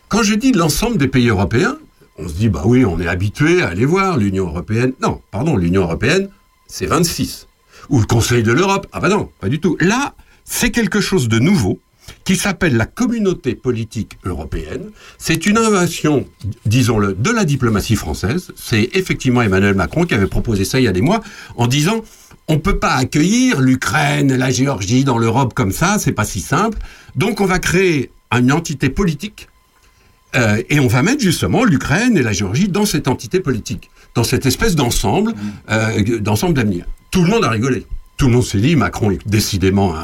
Quand 0.09 0.23
je 0.23 0.35
dis 0.35 0.53
l'ensemble 0.53 0.97
des 0.97 1.09
pays 1.09 1.29
européens, 1.29 1.77
on 2.17 2.27
se 2.29 2.35
dit, 2.35 2.49
bah 2.49 2.63
oui, 2.65 2.85
on 2.87 2.99
est 3.01 3.09
habitué 3.09 3.61
à 3.63 3.69
aller 3.69 3.85
voir 3.85 4.17
l'Union 4.17 4.47
européenne. 4.47 4.93
Non, 5.03 5.21
pardon, 5.31 5.57
l'Union 5.57 5.83
européenne, 5.83 6.29
c'est 6.67 6.87
26. 6.87 7.47
Ou 7.91 8.01
le 8.01 8.07
Conseil 8.07 8.43
de 8.43 8.53
l'Europe. 8.53 8.87
Ah 8.93 9.01
bah 9.01 9.09
non, 9.11 9.29
pas 9.41 9.49
du 9.51 9.61
tout. 9.61 9.77
Là, 9.81 10.15
c'est 10.45 10.71
quelque 10.71 11.01
chose 11.03 11.29
de 11.29 11.39
nouveau 11.39 11.81
qui 12.25 12.37
s'appelle 12.37 12.77
la 12.77 12.87
communauté 12.87 13.55
politique 13.55 14.19
européenne. 14.25 14.91
C'est 15.19 15.47
une 15.47 15.57
innovation, 15.57 16.27
disons-le, 16.67 17.15
de 17.15 17.31
la 17.31 17.45
diplomatie 17.45 17.97
française. 17.97 18.53
C'est 18.57 18.91
effectivement 18.95 19.43
Emmanuel 19.43 19.75
Macron 19.75 20.05
qui 20.05 20.15
avait 20.15 20.27
proposé 20.27 20.65
ça 20.65 20.81
il 20.81 20.85
y 20.85 20.89
a 20.89 20.93
des 20.93 21.01
mois 21.01 21.21
en 21.57 21.67
disant 21.67 22.03
on 22.49 22.59
peut 22.59 22.79
pas 22.79 22.95
accueillir 22.95 23.61
l'Ukraine, 23.61 24.35
la 24.35 24.51
Géorgie 24.51 25.05
dans 25.05 25.17
l'Europe 25.19 25.55
comme 25.55 25.73
ça, 25.73 25.97
c'est 25.99 26.13
pas 26.13 26.25
si 26.25 26.41
simple. 26.41 26.79
Donc 27.17 27.41
on 27.41 27.47
va 27.47 27.59
créer 27.59 28.11
une 28.33 28.53
entité 28.53 28.91
politique 28.91 29.49
euh, 30.35 30.63
et 30.69 30.81
on 30.81 30.89
va 30.89 31.03
mettre 31.03 31.21
justement 31.23 31.65
l'Ukraine 31.65 32.17
et 32.17 32.23
la 32.23 32.33
Géorgie 32.33 32.69
dans 32.69 32.85
cette 32.85 33.09
entité 33.09 33.41
politique, 33.41 33.91
dans 34.15 34.25
cette 34.25 34.47
espèce 34.47 34.75
d'ensemble, 34.75 35.35
euh, 35.71 36.21
d'ensemble 36.21 36.55
d'avenir. 36.55 36.87
Tout 37.11 37.23
le 37.23 37.31
monde 37.31 37.45
a 37.45 37.51
rigolé. 37.51 37.87
Tout 38.17 38.27
le 38.27 38.33
monde 38.33 38.45
s'est 38.45 38.61
dit 38.61 38.77
Macron 38.77 39.11
est 39.11 39.27
décidément, 39.27 39.95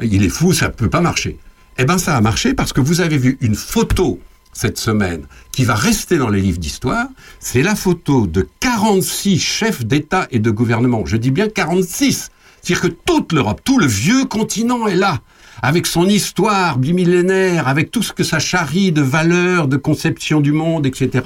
il 0.00 0.24
est 0.24 0.28
fou, 0.28 0.52
ça 0.52 0.68
peut 0.68 0.90
pas 0.90 1.00
marcher. 1.00 1.38
Eh 1.78 1.84
ben 1.84 1.98
ça 1.98 2.16
a 2.16 2.20
marché 2.20 2.54
parce 2.54 2.72
que 2.72 2.80
vous 2.80 3.00
avez 3.00 3.18
vu 3.18 3.36
une 3.40 3.56
photo 3.56 4.20
cette 4.52 4.78
semaine 4.78 5.26
qui 5.52 5.64
va 5.64 5.74
rester 5.74 6.16
dans 6.16 6.28
les 6.28 6.40
livres 6.40 6.58
d'histoire. 6.58 7.08
C'est 7.40 7.62
la 7.62 7.74
photo 7.74 8.26
de 8.26 8.46
46 8.60 9.38
chefs 9.38 9.84
d'État 9.84 10.28
et 10.30 10.38
de 10.38 10.50
gouvernement. 10.50 11.04
Je 11.04 11.16
dis 11.16 11.32
bien 11.32 11.48
46. 11.48 12.30
C'est-à-dire 12.62 12.88
que 12.88 12.96
toute 13.04 13.32
l'Europe, 13.32 13.60
tout 13.62 13.78
le 13.78 13.86
vieux 13.86 14.24
continent 14.24 14.86
est 14.86 14.94
là, 14.94 15.20
avec 15.60 15.86
son 15.86 16.08
histoire 16.08 16.78
bimillénaire, 16.78 17.68
avec 17.68 17.90
tout 17.90 18.02
ce 18.02 18.12
que 18.12 18.24
ça 18.24 18.38
charrie 18.38 18.92
de 18.92 19.02
valeurs, 19.02 19.68
de 19.68 19.76
conception 19.76 20.40
du 20.40 20.52
monde, 20.52 20.86
etc. 20.86 21.24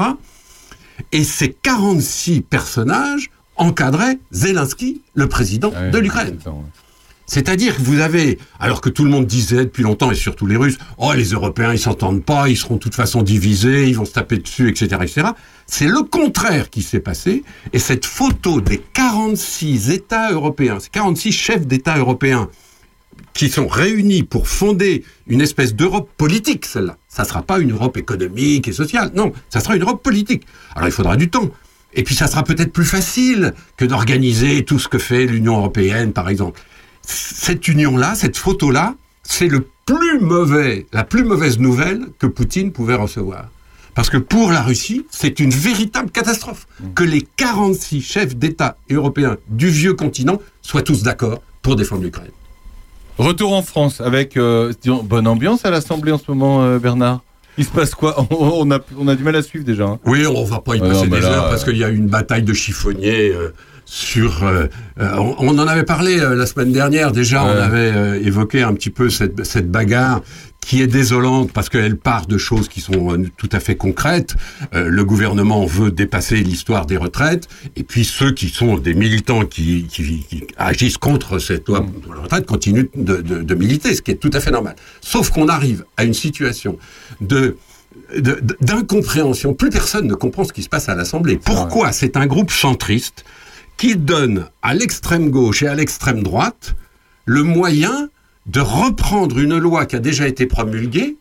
Et 1.13 1.23
ces 1.23 1.53
46 1.53 2.41
personnages 2.41 3.31
encadraient 3.59 4.19
Zelensky, 4.33 5.03
le 5.15 5.29
président 5.29 5.73
de 5.93 5.99
l'Ukraine. 5.99 6.39
C'est-à-dire 7.27 7.77
que 7.77 7.83
vous 7.83 8.01
avez, 8.01 8.39
alors 8.59 8.81
que 8.81 8.89
tout 8.89 9.05
le 9.05 9.11
monde 9.11 9.27
disait 9.27 9.67
depuis 9.67 9.83
longtemps, 9.83 10.11
et 10.11 10.15
surtout 10.15 10.47
les 10.47 10.57
Russes, 10.57 10.79
oh 10.97 11.13
les 11.13 11.27
Européens 11.33 11.75
ils 11.75 11.79
s'entendent 11.79 12.25
pas, 12.25 12.49
ils 12.49 12.57
seront 12.57 12.77
de 12.77 12.81
toute 12.81 12.95
façon 12.95 13.23
divisés, 13.23 13.87
ils 13.87 13.95
vont 13.95 14.07
se 14.07 14.13
taper 14.13 14.39
dessus, 14.39 14.71
etc., 14.71 14.87
etc. 15.03 15.29
C'est 15.67 15.89
le 15.89 16.03
contraire 16.05 16.71
qui 16.71 16.81
s'est 16.81 17.01
passé, 17.01 17.45
et 17.75 17.79
cette 17.79 18.07
photo 18.07 18.63
des 18.63 18.79
46 18.79 19.91
États 19.91 20.33
européens, 20.33 20.81
ces 20.81 20.89
46 20.89 21.33
chefs 21.33 21.67
d'État 21.67 21.99
européens 21.99 22.49
qui 23.35 23.51
sont 23.51 23.69
réunis 23.69 24.23
pour 24.23 24.49
fonder 24.49 25.05
une 25.27 25.43
espèce 25.43 25.75
d'Europe 25.75 26.09
politique, 26.17 26.65
celle-là. 26.65 26.97
Ça 27.09 27.25
sera 27.25 27.43
pas 27.43 27.59
une 27.59 27.73
Europe 27.73 27.99
économique 27.99 28.69
et 28.69 28.73
sociale, 28.73 29.11
non, 29.15 29.33
ça 29.51 29.61
sera 29.61 29.77
une 29.77 29.83
Europe 29.83 30.03
politique. 30.03 30.47
Alors 30.75 30.89
il 30.89 30.93
faudra 30.93 31.17
du 31.17 31.29
temps. 31.29 31.51
Et 31.99 32.05
puis 32.05 32.15
ça 32.15 32.29
sera 32.29 32.45
peut-être 32.45 32.73
plus 32.73 32.85
facile 32.85 33.55
que 33.77 33.85
d'organiser 33.85 34.65
tout 34.65 34.79
ce 34.79 34.87
que 34.87 34.99
fait 34.99 35.27
l'Union 35.27 35.57
européenne, 35.57 36.13
par 36.13 36.29
exemple. 36.29 36.61
Cette 37.03 37.67
union-là, 37.67 38.15
cette 38.15 38.37
photo-là, 38.37 38.95
c'est 39.25 39.49
le 39.49 39.67
plus 39.85 40.21
mauvais, 40.21 40.87
la 40.93 41.03
plus 41.03 41.25
mauvaise 41.25 41.59
nouvelle 41.59 42.07
que 42.21 42.29
Poutine 42.29 42.71
pouvait 42.71 42.95
recevoir. 42.95 43.49
Parce 43.97 44.11
que 44.11 44.17
pour 44.17 44.53
la 44.53 44.63
Russie, 44.63 45.07
c'est 45.11 45.41
une 45.41 45.51
véritable 45.51 46.13
catastrophe 46.13 46.69
que 46.95 47.03
les 47.03 47.27
46 47.37 48.01
chefs 48.01 48.37
d'État 48.37 48.77
européens 48.89 49.37
du 49.49 49.69
vieux 49.69 49.95
continent 49.95 50.41
soient 50.63 50.83
tous 50.83 51.03
d'accord 51.03 51.43
pour 51.63 51.75
défendre 51.75 52.03
l'Ukraine. 52.03 52.31
Retour 53.19 53.55
en 53.55 53.63
France 53.63 54.01
avec 54.01 54.37
euh, 54.37 54.73
bonne 55.03 55.27
ambiance 55.27 55.65
à 55.65 55.71
l'Assemblée 55.71 56.13
en 56.13 56.19
ce 56.19 56.31
moment, 56.31 56.63
euh, 56.63 56.79
Bernard. 56.79 57.23
Il 57.59 57.65
se 57.65 57.71
passe 57.71 57.95
quoi 57.95 58.27
on, 58.31 58.71
a, 58.71 58.79
on 58.99 59.07
a 59.09 59.15
du 59.15 59.23
mal 59.25 59.37
à 59.37 59.43
suivre 59.43 59.65
déjà. 59.65 59.85
hein. 59.85 59.99
Oui, 60.07 60.25
on 60.27 60.45
va 60.45 60.61
pas 60.61 60.77
y 60.77 60.81
Ouais, 60.81 60.89
passer 60.89 61.07
non, 61.09 61.15
des 61.17 61.21
là, 61.21 61.29
heures 61.33 61.49
parce 61.51 61.65
qu'il 61.65 61.77
y 61.77 61.85
a 61.85 61.91
eu 61.91 61.97
une 61.97 62.07
bataille 62.09 62.43
de 62.45 62.55
chiffonniers 62.55 63.31
euh, 63.33 63.53
sur. 63.85 64.45
euh, 64.45 64.67
euh, 65.01 65.11
on, 65.17 65.35
on 65.39 65.59
en 65.59 65.67
avait 65.67 65.83
parlé 65.85 66.21
euh, 66.21 66.35
la 66.37 66.47
semaine 66.47 66.73
dernière 66.73 67.11
déjà. 67.13 67.45
On 67.45 67.49
avait 67.49 68.23
évoqué 68.23 68.63
un 68.63 68.75
petit 68.75 68.91
peu 68.91 69.11
cette, 69.11 69.45
cette 69.45 69.71
bagarre 69.71 70.23
qui 70.61 70.83
est 70.83 70.87
désolante 70.87 71.51
parce 71.53 71.71
qu'elle 71.71 71.97
part 71.97 72.27
de 72.27 72.37
choses 72.37 72.69
qui 72.69 72.81
sont 72.83 73.13
euh, 73.15 73.27
tout 73.39 73.49
à 73.53 73.61
fait 73.61 73.75
concrètes. 73.77 74.35
Euh, 74.75 74.89
le 74.89 75.05
gouvernement 75.05 75.65
veut 75.65 75.91
dépasser 75.91 76.37
l'histoire 76.37 76.85
des 76.85 76.99
retraites 76.99 77.49
et 77.77 77.83
puis 77.85 78.05
ceux 78.05 78.33
qui 78.33 78.49
sont 78.51 78.77
des 78.77 78.93
militants 78.93 79.47
qui, 79.47 79.85
qui- 79.85 80.25
qui 80.29 80.45
agissent 80.59 80.99
contre 80.99 81.39
cette 81.39 81.67
loi 81.69 81.87
pour 82.03 82.13
la 82.15 82.21
retraite 82.23 82.45
continuent 82.45 82.89
de, 82.95 83.17
de- 83.23 83.43
de 83.43 83.55
militer, 83.55 83.95
ce 83.95 84.03
qui 84.03 84.11
est 84.11 84.17
tout 84.17 84.31
à 84.35 84.41
fait 84.41 84.51
normal. 84.51 84.77
Sauf 85.01 85.31
qu'on 85.31 85.49
arrive 85.49 85.85
à 85.97 86.05
une 86.05 86.13
situation 86.15 86.79
de- 87.23 87.57
d'incompréhension. 88.61 89.55
Plus 89.55 89.71
personne 89.71 90.07
ne 90.07 90.15
comprend 90.15 90.45
ce 90.45 90.53
qui 90.53 90.63
se 90.63 90.69
passe 90.69 90.89
à 90.89 90.95
l'Assemblée. 90.95 91.39
Pourquoi 91.43 91.93
c'est 91.93 92.17
un 92.17 92.27
groupe 92.27 92.51
centriste 92.51 93.25
qui 93.77 93.97
donne 93.97 94.47
à 94.63 94.75
l'extrême 94.75 95.31
gauche 95.31 95.63
et 95.63 95.69
à 95.69 95.75
l'extrême 95.75 96.23
droite 96.23 96.75
le 97.25 97.43
moyen 97.43 98.09
de 98.49 98.61
reprendre 98.61 99.39
une 99.39 99.57
loi 99.57 99.87
qui 99.87 99.97
a 99.97 100.01
déjà 100.01 100.27
été 100.27 100.47
promulguée 100.47 101.17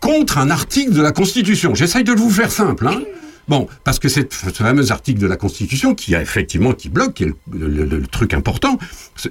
contre 0.00 0.38
un 0.38 0.50
article 0.50 0.92
de 0.92 1.02
la 1.02 1.12
Constitution. 1.12 1.74
J'essaye 1.74 2.04
de 2.04 2.12
vous 2.12 2.30
faire 2.30 2.50
simple. 2.50 2.86
Hein 2.86 3.02
Bon, 3.48 3.66
parce 3.82 3.98
que 3.98 4.10
c'est 4.10 4.30
ce 4.32 4.50
fameux 4.50 4.92
article 4.92 5.18
de 5.18 5.26
la 5.26 5.36
Constitution 5.36 5.94
qui 5.94 6.14
a 6.14 6.20
effectivement 6.20 6.74
qui 6.74 6.90
bloque, 6.90 7.14
qui 7.14 7.24
est 7.24 7.32
le, 7.50 8.06
truc 8.06 8.34
important. 8.34 8.78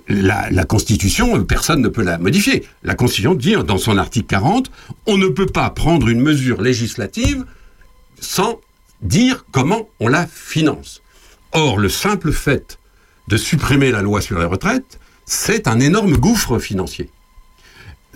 La, 0.10 0.66
Constitution, 0.66 1.44
personne 1.44 1.82
ne 1.82 1.88
peut 1.88 2.02
la 2.02 2.18
modifier. 2.18 2.66
La 2.84 2.96
Constitution 2.96 3.36
dit 3.36 3.56
dans 3.66 3.78
son 3.78 3.98
article 3.98 4.26
40, 4.26 4.72
on 5.06 5.18
ne 5.18 5.28
peut 5.28 5.46
pas 5.46 5.70
prendre 5.70 6.10
une 6.10 6.20
mesure 6.20 6.62
législative 6.62 7.46
sans 8.20 8.60
dire 9.04 9.46
comment 9.52 9.88
on 10.00 10.08
la 10.08 10.26
finance. 10.26 11.04
Or, 11.52 11.78
le 11.78 11.88
simple 11.88 12.32
fait 12.32 12.80
de 13.28 13.38
supprimer 13.38 13.92
la 13.92 14.02
loi 14.02 14.22
sur 14.22 14.40
les 14.40 14.46
retraites, 14.46 15.00
c'est 15.28 15.68
un 15.68 15.80
énorme 15.80 16.18
gouffre 16.18 16.58
financier. 16.58 17.12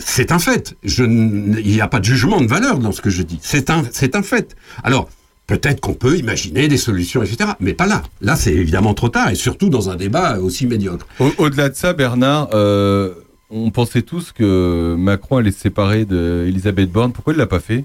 C'est 0.06 0.32
un 0.32 0.39
fait. 0.39 0.76
Je 0.84 1.04
il 1.04 1.72
n'y 1.72 1.82
a 1.82 1.88
pas 1.88 1.99
de 1.99 2.06
jugement 2.06 2.41
de 2.41 2.47
valeur 2.47 2.80
dans 2.80 2.91
ce 2.91 3.02
que 3.02 3.10
je 3.10 3.22
dis. 3.24 3.39
C'est 3.41 3.70
un, 3.70 3.84
c'est 3.91 4.16
un 4.16 4.24
fait. 4.24 4.56
Alors, 4.84 5.10
peut-être 5.47 5.80
qu'on 5.82 5.93
peut 5.93 6.18
imaginer 6.18 6.68
des 6.68 6.78
solutions, 6.78 7.24
etc. 7.24 7.52
Mais 7.60 7.74
pas 7.74 7.88
là. 7.88 8.04
Là, 8.22 8.36
c'est 8.36 8.54
évidemment 8.54 8.93
trop 8.93 9.10
tard, 9.10 9.30
et 9.30 9.36
surtout 9.36 9.70
dans 9.70 9.89
un 9.89 9.95
débat 9.95 10.39
aussi 10.39 10.66
médiocre. 10.68 11.06
Au- 11.20 11.32
Au-delà 11.38 11.70
de 11.70 11.76
ça, 11.76 11.93
Bernard, 11.93 12.49
euh, 12.54 13.14
on 13.49 13.70
pensait 13.72 14.02
tous 14.02 14.32
que 14.32 14.95
Macron 14.97 15.38
allait 15.38 15.52
se 15.52 15.60
séparer 15.60 16.06
d'Elisabeth 16.06 16.91
Borne. 16.91 17.12
Pourquoi 17.12 17.34
il 17.34 17.38
l'a 17.38 17.47
pas 17.47 17.60
fait? 17.60 17.84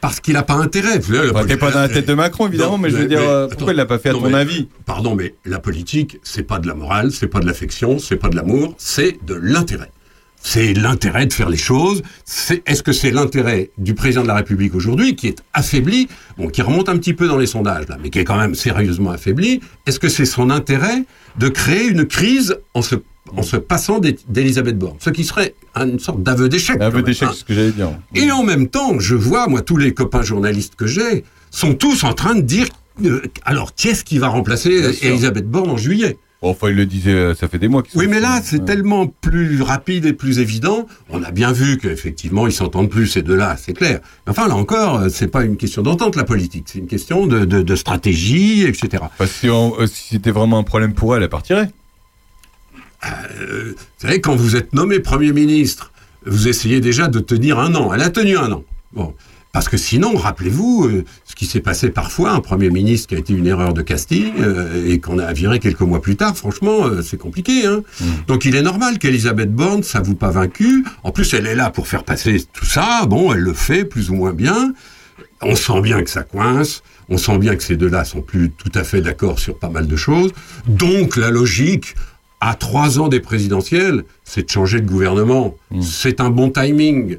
Parce 0.00 0.18
qu'il 0.18 0.34
n'a 0.34 0.42
pas 0.42 0.54
intérêt. 0.54 0.98
Enfin, 0.98 1.46
pas 1.56 1.70
dans 1.70 1.78
la 1.80 1.88
tête 1.88 2.08
de 2.08 2.14
Macron, 2.14 2.48
évidemment, 2.48 2.76
mais 2.76 2.90
je 2.90 2.96
veux 2.96 3.06
dire, 3.06 3.20
euh, 3.20 3.46
pourquoi 3.46 3.72
il 3.72 3.76
l'a 3.76 3.86
pas 3.86 3.98
fait 4.00 4.08
à 4.08 4.12
non, 4.14 4.20
ton 4.20 4.30
mais- 4.30 4.34
avis? 4.38 4.66
Pardon, 4.84 5.14
mais 5.14 5.34
la 5.44 5.60
politique, 5.60 6.18
c'est 6.24 6.42
pas 6.42 6.58
de 6.58 6.66
la 6.66 6.74
morale, 6.74 7.12
c'est 7.12 7.28
pas 7.28 7.38
de 7.38 7.46
l'affection, 7.46 7.98
c'est 8.00 8.16
pas 8.16 8.28
de 8.28 8.34
l'amour, 8.34 8.74
c'est 8.78 9.18
de 9.24 9.34
l'intérêt. 9.34 9.92
C'est 10.42 10.74
l'intérêt 10.74 11.26
de 11.26 11.32
faire 11.32 11.48
les 11.48 11.56
choses. 11.56 12.02
Est-ce 12.66 12.82
que 12.82 12.92
c'est 12.92 13.10
l'intérêt 13.10 13.70
du 13.78 13.94
président 13.94 14.22
de 14.22 14.28
la 14.28 14.34
République 14.34 14.74
aujourd'hui, 14.74 15.14
qui 15.14 15.28
est 15.28 15.38
affaibli, 15.54 16.08
bon, 16.36 16.48
qui 16.48 16.62
remonte 16.62 16.88
un 16.88 16.98
petit 16.98 17.14
peu 17.14 17.28
dans 17.28 17.38
les 17.38 17.46
sondages, 17.46 17.86
là, 17.88 17.96
mais 18.02 18.10
qui 18.10 18.18
est 18.18 18.24
quand 18.24 18.36
même 18.36 18.54
sérieusement 18.54 19.12
affaibli 19.12 19.60
Est-ce 19.86 20.00
que 20.00 20.08
c'est 20.08 20.24
son 20.24 20.50
intérêt 20.50 21.04
de 21.38 21.48
créer 21.48 21.86
une 21.86 22.06
crise 22.06 22.56
en 22.74 22.82
se, 22.82 22.96
en 23.36 23.42
se 23.42 23.56
passant 23.56 24.00
d'Elisabeth 24.00 24.78
Borne? 24.78 24.96
Ce 24.98 25.10
qui 25.10 25.24
serait 25.24 25.54
une 25.76 26.00
sorte 26.00 26.22
d'aveu 26.22 26.48
d'échec. 26.48 26.78
Même, 26.78 27.02
d'échec, 27.02 27.28
hein. 27.28 27.30
c'est 27.32 27.40
ce 27.40 27.44
que 27.44 27.54
j'allais 27.54 27.72
dire. 27.72 27.90
Et 28.14 28.30
en 28.32 28.42
même 28.42 28.68
temps, 28.68 28.98
je 28.98 29.14
vois, 29.14 29.46
moi, 29.46 29.62
tous 29.62 29.76
les 29.76 29.94
copains 29.94 30.22
journalistes 30.22 30.74
que 30.74 30.86
j'ai 30.86 31.24
sont 31.50 31.74
tous 31.74 32.02
en 32.04 32.14
train 32.14 32.34
de 32.34 32.42
dire 32.42 32.66
euh, 33.04 33.22
alors, 33.44 33.74
qui 33.74 33.88
est-ce 33.88 34.04
qui 34.04 34.18
va 34.18 34.28
remplacer. 34.28 34.98
Elisabeth 35.02 35.48
Borne 35.48 35.70
en 35.70 35.76
juillet? 35.76 36.18
Enfin, 36.44 36.70
il 36.70 36.74
le 36.76 36.86
disait, 36.86 37.12
euh, 37.12 37.34
ça 37.36 37.46
fait 37.48 37.58
des 37.58 37.68
mois 37.68 37.84
Oui, 37.94 38.08
mais 38.08 38.18
là, 38.18 38.40
c'est 38.42 38.64
tellement 38.64 39.06
plus 39.06 39.62
rapide 39.62 40.06
et 40.06 40.12
plus 40.12 40.40
évident. 40.40 40.88
On 41.08 41.22
a 41.22 41.30
bien 41.30 41.52
vu 41.52 41.78
qu'effectivement, 41.78 42.48
ils 42.48 42.52
s'entendent 42.52 42.90
plus, 42.90 43.06
ces 43.06 43.22
deux-là, 43.22 43.56
c'est 43.56 43.72
clair. 43.74 44.00
Mais 44.26 44.30
enfin, 44.32 44.48
là 44.48 44.56
encore, 44.56 44.98
euh, 45.02 45.08
c'est 45.08 45.28
pas 45.28 45.44
une 45.44 45.56
question 45.56 45.82
d'entente, 45.82 46.16
la 46.16 46.24
politique. 46.24 46.64
C'est 46.66 46.80
une 46.80 46.88
question 46.88 47.26
de, 47.28 47.44
de- 47.44 47.62
de 47.62 47.76
stratégie, 47.76 48.64
etc. 48.64 49.04
Parce 49.18 49.30
que 49.30 49.36
si, 49.38 49.50
on- 49.50 49.78
euh, 49.80 49.86
si 49.86 50.08
c'était 50.14 50.32
vraiment 50.32 50.58
un 50.58 50.64
problème 50.64 50.94
pour 50.94 51.14
elle, 51.16 51.22
elle 51.22 51.28
partirait. 51.28 51.70
Euh, 53.04 53.72
vous 53.76 53.76
savez, 53.98 54.20
quand 54.20 54.34
vous 54.36 54.56
êtes 54.56 54.72
nommé 54.74 55.00
Premier 55.00 55.32
ministre, 55.32 55.92
vous 56.26 56.48
essayez 56.48 56.80
déjà 56.80 57.08
de 57.08 57.18
tenir 57.20 57.58
un 57.58 57.74
an. 57.74 57.92
Elle 57.92 58.02
a 58.02 58.10
tenu 58.10 58.36
un 58.36 58.50
an. 58.52 58.64
Bon. 58.92 59.14
Parce 59.52 59.68
que 59.68 59.76
sinon, 59.76 60.16
rappelez-vous, 60.16 60.86
euh, 60.86 61.04
ce 61.26 61.34
qui 61.34 61.44
s'est 61.44 61.60
passé 61.60 61.90
parfois, 61.90 62.32
un 62.32 62.40
Premier 62.40 62.70
ministre 62.70 63.08
qui 63.08 63.14
a 63.14 63.18
été 63.18 63.34
une 63.34 63.46
erreur 63.46 63.74
de 63.74 63.82
casting 63.82 64.32
euh, 64.40 64.88
et 64.88 64.98
qu'on 64.98 65.18
a 65.18 65.30
viré 65.34 65.58
quelques 65.58 65.82
mois 65.82 66.00
plus 66.00 66.16
tard, 66.16 66.34
franchement, 66.34 66.86
euh, 66.86 67.02
c'est 67.02 67.18
compliqué. 67.18 67.66
Hein 67.66 67.82
Donc 68.28 68.46
il 68.46 68.56
est 68.56 68.62
normal 68.62 68.98
qu'Elisabeth 68.98 69.52
Borne 69.52 69.82
s'avoue 69.82 70.14
pas 70.14 70.30
vaincue. 70.30 70.84
En 71.02 71.10
plus, 71.10 71.34
elle 71.34 71.46
est 71.46 71.54
là 71.54 71.70
pour 71.70 71.86
faire 71.86 72.04
passer 72.04 72.42
tout 72.54 72.64
ça. 72.64 73.04
Bon, 73.06 73.34
elle 73.34 73.40
le 73.40 73.52
fait 73.52 73.84
plus 73.84 74.08
ou 74.08 74.14
moins 74.14 74.32
bien. 74.32 74.72
On 75.42 75.54
sent 75.54 75.82
bien 75.82 76.02
que 76.02 76.10
ça 76.10 76.22
coince. 76.22 76.82
On 77.10 77.18
sent 77.18 77.36
bien 77.36 77.54
que 77.54 77.62
ces 77.62 77.76
deux-là 77.76 78.04
sont 78.06 78.22
plus 78.22 78.50
tout 78.50 78.72
à 78.74 78.84
fait 78.84 79.02
d'accord 79.02 79.38
sur 79.38 79.58
pas 79.58 79.68
mal 79.68 79.86
de 79.86 79.96
choses. 79.96 80.32
Donc 80.66 81.16
la 81.16 81.30
logique, 81.30 81.94
à 82.40 82.54
trois 82.54 82.98
ans 82.98 83.08
des 83.08 83.20
présidentielles, 83.20 84.04
c'est 84.24 84.46
de 84.46 84.50
changer 84.50 84.80
de 84.80 84.86
gouvernement. 84.86 85.56
C'est 85.82 86.20
un 86.20 86.30
bon 86.30 86.48
timing. 86.48 87.18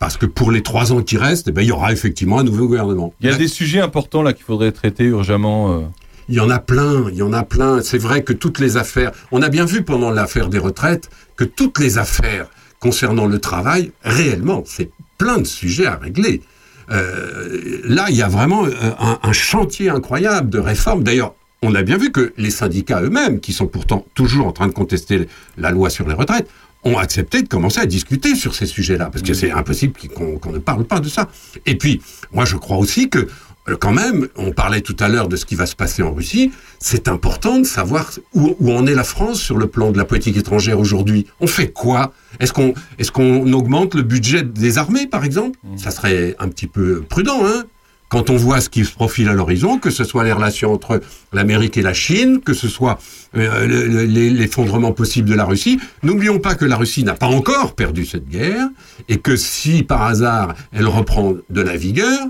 Parce 0.00 0.16
que 0.16 0.26
pour 0.26 0.50
les 0.50 0.62
trois 0.62 0.92
ans 0.92 1.02
qui 1.02 1.16
restent, 1.18 1.48
eh 1.48 1.52
ben, 1.52 1.62
il 1.62 1.68
y 1.68 1.72
aura 1.72 1.92
effectivement 1.92 2.40
un 2.40 2.42
nouveau 2.42 2.66
gouvernement. 2.66 3.14
Il 3.20 3.30
y 3.30 3.32
a 3.32 3.36
des 3.36 3.46
sujets 3.48 3.80
importants 3.80 4.22
là 4.22 4.32
qu'il 4.32 4.44
faudrait 4.44 4.72
traiter 4.72 5.04
urgemment. 5.04 5.72
euh. 5.72 5.80
Il 6.28 6.34
y 6.36 6.40
en 6.40 6.48
a 6.48 6.58
plein, 6.58 7.04
il 7.10 7.16
y 7.16 7.22
en 7.22 7.32
a 7.34 7.42
plein. 7.44 7.82
C'est 7.82 7.98
vrai 7.98 8.22
que 8.24 8.32
toutes 8.32 8.60
les 8.60 8.76
affaires, 8.78 9.12
on 9.30 9.42
a 9.42 9.48
bien 9.50 9.66
vu 9.66 9.82
pendant 9.82 10.10
l'affaire 10.10 10.48
des 10.48 10.58
retraites 10.58 11.10
que 11.36 11.44
toutes 11.44 11.78
les 11.78 11.98
affaires 11.98 12.48
concernant 12.78 13.26
le 13.26 13.38
travail, 13.38 13.92
réellement, 14.02 14.62
c'est 14.64 14.90
plein 15.18 15.36
de 15.38 15.46
sujets 15.46 15.86
à 15.86 15.96
régler. 15.96 16.40
Euh, 16.90 17.80
là, 17.84 18.06
il 18.08 18.16
y 18.16 18.22
a 18.22 18.28
vraiment 18.28 18.64
euh, 18.64 18.70
un, 18.98 19.18
un 19.22 19.32
chantier 19.32 19.90
incroyable 19.90 20.48
de 20.48 20.58
réforme. 20.58 21.04
D'ailleurs, 21.04 21.34
on 21.62 21.74
a 21.74 21.82
bien 21.82 21.98
vu 21.98 22.10
que 22.10 22.32
les 22.38 22.50
syndicats 22.50 23.02
eux-mêmes, 23.02 23.38
qui 23.38 23.52
sont 23.52 23.66
pourtant 23.66 24.06
toujours 24.14 24.46
en 24.46 24.52
train 24.52 24.66
de 24.66 24.72
contester 24.72 25.28
la 25.58 25.70
loi 25.72 25.90
sur 25.90 26.08
les 26.08 26.14
retraites, 26.14 26.48
ont 26.84 26.98
accepté 26.98 27.42
de 27.42 27.48
commencer 27.48 27.80
à 27.80 27.86
discuter 27.86 28.34
sur 28.34 28.54
ces 28.54 28.66
sujets-là, 28.66 29.10
parce 29.10 29.22
que 29.22 29.34
c'est 29.34 29.50
impossible 29.50 29.92
qu'on 30.14 30.52
ne 30.52 30.58
parle 30.58 30.84
pas 30.84 31.00
de 31.00 31.08
ça. 31.08 31.28
Et 31.66 31.76
puis, 31.76 32.00
moi, 32.32 32.44
je 32.44 32.56
crois 32.56 32.78
aussi 32.78 33.10
que 33.10 33.28
euh, 33.68 33.76
quand 33.76 33.92
même, 33.92 34.28
on 34.36 34.52
parlait 34.52 34.80
tout 34.80 34.96
à 35.00 35.08
l'heure 35.08 35.28
de 35.28 35.36
ce 35.36 35.44
qui 35.44 35.54
va 35.54 35.66
se 35.66 35.76
passer 35.76 36.02
en 36.02 36.12
Russie, 36.12 36.50
c'est 36.78 37.08
important 37.08 37.58
de 37.58 37.64
savoir 37.64 38.10
où, 38.34 38.56
où 38.58 38.72
en 38.72 38.86
est 38.86 38.94
la 38.94 39.04
France 39.04 39.40
sur 39.40 39.58
le 39.58 39.66
plan 39.66 39.92
de 39.92 39.98
la 39.98 40.04
politique 40.04 40.36
étrangère 40.36 40.78
aujourd'hui. 40.78 41.26
On 41.40 41.46
fait 41.46 41.70
quoi? 41.70 42.12
Est-ce 42.38 42.52
qu'on 42.52 42.72
est 42.98 43.10
qu'on 43.10 43.52
augmente 43.52 43.94
le 43.94 44.02
budget 44.02 44.42
des 44.42 44.78
armées, 44.78 45.06
par 45.06 45.24
exemple? 45.24 45.58
Ça 45.76 45.90
serait 45.90 46.36
un 46.38 46.48
petit 46.48 46.66
peu 46.66 47.02
prudent, 47.02 47.44
hein? 47.44 47.64
Quand 48.10 48.28
on 48.28 48.36
voit 48.36 48.60
ce 48.60 48.68
qui 48.68 48.84
se 48.84 48.92
profile 48.92 49.28
à 49.28 49.32
l'horizon, 49.32 49.78
que 49.78 49.88
ce 49.88 50.02
soit 50.02 50.24
les 50.24 50.32
relations 50.32 50.72
entre 50.72 51.00
l'Amérique 51.32 51.78
et 51.78 51.82
la 51.82 51.94
Chine, 51.94 52.40
que 52.40 52.52
ce 52.52 52.68
soit 52.68 52.98
euh, 53.36 53.66
l'effondrement 54.06 54.92
possible 54.92 55.30
de 55.30 55.34
la 55.34 55.44
Russie, 55.44 55.78
n'oublions 56.02 56.40
pas 56.40 56.56
que 56.56 56.64
la 56.64 56.76
Russie 56.76 57.04
n'a 57.04 57.14
pas 57.14 57.28
encore 57.28 57.74
perdu 57.74 58.04
cette 58.04 58.28
guerre, 58.28 58.68
et 59.08 59.18
que 59.18 59.36
si 59.36 59.84
par 59.84 60.02
hasard 60.02 60.54
elle 60.72 60.88
reprend 60.88 61.36
de 61.48 61.60
la 61.60 61.76
vigueur, 61.76 62.26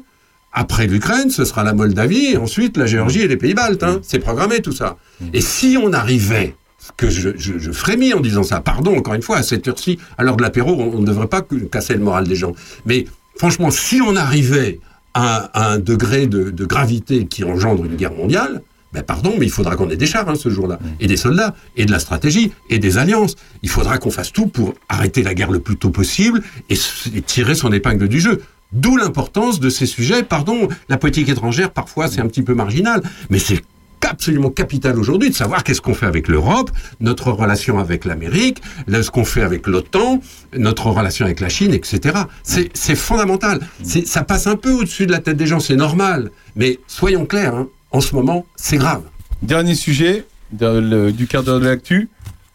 après 0.52 0.86
l'Ukraine, 0.86 1.30
ce 1.30 1.44
sera 1.46 1.64
la 1.64 1.72
Moldavie, 1.72 2.32
et 2.32 2.36
ensuite 2.36 2.76
la 2.76 2.86
Géorgie 2.86 3.20
et 3.20 3.28
les 3.28 3.38
Pays-Baltes. 3.38 3.82
Hein. 3.82 4.00
C'est 4.02 4.18
programmé 4.18 4.60
tout 4.60 4.72
ça. 4.72 4.98
Et 5.32 5.40
si 5.40 5.78
on 5.82 5.92
arrivait, 5.92 6.56
que 6.96 7.08
je, 7.08 7.30
je, 7.36 7.58
je 7.58 7.70
frémis 7.70 8.12
en 8.14 8.20
disant 8.20 8.42
ça, 8.42 8.60
pardon 8.60 8.96
encore 8.96 9.14
une 9.14 9.22
fois, 9.22 9.36
à 9.36 9.42
cette 9.42 9.68
heure-ci, 9.68 9.98
à 10.18 10.24
l'heure 10.24 10.36
de 10.36 10.42
l'apéro, 10.42 10.72
on 10.72 10.98
ne 10.98 11.06
devrait 11.06 11.28
pas 11.28 11.42
casser 11.70 11.94
le 11.94 12.00
moral 12.00 12.26
des 12.26 12.36
gens. 12.36 12.52
Mais 12.84 13.06
franchement, 13.36 13.70
si 13.70 14.00
on 14.02 14.16
arrivait 14.16 14.80
à, 15.14 15.50
à 15.52 15.72
un 15.72 15.78
degré 15.78 16.26
de, 16.26 16.50
de 16.50 16.64
gravité 16.64 17.26
qui 17.26 17.44
engendre 17.44 17.84
une 17.84 17.96
guerre 17.96 18.12
mondiale, 18.12 18.62
ben 18.92 19.02
pardon, 19.02 19.34
mais 19.38 19.46
il 19.46 19.52
faudra 19.52 19.76
qu'on 19.76 19.88
ait 19.88 19.96
des 19.96 20.06
chars 20.06 20.28
hein, 20.28 20.34
ce 20.34 20.48
jour-là, 20.48 20.80
et 20.98 21.06
des 21.06 21.16
soldats, 21.16 21.54
et 21.76 21.86
de 21.86 21.92
la 21.92 22.00
stratégie, 22.00 22.52
et 22.68 22.80
des 22.80 22.98
alliances. 22.98 23.36
Il 23.62 23.68
faudra 23.68 23.98
qu'on 23.98 24.10
fasse 24.10 24.32
tout 24.32 24.48
pour 24.48 24.74
arrêter 24.88 25.22
la 25.22 25.34
guerre 25.34 25.52
le 25.52 25.60
plus 25.60 25.76
tôt 25.76 25.90
possible 25.90 26.42
et, 26.68 26.74
et 27.14 27.22
tirer 27.22 27.54
son 27.54 27.72
épingle 27.72 28.08
du 28.08 28.20
jeu. 28.20 28.42
D'où 28.72 28.96
l'importance 28.96 29.60
de 29.60 29.68
ces 29.68 29.86
sujets. 29.86 30.22
Pardon, 30.22 30.68
la 30.88 30.96
politique 30.96 31.28
étrangère, 31.28 31.70
parfois, 31.70 32.08
c'est 32.08 32.20
un 32.20 32.26
petit 32.26 32.42
peu 32.42 32.54
marginal, 32.54 33.02
mais 33.28 33.38
c'est 33.38 33.62
absolument 34.08 34.50
capital 34.50 34.98
aujourd'hui 34.98 35.30
de 35.30 35.34
savoir 35.34 35.64
qu'est-ce 35.64 35.80
qu'on 35.80 35.94
fait 35.94 36.06
avec 36.06 36.28
l'Europe, 36.28 36.70
notre 37.00 37.30
relation 37.30 37.78
avec 37.78 38.04
l'Amérique, 38.04 38.62
ce 38.88 39.10
qu'on 39.10 39.24
fait 39.24 39.42
avec 39.42 39.66
l'OTAN, 39.66 40.20
notre 40.56 40.86
relation 40.86 41.24
avec 41.24 41.40
la 41.40 41.48
Chine, 41.48 41.72
etc. 41.72 42.20
C'est 42.42 42.94
fondamental. 42.94 43.60
Ça 44.04 44.22
passe 44.22 44.46
un 44.46 44.56
peu 44.56 44.72
au-dessus 44.72 45.06
de 45.06 45.12
la 45.12 45.18
tête 45.18 45.36
des 45.36 45.46
gens, 45.46 45.60
c'est 45.60 45.76
normal. 45.76 46.30
Mais 46.56 46.78
soyons 46.86 47.26
clairs, 47.26 47.54
hein, 47.54 47.68
en 47.92 48.00
ce 48.00 48.14
moment, 48.14 48.46
c'est 48.56 48.76
grave. 48.76 49.02
Dernier 49.42 49.74
sujet 49.74 50.24
du 50.52 51.26
quart 51.28 51.42
d'heure 51.42 51.60
de 51.60 51.66
l'actu. 51.66 52.08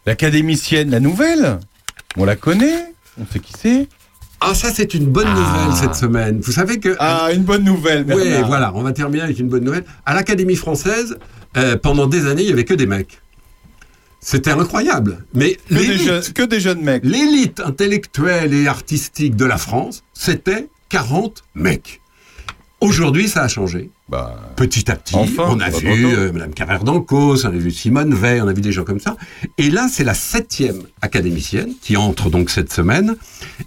L'académicienne, 0.06 0.90
la 0.90 1.00
nouvelle. 1.00 1.58
On 2.16 2.24
la 2.24 2.36
connaît. 2.36 2.92
On 3.20 3.26
sait 3.26 3.40
qui 3.40 3.52
c'est. 3.58 3.88
Ah, 4.48 4.54
ça, 4.54 4.72
c'est 4.74 4.94
une 4.94 5.06
bonne 5.06 5.28
nouvelle 5.28 5.74
cette 5.74 5.94
semaine. 5.94 6.40
Vous 6.40 6.52
savez 6.52 6.78
que. 6.78 6.94
Ah, 6.98 7.28
une 7.34 7.42
bonne 7.42 7.64
nouvelle, 7.64 8.04
Oui, 8.08 8.22
voilà, 8.46 8.72
on 8.74 8.82
va 8.82 8.92
terminer 8.92 9.22
avec 9.24 9.38
une 9.38 9.48
bonne 9.48 9.64
nouvelle. 9.64 9.84
À 10.04 10.14
l'Académie 10.14 10.56
française, 10.56 11.16
euh, 11.56 11.76
pendant 11.76 12.06
des 12.06 12.26
années, 12.26 12.42
il 12.42 12.46
n'y 12.46 12.52
avait 12.52 12.64
que 12.64 12.74
des 12.74 12.86
mecs. 12.86 13.20
C'était 14.20 14.50
incroyable. 14.50 15.24
Mais 15.34 15.56
Que 15.68 15.74
des, 15.74 15.80
l'élite- 15.86 16.06
jeunes, 16.06 16.22
que 16.34 16.42
des 16.42 16.60
jeunes 16.60 16.80
mecs. 16.82 17.04
l'élite 17.04 17.60
intellectuelle 17.60 18.52
et 18.54 18.66
artistique 18.66 19.36
de 19.36 19.44
la 19.44 19.56
France, 19.56 20.02
c'était 20.14 20.68
40 20.88 21.44
mecs. 21.54 22.00
Aujourd'hui, 22.86 23.28
ça 23.28 23.42
a 23.42 23.48
changé. 23.48 23.90
Bah, 24.08 24.36
Petit 24.54 24.90
à 24.90 24.94
petit, 24.94 25.16
Enfin, 25.16 25.48
on 25.48 25.58
a 25.58 25.70
vu 25.70 26.06
euh, 26.06 26.32
Madame 26.32 26.54
Carrère 26.54 26.84
d'Ancos, 26.84 27.44
on 27.44 27.48
a 27.48 27.50
vu 27.50 27.72
Simone 27.72 28.14
Veil, 28.14 28.40
on 28.40 28.46
a 28.46 28.52
vu 28.52 28.60
des 28.60 28.70
gens 28.70 28.84
comme 28.84 29.00
ça. 29.00 29.16
Et 29.58 29.70
là, 29.70 29.88
c'est 29.90 30.04
la 30.04 30.14
septième 30.14 30.82
académicienne 31.02 31.72
qui 31.82 31.96
entre 31.96 32.30
donc 32.30 32.48
cette 32.48 32.72
semaine. 32.72 33.16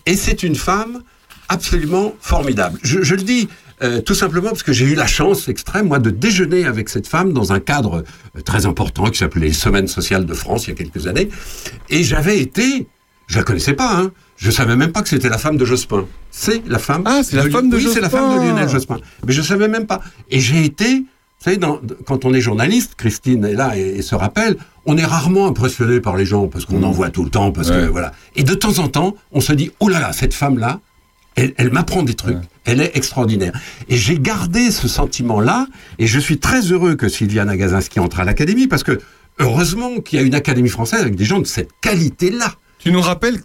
Et 0.06 0.16
c'est 0.16 0.42
une 0.44 0.56
femme 0.56 1.04
absolument 1.50 2.14
formidable. 2.22 2.80
Je, 2.82 3.02
je 3.02 3.16
le 3.16 3.24
dis 3.24 3.50
euh, 3.84 4.00
tout 4.02 4.14
simplement 4.16 4.50
parce 4.52 4.64
que 4.64 4.72
j'ai 4.72 4.86
eu 4.86 4.96
la 4.96 5.08
chance 5.08 5.50
extrême, 5.50 5.88
moi, 5.88 6.00
de 6.00 6.12
déjeuner 6.12 6.66
avec 6.66 6.88
cette 6.88 7.08
femme 7.08 7.34
dans 7.34 7.52
un 7.52 7.60
cadre 7.60 8.04
euh, 8.38 8.42
très 8.42 8.66
important 8.66 9.06
qui 9.10 9.18
s'appelait 9.18 9.48
les 9.48 9.54
Semaines 9.54 9.88
sociales 9.88 10.26
de 10.26 10.34
France 10.34 10.68
il 10.68 10.70
y 10.70 10.74
a 10.74 10.76
quelques 10.76 11.08
années. 11.08 11.30
Et 11.90 12.04
j'avais 12.04 12.40
été, 12.40 12.88
je 13.28 13.38
la 13.38 13.44
connaissais 13.44 13.74
pas, 13.74 13.98
hein. 14.00 14.12
Je 14.42 14.52
savais 14.52 14.76
même 14.78 14.92
pas 14.94 15.02
que 15.02 15.10
c'était 15.10 15.28
la 15.30 15.38
femme 15.38 15.58
de 15.58 15.66
Jospin. 15.66 16.06
C'est 16.32 16.64
la 16.66 16.80
femme. 16.80 17.04
Ah, 17.06 17.22
c'est 17.24 17.36
la 17.36 17.50
femme 17.50 17.70
de 17.70 17.76
oui, 17.76 17.84
c'est 17.94 18.00
la 18.00 18.08
Jospin. 18.10 18.30
femme 18.30 18.40
de 18.40 18.44
Lionel 18.48 18.70
Jospin. 18.70 18.98
Mais 19.28 19.34
je 19.34 19.42
savais 19.42 19.68
même 19.68 19.86
pas. 19.86 20.00
Et 20.32 20.40
j'ai 20.40 20.64
été, 20.64 21.00
vous 21.00 21.06
savez, 21.44 21.58
dans- 21.58 21.82
quand 22.08 22.24
on 22.24 22.34
est 22.34 22.40
journaliste, 22.40 22.94
Christine 22.96 23.44
est 23.44 23.54
là 23.54 23.78
et, 23.78 23.82
et 23.98 24.02
se 24.02 24.16
rappelle, 24.16 24.56
on 24.86 24.98
est 24.98 25.04
rarement 25.06 25.48
impressionné 25.48 26.00
par 26.00 26.16
les 26.16 26.26
gens 26.26 26.48
parce 26.48 26.66
qu'on 26.66 26.82
en 26.84 26.92
voit 26.92 27.10
tout 27.10 27.24
le 27.26 27.30
temps, 27.30 27.52
parce 27.52 27.70
que 27.70 27.88
voilà. 27.88 28.14
Et 28.38 28.44
de 28.44 28.54
temps 28.54 28.80
en 28.80 28.88
temps, 28.88 29.16
on 29.34 29.42
se 29.42 29.52
dit, 29.52 29.72
oh 29.82 29.90
là 29.90 30.00
là, 30.00 30.14
cette 30.14 30.34
femme-là, 30.34 30.80
elle, 31.36 31.54
elle 31.58 31.72
m'apprend 31.72 32.04
des 32.04 32.14
trucs. 32.16 32.38
Elle 32.66 32.80
est 32.82 32.96
extraordinaire. 32.96 33.52
Et 33.90 33.98
j'ai 33.98 34.20
gardé 34.20 34.72
ce 34.72 34.88
sentiment-là, 34.88 35.68
et 36.00 36.08
je 36.08 36.18
suis 36.20 36.38
très 36.40 36.62
heureux 36.62 36.96
que 36.96 37.10
Sylviane 37.10 37.50
Agazinski 37.50 38.00
entre 38.00 38.22
à 38.22 38.24
l'Académie, 38.24 38.68
parce 38.68 38.84
que 38.84 39.00
heureusement 39.40 40.00
qu'il 40.00 40.18
y 40.20 40.22
a 40.22 40.26
une 40.26 40.36
Académie 40.36 40.70
française 40.70 41.02
avec 41.02 41.16
des 41.16 41.26
gens 41.26 41.40
de 41.40 41.46
cette 41.48 41.72
qualité-là. 41.82 42.54
Tu 42.80 42.92
nous 42.94 43.02
rappelles 43.02 43.40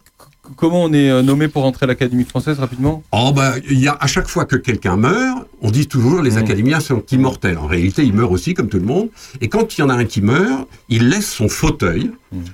comment 0.57 0.83
on 0.83 0.93
est 0.93 1.11
euh, 1.11 1.23
nommé 1.23 1.49
pour 1.49 1.65
entrer 1.65 1.85
à 1.85 1.87
l'Académie 1.87 2.25
française 2.25 2.59
rapidement? 2.59 3.03
Oh 3.13 3.33
bah, 3.35 3.55
il 3.71 3.79
y 3.79 3.89
a 3.89 3.97
à 4.01 4.07
chaque 4.07 4.29
fois 4.29 4.45
que 4.45 4.57
quelqu'un 4.57 4.97
meurt, 4.97 5.47
on 5.61 5.71
dit 5.71 5.87
toujours 5.87 6.23
les 6.23 6.37
académiens 6.37 6.81
sont 6.81 7.05
immortels. 7.11 7.59
En 7.59 7.67
réalité, 7.67 8.05
ils 8.05 8.13
meurent 8.13 8.31
aussi 8.31 8.55
comme 8.55 8.69
tout 8.69 8.79
le 8.79 8.85
monde. 8.85 9.09
Et 9.41 9.49
quand 9.49 9.77
il 9.77 9.81
y 9.81 9.85
en 9.85 9.91
a 9.91 9.95
un 9.95 10.05
qui 10.05 10.21
meurt, 10.21 10.69
il 10.89 11.09
laisse 11.09 11.31
son 11.31 11.49
fauteuil. 11.49 12.11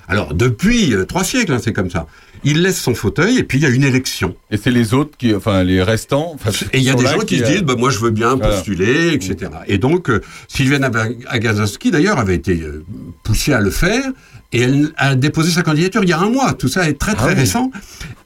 Alors 0.07 0.33
depuis 0.33 0.93
euh, 0.93 1.05
trois 1.05 1.23
siècles, 1.23 1.53
hein, 1.53 1.59
c'est 1.61 1.73
comme 1.73 1.89
ça. 1.89 2.07
Il 2.43 2.63
laisse 2.63 2.79
son 2.81 2.95
fauteuil 2.95 3.37
et 3.37 3.43
puis 3.43 3.59
il 3.59 3.61
y 3.61 3.65
a 3.65 3.69
une 3.69 3.83
élection. 3.83 4.35
Et 4.49 4.57
c'est 4.57 4.71
les 4.71 4.93
autres 4.95 5.15
qui, 5.17 5.33
enfin 5.35 5.63
les 5.63 5.83
restants. 5.83 6.31
enfin, 6.33 6.49
Et 6.73 6.77
il 6.79 6.83
y 6.83 6.89
a 6.89 6.95
des 6.95 7.05
gens 7.05 7.19
qui, 7.19 7.37
se 7.37 7.43
euh, 7.43 7.47
disent, 7.47 7.61
bah, 7.63 7.75
moi 7.77 7.89
je 7.91 7.99
veux 7.99 8.09
bien 8.09 8.35
Voilà. 8.35 8.55
postuler, 8.55 9.13
etc. 9.13 9.51
Et 9.67 9.77
donc, 9.77 10.09
euh, 10.09 10.21
Sylviane 10.47 10.89
Agazinski, 11.27 11.91
d'ailleurs, 11.91 12.17
avait 12.17 12.35
été 12.35 12.59
euh, 12.61 12.83
poussée 13.23 13.53
à 13.53 13.61
le 13.61 13.69
faire, 13.69 14.05
et 14.53 14.61
elle 14.61 14.91
a 14.97 15.15
déposé 15.15 15.51
sa 15.51 15.61
candidature 15.61 16.03
il 16.03 16.09
y 16.09 16.13
a 16.13 16.19
un 16.19 16.29
mois. 16.29 16.53
Tout 16.53 16.67
ça 16.67 16.89
est 16.89 16.97
très 16.99 17.13
très 17.13 17.27
Ah 17.29 17.33
oui. 17.33 17.39
récent. 17.41 17.71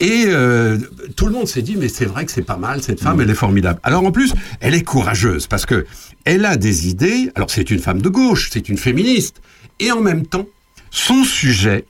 Et 0.00 0.24
euh, 0.28 0.78
tout 1.14 1.26
le 1.26 1.32
monde 1.32 1.46
s'est 1.46 1.62
dit, 1.62 1.76
mais 1.76 1.88
c'est 1.88 2.06
vrai 2.06 2.24
que 2.24 2.32
c'est 2.32 2.42
pas 2.42 2.56
mal, 2.56 2.82
cette 2.82 3.00
femme, 3.00 3.20
elle 3.20 3.30
est 3.30 3.34
formidable. 3.34 3.80
Alors 3.82 4.04
en 4.04 4.12
plus, 4.12 4.32
elle 4.60 4.74
est 4.74 4.82
courageuse, 4.82 5.46
parce 5.46 5.66
que 5.66 5.84
elle 6.24 6.44
a 6.46 6.56
des 6.56 6.88
idées, 6.88 7.30
alors 7.34 7.50
c'est 7.50 7.70
une 7.70 7.78
femme 7.80 8.00
de 8.00 8.08
gauche, 8.08 8.48
c'est 8.52 8.68
une 8.70 8.78
féministe, 8.78 9.36
et 9.78 9.92
en 9.92 10.00
même 10.00 10.26
temps, 10.26 10.46
son 10.90 11.22
sujet, 11.22 11.84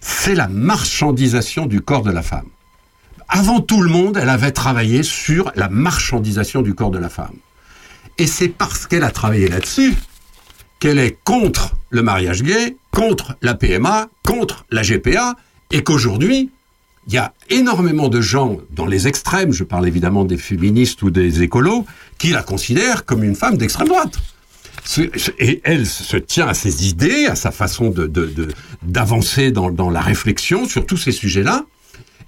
c'est 0.00 0.34
la 0.34 0.48
marchandisation 0.48 1.66
du 1.66 1.80
corps 1.80 2.02
de 2.02 2.10
la 2.10 2.22
femme 2.22 2.48
avant 3.30 3.60
tout 3.60 3.80
le 3.80 3.88
monde, 3.88 4.18
elle 4.20 4.28
avait 4.28 4.50
travaillé 4.50 5.02
sur 5.02 5.52
la 5.54 5.68
marchandisation 5.68 6.62
du 6.62 6.74
corps 6.74 6.90
de 6.90 6.98
la 6.98 7.08
femme. 7.08 7.36
Et 8.18 8.26
c'est 8.26 8.48
parce 8.48 8.86
qu'elle 8.86 9.04
a 9.04 9.10
travaillé 9.10 9.48
là-dessus 9.48 9.94
qu'elle 10.80 10.98
est 10.98 11.16
contre 11.24 11.76
le 11.90 12.02
mariage 12.02 12.42
gay, 12.42 12.76
contre 12.90 13.36
la 13.42 13.54
PMA, 13.54 14.08
contre 14.24 14.64
la 14.70 14.82
GPA, 14.82 15.36
et 15.70 15.84
qu'aujourd'hui, 15.84 16.50
il 17.06 17.14
y 17.14 17.18
a 17.18 17.34
énormément 17.50 18.08
de 18.08 18.20
gens 18.20 18.56
dans 18.70 18.86
les 18.86 19.06
extrêmes, 19.06 19.52
je 19.52 19.62
parle 19.62 19.86
évidemment 19.86 20.24
des 20.24 20.38
féministes 20.38 21.02
ou 21.02 21.10
des 21.10 21.42
écolos, 21.42 21.84
qui 22.18 22.30
la 22.30 22.42
considèrent 22.42 23.04
comme 23.04 23.22
une 23.22 23.36
femme 23.36 23.58
d'extrême 23.58 23.88
droite. 23.88 24.18
Et 25.38 25.60
elle 25.64 25.86
se 25.86 26.16
tient 26.16 26.46
à 26.48 26.54
ses 26.54 26.88
idées, 26.88 27.26
à 27.26 27.34
sa 27.36 27.50
façon 27.50 27.90
de- 27.90 28.06
de- 28.06 28.26
de- 28.26 28.48
d'avancer 28.82 29.50
dans, 29.50 29.70
dans 29.70 29.90
la 29.90 30.00
réflexion 30.00 30.66
sur 30.66 30.86
tous 30.86 30.96
ces 30.96 31.12
sujets-là. 31.12 31.64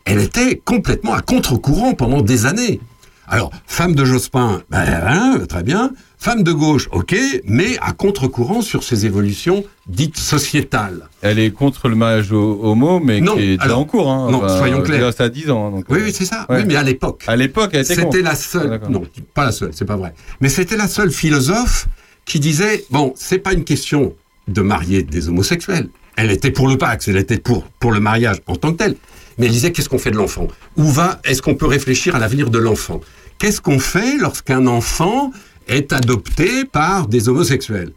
Elle 0.04 0.20
était 0.20 0.56
complètement 0.64 1.14
à 1.14 1.20
contre-courant 1.20 1.94
pendant 1.94 2.22
des 2.22 2.46
années. 2.46 2.80
Alors, 3.28 3.50
femme 3.66 3.94
de 3.94 4.04
Jospin, 4.04 4.62
ben, 4.68 4.84
hein, 5.06 5.38
très 5.48 5.62
bien. 5.62 5.92
Femme 6.18 6.42
de 6.42 6.52
gauche, 6.52 6.88
ok, 6.92 7.16
mais 7.44 7.78
à 7.80 7.92
contre-courant 7.92 8.60
sur 8.62 8.82
ces 8.84 9.06
évolutions 9.06 9.64
dites 9.86 10.18
sociétales. 10.18 11.08
Elle 11.22 11.38
est 11.38 11.50
contre 11.50 11.88
le 11.88 11.94
mariage 11.94 12.30
ho- 12.32 12.60
homo, 12.62 13.00
mais 13.00 13.20
Non, 13.20 13.34
qui 13.34 13.42
est 13.42 13.46
déjà 13.56 13.62
alors, 13.62 13.78
en 13.80 13.84
cours. 13.84 14.10
Hein. 14.10 14.28
non, 14.30 14.46
soyons 14.58 14.82
clairs. 14.82 15.12
Ça 15.14 15.24
a 15.24 15.28
10 15.28 15.50
ans. 15.50 15.70
donc, 15.70 15.84
Oui, 15.88 16.00
euh, 16.00 16.04
oui, 16.04 16.12
c'est 16.12 16.24
ça. 16.26 16.46
ouais. 16.48 16.58
Oui, 16.58 16.64
mais 16.66 16.76
à 16.76 16.82
l'époque. 16.82 17.24
À 17.26 17.34
l'époque, 17.36 17.70
elle 17.72 17.80
était 17.82 17.94
C'était 17.94 18.22
la 18.22 18.30
Ah, 18.32 18.36
seule, 18.36 18.68
d'accord. 18.70 18.90
non, 18.90 19.02
pas 19.34 19.46
la 19.46 19.52
seule, 19.52 19.70
c'est 19.72 19.84
pas 19.84 19.96
vrai. 19.96 20.14
Mais 20.40 20.48
c'était 20.48 20.76
la 20.76 20.88
seule 20.88 21.10
philosophe 21.10 21.86
qui 22.24 22.40
disait, 22.40 22.84
bon, 22.90 23.12
c'est 23.16 23.38
pas 23.38 23.52
une 23.52 23.64
question 23.64 24.14
de 24.48 24.62
marier 24.62 25.02
des 25.02 25.28
homosexuels, 25.28 25.88
Elle 26.16 26.30
était 26.30 26.50
pour 26.50 26.68
le 26.68 26.76
Pax, 26.76 27.08
elle 27.08 27.16
était 27.16 27.38
pour, 27.38 27.64
pour 27.80 27.92
le 27.92 28.00
mariage 28.00 28.38
en 28.46 28.56
tant 28.56 28.72
que 28.72 28.78
tel. 28.78 28.96
Mais 29.38 29.46
elle 29.46 29.52
disait 29.52 29.72
qu'est-ce 29.72 29.88
qu'on 29.88 29.98
fait 29.98 30.10
de 30.10 30.16
l'enfant? 30.16 30.46
Où 30.76 30.84
va 30.84 31.20
Est-ce 31.24 31.40
qu'on 31.40 31.54
peut 31.54 31.66
réfléchir 31.66 32.14
à 32.14 32.18
l'avenir 32.18 32.50
de 32.50 32.58
l'enfant? 32.58 33.00
Qu'est-ce 33.38 33.60
qu'on 33.60 33.78
fait 33.78 34.18
lorsqu'un 34.18 34.66
enfant 34.66 35.32
est 35.68 35.92
adopté 35.92 36.64
par 36.64 37.08
des 37.08 37.28
homosexuels? 37.28 37.92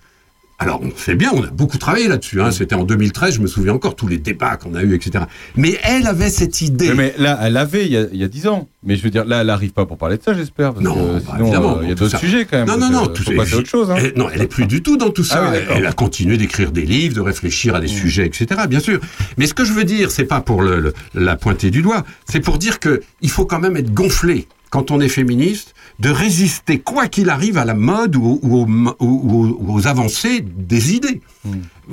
Alors, 0.57 0.79
on 0.81 0.89
fait 0.89 1.15
bien, 1.15 1.31
on 1.33 1.43
a 1.43 1.47
beaucoup 1.47 1.77
travaillé 1.77 2.07
là-dessus. 2.07 2.41
Hein. 2.41 2.49
C'était 2.49 2.75
en 2.75 2.85
2013, 2.85 3.35
je 3.35 3.41
me 3.41 3.47
souviens 3.47 3.73
encore, 3.73 3.95
tous 3.95 4.07
les 4.07 4.17
débats 4.17 4.55
qu'on 4.55 4.73
a 4.73 4.83
eus, 4.83 4.95
etc. 4.95 5.25
Mais 5.57 5.77
elle 5.83 6.07
avait 6.07 6.29
cette 6.29 6.61
idée. 6.61 6.89
Mais, 6.93 7.13
mais 7.17 7.23
là, 7.23 7.37
elle 7.43 7.57
avait 7.57 7.85
il 7.85 7.91
y, 7.91 7.97
a, 7.97 8.05
il 8.13 8.17
y 8.17 8.23
a 8.23 8.29
10 8.29 8.47
ans. 8.47 8.69
Mais 8.83 8.95
je 8.95 9.03
veux 9.03 9.09
dire, 9.09 9.25
là, 9.25 9.41
elle 9.41 9.47
n'arrive 9.47 9.71
pas 9.73 9.85
pour 9.85 9.97
parler 9.97 10.17
de 10.17 10.23
ça, 10.23 10.33
j'espère. 10.33 10.73
parce 10.73 10.83
Non, 10.85 10.93
que 10.95 10.99
bah, 11.19 11.19
sinon, 11.33 11.43
évidemment, 11.45 11.77
euh, 11.77 11.79
il 11.83 11.89
y 11.89 11.91
a 11.91 11.95
d'autres 11.95 12.11
ça. 12.11 12.19
sujets 12.19 12.45
quand 12.45 12.57
même. 12.57 12.67
Non, 12.67 12.77
non, 12.77 12.89
non, 12.89 13.07
tout 13.07 13.23
ça- 13.23 13.31
à 13.31 13.57
autre 13.57 13.67
chose. 13.67 13.91
Hein. 13.91 13.95
Elle- 13.97 14.13
non, 14.15 14.29
elle 14.33 14.41
est 14.43 14.47
plus 14.47 14.65
du 14.65 14.81
tout 14.81 14.95
dans 14.95 15.09
tout 15.09 15.25
ça. 15.25 15.43
Ah 15.45 15.51
oui, 15.51 15.57
elle, 15.75 15.85
a 15.85 15.91
continué 15.91 16.37
d'écrire 16.37 16.71
des 16.71 16.83
livres, 16.83 17.15
de 17.15 17.21
réfléchir 17.21 17.75
à 17.75 17.81
des 17.81 17.87
sujets, 17.87 18.25
etc. 18.25 18.61
Bien 18.69 18.79
sûr. 18.79 19.01
Mais 19.37 19.47
ce 19.47 19.53
que 19.53 19.65
je 19.65 19.73
veux 19.73 19.83
dire, 19.83 20.09
c'est 20.09 20.23
pas 20.23 20.39
pour 20.39 20.61
le- 20.61 20.79
le- 20.79 20.93
la 21.15 21.35
pointer 21.35 21.69
du 21.69 21.81
doigt, 21.81 22.05
c'est 22.29 22.39
pour 22.39 22.57
dire 22.59 22.79
que 22.79 23.01
il 23.21 23.29
faut 23.29 23.45
quand 23.45 23.59
même 23.59 23.75
être 23.75 23.93
gonflé 23.93 24.47
quand 24.69 24.91
on 24.91 24.99
est 25.01 25.09
féministe, 25.09 25.73
de 25.99 26.09
résister 26.09 26.79
quoi 26.79 27.07
qu'il 27.07 27.29
arrive 27.29 27.57
à 27.57 27.65
la 27.65 27.73
mode 27.73 28.15
ou, 28.15 28.39
ou 28.41 28.57
aux, 28.57 28.65
ou- 28.65 28.95
ou- 29.05 29.57
ou 29.59 29.73
aux 29.75 29.87
avancées 29.87 30.41
des 30.41 30.93
idées. 30.93 31.21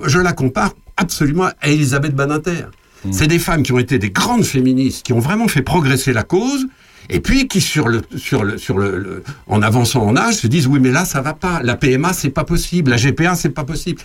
Je 0.04 0.18
la 0.18 0.32
compare 0.32 0.72
absolument 0.96 1.48
à 1.60 1.68
Elisabeth 1.68 2.14
Badinter. 2.14 2.64
C'est 3.10 3.26
des 3.26 3.38
femmes 3.40 3.62
qui 3.64 3.72
ont 3.72 3.78
été 3.80 3.98
des 3.98 4.10
grandes 4.10 4.44
féministes, 4.44 5.04
qui 5.04 5.12
ont 5.12 5.18
vraiment 5.18 5.48
fait 5.48 5.62
progresser 5.62 6.12
la 6.12 6.22
cause, 6.22 6.66
et 7.10 7.18
puis 7.18 7.48
qui 7.48 7.60
sur 7.60 7.88
le 7.88 8.02
sur 8.16 8.44
le 8.44 8.58
sur 8.58 8.78
le, 8.78 8.96
le- 8.96 9.24
en 9.48 9.60
avançant 9.60 10.06
en 10.06 10.16
âge 10.16 10.34
se 10.36 10.46
disent 10.46 10.68
oui 10.68 10.78
mais 10.80 10.92
là 10.92 11.04
ça 11.04 11.20
va 11.20 11.32
pas, 11.34 11.60
la 11.64 11.74
PMA 11.76 12.12
c'est 12.12 12.30
pas 12.30 12.44
possible, 12.44 12.90
la 12.92 12.96
GPA 12.96 13.34
c'est 13.34 13.48
pas 13.50 13.64
possible. 13.64 14.00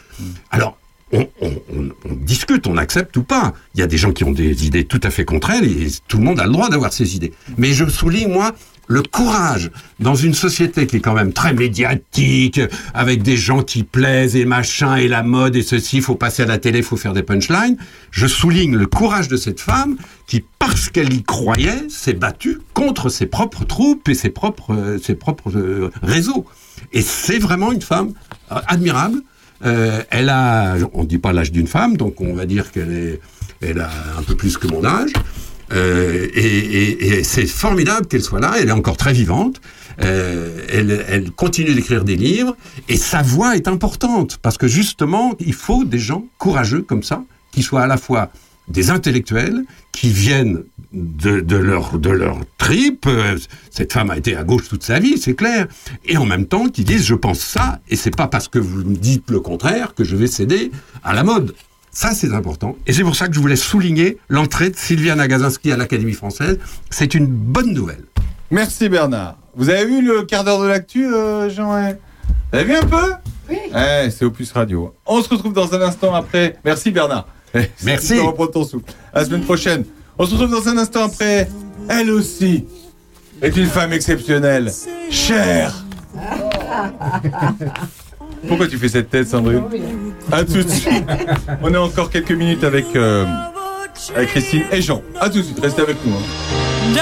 Alors 0.50 0.78
on, 1.12 1.28
on- 1.42 1.62
on- 1.74 1.90
on 2.10 2.14
discute, 2.16 2.66
on 2.66 2.76
accepte 2.76 3.16
ou 3.18 3.24
pas. 3.24 3.54
Il 3.76 3.80
y 3.80 3.84
a 3.84 3.88
des 3.88 3.98
gens 4.00 4.12
qui 4.12 4.24
ont 4.24 4.32
des 4.32 4.66
idées 4.66 4.84
tout 4.86 5.00
à 5.04 5.12
fait 5.12 5.26
contraires 5.26 5.64
et 5.64 5.88
tout 6.08 6.18
le 6.18 6.24
monde 6.24 6.40
a 6.40 6.46
le 6.46 6.52
droit 6.52 6.70
d'avoir 6.70 6.92
ses 6.92 7.16
idées. 7.16 7.34
Mais 7.58 7.74
je 7.74 7.88
souligne 7.88 8.30
moi 8.34 8.54
le 8.88 9.04
courage 9.04 9.70
dans 10.00 10.16
une 10.16 10.34
société 10.34 10.88
qui 10.88 10.98
est 10.98 11.00
quand 11.02 11.14
même 11.14 11.34
très 11.34 11.54
médiatique, 11.54 12.62
avec 12.94 13.22
des 13.22 13.38
gens 13.38 13.62
qui 13.62 13.84
plaisent 13.84 14.36
et 14.36 14.46
machin 14.46 14.96
et 14.96 15.08
la 15.08 15.24
mode 15.24 15.56
et 15.56 15.62
ceci, 15.62 16.02
faut 16.02 16.16
passer 16.16 16.44
à 16.44 16.46
la 16.46 16.58
télé, 16.58 16.82
faut 16.82 16.98
faire 16.98 17.14
des 17.14 17.24
punchlines. 17.24 17.78
Je 18.12 18.28
souligne 18.28 18.76
le 18.76 18.86
courage 18.86 19.28
de 19.28 19.38
cette 19.38 19.60
femme 19.60 19.98
qui, 20.26 20.44
parce 20.60 20.90
qu'elle 20.90 21.14
y 21.14 21.24
croyait, 21.24 21.90
s'est 21.90 22.14
battue 22.14 22.60
contre 22.74 23.10
ses 23.10 23.26
propres 23.26 23.66
troupes 23.66 24.08
et 24.10 24.14
ses 24.14 24.30
propres, 24.30 24.74
euh, 24.74 25.00
ses 25.00 25.16
propres 25.16 25.56
euh, 25.56 25.92
réseaux. 26.02 26.46
Et 26.94 27.02
c'est 27.02 27.40
vraiment 27.40 27.72
une 27.72 27.82
femme 27.82 28.14
euh, 28.52 28.60
admirable. 28.68 29.22
Elle 29.60 30.30
a, 30.30 30.76
on 30.94 31.02
ne 31.02 31.08
dit 31.08 31.18
pas 31.18 31.34
l'âge 31.34 31.52
d'une 31.52 31.66
femme, 31.66 31.98
donc 31.98 32.22
on 32.22 32.36
va 32.36 32.46
dire 32.46 32.72
qu'elle 32.72 32.94
est, 32.94 33.20
elle 33.60 33.80
a 33.80 33.90
un 34.20 34.22
peu 34.22 34.36
plus 34.36 34.56
que 34.56 34.68
mon 34.68 34.86
âge. 34.86 35.12
Euh, 35.74 36.28
et 36.34 37.24
c'est 37.24 37.46
formidable 37.48 38.08
qu'elle 38.08 38.22
soit 38.22 38.40
là. 38.40 38.54
Elle 38.60 38.70
est 38.70 38.74
encore 38.74 38.98
très 38.98 39.14
vivante. 39.14 39.62
Euh, 40.04 40.60
elle, 40.70 41.32
continue 41.32 41.74
d'écrire 41.74 42.04
des 42.04 42.16
livres 42.16 42.56
et 42.88 42.98
sa 42.98 43.24
voix 43.24 43.56
est 43.56 43.68
importante 43.68 44.38
parce 44.44 44.58
que 44.58 44.68
justement, 44.68 45.36
il 45.40 45.54
faut 45.54 45.86
des 45.86 45.98
gens 45.98 46.26
courageux 46.38 46.84
comme 46.84 47.02
ça 47.02 47.24
qui 47.52 47.64
soient 47.64 47.82
à 47.82 47.88
la 47.88 47.98
fois 47.98 48.30
des 48.68 48.92
intellectuels 48.92 49.64
qui 49.94 50.10
viennent 50.10 50.64
de, 50.94 51.40
de 51.40 51.56
leur 51.56 51.98
de 51.98 52.10
leur 52.10 52.42
tripe. 52.60 53.08
Euh, 53.08 53.38
Cette 53.72 53.94
femme 53.94 54.12
a 54.12 54.18
été 54.18 54.36
à 54.36 54.44
gauche 54.44 54.68
toute 54.68 54.84
sa 54.84 55.00
vie, 55.00 55.18
c'est 55.18 55.34
clair. 55.34 55.68
Et 56.06 56.18
en 56.18 56.26
même 56.26 56.46
temps, 56.46 56.68
qui 56.68 56.84
disent 56.84 57.06
je 57.06 57.16
pense 57.16 57.40
ça 57.40 57.80
et 57.90 57.96
c'est 57.96 58.16
pas 58.16 58.28
parce 58.28 58.48
que 58.48 58.60
vous 58.60 58.84
me 58.84 58.96
dites 58.96 59.32
le 59.32 59.40
contraire 59.40 59.96
que 59.96 60.04
je 60.04 60.16
vais 60.16 60.28
céder 60.28 60.70
à 61.04 61.14
la 61.14 61.24
mode. 61.24 61.56
Ça, 61.98 62.12
c'est 62.12 62.32
important. 62.32 62.76
Et 62.86 62.94
c'est 62.94 63.02
pour 63.02 63.16
ça 63.16 63.28
que 63.28 63.34
je 63.34 63.40
voulais 63.40 63.56
souligner 63.56 64.20
l'entrée 64.30 64.70
de 64.70 64.76
Sylvia 64.76 65.16
Nagasinski 65.16 65.72
à 65.72 65.78
l'Académie 65.78 66.14
française. 66.14 66.60
C'est 66.92 67.16
une 67.16 67.26
bonne 67.26 67.74
nouvelle. 67.74 68.04
Merci 68.52 68.88
Bernard. 68.88 69.36
Vous 69.56 69.72
avez 69.72 69.84
vu 69.86 70.06
le 70.06 70.22
quart 70.22 70.44
d'heure 70.44 70.62
de 70.62 70.68
l'actu, 70.68 71.12
euh, 71.12 71.50
Jean 71.50 71.72
hein? 71.74 71.94
Vous 72.52 72.60
avez 72.60 72.66
vu 72.66 72.76
un 72.76 72.84
peu? 72.84 73.14
Oui. 73.50 73.58
c'est 74.12 74.26
Opus 74.26 74.52
Radio. 74.52 74.94
On 75.08 75.24
se 75.24 75.30
retrouve 75.30 75.54
dans 75.54 75.74
un 75.74 75.82
instant 75.82 76.14
après. 76.14 76.60
Merci 76.64 76.92
Bernard. 76.92 77.28
Merci. 77.84 78.10
Tu 78.10 78.16
peux 78.18 78.28
reprendre 78.28 78.52
ton 78.52 78.64
souffle. 78.64 78.86
À 79.12 79.22
la 79.22 79.26
semaine 79.26 79.42
prochaine. 79.42 79.84
On 80.20 80.26
se 80.28 80.36
retrouve 80.36 80.52
dans 80.52 80.70
un 80.70 80.78
instant 80.78 81.06
après. 81.06 81.50
Elle 81.90 82.12
aussi 82.12 82.68
est 83.42 83.58
une 83.58 83.66
femme 83.66 83.92
exceptionnelle. 83.92 84.72
Chère. 85.10 85.84
Pourquoi 88.48 88.68
tu 88.68 88.78
fais 88.78 88.88
cette 88.90 89.10
tête, 89.10 89.28
Sandrine 89.28 89.64
À 90.32 90.44
tout 90.44 90.64
de 90.64 90.70
suite. 90.70 91.04
On 91.62 91.74
est 91.74 91.78
encore 91.78 92.10
quelques 92.10 92.32
minutes 92.32 92.64
avec, 92.64 92.86
euh, 92.96 93.26
avec 94.16 94.30
Christine 94.30 94.64
et 94.72 94.82
Jean. 94.82 95.02
À 95.20 95.30
tout 95.30 95.40
de 95.40 95.44
suite. 95.44 95.60
Restez 95.62 95.82
avec 95.82 95.98
nous. 96.06 96.14
hein. 96.16 96.94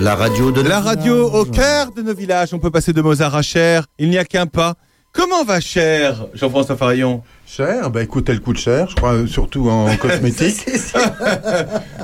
La 0.00 0.14
radio 0.14 0.50
de 0.50 0.62
La 0.62 0.80
radio 0.80 1.30
au 1.30 1.44
cœur 1.44 1.92
de 1.94 2.00
nos 2.00 2.14
villages. 2.14 2.54
On 2.54 2.58
peut 2.58 2.70
passer 2.70 2.94
de 2.94 3.02
Mozart 3.02 3.34
à 3.36 3.42
Cher. 3.42 3.84
Il 3.98 4.08
n'y 4.08 4.16
a 4.16 4.24
qu'un 4.24 4.46
pas. 4.46 4.72
Comment 5.12 5.44
va 5.44 5.60
Cher, 5.60 6.24
Jean-François 6.32 6.78
Farion? 6.78 7.22
Cher 7.46 7.90
Bah 7.90 8.02
écoute, 8.02 8.26
elle 8.30 8.40
coûte 8.40 8.56
cher, 8.56 8.88
je 8.88 8.94
crois, 8.96 9.26
surtout 9.26 9.68
en 9.68 9.94
cosmétique. 10.00 10.64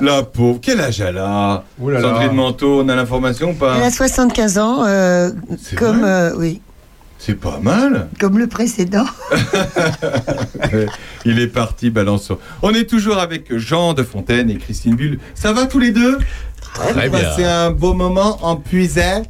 La 0.01 0.21
pauvre, 0.21 0.59
quel 0.61 0.79
âge 0.79 1.01
elle 1.01 1.17
a? 1.17 1.63
Ouh 1.79 1.89
là 1.89 1.99
là. 1.99 2.09
Sandrine 2.09 2.33
Manteau, 2.33 2.81
on 2.83 2.89
a 2.89 2.95
l'information 2.95 3.49
ou 3.49 3.55
pas? 3.55 3.77
Elle 3.77 3.83
a 3.83 3.89
75 3.91 4.57
ans, 4.59 4.85
euh, 4.85 5.31
comme, 5.77 6.03
euh, 6.03 6.31
oui, 6.37 6.61
C'est 7.17 7.39
pas 7.39 7.57
mal. 7.59 8.07
comme 8.19 8.37
le 8.37 8.45
précédent. 8.45 9.05
Il 11.25 11.39
est 11.39 11.47
parti, 11.47 11.89
balançon. 11.89 12.37
On 12.61 12.71
est 12.75 12.87
toujours 12.87 13.17
avec 13.17 13.57
Jean 13.57 13.93
de 13.95 14.03
Fontaine 14.03 14.51
et 14.51 14.57
Christine 14.57 14.95
Bulle. 14.95 15.17
Ça 15.33 15.53
va 15.53 15.65
tous 15.65 15.79
les 15.79 15.89
deux? 15.89 16.19
Très 16.75 17.09
bien. 17.09 17.19
passez 17.19 17.43
un 17.43 17.71
beau 17.71 17.93
moment 17.93 18.37
en 18.41 18.55
puisait 18.57 19.23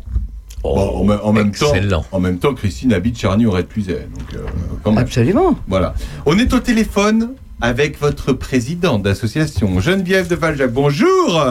Oh, 0.63 0.73
Bon, 0.75 1.01
en, 1.01 1.03
même- 1.03 1.19
en 1.23 1.31
même 1.33 1.51
temps, 1.51 1.73
excellent. 1.75 2.03
en 2.11 2.19
même 2.19 2.39
temps, 2.39 2.53
Christine 2.55 2.91
habite 2.93 3.19
Charny 3.19 3.45
au 3.45 3.51
Red. 3.51 3.67
Donc, 3.75 4.33
euh. 4.35 4.97
Absolument. 4.99 5.55
Voilà. 5.67 5.93
On 6.25 6.37
est 6.39 6.51
au 6.53 6.59
téléphone 6.59 7.33
avec 7.61 7.99
votre 7.99 8.33
président 8.33 8.97
d'association, 8.97 9.79
Geneviève 9.79 10.27
de 10.27 10.35
Valjac. 10.35 10.71
Bonjour 10.71 11.43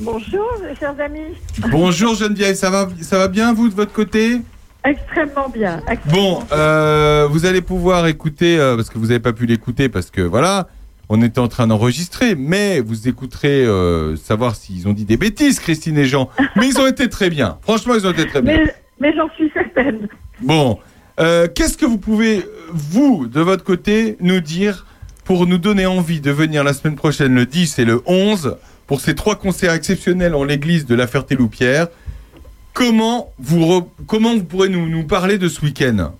Bonjour, 0.00 0.46
chers 0.78 0.98
amis. 0.98 1.34
Bonjour 1.70 2.14
Geneviève, 2.14 2.54
ça 2.56 2.70
va, 2.70 2.88
ça 3.02 3.18
va 3.18 3.28
bien 3.28 3.52
vous 3.52 3.68
de 3.68 3.74
votre 3.74 3.92
côté? 3.92 4.40
Extrêmement 4.82 5.50
bien. 5.50 5.82
Bon, 6.06 6.38
euh, 6.52 7.28
vous 7.30 7.44
allez 7.44 7.60
pouvoir 7.60 8.06
écouter, 8.06 8.58
euh, 8.58 8.76
parce 8.76 8.88
que 8.88 8.96
vous 8.98 9.08
n'avez 9.08 9.20
pas 9.20 9.34
pu 9.34 9.44
l'écouter, 9.44 9.90
parce 9.90 10.10
que 10.10 10.22
voilà, 10.22 10.68
on 11.12 11.20
était 11.22 11.40
en 11.40 11.48
train 11.48 11.66
d'enregistrer, 11.66 12.36
mais 12.36 12.80
vous 12.80 13.08
écouterez 13.08 13.66
euh, 13.66 14.16
savoir 14.16 14.54
s'ils 14.54 14.86
ont 14.88 14.92
dit 14.92 15.04
des 15.04 15.16
bêtises, 15.16 15.58
Christine 15.60 15.98
et 15.98 16.04
Jean. 16.06 16.30
Mais 16.56 16.68
ils 16.68 16.78
ont 16.78 16.86
été 16.86 17.08
très 17.08 17.28
bien. 17.30 17.58
Franchement, 17.62 17.94
ils 17.96 18.06
ont 18.06 18.12
été 18.12 18.26
très 18.26 18.40
bien. 18.40 18.56
Mais, 18.56 18.74
mais 19.00 19.12
j'en 19.16 19.28
suis 19.30 19.50
certaine. 19.52 20.08
Bon, 20.40 20.78
euh, 21.18 21.48
qu'est-ce 21.52 21.76
que 21.76 21.84
vous 21.84 21.98
pouvez, 21.98 22.46
vous, 22.72 23.26
de 23.26 23.40
votre 23.40 23.64
côté, 23.64 24.16
nous 24.20 24.40
dire 24.40 24.86
pour 25.24 25.46
nous 25.46 25.58
donner 25.58 25.84
envie 25.86 26.20
de 26.20 26.30
venir 26.30 26.62
la 26.64 26.72
semaine 26.72 26.96
prochaine, 26.96 27.34
le 27.34 27.44
10 27.44 27.78
et 27.80 27.84
le 27.84 28.00
11, 28.06 28.56
pour 28.86 29.00
ces 29.00 29.14
trois 29.16 29.34
concerts 29.36 29.72
exceptionnels 29.74 30.34
en 30.34 30.44
l'église 30.44 30.86
de 30.86 30.94
la 30.94 31.06
Ferté-Loupière 31.06 31.88
Comment 32.72 33.32
vous, 33.38 33.60
re- 33.64 33.86
comment 34.06 34.34
vous 34.34 34.44
pourrez 34.44 34.68
nous, 34.68 34.88
nous 34.88 35.02
parler 35.04 35.38
de 35.38 35.48
ce 35.48 35.60
week-end 35.60 36.12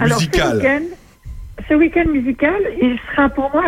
musical? 0.00 0.58
ce 0.58 1.01
ce 1.68 1.74
week-end 1.74 2.08
musical, 2.08 2.60
il 2.80 2.98
sera 3.10 3.28
pour 3.28 3.50
moi, 3.52 3.64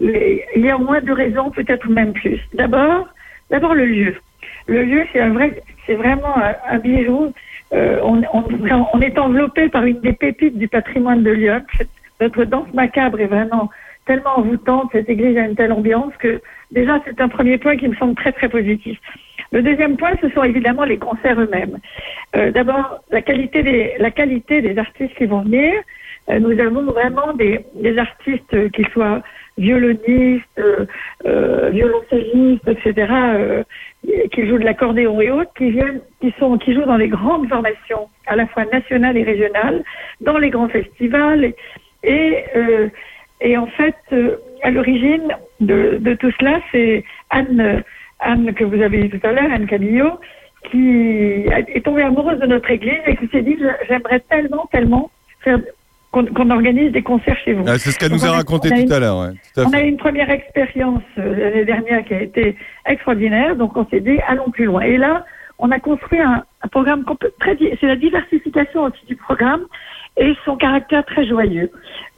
il 0.00 0.40
y 0.56 0.70
a 0.70 0.76
au 0.76 0.80
moins 0.80 1.00
deux 1.00 1.12
raisons, 1.12 1.50
peut-être 1.50 1.88
même 1.88 2.12
plus. 2.12 2.40
D'abord, 2.54 3.08
d'abord 3.50 3.74
le 3.74 3.86
lieu. 3.86 4.14
Le 4.66 4.82
lieu, 4.84 5.04
c'est 5.12 5.20
un 5.20 5.30
vrai, 5.30 5.62
c'est 5.86 5.94
vraiment 5.94 6.36
un, 6.36 6.54
un. 6.70 6.80
Euh, 7.74 8.00
on, 8.02 9.00
est 9.02 9.18
enveloppé 9.18 9.68
par 9.68 9.84
une 9.84 10.00
des 10.00 10.14
pépites 10.14 10.56
du 10.56 10.68
patrimoine 10.68 11.22
de 11.22 11.30
Lyon. 11.30 11.62
Notre 12.20 12.44
danse 12.44 12.72
macabre 12.72 13.20
est 13.20 13.26
vraiment 13.26 13.68
tellement 14.06 14.38
envoûtante. 14.38 14.88
Cette 14.92 15.08
église 15.08 15.36
a 15.36 15.42
une 15.42 15.54
telle 15.54 15.72
ambiance 15.72 16.12
que 16.18 16.40
déjà, 16.70 17.00
c'est 17.04 17.20
un 17.20 17.28
premier 17.28 17.58
point 17.58 17.76
qui 17.76 17.88
me 17.88 17.94
semble 17.96 18.14
très 18.14 18.32
très 18.32 18.48
positif. 18.48 18.98
Le 19.52 19.62
deuxième 19.62 19.96
point, 19.96 20.12
ce 20.22 20.28
sont 20.30 20.44
évidemment 20.44 20.84
les 20.84 20.98
concerts 20.98 21.40
eux-mêmes. 21.40 21.78
Euh, 22.36 22.50
D'abord, 22.52 23.00
la 23.10 23.22
qualité 23.22 23.62
des 23.62 23.92
la 23.98 24.10
qualité 24.10 24.62
des 24.62 24.78
artistes 24.78 25.14
qui 25.16 25.26
vont 25.26 25.42
venir. 25.42 25.74
Euh, 26.30 26.38
nous 26.40 26.58
avons 26.60 26.82
vraiment 26.82 27.32
des, 27.34 27.64
artistes 27.98 28.54
euh, 28.54 28.68
qui 28.68 28.84
soient 28.92 29.22
violonistes, 29.56 30.44
euh, 30.58 31.70
violoncellistes, 31.70 32.68
etc., 32.68 33.12
qui 34.30 34.46
jouent 34.46 34.58
de 34.58 34.64
l'accordéon 34.64 35.20
et 35.20 35.30
autres, 35.32 35.52
qui 35.54 35.72
jouent 35.72 36.84
dans 36.84 36.96
les 36.96 37.08
grandes 37.08 37.48
formations, 37.48 38.08
à 38.26 38.36
la 38.36 38.46
fois 38.46 38.64
nationales 38.66 39.16
et 39.16 39.24
régionales, 39.24 39.82
dans 40.20 40.38
les 40.38 40.50
grands 40.50 40.68
festivals. 40.68 41.52
Et, 42.04 43.56
en 43.56 43.66
fait, 43.66 43.96
à 44.62 44.70
l'origine 44.70 45.28
de, 45.58 45.98
de 46.00 46.14
tout 46.14 46.30
cela, 46.38 46.60
c'est 46.70 47.02
Anne, 47.30 47.82
Anne 48.20 48.54
que 48.54 48.62
vous 48.62 48.80
avez 48.80 49.02
dit 49.02 49.18
tout 49.18 49.26
à 49.26 49.32
l'heure, 49.32 49.50
Anne 49.52 49.66
Camillot, 49.66 50.20
qui 50.70 51.46
est 51.50 51.84
tombée 51.84 52.02
amoureuse 52.02 52.38
de 52.38 52.46
notre 52.46 52.70
église 52.70 53.00
et 53.06 53.16
qui 53.16 53.26
s'est 53.28 53.42
dit 53.42 53.58
j'aimerais 53.88 54.20
tellement, 54.20 54.66
tellement 54.70 55.10
faire 55.40 55.58
qu'on 56.26 56.50
organise 56.50 56.92
des 56.92 57.02
concerts 57.02 57.36
chez 57.44 57.52
vous. 57.54 57.64
Ah, 57.66 57.78
C'est 57.78 57.90
ce 57.90 57.98
qu'elle 57.98 58.12
nous 58.12 58.24
a 58.24 58.30
on 58.30 58.32
raconté 58.32 58.70
on 58.72 58.84
tout 58.86 58.92
à 58.92 58.98
l'heure. 59.00 59.18
ouais, 59.20 59.30
on 59.64 59.72
a 59.72 59.80
eu 59.82 59.88
une 59.88 59.96
première 59.96 60.30
expérience 60.30 61.02
euh, 61.18 61.34
l'année 61.36 61.64
dernière 61.64 62.04
qui 62.04 62.14
a 62.14 62.22
été 62.22 62.56
extraordinaire, 62.86 63.56
donc 63.56 63.76
on 63.76 63.86
s'est 63.88 64.00
dit 64.00 64.18
allons 64.26 64.50
plus 64.50 64.64
loin. 64.66 64.82
Et 64.82 64.96
là, 64.96 65.24
on 65.58 65.70
a 65.70 65.80
construit 65.80 66.20
un, 66.20 66.44
un 66.62 66.68
programme 66.68 67.04
très, 67.40 67.56
c'est 67.80 67.86
la 67.86 67.96
diversification 67.96 68.84
aussi 68.84 69.04
du 69.06 69.16
programme 69.16 69.62
et 70.16 70.34
son 70.44 70.56
caractère 70.56 71.04
très 71.04 71.26
joyeux. 71.26 71.70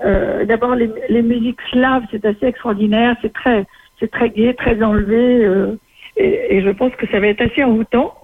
Euh, 0.04 0.44
D'abord 0.44 0.74
les, 0.74 0.90
les 1.08 1.22
musiques 1.22 1.60
slaves, 1.72 2.02
c'est 2.10 2.24
assez 2.24 2.46
extraordinaire, 2.46 3.16
c'est 3.22 3.32
très, 3.32 3.66
c'est 3.98 4.10
très 4.10 4.30
gai, 4.30 4.54
très 4.54 4.82
enlevé, 4.82 5.44
euh, 5.44 5.78
et, 6.16 6.56
et 6.56 6.62
je 6.62 6.70
pense 6.70 6.92
que 6.96 7.06
ça 7.08 7.20
va 7.20 7.28
être 7.28 7.40
assez 7.42 7.62
envoûtant. 7.64 8.14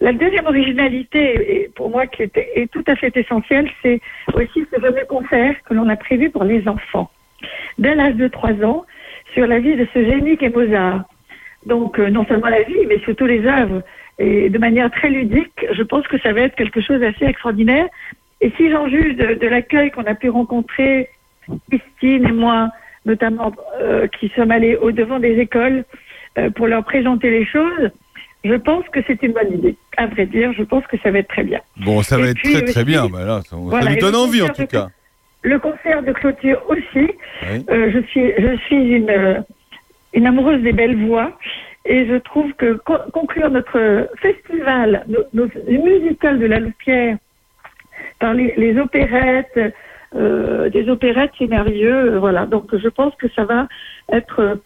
La 0.00 0.12
deuxième 0.12 0.46
originalité, 0.46 1.70
pour 1.74 1.90
moi 1.90 2.06
qui 2.06 2.22
est, 2.22 2.36
est 2.36 2.70
tout 2.70 2.84
à 2.86 2.94
fait 2.94 3.16
essentielle, 3.16 3.68
c'est 3.82 4.00
aussi 4.34 4.64
ce 4.72 4.80
fameux 4.80 5.04
concert 5.08 5.54
que 5.64 5.74
l'on 5.74 5.88
a 5.88 5.96
prévu 5.96 6.30
pour 6.30 6.44
les 6.44 6.68
enfants 6.68 7.10
dès 7.78 7.94
l'âge 7.94 8.14
de 8.14 8.28
3 8.28 8.64
ans 8.64 8.84
sur 9.34 9.46
la 9.46 9.58
vie 9.58 9.76
de 9.76 9.86
ce 9.92 10.04
génie 10.04 10.36
qu'est 10.36 10.54
Mozart. 10.54 11.04
Donc, 11.66 11.98
euh, 11.98 12.10
non 12.10 12.24
seulement 12.26 12.48
la 12.48 12.62
vie, 12.62 12.86
mais 12.86 12.98
surtout 13.00 13.26
les 13.26 13.46
œuvres. 13.46 13.82
Et 14.18 14.50
de 14.50 14.58
manière 14.58 14.90
très 14.90 15.10
ludique, 15.10 15.66
je 15.70 15.82
pense 15.82 16.06
que 16.08 16.18
ça 16.18 16.32
va 16.32 16.42
être 16.42 16.56
quelque 16.56 16.80
chose 16.80 17.00
d'assez 17.00 17.24
extraordinaire. 17.24 17.86
Et 18.40 18.50
si 18.56 18.70
j'en 18.70 18.88
juge 18.88 19.16
de, 19.16 19.34
de 19.34 19.46
l'accueil 19.46 19.90
qu'on 19.90 20.04
a 20.04 20.14
pu 20.14 20.28
rencontrer, 20.28 21.08
Christine 21.70 22.26
et 22.26 22.32
moi, 22.32 22.70
notamment, 23.04 23.52
euh, 23.80 24.06
qui 24.06 24.30
sommes 24.34 24.50
allés 24.50 24.76
au-devant 24.76 25.18
des 25.18 25.38
écoles 25.38 25.84
euh, 26.36 26.50
pour 26.50 26.66
leur 26.66 26.84
présenter 26.84 27.30
les 27.30 27.44
choses, 27.44 27.90
je 28.44 28.54
pense 28.54 28.84
que 28.88 29.00
c'est 29.06 29.22
une 29.22 29.32
bonne 29.32 29.52
idée. 29.52 29.76
À 30.00 30.06
vrai 30.06 30.26
dire, 30.26 30.52
je 30.56 30.62
pense 30.62 30.86
que 30.86 30.96
ça 31.02 31.10
va 31.10 31.18
être 31.18 31.28
très 31.28 31.42
bien. 31.42 31.60
Bon, 31.84 32.02
ça 32.02 32.16
va 32.18 32.26
Et 32.26 32.30
être 32.30 32.36
puis 32.36 32.52
très 32.52 32.62
très 32.62 32.70
aussi- 32.82 32.84
bien. 32.84 33.08
Bah 33.08 33.24
là, 33.24 33.40
ça, 33.42 33.50
ça 33.50 33.56
Voilà, 33.58 33.90
nous 33.90 33.96
et 33.96 34.00
donne 34.00 34.14
envie 34.14 34.42
en 34.42 34.48
tout 34.48 34.62
de- 34.62 34.66
cas. 34.68 34.88
Le 35.42 35.58
concert 35.58 36.02
de 36.04 36.12
clôture 36.12 36.62
aussi. 36.68 37.10
Oui. 37.50 37.64
Euh, 37.70 37.90
je 37.92 37.98
suis, 38.10 38.32
je 38.38 38.56
suis 38.66 38.76
une, 38.76 39.10
euh, 39.10 39.40
une 40.14 40.26
amoureuse 40.26 40.62
des 40.62 40.72
belles 40.72 40.96
voix 41.06 41.36
et 41.84 42.06
je 42.06 42.14
trouve 42.16 42.52
que 42.54 42.74
co- 42.74 43.04
conclure 43.12 43.50
notre 43.50 44.08
festival, 44.22 45.04
nos, 45.08 45.24
nos 45.34 45.48
musicales 45.84 46.38
de 46.38 46.46
la 46.46 46.60
Loupière 46.60 47.16
par 48.20 48.34
les, 48.34 48.54
les 48.56 48.78
opérettes, 48.78 49.58
euh, 50.14 50.68
des 50.70 50.88
opérettes, 50.88 51.32
c'est 51.38 51.46
merveilleux. 51.48 52.14
euh, 52.14 52.18
voilà, 52.20 52.46
donc 52.46 52.76
je 52.76 52.88
pense 52.88 53.14
que 53.16 53.28
ça 53.30 53.44
va 53.44 53.66
être 54.12 54.58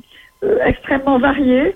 euh, 0.44 0.58
extrêmement 0.64 1.18
varié 1.18 1.74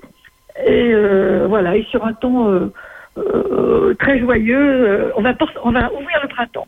et 0.66 0.90
euh, 0.94 1.46
voilà, 1.48 1.76
et 1.76 1.84
sur 1.84 2.04
un 2.04 2.12
ton 2.14 2.70
euh, 3.18 3.94
très 3.98 4.18
joyeux. 4.18 4.56
euh, 4.59 5.10
on 5.16 5.22
va 5.22 5.34
por- 5.34 5.51
on 5.64 5.72
va 5.72 5.90
ouvrir 5.93 6.18
le 6.22 6.28
printemps. 6.28 6.66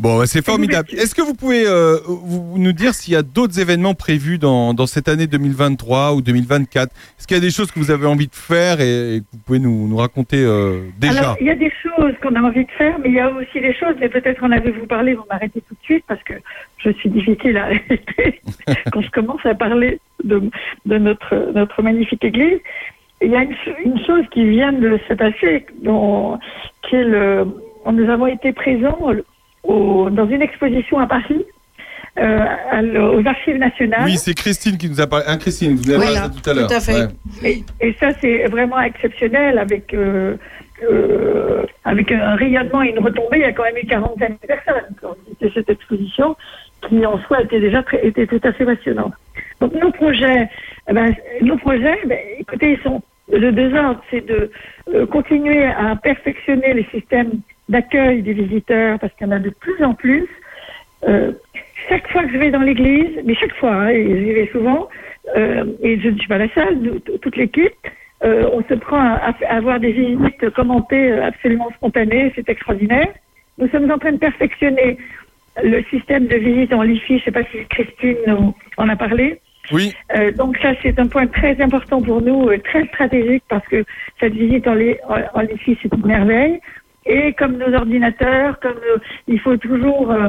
Bon, 0.00 0.18
bah, 0.18 0.26
c'est 0.26 0.44
formidable. 0.44 0.88
Est-ce 0.92 1.14
que 1.14 1.22
vous 1.22 1.34
pouvez 1.34 1.64
euh, 1.66 1.98
vous, 2.04 2.58
nous 2.58 2.72
dire 2.72 2.92
s'il 2.94 3.14
y 3.14 3.16
a 3.16 3.22
d'autres 3.22 3.60
événements 3.60 3.94
prévus 3.94 4.38
dans, 4.38 4.74
dans 4.74 4.86
cette 4.86 5.06
année 5.08 5.28
2023 5.28 6.14
ou 6.14 6.20
2024 6.20 6.90
Est-ce 6.92 7.26
qu'il 7.28 7.36
y 7.36 7.38
a 7.38 7.40
des 7.40 7.52
choses 7.52 7.70
que 7.70 7.78
vous 7.78 7.92
avez 7.92 8.04
envie 8.06 8.26
de 8.26 8.34
faire 8.34 8.80
et, 8.80 9.16
et 9.16 9.20
que 9.20 9.24
vous 9.32 9.38
pouvez 9.46 9.58
nous, 9.60 9.86
nous 9.88 9.96
raconter 9.96 10.42
euh, 10.44 10.80
déjà? 10.98 11.20
Alors, 11.20 11.36
il 11.40 11.46
y 11.46 11.50
a 11.50 11.54
des 11.54 11.72
choses 11.80 12.12
qu'on 12.20 12.34
a 12.34 12.40
envie 12.40 12.64
de 12.64 12.70
faire, 12.72 12.98
mais 12.98 13.08
il 13.10 13.14
y 13.14 13.20
a 13.20 13.30
aussi 13.30 13.60
des 13.60 13.72
choses, 13.72 13.94
mais 14.00 14.08
peut-être 14.08 14.42
en 14.42 14.50
avez-vous 14.50 14.86
parlé, 14.86 15.14
vous 15.14 15.24
m'arrêtez 15.30 15.60
tout 15.60 15.74
de 15.74 15.84
suite 15.84 16.04
parce 16.08 16.22
que 16.24 16.34
je 16.78 16.90
suis 16.90 17.08
difficile 17.08 17.56
à 17.56 17.66
arrêter 17.66 18.40
quand 18.92 19.00
je 19.00 19.10
commence 19.10 19.46
à 19.46 19.54
parler 19.54 20.00
de, 20.24 20.42
de 20.86 20.98
notre, 20.98 21.52
notre 21.54 21.82
magnifique 21.82 22.24
église. 22.24 22.58
Il 23.22 23.30
y 23.30 23.36
a 23.36 23.42
une, 23.42 23.54
ch- 23.64 23.76
une 23.84 23.98
chose 24.04 24.24
qui 24.32 24.48
vient 24.48 24.72
de 24.72 24.98
se 25.08 25.14
passer, 25.14 25.64
dont, 25.82 26.38
qui 26.82 26.96
est 26.96 27.04
le, 27.04 27.46
nous 27.90 28.10
avons 28.10 28.26
été 28.26 28.52
présents 28.52 28.98
au- 29.62 30.10
dans 30.10 30.28
une 30.28 30.42
exposition 30.42 30.98
à 30.98 31.06
Paris, 31.06 31.44
euh, 32.18 33.12
aux 33.16 33.26
Archives 33.26 33.56
nationales. 33.56 34.04
Oui, 34.04 34.16
c'est 34.16 34.34
Christine 34.34 34.76
qui 34.76 34.88
nous 34.88 35.00
a 35.00 35.06
parlé. 35.06 35.24
Hein, 35.28 35.38
Christine, 35.38 35.74
vous 35.76 35.88
avez 35.90 36.04
Voilà, 36.04 36.20
parlé 36.20 36.28
de 36.30 36.34
ça 36.34 36.40
tout 36.42 36.50
à 36.50 36.54
l'heure. 36.54 36.68
tout 36.68 36.74
à 36.74 36.80
fait. 36.80 36.92
Ouais. 37.42 37.62
Et, 37.80 37.88
et 37.88 37.96
ça, 37.98 38.08
c'est 38.20 38.44
vraiment 38.48 38.80
exceptionnel 38.80 39.58
avec, 39.58 39.92
euh, 39.94 40.36
euh, 40.88 41.62
avec 41.84 42.12
un 42.12 42.34
rayonnement 42.36 42.82
et 42.82 42.90
une 42.90 42.98
retombée. 43.00 43.38
Il 43.38 43.40
y 43.40 43.44
a 43.44 43.52
quand 43.52 43.64
même 43.64 43.76
eu 43.82 43.86
45 43.86 44.18
000 44.28 44.38
personnes 44.46 44.94
qui 44.98 45.04
ont 45.06 45.16
visité 45.26 45.50
cette 45.54 45.70
exposition 45.70 46.36
qui, 46.88 47.04
en 47.06 47.18
soi, 47.20 47.42
était 47.42 47.60
déjà 47.60 47.82
très, 47.82 48.06
était 48.06 48.26
tout 48.26 48.40
à 48.42 48.52
fait 48.52 48.64
passionnante. 48.64 49.14
Donc, 49.60 49.74
nos 49.74 49.90
projets, 49.90 50.48
eh 50.88 50.92
ben, 50.92 51.14
nos 51.42 51.56
projets, 51.56 51.98
ben, 52.06 52.18
écoutez, 52.38 52.72
ils 52.72 52.82
sont 52.82 53.02
de 53.32 53.50
deux 53.50 53.74
ordres. 53.74 54.02
C'est 54.10 54.26
de 54.26 54.50
euh, 54.92 55.06
continuer 55.06 55.64
à 55.64 55.96
perfectionner 55.96 56.74
les 56.74 56.84
systèmes 56.84 57.40
d'accueil 57.68 58.22
des 58.22 58.34
visiteurs 58.34 58.98
parce 58.98 59.12
qu'il 59.14 59.26
y 59.26 59.30
en 59.30 59.32
a 59.32 59.38
de 59.38 59.50
plus 59.50 59.82
en 59.82 59.94
plus. 59.94 60.28
Euh, 61.08 61.32
chaque 61.88 62.08
fois 62.10 62.22
que 62.24 62.32
je 62.32 62.38
vais 62.38 62.50
dans 62.50 62.60
l'église, 62.60 63.20
mais 63.24 63.34
chaque 63.34 63.54
fois, 63.56 63.74
hein, 63.74 63.92
j'y 63.92 64.32
vais 64.32 64.48
souvent, 64.52 64.88
euh, 65.36 65.64
et 65.82 65.98
je 66.00 66.08
ne 66.08 66.18
suis 66.18 66.28
pas 66.28 66.38
la 66.38 66.48
seule, 66.54 67.00
toute 67.20 67.36
l'équipe, 67.36 67.72
on 68.22 68.62
se 68.66 68.74
prend 68.74 68.98
à, 68.98 69.34
à 69.48 69.56
avoir 69.56 69.78
des 69.80 69.92
visites 69.92 70.48
commentées 70.56 71.12
absolument 71.12 71.68
spontanées, 71.76 72.32
c'est 72.34 72.48
extraordinaire. 72.48 73.08
Nous 73.58 73.68
sommes 73.68 73.90
en 73.90 73.98
train 73.98 74.12
de 74.12 74.18
perfectionner 74.18 74.96
le 75.62 75.82
système 75.84 76.26
de 76.26 76.36
visite 76.36 76.72
en 76.72 76.82
LIFI, 76.82 77.14
je 77.14 77.14
ne 77.14 77.20
sais 77.20 77.30
pas 77.30 77.44
si 77.52 77.64
Christine 77.68 78.54
en 78.76 78.88
a 78.88 78.96
parlé. 78.96 79.40
Oui. 79.72 79.94
Euh, 80.14 80.30
donc 80.32 80.58
ça, 80.58 80.72
c'est 80.82 80.98
un 80.98 81.06
point 81.06 81.26
très 81.26 81.60
important 81.60 82.02
pour 82.02 82.20
nous, 82.20 82.48
euh, 82.48 82.58
très 82.58 82.84
stratégique, 82.86 83.44
parce 83.48 83.66
que 83.68 83.84
cette 84.20 84.34
visite 84.34 84.66
en, 84.66 84.74
en, 84.74 85.20
en 85.34 85.40
LIFI, 85.40 85.78
c'est 85.82 85.92
une 85.94 86.06
merveille. 86.06 86.60
Et 87.06 87.32
comme 87.34 87.56
nos 87.56 87.72
ordinateurs, 87.74 88.58
comme 88.60 88.78
euh, 88.90 88.98
il 89.28 89.38
faut 89.40 89.56
toujours 89.56 90.10
euh, 90.10 90.28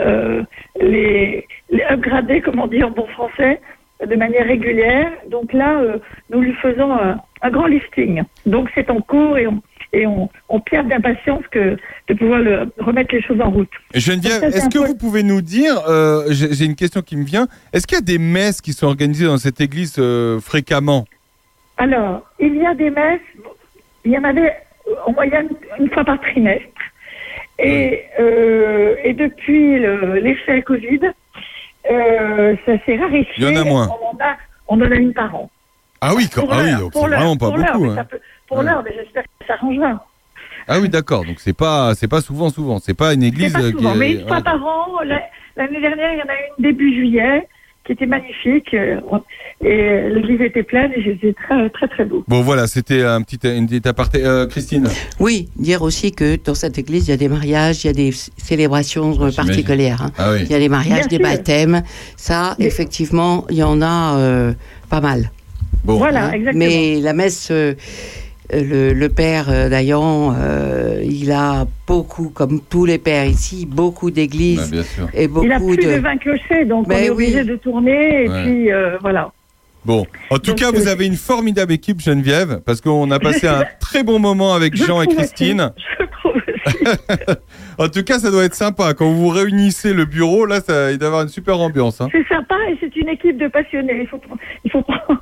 euh, 0.00 0.42
les, 0.80 1.46
les 1.70 1.82
upgrader, 1.90 2.40
comme 2.40 2.60
on 2.60 2.66
dit 2.66 2.82
en 2.82 2.90
bon 2.90 3.06
français, 3.08 3.60
de 4.04 4.16
manière 4.16 4.46
régulière. 4.46 5.12
Donc 5.28 5.52
là, 5.52 5.80
nous 6.30 6.40
lui 6.40 6.54
faisons 6.54 6.92
un, 6.92 7.20
un 7.42 7.50
grand 7.50 7.66
lifting. 7.66 8.22
Donc 8.46 8.68
c'est 8.74 8.90
en 8.90 9.00
cours 9.00 9.38
et 9.38 9.46
on, 9.46 9.62
et 9.92 10.06
on, 10.06 10.28
on 10.48 10.60
perd 10.60 10.88
d'impatience 10.88 11.42
que 11.50 11.76
de 12.08 12.14
pouvoir 12.14 12.40
le, 12.40 12.70
remettre 12.78 13.14
les 13.14 13.22
choses 13.22 13.40
en 13.40 13.50
route. 13.50 13.68
Geneviève, 13.94 14.42
est-ce 14.44 14.68
que 14.68 14.78
vous 14.78 14.96
pouvez 14.96 15.22
nous 15.22 15.42
dire, 15.42 15.74
euh, 15.88 16.24
j'ai 16.30 16.64
une 16.64 16.76
question 16.76 17.02
qui 17.02 17.16
me 17.16 17.24
vient, 17.24 17.46
est-ce 17.72 17.86
qu'il 17.86 17.96
y 17.96 18.00
a 18.00 18.04
des 18.04 18.18
messes 18.18 18.60
qui 18.60 18.72
sont 18.72 18.86
organisées 18.86 19.26
dans 19.26 19.36
cette 19.38 19.60
église 19.60 19.96
euh, 19.98 20.40
fréquemment? 20.40 21.04
Alors, 21.76 22.22
il 22.40 22.56
y 22.56 22.66
a 22.66 22.74
des 22.74 22.90
messes, 22.90 23.20
il 24.04 24.12
y 24.12 24.18
en 24.18 24.24
avait 24.24 24.54
euh, 24.88 24.94
en 25.06 25.12
moyenne 25.12 25.48
une 25.78 25.90
fois 25.90 26.04
par 26.04 26.20
trimestre. 26.20 26.66
Et, 27.58 28.02
euh, 28.18 28.94
et 29.04 29.12
depuis 29.12 29.78
le- 29.78 30.14
l'effet 30.20 30.62
Covid, 30.62 31.00
ça 32.66 32.78
s'est 32.86 32.96
raréfié. 32.96 33.34
Il 33.36 33.44
y 33.44 33.46
en 33.58 33.60
a 33.60 33.64
moins. 33.64 33.88
On 34.00 34.16
en 34.16 34.18
a, 34.20 34.36
on 34.68 34.80
en 34.80 34.90
a 34.90 34.94
une 34.94 35.12
par 35.12 35.34
an. 35.34 35.50
Ah 36.04 36.14
oui, 36.14 36.28
quand- 36.34 36.46
ah 36.50 36.60
oui, 36.64 36.72
donc 36.74 36.90
c'est 36.94 37.00
vraiment 37.06 37.36
pas 37.36 37.50
beaucoup. 37.50 37.84
mais 37.86 37.98
hein. 38.00 38.04
peut- 38.10 38.20
Pour 38.48 38.58
Ouais. 38.58 38.64
l'heure, 38.64 38.82
mais 38.84 38.92
j'espère 38.94 39.22
que 39.22 39.28
ça 39.46 39.54
s'arrangera. 39.56 40.04
Ah 40.68 40.78
oui, 40.80 40.88
d'accord. 40.88 41.24
Donc 41.24 41.36
c'est 41.38 41.52
pas, 41.56 41.94
c'est 41.94 42.08
pas 42.08 42.20
souvent, 42.20 42.50
souvent. 42.50 42.78
C'est 42.80 42.94
pas 42.94 43.14
une 43.14 43.22
église 43.22 43.52
pas 43.52 43.60
souvent, 43.70 43.92
qui 43.92 43.98
mais 43.98 44.10
est. 44.10 44.14
une 44.20 44.26
fois 44.28 44.36
ouais. 44.38 44.42
par 44.42 44.62
an. 44.64 45.00
la- 45.04 45.22
L'année 45.56 45.80
dernière, 45.80 46.12
il 46.14 46.18
y 46.18 46.22
en 46.22 46.24
a 46.32 46.36
une 46.58 46.62
début 46.64 46.92
juillet 46.94 47.46
qui 47.84 47.92
était 47.92 48.06
magnifique. 48.06 48.72
euh, 48.74 49.00
Et 49.64 50.08
l'église 50.10 50.40
était 50.40 50.62
pleine 50.64 50.90
et 50.96 51.02
c'était 51.04 51.34
très, 51.34 51.68
très, 51.70 51.86
très 51.88 52.04
beau. 52.04 52.24
Bon 52.26 52.40
voilà, 52.42 52.66
c'était 52.66 53.04
un 53.04 53.22
petit, 53.22 53.38
une 53.46 53.66
petite 53.68 53.86
aparté. 53.86 54.24
Euh, 54.24 54.46
Christine. 54.48 54.88
Oui, 55.20 55.48
dire 55.56 55.82
aussi 55.82 56.10
que 56.10 56.36
dans 56.42 56.54
cette 56.56 56.78
église, 56.78 57.06
il 57.06 57.10
y 57.10 57.14
a 57.14 57.16
des 57.16 57.28
mariages, 57.28 57.84
il 57.84 57.86
y 57.86 57.90
a 57.90 57.92
des 57.92 58.10
célébrations 58.38 59.12
euh, 59.22 59.30
particulières. 59.30 60.02
hein. 60.02 60.10
Ah 60.18 60.30
oui. 60.32 60.38
Il 60.42 60.50
y 60.50 60.54
a 60.54 60.58
des 60.58 60.68
mariages, 60.68 61.06
Bien 61.06 61.18
des 61.18 61.24
sûr. 61.24 61.36
baptêmes. 61.36 61.82
Ça, 62.16 62.56
effectivement, 62.58 63.44
il 63.50 63.56
y 63.58 63.62
en 63.62 63.80
a 63.82 64.16
euh, 64.16 64.52
pas 64.90 65.00
mal. 65.00 65.30
Bon. 65.84 65.96
Voilà, 65.96 66.26
Hein, 66.26 66.32
exactement. 66.32 66.64
Mais 66.66 67.00
la 67.00 67.12
messe, 67.12 67.48
euh, 67.50 67.74
le, 68.52 68.92
le 68.92 69.08
père 69.08 69.46
euh, 69.48 69.68
Dayan, 69.68 70.34
euh, 70.38 71.00
il 71.04 71.32
a 71.32 71.66
beaucoup, 71.86 72.28
comme 72.28 72.60
tous 72.60 72.84
les 72.84 72.98
pères 72.98 73.26
ici, 73.26 73.66
beaucoup 73.66 74.10
d'églises 74.10 74.60
Bah, 74.60 74.66
bien 74.70 74.82
sûr. 74.82 75.08
et 75.14 75.26
beaucoup 75.28 75.46
il 75.46 75.52
a 75.52 75.58
plus 75.58 75.76
de... 75.76 75.82
de. 75.94 75.98
20 76.00 76.16
clochers, 76.18 76.64
donc 76.66 76.86
Ben 76.88 76.96
on 76.96 76.98
est 77.06 77.10
obligé 77.10 77.40
oui. 77.40 77.46
de 77.46 77.56
tourner. 77.56 78.24
Et 78.24 78.28
Ouais. 78.28 78.42
puis, 78.44 78.72
euh, 78.72 78.98
voilà. 79.00 79.32
Bon, 79.84 80.06
en 80.30 80.38
tout 80.38 80.52
Donc, 80.52 80.60
cas, 80.60 80.68
euh, 80.68 80.72
vous 80.72 80.86
avez 80.86 81.06
une 81.06 81.16
formidable 81.16 81.72
équipe, 81.72 82.00
Geneviève, 82.00 82.60
parce 82.64 82.80
qu'on 82.80 83.10
a 83.10 83.18
passé 83.18 83.48
un 83.48 83.64
très 83.80 84.04
bon 84.04 84.20
moment 84.20 84.54
avec 84.54 84.76
Je 84.76 84.84
Jean 84.84 85.02
et 85.02 85.08
Christine. 85.08 85.60
aussi, 85.60 85.84
Je 86.00 86.04
trouve 86.20 86.32
aussi. 86.36 87.36
En 87.78 87.88
tout 87.88 88.04
cas, 88.04 88.18
ça 88.20 88.30
doit 88.30 88.44
être 88.44 88.54
sympa. 88.54 88.94
Quand 88.94 89.10
vous 89.10 89.28
réunissez 89.30 89.92
le 89.92 90.04
bureau, 90.04 90.44
là, 90.46 90.60
ça, 90.60 90.92
il 90.92 90.98
doit 90.98 91.06
y 91.06 91.08
avoir 91.08 91.22
une 91.22 91.28
super 91.30 91.58
ambiance. 91.58 92.00
hein. 92.00 92.08
c'est 92.12 92.24
sympa 92.28 92.54
et 92.70 92.76
c'est 92.80 92.94
une 92.94 93.08
équipe 93.08 93.38
de 93.38 93.48
passionnés. 93.48 94.02
Il 94.02 94.06
faut, 94.06 94.20
il 94.64 94.70
faut 94.70 94.82
prendre- 94.82 95.20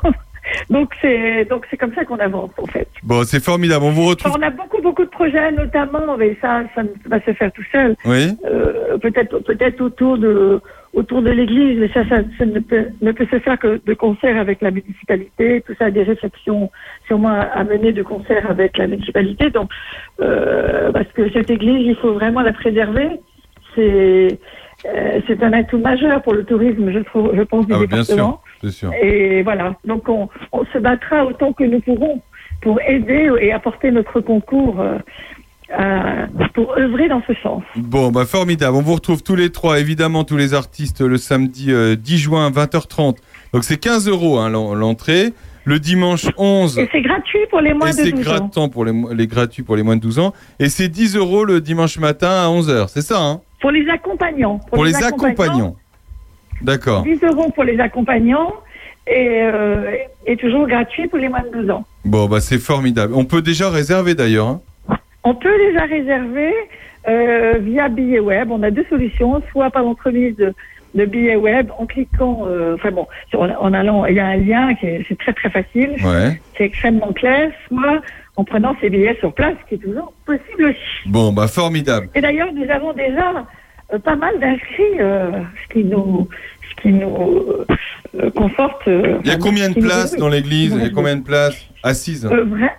Donc 0.68 0.92
c'est 1.00 1.44
donc 1.46 1.66
c'est 1.70 1.76
comme 1.76 1.94
ça 1.94 2.04
qu'on 2.04 2.18
avance 2.18 2.50
en 2.58 2.66
fait. 2.66 2.88
Bon, 3.02 3.22
c'est 3.24 3.42
formidable. 3.42 3.84
On 3.84 3.90
vous 3.90 4.06
retrouve. 4.06 4.34
On 4.38 4.42
a 4.42 4.50
beaucoup 4.50 4.82
beaucoup 4.82 5.04
de 5.04 5.10
projets, 5.10 5.52
notamment, 5.52 6.16
mais 6.18 6.36
ça 6.40 6.62
ça 6.74 6.82
ne 6.82 6.88
va 7.06 7.20
se 7.20 7.32
faire 7.32 7.52
tout 7.52 7.64
seul. 7.72 7.96
Oui. 8.04 8.36
Euh, 8.44 8.98
peut-être 8.98 9.38
peut-être 9.40 9.80
autour 9.80 10.18
de 10.18 10.60
autour 10.92 11.22
de 11.22 11.30
l'église, 11.30 11.78
mais 11.78 11.88
ça, 11.92 12.08
ça, 12.08 12.16
ça 12.36 12.46
ne, 12.46 12.58
peut, 12.58 12.86
ne 13.00 13.12
peut 13.12 13.26
se 13.30 13.38
faire 13.38 13.58
que 13.58 13.80
de 13.84 13.94
concert 13.94 14.36
avec 14.36 14.60
la 14.60 14.72
municipalité. 14.72 15.62
Tout 15.64 15.74
ça, 15.78 15.90
des 15.90 16.02
réflexions 16.02 16.70
sûrement 17.06 17.28
à, 17.28 17.62
mener 17.64 17.92
de 17.92 18.02
concert 18.02 18.50
avec 18.50 18.76
la 18.76 18.88
municipalité. 18.88 19.50
Donc, 19.50 19.70
euh, 20.20 20.90
parce 20.90 21.06
que 21.14 21.30
cette 21.30 21.50
église, 21.50 21.86
il 21.86 21.96
faut 21.96 22.14
vraiment 22.14 22.40
la 22.40 22.52
préserver. 22.52 23.08
C'est 23.76 24.38
euh, 24.86 25.20
c'est 25.26 25.42
un 25.42 25.52
atout 25.52 25.78
majeur 25.78 26.22
pour 26.22 26.32
le 26.32 26.44
tourisme, 26.44 26.90
je 26.90 27.00
trouve, 27.00 27.32
je 27.34 27.42
pense, 27.42 27.66
du 27.66 27.74
Ah, 27.74 27.78
bien 27.78 28.00
département. 28.00 28.40
Sûr, 28.60 28.70
c'est 28.70 28.70
sûr. 28.70 28.92
Et 29.02 29.42
voilà. 29.42 29.74
Donc, 29.84 30.08
on, 30.08 30.28
on 30.52 30.64
se 30.66 30.78
battra 30.78 31.24
autant 31.24 31.52
que 31.52 31.64
nous 31.64 31.80
pourrons 31.80 32.20
pour 32.62 32.80
aider 32.82 33.30
et 33.40 33.52
apporter 33.52 33.90
notre 33.90 34.20
concours. 34.20 34.80
euh, 34.80 36.26
pour 36.54 36.76
œuvrer 36.76 37.08
dans 37.08 37.22
ce 37.28 37.34
sens. 37.42 37.62
Bon, 37.76 38.10
bah 38.10 38.24
formidable. 38.26 38.76
On 38.76 38.82
vous 38.82 38.94
retrouve 38.94 39.22
tous 39.22 39.36
les 39.36 39.50
trois, 39.50 39.78
évidemment, 39.78 40.24
tous 40.24 40.36
les 40.36 40.52
artistes, 40.52 41.00
le 41.00 41.16
samedi 41.16 41.70
euh, 41.70 41.94
10 41.94 42.18
juin, 42.18 42.50
20h30. 42.50 43.16
Donc 43.52 43.62
c'est 43.64 43.76
15 43.78 44.08
euros 44.08 44.38
hein, 44.38 44.50
l'en- 44.50 44.74
l'entrée. 44.74 45.32
Le 45.64 45.78
dimanche 45.78 46.26
11. 46.38 46.76
Et 46.78 46.88
c'est 46.90 47.02
gratuit 47.02 47.46
pour 47.50 47.60
les 47.60 47.72
moins 47.74 47.90
de 47.90 47.94
c'est 47.94 48.10
12 48.10 48.26
ans. 48.28 48.48
gratuit 48.50 48.70
pour 48.72 48.84
les, 48.84 48.92
les 49.14 49.26
gratuits 49.28 49.62
pour 49.62 49.76
les 49.76 49.82
moins 49.84 49.94
de 49.94 50.00
12 50.00 50.18
ans. 50.18 50.32
Et 50.58 50.68
c'est 50.70 50.88
10 50.88 51.14
euros 51.16 51.44
le 51.44 51.60
dimanche 51.60 51.98
matin 51.98 52.30
à 52.30 52.48
11h. 52.48 52.88
C'est 52.88 53.02
ça, 53.02 53.20
hein? 53.20 53.40
Pour 53.60 53.70
les 53.70 53.86
accompagnants. 53.88 54.58
Pour, 54.72 54.84
les 54.84 54.96
accompagnants. 55.04 55.76
D'accord. 56.62 57.02
10 57.02 57.22
euros 57.24 57.50
pour 57.50 57.64
les 57.64 57.78
accompagnants 57.80 58.52
et, 59.06 59.40
euh, 59.42 59.92
et 60.26 60.36
toujours 60.36 60.66
gratuit 60.66 61.08
pour 61.08 61.18
les 61.18 61.28
moins 61.28 61.42
de 61.42 61.60
12 61.62 61.70
ans. 61.70 61.84
Bon, 62.04 62.26
bah 62.28 62.40
c'est 62.40 62.58
formidable. 62.58 63.12
On 63.14 63.24
peut 63.24 63.42
déjà 63.42 63.70
réserver 63.70 64.14
d'ailleurs. 64.14 64.46
hein. 64.48 64.60
On 65.24 65.34
peut 65.34 65.56
déjà 65.58 65.84
réserver 65.84 66.52
euh, 67.08 67.54
via 67.60 67.88
billet 67.88 68.20
web. 68.20 68.50
On 68.50 68.62
a 68.62 68.70
deux 68.70 68.84
solutions, 68.88 69.42
soit 69.50 69.70
par 69.70 69.82
l'entremise 69.82 70.36
de, 70.36 70.52
de 70.94 71.04
billets 71.04 71.36
web 71.36 71.70
en 71.78 71.86
cliquant, 71.86 72.44
euh, 72.46 72.74
enfin 72.76 72.90
bon, 72.90 73.06
sur- 73.28 73.40
en, 73.42 73.72
allant, 73.72 74.04
il 74.06 74.16
y 74.16 74.20
a 74.20 74.26
un 74.26 74.36
lien 74.36 74.74
qui 74.74 74.86
est, 74.86 75.04
c'est 75.08 75.18
très 75.18 75.32
très 75.32 75.50
facile, 75.50 75.90
Ouais. 76.04 76.40
c'est 76.56 76.64
extrêmement 76.64 77.12
clair, 77.12 77.50
soit 77.68 78.00
en 78.36 78.44
prenant 78.44 78.74
ses 78.80 78.88
billets 78.90 79.16
sur 79.20 79.32
place, 79.34 79.54
ce 79.62 79.68
qui 79.68 79.74
est 79.74 79.86
toujours 79.86 80.12
possible 80.24 80.64
aussi. 80.64 80.78
Bon, 81.08 81.32
bah 81.32 81.48
formidable. 81.48 82.08
Et 82.14 82.20
d'ailleurs, 82.20 82.52
nous 82.54 82.68
avons 82.70 82.92
déjà 82.94 83.44
pas 83.98 84.16
mal 84.16 84.38
d'inscrits, 84.40 85.00
euh, 85.00 85.30
ce 85.68 85.72
qui 85.74 85.84
nous, 85.84 86.28
ce 86.76 86.82
qui 86.82 86.92
nous 86.92 87.52
euh, 88.18 88.30
conforte. 88.36 88.86
euh, 88.88 89.18
Il 89.24 89.28
y 89.28 89.32
a 89.32 89.36
combien 89.36 89.68
de 89.70 89.74
places 89.80 90.16
dans 90.16 90.28
l'église 90.28 90.72
Il 90.76 90.82
y 90.82 90.86
a 90.86 90.90
combien 90.90 91.16
de 91.16 91.22
places 91.24 91.56
Assises 91.82 92.26
Euh, 92.26 92.44
vrai- 92.44 92.76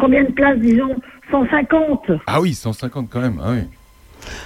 Combien 0.00 0.24
de 0.24 0.32
places, 0.32 0.58
disons 0.58 0.96
150. 1.30 2.10
Ah 2.26 2.40
oui, 2.40 2.54
150 2.54 3.08
quand 3.10 3.20
même. 3.20 3.40
Ah 3.44 3.50
oui. 3.52 3.64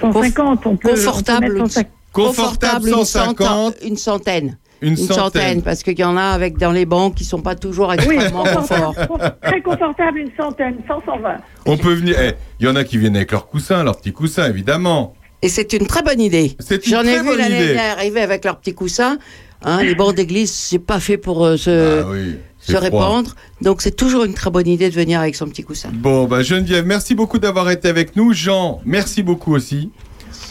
150, 0.01 0.67
on 0.67 0.77
peut, 0.77 0.91
Confortable, 0.91 1.47
on 1.47 1.49
peut 1.49 1.55
mettre 1.55 1.71
150. 1.73 1.93
Confortable, 2.13 2.89
une 2.89 2.95
150. 3.05 3.37
centaine- 3.75 3.89
Une 3.89 3.97
centaine. 3.97 4.57
Une 4.83 4.97
centaine. 4.97 5.63
parce 5.63 5.83
qu'il 5.83 5.99
y 5.99 6.05
en 6.05 6.17
a 6.17 6.23
avec 6.23 6.57
dans 6.57 6.73
les 6.73 6.87
bancs 6.87 7.15
qui 7.15 7.25
sont 7.25 7.43
pas 7.43 7.55
toujours 7.55 7.89
Oui, 7.91 8.15
extrêmement 8.17 8.45
confort. 8.45 8.95
confortable, 8.95 9.37
très 9.43 9.61
confortable, 9.61 10.19
une 10.19 10.31
centaine, 10.37 10.77
100, 10.89 11.03
120. 11.05 11.37
On 11.67 11.77
peut 11.77 11.93
venir. 11.93 12.17
eh, 12.19 12.33
Il 12.59 12.67
y 12.67 12.69
en 12.69 12.77
a 12.77 12.83
qui 12.85 12.97
viennent 12.99 13.15
avec 13.17 13.31
leurs 13.31 13.47
coussins, 13.47 13.85
leurs 13.85 13.99
petits 13.99 14.13
coussins, 14.15 14.49
évidemment. 14.49 15.15
Et 15.43 15.49
c'est 15.49 15.73
une 15.73 15.87
très 15.87 16.03
bonne 16.03 16.21
idée. 16.21 16.57
C'est 16.59 16.87
une 16.87 16.93
J'en 16.93 17.03
ai 17.03 17.21
vu 17.23 17.37
l'année 17.37 17.79
arriver 17.79 18.21
avec 18.21 18.45
leurs 18.45 18.59
petits 18.59 18.75
coussins. 18.75 19.19
Hein, 19.63 19.83
les 19.83 19.95
bancs 19.95 20.15
d'église, 20.15 20.53
c'est 20.53 20.79
pas 20.79 21.01
fait 21.01 21.19
pour 21.19 21.45
euh, 21.45 21.57
se, 21.57 22.01
Ah 22.03 22.07
oui, 22.11 22.37
se 22.61 22.77
répandre. 22.77 23.35
Donc 23.61 23.83
c'est 23.83 23.95
toujours 23.95 24.25
une 24.25 24.33
très 24.35 24.51
bonne 24.51 24.67
idée 24.67 24.89
de 24.89 24.95
venir 24.95 25.21
avec 25.21 25.35
son 25.35 25.47
petit 25.47 25.63
coussin. 25.63 25.91
Bon, 25.93 26.25
bah 26.25 26.43
Geneviève, 26.43 26.87
merci 26.87 27.15
beaucoup 27.15 27.39
d'avoir 27.39 27.71
été 27.71 27.89
avec 27.89 28.17
nous. 28.17 28.33
Jean, 28.33 28.81
merci 28.85 29.23
beaucoup 29.23 29.55
aussi. 29.55 29.91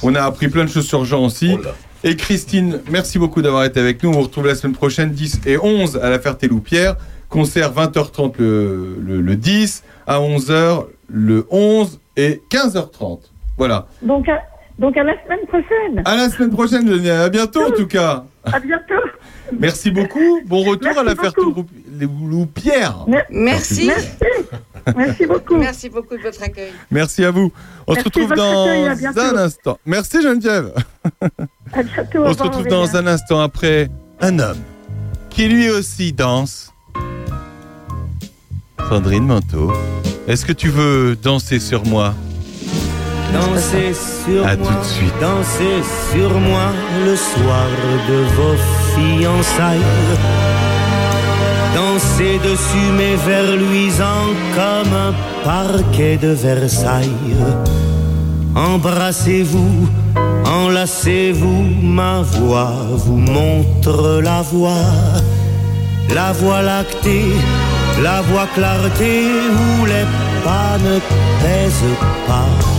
On 0.04 0.14
a 0.16 0.22
appris 0.22 0.48
plein 0.48 0.64
de 0.64 0.70
choses 0.70 0.88
sur 0.88 1.06
Jean 1.06 1.26
aussi. 1.26 1.58
Et 2.04 2.16
Christine, 2.16 2.82
merci 2.90 3.20
beaucoup 3.20 3.42
d'avoir 3.42 3.66
été 3.66 3.80
avec 3.80 4.04
nous. 4.04 4.10
On 4.10 4.14
vous 4.14 4.22
retrouve 4.22 4.46
la 4.48 4.56
semaine 4.56 4.76
prochaine, 4.76 5.12
10 5.12 5.42
et 5.46 5.58
11 5.58 5.98
à 5.98 6.10
la 6.10 6.20
Ferté-Loupière. 6.20 6.96
Concert 7.30 7.74
20h30 7.74 8.34
le, 8.40 8.98
le, 9.00 9.22
le 9.22 9.36
10, 9.36 9.84
à 10.08 10.20
11h 10.20 10.86
le 11.08 11.46
11 11.52 12.00
et 12.18 12.42
15h30. 12.50 13.20
Voilà. 13.58 13.88
Donc 14.02 14.28
à, 14.30 14.40
donc 14.80 14.96
à 14.98 15.04
la 15.04 15.14
semaine 15.24 15.46
prochaine. 15.48 16.02
À 16.06 16.16
la 16.16 16.30
semaine 16.30 16.52
prochaine, 16.52 16.88
Geneviève. 16.88 17.22
À 17.22 17.30
bientôt 17.30 17.64
en 17.64 17.72
tout 17.72 17.86
cas. 17.86 18.24
À 18.46 18.60
bientôt. 18.60 18.94
Merci 19.60 19.92
beaucoup. 19.92 20.42
Bon 20.46 20.64
retour 20.64 20.92
Merci 20.94 21.00
à 21.00 21.04
la 21.04 21.16
beaucoup. 21.16 21.66
Ferté-Loupière. 22.00 23.06
Merci. 23.30 23.88
Merci. 23.88 24.96
Merci 24.96 25.26
beaucoup. 25.26 25.58
Merci 25.58 25.90
beaucoup 25.90 26.16
de 26.16 26.22
votre 26.22 26.42
accueil. 26.42 26.72
Merci 26.90 27.26
à 27.26 27.32
vous. 27.32 27.52
On 27.88 27.94
Merci 27.94 28.10
se 28.10 28.20
retrouve 28.20 28.36
dans 28.36 29.20
un 29.20 29.38
instant. 29.38 29.78
Merci 29.86 30.22
Geneviève. 30.22 30.74
À 31.74 31.84
bientôt. 31.84 32.24
On 32.26 32.34
se 32.34 32.42
retrouve 32.42 32.68
dans 32.68 32.96
un 32.96 33.06
instant 33.06 33.42
après 33.42 33.90
un 34.22 34.40
homme 34.40 34.58
qui 35.30 35.48
lui 35.48 35.70
aussi 35.70 36.14
danse. 36.14 36.74
Sandrine 38.90 39.28
Manteau, 39.28 39.72
est-ce 40.28 40.46
que 40.46 40.52
tu 40.54 40.70
veux 40.70 41.16
danser 41.16 41.60
sur 41.60 41.86
moi? 41.86 42.16
Dansez 43.34 43.94
sur 43.94 44.46
À 44.46 44.56
moi, 44.56 44.66
tout 44.66 44.80
de 44.80 44.86
suite. 44.86 45.14
dansez 45.22 45.84
sur 46.12 46.30
moi 46.40 46.72
le 47.06 47.16
soir 47.16 47.68
de 48.10 48.20
vos 48.36 48.58
fiançailles. 48.94 49.80
Dansez 51.76 52.40
dessus 52.40 52.92
mes 52.98 53.16
vers 53.16 53.56
luisants 53.56 54.34
comme 54.56 54.94
un 54.94 55.14
parquet 55.44 56.18
de 56.18 56.30
Versailles. 56.30 57.36
Embrassez-vous, 58.56 59.88
enlacez-vous, 60.46 61.64
ma 61.84 62.22
voix 62.22 62.74
vous 62.96 63.18
montre 63.18 64.22
la 64.24 64.42
voie. 64.42 64.88
La 66.14 66.32
voie 66.32 66.64
lactée, 66.64 67.32
la 68.02 68.22
voie 68.22 68.48
clarté 68.56 69.26
où 69.62 69.86
les 69.86 70.06
pas 70.44 70.78
ne 70.84 71.00
pèsent 71.42 71.98
pas. 72.28 72.79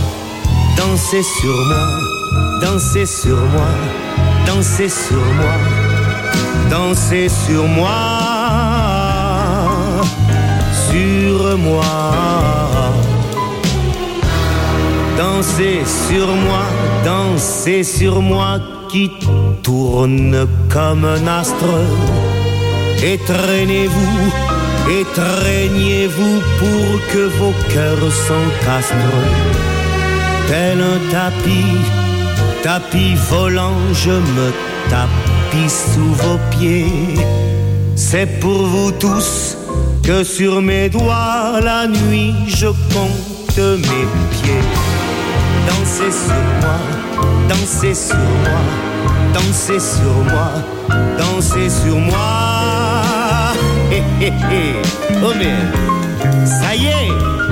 Dansez 0.81 1.21
sur 1.21 1.55
moi, 1.67 1.87
dansez 2.59 3.05
sur 3.05 3.37
moi, 3.37 3.69
dansez 4.47 4.89
sur 4.89 5.23
moi, 5.39 5.55
dansez 6.71 7.29
sur 7.29 7.67
moi, 7.67 7.91
sur 10.89 11.57
moi. 11.59 11.83
Dansez 15.17 15.83
sur 16.07 16.27
moi, 16.27 16.65
dansez 17.05 17.83
sur 17.83 18.19
moi 18.19 18.59
qui 18.89 19.11
tourne 19.61 20.47
comme 20.67 21.05
un 21.05 21.27
astre. 21.27 21.77
Et 23.03 23.19
traînez-vous 23.19 24.31
pour 26.57 26.87
que 27.13 27.27
vos 27.37 27.53
cœurs 27.71 28.11
s'encastrent. 28.11 29.70
Tel 30.51 30.81
un 30.81 30.99
tapis, 31.09 31.79
tapis 32.61 33.15
volant, 33.29 33.79
je 33.93 34.11
me 34.11 34.51
tapis 34.89 35.69
sous 35.69 36.13
vos 36.23 36.37
pieds. 36.49 37.15
C'est 37.95 38.25
pour 38.41 38.63
vous 38.63 38.91
tous 38.91 39.55
que 40.03 40.25
sur 40.25 40.61
mes 40.61 40.89
doigts 40.89 41.61
la 41.63 41.87
nuit 41.87 42.35
je 42.47 42.67
compte 42.67 43.57
mes 43.87 44.05
pieds. 44.33 44.65
Dansez 45.67 46.11
sur 46.11 46.43
moi, 46.59 46.79
dansez 47.47 47.93
sur 47.93 48.17
moi, 48.43 48.61
dansez 49.33 49.79
sur 49.79 50.15
moi, 50.33 50.51
dansez 51.17 51.69
sur 51.69 51.95
moi. 51.95 53.53
Hé 53.89 54.03
hé 54.19 54.33
hé, 54.51 54.75
oh 55.23 55.31
ça 56.45 56.75
y 56.75 56.87
est. 56.87 57.50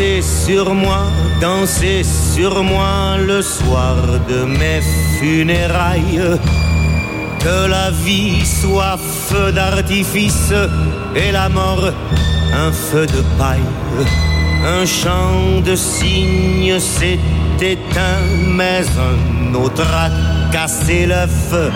Dansez 0.00 0.22
sur 0.46 0.74
moi, 0.74 1.02
dansez 1.42 2.04
sur 2.34 2.62
moi 2.62 3.18
le 3.18 3.42
soir 3.42 3.96
de 4.30 4.44
mes 4.44 4.80
funérailles. 5.18 6.38
Que 7.38 7.68
la 7.68 7.90
vie 7.90 8.46
soit 8.46 8.96
feu 8.96 9.52
d'artifice 9.52 10.54
et 11.14 11.32
la 11.32 11.50
mort 11.50 11.92
un 12.54 12.72
feu 12.72 13.04
de 13.04 13.20
paille. 13.36 13.74
Un 14.64 14.86
chant 14.86 15.60
de 15.62 15.76
cygne 15.76 16.80
s'est 16.80 17.20
éteint, 17.60 18.24
mais 18.46 18.82
un 19.10 19.54
autre 19.54 19.86
a 19.92 20.08
cassé 20.50 21.06
feu. 21.50 21.70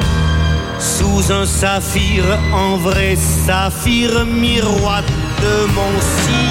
Sous 0.79 1.31
un 1.31 1.45
saphir, 1.45 2.25
en 2.55 2.79
vrai 2.79 3.17
saphir, 3.17 4.25
miroir 4.25 5.03
de 5.43 5.67
mon 5.75 5.93
neuf. 5.93 6.44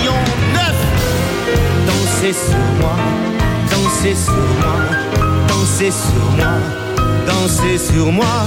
Dansez 2.24 2.40
sur 2.40 2.56
moi, 2.80 2.96
dansez 3.70 4.16
sur 4.16 4.34
moi, 4.34 4.76
dansez 5.50 5.92
sur 5.92 6.32
moi, 6.38 6.54
dansez 7.28 7.78
sur 7.78 8.12
moi, 8.14 8.46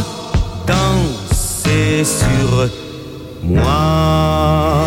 dansez 0.67 2.05
sur 2.05 2.71
moi. 3.43 4.87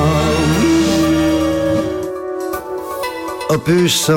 Opus, 3.50 4.10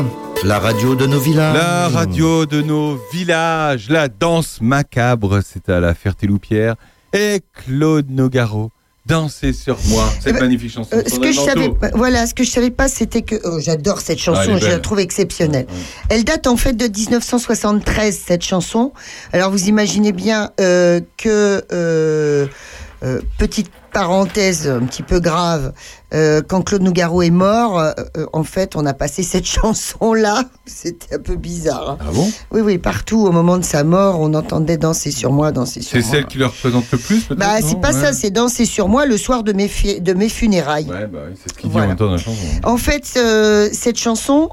la 0.42 0.58
radio 0.58 0.94
de 0.94 1.04
nos 1.04 1.20
villages. 1.20 1.54
La 1.54 1.88
radio 1.88 2.46
de 2.46 2.62
nos 2.62 2.98
villages, 3.12 3.90
la 3.90 4.08
danse 4.08 4.62
macabre, 4.62 5.40
c'est 5.44 5.68
à 5.68 5.80
la 5.80 5.92
Ferté-Loupière. 5.92 6.76
Et 7.12 7.42
Claude 7.52 8.10
Nogaro, 8.10 8.70
dansez 9.06 9.52
sur 9.52 9.76
moi. 9.88 10.08
Cette 10.20 10.28
Eh 10.28 10.32
ben, 10.32 10.40
magnifique 10.40 10.70
chanson. 10.72 10.90
Euh, 10.94 11.02
ce 11.06 11.18
que 11.18 11.32
je 11.32 11.40
savais, 11.40 11.68
pas- 11.70 11.90
voilà, 11.94 12.26
ce 12.26 12.34
que 12.34 12.44
je 12.44 12.50
savais 12.50 12.70
pas, 12.70 12.88
c'était 12.88 13.22
que 13.22 13.34
oh, 13.44 13.58
j'adore 13.60 14.00
cette 14.00 14.18
Ah, 14.20 14.22
chanson, 14.22 14.56
je 14.58 14.66
la 14.66 14.78
trouve 14.78 15.00
exceptionnelle. 15.00 15.66
Elle 16.08 16.24
date 16.24 16.46
en 16.46 16.56
fait 16.56 16.74
de 16.74 16.86
1973 16.86 18.18
cette 18.26 18.44
chanson. 18.44 18.92
Alors 19.32 19.50
vous 19.50 19.64
imaginez 19.68 20.12
bien 20.12 20.50
euh, 20.60 21.00
que 21.16 21.64
euh, 21.72 22.46
euh, 23.02 23.20
petite 23.38 23.70
parenthèse 23.92 24.68
un 24.68 24.80
petit 24.86 25.02
peu 25.02 25.20
grave, 25.20 25.72
euh, 26.14 26.40
quand 26.46 26.62
Claude 26.62 26.82
Nougaro 26.82 27.20
est 27.22 27.30
mort, 27.30 27.78
euh, 27.78 27.92
en 28.32 28.42
fait, 28.44 28.74
on 28.76 28.86
a 28.86 28.94
passé 28.94 29.22
cette 29.22 29.44
chanson-là. 29.46 30.44
C'était 30.66 31.16
un 31.16 31.18
peu 31.18 31.36
bizarre. 31.36 31.90
hein. 31.90 31.98
Ah 32.00 32.10
bon? 32.12 32.30
Oui, 32.52 32.60
oui, 32.62 32.78
partout 32.78 33.26
au 33.26 33.32
moment 33.32 33.58
de 33.58 33.64
sa 33.64 33.84
mort, 33.84 34.20
on 34.20 34.32
entendait 34.34 34.78
danser 34.78 35.10
sur 35.10 35.32
moi, 35.32 35.52
danser 35.52 35.82
sur 35.82 35.92
C'est 36.00 36.06
moi. 36.06 36.10
celle 36.10 36.26
qui 36.26 36.38
le 36.38 36.46
représente 36.46 36.84
le 36.92 36.98
plus, 36.98 37.20
peut-être 37.24 37.38
Bah, 37.38 37.56
c'est 37.60 37.80
pas 37.80 37.92
Ouais. 37.92 38.00
ça, 38.00 38.12
c'est 38.12 38.30
danser 38.30 38.64
sur 38.64 38.88
moi 38.88 39.04
le 39.04 39.16
soir 39.18 39.42
de 39.42 39.52
mes, 39.52 39.68
fi- 39.68 40.00
de 40.00 40.12
mes 40.14 40.28
funérailles. 40.28 40.86
Ouais, 40.88 41.06
bah 41.06 41.20
oui, 41.28 41.34
c'est 41.42 41.50
ce 41.52 41.54
qu'il 41.58 41.68
dit 41.68 41.72
Voilà. 41.72 41.86
en 41.86 41.88
même 41.90 41.96
temps 41.98 42.06
dans 42.06 42.12
la 42.12 42.18
chanson. 42.18 42.38
En 42.64 42.76
fait, 42.78 43.04
cette 43.74 43.98
chanson, 43.98 44.48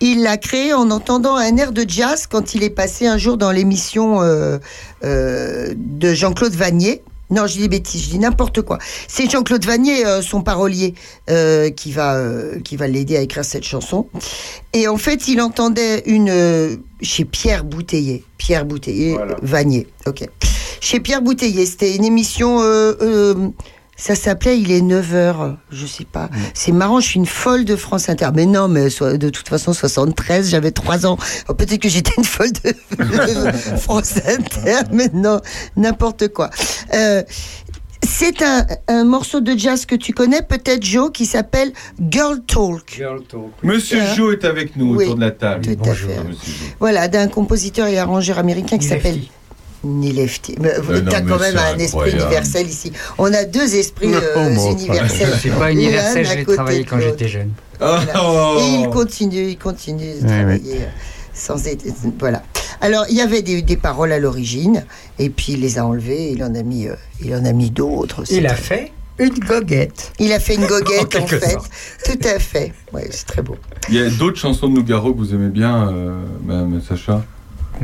il 0.00 0.22
l'a 0.22 0.36
créée 0.36 0.72
en 0.72 0.90
entendant 0.90 1.36
un 1.36 1.56
air 1.58 1.72
de 1.72 1.84
jazz 1.86 2.26
quand 2.26 2.54
il 2.54 2.62
est 2.62 2.70
passé 2.70 3.06
un 3.06 3.18
jour 3.18 3.36
dans 3.36 3.50
l'émission 3.52 4.22
euh, 4.22 4.58
euh, 5.04 5.74
de 5.76 6.14
Jean-Claude 6.14 6.54
Vanier. 6.54 7.02
Non, 7.32 7.46
je 7.46 7.54
dis 7.54 7.60
des 7.60 7.68
bêtises, 7.68 8.04
je 8.04 8.10
dis 8.10 8.18
n'importe 8.18 8.60
quoi. 8.60 8.78
C'est 9.08 9.30
Jean-Claude 9.30 9.64
Vanier, 9.64 10.04
euh, 10.04 10.20
son 10.20 10.42
parolier, 10.42 10.92
euh, 11.30 11.70
qui 11.70 11.90
va 11.90 12.16
euh, 12.16 12.60
qui 12.60 12.76
va 12.76 12.86
l'aider 12.88 13.16
à 13.16 13.22
écrire 13.22 13.42
cette 13.42 13.64
chanson. 13.64 14.06
Et 14.74 14.86
en 14.86 14.98
fait, 14.98 15.28
il 15.28 15.40
entendait 15.40 16.02
une 16.04 16.78
chez 17.00 17.24
Pierre 17.24 17.64
Bouteiller, 17.64 18.22
Pierre 18.36 18.66
Bouteiller, 18.66 19.16
Vanier, 19.40 19.86
ok. 20.06 20.28
Chez 20.80 21.00
Pierre 21.00 21.22
Bouteiller, 21.22 21.64
c'était 21.64 21.96
une 21.96 22.04
émission. 22.04 22.60
Ça 24.04 24.16
s'appelait 24.16 24.58
Il 24.58 24.72
est 24.72 24.80
9h, 24.80 25.54
je 25.70 25.86
sais 25.86 26.04
pas. 26.04 26.28
C'est 26.54 26.72
marrant, 26.72 26.98
je 26.98 27.06
suis 27.06 27.20
une 27.20 27.26
folle 27.26 27.64
de 27.64 27.76
France 27.76 28.08
Inter. 28.08 28.30
Mais 28.34 28.46
non, 28.46 28.66
mais 28.66 28.90
so- 28.90 29.16
de 29.16 29.28
toute 29.30 29.48
façon, 29.48 29.72
73, 29.72 30.50
j'avais 30.50 30.72
3 30.72 31.06
ans. 31.06 31.16
Oh, 31.48 31.54
Peut-être 31.54 31.80
que 31.80 31.88
j'étais 31.88 32.12
une 32.18 32.24
folle 32.24 32.50
de, 32.64 32.70
de 32.98 33.52
France 33.78 34.14
Inter, 34.26 34.80
mais 34.92 35.08
non, 35.14 35.40
n'importe 35.76 36.28
quoi. 36.28 36.50
Euh, 36.94 37.22
c'est 38.04 38.42
un, 38.42 38.66
un 38.88 39.04
morceau 39.04 39.40
de 39.40 39.56
jazz 39.56 39.86
que 39.86 39.94
tu 39.94 40.12
connais, 40.12 40.42
peut-être, 40.42 40.82
Joe, 40.84 41.12
qui 41.12 41.24
s'appelle 41.24 41.72
Girl 42.10 42.40
Talk. 42.44 43.00
Monsieur 43.62 44.00
Euh, 44.02 44.14
Joe 44.16 44.32
est 44.34 44.44
avec 44.44 44.74
nous 44.74 44.96
oui, 44.96 45.04
autour 45.04 45.14
de 45.14 45.20
la 45.20 45.30
table. 45.30 45.64
tout 45.64 45.70
à 45.70 45.74
Bonjour, 45.76 46.10
fait. 46.10 46.24
monsieur 46.24 46.52
Joe. 46.52 46.68
Voilà, 46.80 47.06
d'un 47.06 47.28
compositeur 47.28 47.86
et 47.86 48.00
arrangeur 48.00 48.40
américain 48.40 48.76
qui 48.78 48.88
s'appelle 48.88 49.20
Nilefti. 49.84 50.56
Mais 50.60 50.74
Euh, 50.78 51.00
non, 51.00 51.10
t'as 51.10 51.20
mais 51.22 51.30
quand 51.30 51.38
même 51.40 51.56
un 51.56 51.78
esprit 51.78 51.86
incroyable. 51.86 52.20
universel 52.22 52.66
ici. 52.68 52.92
On 53.18 53.32
a 53.32 53.44
deux 53.44 53.74
esprits 53.74 54.08
euh, 54.14 54.34
Non, 54.36 54.50
mais 54.50 54.72
universels. 54.72 55.28
C'est 55.42 55.50
pas 55.50 55.72
universel, 55.72 56.26
j'ai 56.26 56.44
travaillé 56.44 56.84
quand 56.84 57.00
j'étais 57.00 57.28
jeune. 57.28 57.50
Oh. 57.80 58.58
Et 58.60 58.82
il 58.82 58.88
continue, 58.90 59.48
il 59.48 59.58
continue 59.58 60.14
de 60.14 60.20
Oui, 60.20 60.26
travailler 60.26 60.74
euh, 60.82 60.86
sans 61.34 61.66
être. 61.66 61.84
Voilà. 62.20 62.42
Alors, 62.80 63.04
il 63.08 63.16
y 63.16 63.20
avait 63.20 63.42
des, 63.42 63.62
des 63.62 63.76
paroles 63.76 64.12
à 64.12 64.18
l'origine, 64.18 64.84
et 65.18 65.30
puis 65.30 65.54
il 65.54 65.60
les 65.60 65.78
a 65.78 65.86
enlevées, 65.86 66.30
il 66.30 66.42
en 66.44 66.54
a 66.54 66.62
mis, 66.62 66.86
euh, 66.88 66.94
il 67.20 67.34
en 67.34 67.44
a 67.44 67.52
mis 67.52 67.70
d'autres. 67.70 68.22
Il 68.30 68.46
a 68.46 68.54
fait 68.54 68.92
une 69.18 69.38
goguette. 69.38 70.12
Il 70.18 70.32
a 70.32 70.40
fait 70.40 70.54
une 70.54 70.66
goguette, 70.66 71.14
en, 71.20 71.26
fait. 71.26 71.50
sorte. 71.50 71.70
Tout 72.04 72.18
à 72.26 72.38
fait. 72.38 72.72
Ouais, 72.92 73.06
c'est 73.10 73.26
très 73.26 73.42
beau. 73.42 73.56
Il 73.88 73.94
y 73.96 74.00
a 74.00 74.10
d'autres 74.10 74.38
chansons 74.38 74.68
de 74.68 74.74
Nougaro 74.74 75.12
que 75.12 75.18
vous 75.18 75.34
aimez 75.34 75.48
bien, 75.50 75.88
euh, 75.92 76.24
Madame 76.44 76.80
Sacha? 76.80 77.24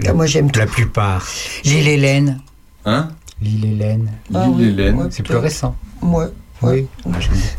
Ah, 0.06 0.12
moi, 0.14 0.26
j'aime 0.26 0.48
La 0.54 0.66
plupart. 0.66 1.26
L'île 1.64 1.88
Hélène. 1.88 2.40
Hein 2.84 3.08
L'île 3.40 3.64
Hélène. 3.66 4.10
Ah 4.34 4.44
L'île 4.46 4.54
oui, 4.56 4.64
Hélène. 4.68 4.94
ouais, 4.96 5.06
C'est 5.10 5.22
plus 5.22 5.36
récent. 5.36 5.76
Ouais. 6.02 6.26
Oui. 6.62 6.86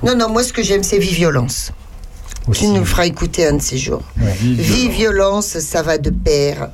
Non, 0.03 0.15
non, 0.17 0.29
moi 0.29 0.43
ce 0.43 0.51
que 0.51 0.61
j'aime 0.61 0.83
c'est 0.83 0.97
Viviolence. 0.99 1.71
Tu 2.53 2.67
nous 2.67 2.83
feras 2.83 3.05
écouter 3.05 3.47
un 3.47 3.53
de 3.53 3.61
ces 3.61 3.77
jours. 3.77 4.01
Viviolence, 4.17 5.59
ça 5.59 5.81
va 5.83 5.97
de 5.97 6.09
pair. 6.09 6.69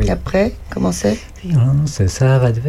Et 0.00 0.10
après, 0.10 0.54
comment 0.70 0.92
c'est? 0.92 1.18
Violence, 1.44 2.06
ça 2.06 2.38
va 2.38 2.52
de 2.52 2.60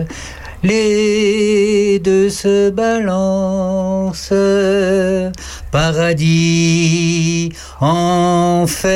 Les 0.62 2.00
deux 2.00 2.30
se 2.30 2.70
balancent, 2.70 4.34
paradis, 5.72 7.52
enfer. 7.80 8.88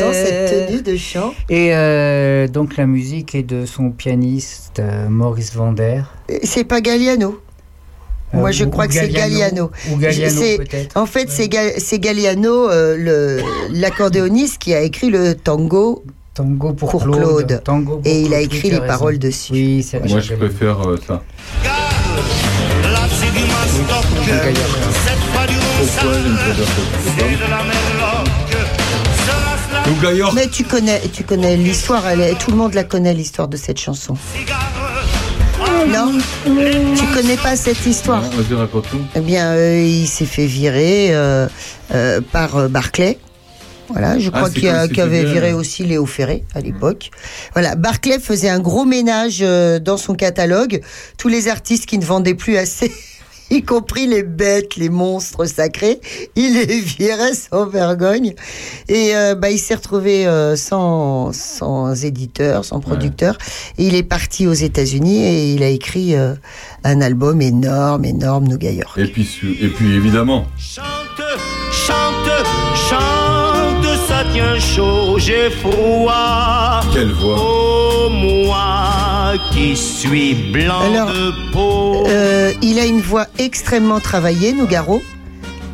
T'entends 0.00 0.12
cette 0.12 0.68
tenue 0.68 0.82
de 0.82 0.96
chant? 0.98 1.32
Et 1.48 1.74
euh, 1.74 2.46
donc 2.46 2.76
la 2.76 2.84
musique 2.86 3.34
est 3.34 3.42
de 3.42 3.64
son 3.64 3.90
pianiste 3.90 4.80
euh, 4.80 5.08
Maurice 5.08 5.54
Vander. 5.54 6.02
C'est 6.42 6.64
pas 6.64 6.80
Galliano 6.82 7.40
Moi, 8.34 8.50
je 8.50 8.64
Euh, 8.64 8.68
crois 8.68 8.86
que 8.88 8.94
c'est 8.94 9.08
Galliano. 9.08 9.70
Ou 9.92 9.96
Galliano. 9.96 10.40
En 10.94 11.06
fait, 11.06 11.30
c'est 11.30 11.48
Ga- 11.48 11.78
c'est 11.78 11.98
Galliano, 11.98 12.68
euh, 12.70 13.40
l'accordéoniste, 13.70 14.58
qui 14.58 14.74
a 14.74 14.82
écrit 14.82 15.08
le 15.10 15.34
tango. 15.34 16.04
Tango 16.34 16.72
pour, 16.72 17.02
Claude. 17.02 17.16
Claude. 17.16 17.62
Tango 17.62 17.96
pour 17.98 18.06
Et 18.06 18.22
il 18.22 18.32
a 18.32 18.40
écrit 18.40 18.70
les 18.70 18.76
raison. 18.76 18.86
paroles 18.86 19.18
dessus. 19.18 19.52
Oui, 19.52 19.82
c'est 19.82 20.00
Moi, 20.08 20.20
je 20.20 20.34
préfère 20.34 20.80
euh, 20.88 20.98
ça. 21.06 21.22
Mais 30.34 30.48
tu 30.48 30.64
connais, 30.64 31.00
tu 31.12 31.24
connais 31.24 31.56
l'histoire, 31.56 32.02
tout 32.38 32.50
le 32.50 32.56
monde 32.56 32.74
la 32.74 32.84
connaît, 32.84 33.12
l'histoire 33.12 33.48
de 33.48 33.56
cette 33.56 33.78
chanson. 33.78 34.16
Non? 35.88 36.12
Tu 36.44 37.06
connais 37.14 37.36
pas 37.36 37.56
cette 37.56 37.84
histoire? 37.84 38.22
Non. 38.22 38.68
Eh 39.14 39.20
bien, 39.20 39.52
euh, 39.52 39.82
il 39.84 40.06
s'est 40.06 40.24
fait 40.26 40.46
virer 40.46 41.14
euh, 41.14 41.46
euh, 41.92 42.20
par 42.32 42.68
Barclay. 42.68 43.18
Voilà, 43.92 44.18
je 44.18 44.28
Ah, 44.32 44.38
crois 44.38 44.50
qu'il 44.50 44.62
c'était 44.62 45.00
avait 45.00 45.22
bien, 45.22 45.32
viré 45.32 45.52
aussi 45.52 45.84
Léo 45.84 46.06
Ferré 46.06 46.44
à 46.54 46.60
l'époque. 46.60 47.10
Voilà, 47.52 47.74
Barclay 47.76 48.18
faisait 48.18 48.48
un 48.48 48.60
gros 48.60 48.84
ménage 48.84 49.38
euh, 49.42 49.78
dans 49.78 49.96
son 49.96 50.14
catalogue. 50.14 50.80
Tous 51.18 51.28
les 51.28 51.48
artistes 51.48 51.86
qui 51.86 51.98
ne 51.98 52.04
vendaient 52.04 52.34
plus 52.34 52.56
assez, 52.56 52.90
y 53.50 53.62
compris 53.62 54.06
les 54.06 54.22
bêtes, 54.22 54.76
les 54.76 54.88
monstres 54.88 55.44
sacrés, 55.44 56.00
il 56.36 56.54
les 56.54 56.80
virait 56.98 57.34
sans 57.34 57.66
vergogne. 57.66 58.34
Et 58.88 59.14
euh, 59.14 59.34
bah, 59.34 59.50
il 59.50 59.58
s'est 59.58 59.74
retrouvé 59.74 60.26
euh, 60.26 60.56
sans, 60.56 61.32
sans 61.32 62.02
éditeur, 62.04 62.64
sans 62.64 62.80
producteur. 62.80 63.36
Et 63.76 63.86
il 63.86 63.94
est 63.94 64.02
parti 64.02 64.46
aux 64.46 64.54
États-Unis 64.54 65.22
et 65.24 65.52
il 65.52 65.62
a 65.62 65.68
écrit 65.68 66.14
euh, 66.14 66.34
un 66.84 67.02
album 67.02 67.42
énorme, 67.42 68.06
énorme, 68.06 68.48
Nougat 68.48 68.70
York. 68.70 68.96
Et 68.98 69.06
puis, 69.06 69.28
et 69.60 69.68
puis 69.68 69.94
évidemment, 69.94 70.46
Chante, 70.56 70.84
chante, 71.70 72.30
ça 74.22 74.28
tient 74.32 74.58
chaud, 74.58 75.18
j'ai 75.18 75.50
froid. 75.50 76.80
quelle 76.92 77.12
voix. 77.12 77.36
Oh, 77.38 78.08
moi 78.10 79.32
qui 79.52 79.76
suis 79.76 80.34
blanc 80.34 80.80
Alors, 80.80 81.08
de 81.08 81.52
peau. 81.52 82.06
Euh, 82.06 82.52
il 82.62 82.78
a 82.78 82.84
une 82.84 83.00
voix 83.00 83.26
extrêmement 83.38 84.00
travaillée, 84.00 84.52
Nougaro. 84.52 85.02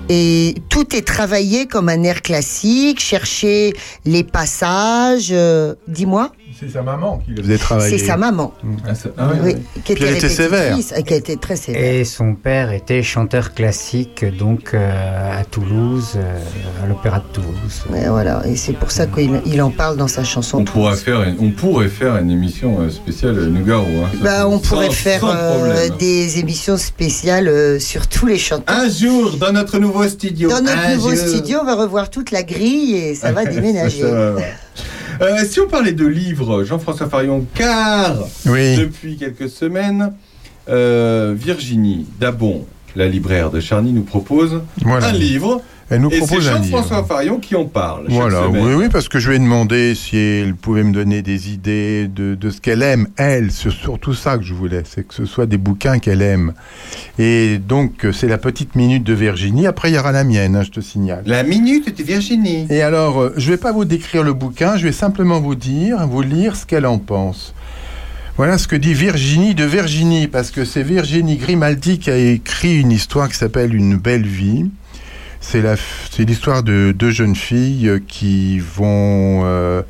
Et 0.09 0.55
tout 0.71 0.97
est 0.97 1.07
travaillé 1.07 1.67
comme 1.67 1.91
un 1.91 2.03
air 2.03 2.23
classique, 2.23 3.01
chercher 3.01 3.75
les 4.07 4.25
passages. 4.25 5.29
euh, 5.31 5.75
Dis-moi. 5.87 6.31
C'est 6.59 6.71
sa 6.71 6.83
maman 6.83 7.19
qui 7.25 7.33
le 7.33 7.43
faisait 7.43 7.59
travailler. 7.59 7.99
C'est 7.99 8.05
sa 8.07 8.17
maman. 8.17 8.53
Ah, 8.87 8.95
ça- 8.95 9.11
ah 9.19 9.31
Oui, 9.45 9.55
qui 9.85 9.95
Puis 9.95 10.05
elle 10.05 10.17
était 10.17 10.29
sévère. 10.29 10.77
qui 10.77 11.39
très 11.39 11.57
sévère. 11.57 11.83
Et 12.01 12.05
son 12.05 12.35
père 12.35 12.73
était 12.73 13.03
chanteur 13.03 13.55
classique, 13.55 14.25
donc 14.37 14.73
euh, 14.75 15.41
à 15.41 15.45
Toulouse, 15.45 16.15
euh, 16.17 16.39
à 16.83 16.87
l'Opéra 16.87 17.19
de 17.21 17.25
Toulouse. 17.33 17.85
Et 17.97 18.09
voilà, 18.09 18.43
et 18.47 18.57
c'est 18.57 18.73
pour 18.73 18.91
ça 18.91 19.07
qu'il 19.07 19.41
il 19.47 19.63
en 19.63 19.71
parle 19.71 19.97
dans 19.97 20.09
sa 20.09 20.25
chanson. 20.25 20.59
On 20.59 20.65
pourrait 20.65 20.97
faire, 20.97 21.23
une, 21.23 21.37
on 21.39 21.51
pourrait 21.51 21.89
faire 21.89 22.17
une 22.17 22.31
émission 22.31 22.81
euh, 22.81 22.91
spéciale 22.91 23.35
Nougaro. 23.35 23.85
Hein, 23.87 24.09
Bah, 24.23 24.49
on 24.49 24.59
sans- 24.61 24.69
pourrait 24.71 24.91
faire 24.91 25.25
euh, 25.25 25.89
des 25.99 26.39
émissions 26.41 26.77
spéciales 26.77 27.49
euh, 27.49 27.79
sur 27.79 28.07
tous 28.09 28.27
les 28.27 28.39
chanteurs. 28.39 28.75
Un 28.77 28.89
jour, 28.89 29.37
dans 29.37 29.53
notre 29.53 29.79
nouveau 29.79 30.09
studio. 30.09 30.49
Dans 30.51 30.61
notre 30.63 30.77
Un 30.79 30.95
nouveau 30.97 31.15
jour. 31.15 31.19
studio, 31.29 31.59
on 31.63 31.67
va 31.67 31.75
revoir 31.77 32.11
toute 32.11 32.31
la 32.33 32.43
grille 32.43 32.97
et 32.97 33.15
ça 33.15 33.31
va 33.33 33.45
déménager. 33.55 34.03
Ça 34.03 34.11
va, 34.11 34.33
ouais. 34.35 34.53
Euh, 35.21 35.45
si 35.45 35.61
on 35.61 35.67
parlait 35.69 35.93
de 35.93 36.07
livres, 36.07 36.65
Jean-François 36.65 37.09
Farion, 37.09 37.45
car 37.55 38.17
Oui. 38.47 38.77
depuis 38.77 39.17
quelques 39.17 39.49
semaines, 39.49 40.13
euh, 40.69 41.35
Virginie 41.37 42.07
Dabon, 42.21 42.67
la 42.97 43.09
libraire 43.09 43.51
de 43.51 43.61
Charny, 43.61 43.93
nous 43.93 44.03
propose 44.03 44.63
Voilà. 44.83 45.09
un 45.09 45.13
livre. 45.13 45.61
Elle 45.91 46.03
nous 46.03 46.11
et 46.11 46.15
c'est 46.15 46.27
propose 46.27 46.45
Jean-François. 46.45 47.05
Farion 47.05 47.39
qui 47.39 47.57
en 47.57 47.65
parle. 47.65 48.07
Voilà, 48.09 48.49
oui, 48.49 48.75
oui, 48.75 48.89
parce 48.91 49.09
que 49.09 49.19
je 49.19 49.31
lui 49.31 49.37
ai 49.37 49.39
demandé 49.39 49.95
si 49.95 50.17
elle 50.17 50.55
pouvait 50.55 50.83
me 50.83 50.93
donner 50.93 51.23
des 51.23 51.51
idées 51.51 52.09
de, 52.09 52.35
de 52.35 52.51
ce 52.51 52.61
qu'elle 52.61 52.83
aime, 52.83 53.09
elle, 53.17 53.51
c'est 53.51 53.71
surtout 53.71 54.13
ça 54.13 54.37
que 54.37 54.45
je 54.45 54.53
voulais, 54.53 54.83
c'est 54.85 55.07
que 55.07 55.15
ce 55.15 55.25
soit 55.25 55.47
des 55.47 55.57
bouquins 55.57 55.99
qu'elle 55.99 56.21
aime. 56.21 56.53
Et 57.19 57.59
donc, 57.59 58.07
c'est 58.13 58.29
la 58.29 58.39
petite 58.39 58.75
minute 58.75 59.05
de 59.05 59.15
Virginie, 59.15 59.67
après 59.67 59.91
il 59.91 59.95
y 59.95 59.99
aura 59.99 60.13
la 60.13 60.25
mienne, 60.25 60.57
hein, 60.57 60.63
je 60.63 60.71
te 60.71 60.81
signale. 60.81 61.23
La 61.27 61.43
minute 61.43 61.97
de 61.97 62.03
Virginie. 62.03 62.67
Et 62.69 62.83
alors, 62.83 63.21
euh, 63.21 63.35
je 63.39 63.51
vais 63.51 63.57
pas 63.57 63.73
vous 63.73 63.87
décrire 63.87 64.23
le 64.23 64.35
bouquin, 64.35 64.77
je 64.77 64.85
vais 64.85 64.93
simplement 64.93 65.41
vous 65.41 65.55
dire, 65.55 66.07
vous 66.07 66.23
lire 66.23 66.57
ce 66.57 66.67
qu'elle 66.67 66.87
en 66.87 66.99
pense. 66.99 67.55
Voilà 68.37 68.59
ce 68.59 68.69
que 68.69 68.77
dit 68.77 68.95
Virginie 68.95 69.55
de 69.55 69.65
Virginie, 69.65 70.29
parce 70.29 70.51
que 70.51 70.65
c'est 70.65 70.83
Virginie 70.83 71.39
Grimaldi 71.39 71.99
qui 71.99 72.11
a 72.11 72.17
écrit 72.17 72.79
une 72.79 72.93
histoire 72.93 73.29
qui 73.29 73.37
s'appelle 73.37 73.75
Une 73.75 73.97
belle 73.97 74.27
vie. 74.27 74.71
C'est 75.41 76.25
l'histoire 76.25 76.63
de 76.63 76.93
deux 76.93 77.11
jeunes 77.11 77.37
filles 77.37 77.89
euh, 77.89 78.01
qui 78.07 78.59
vont 78.59 79.43
euh, 79.45 79.83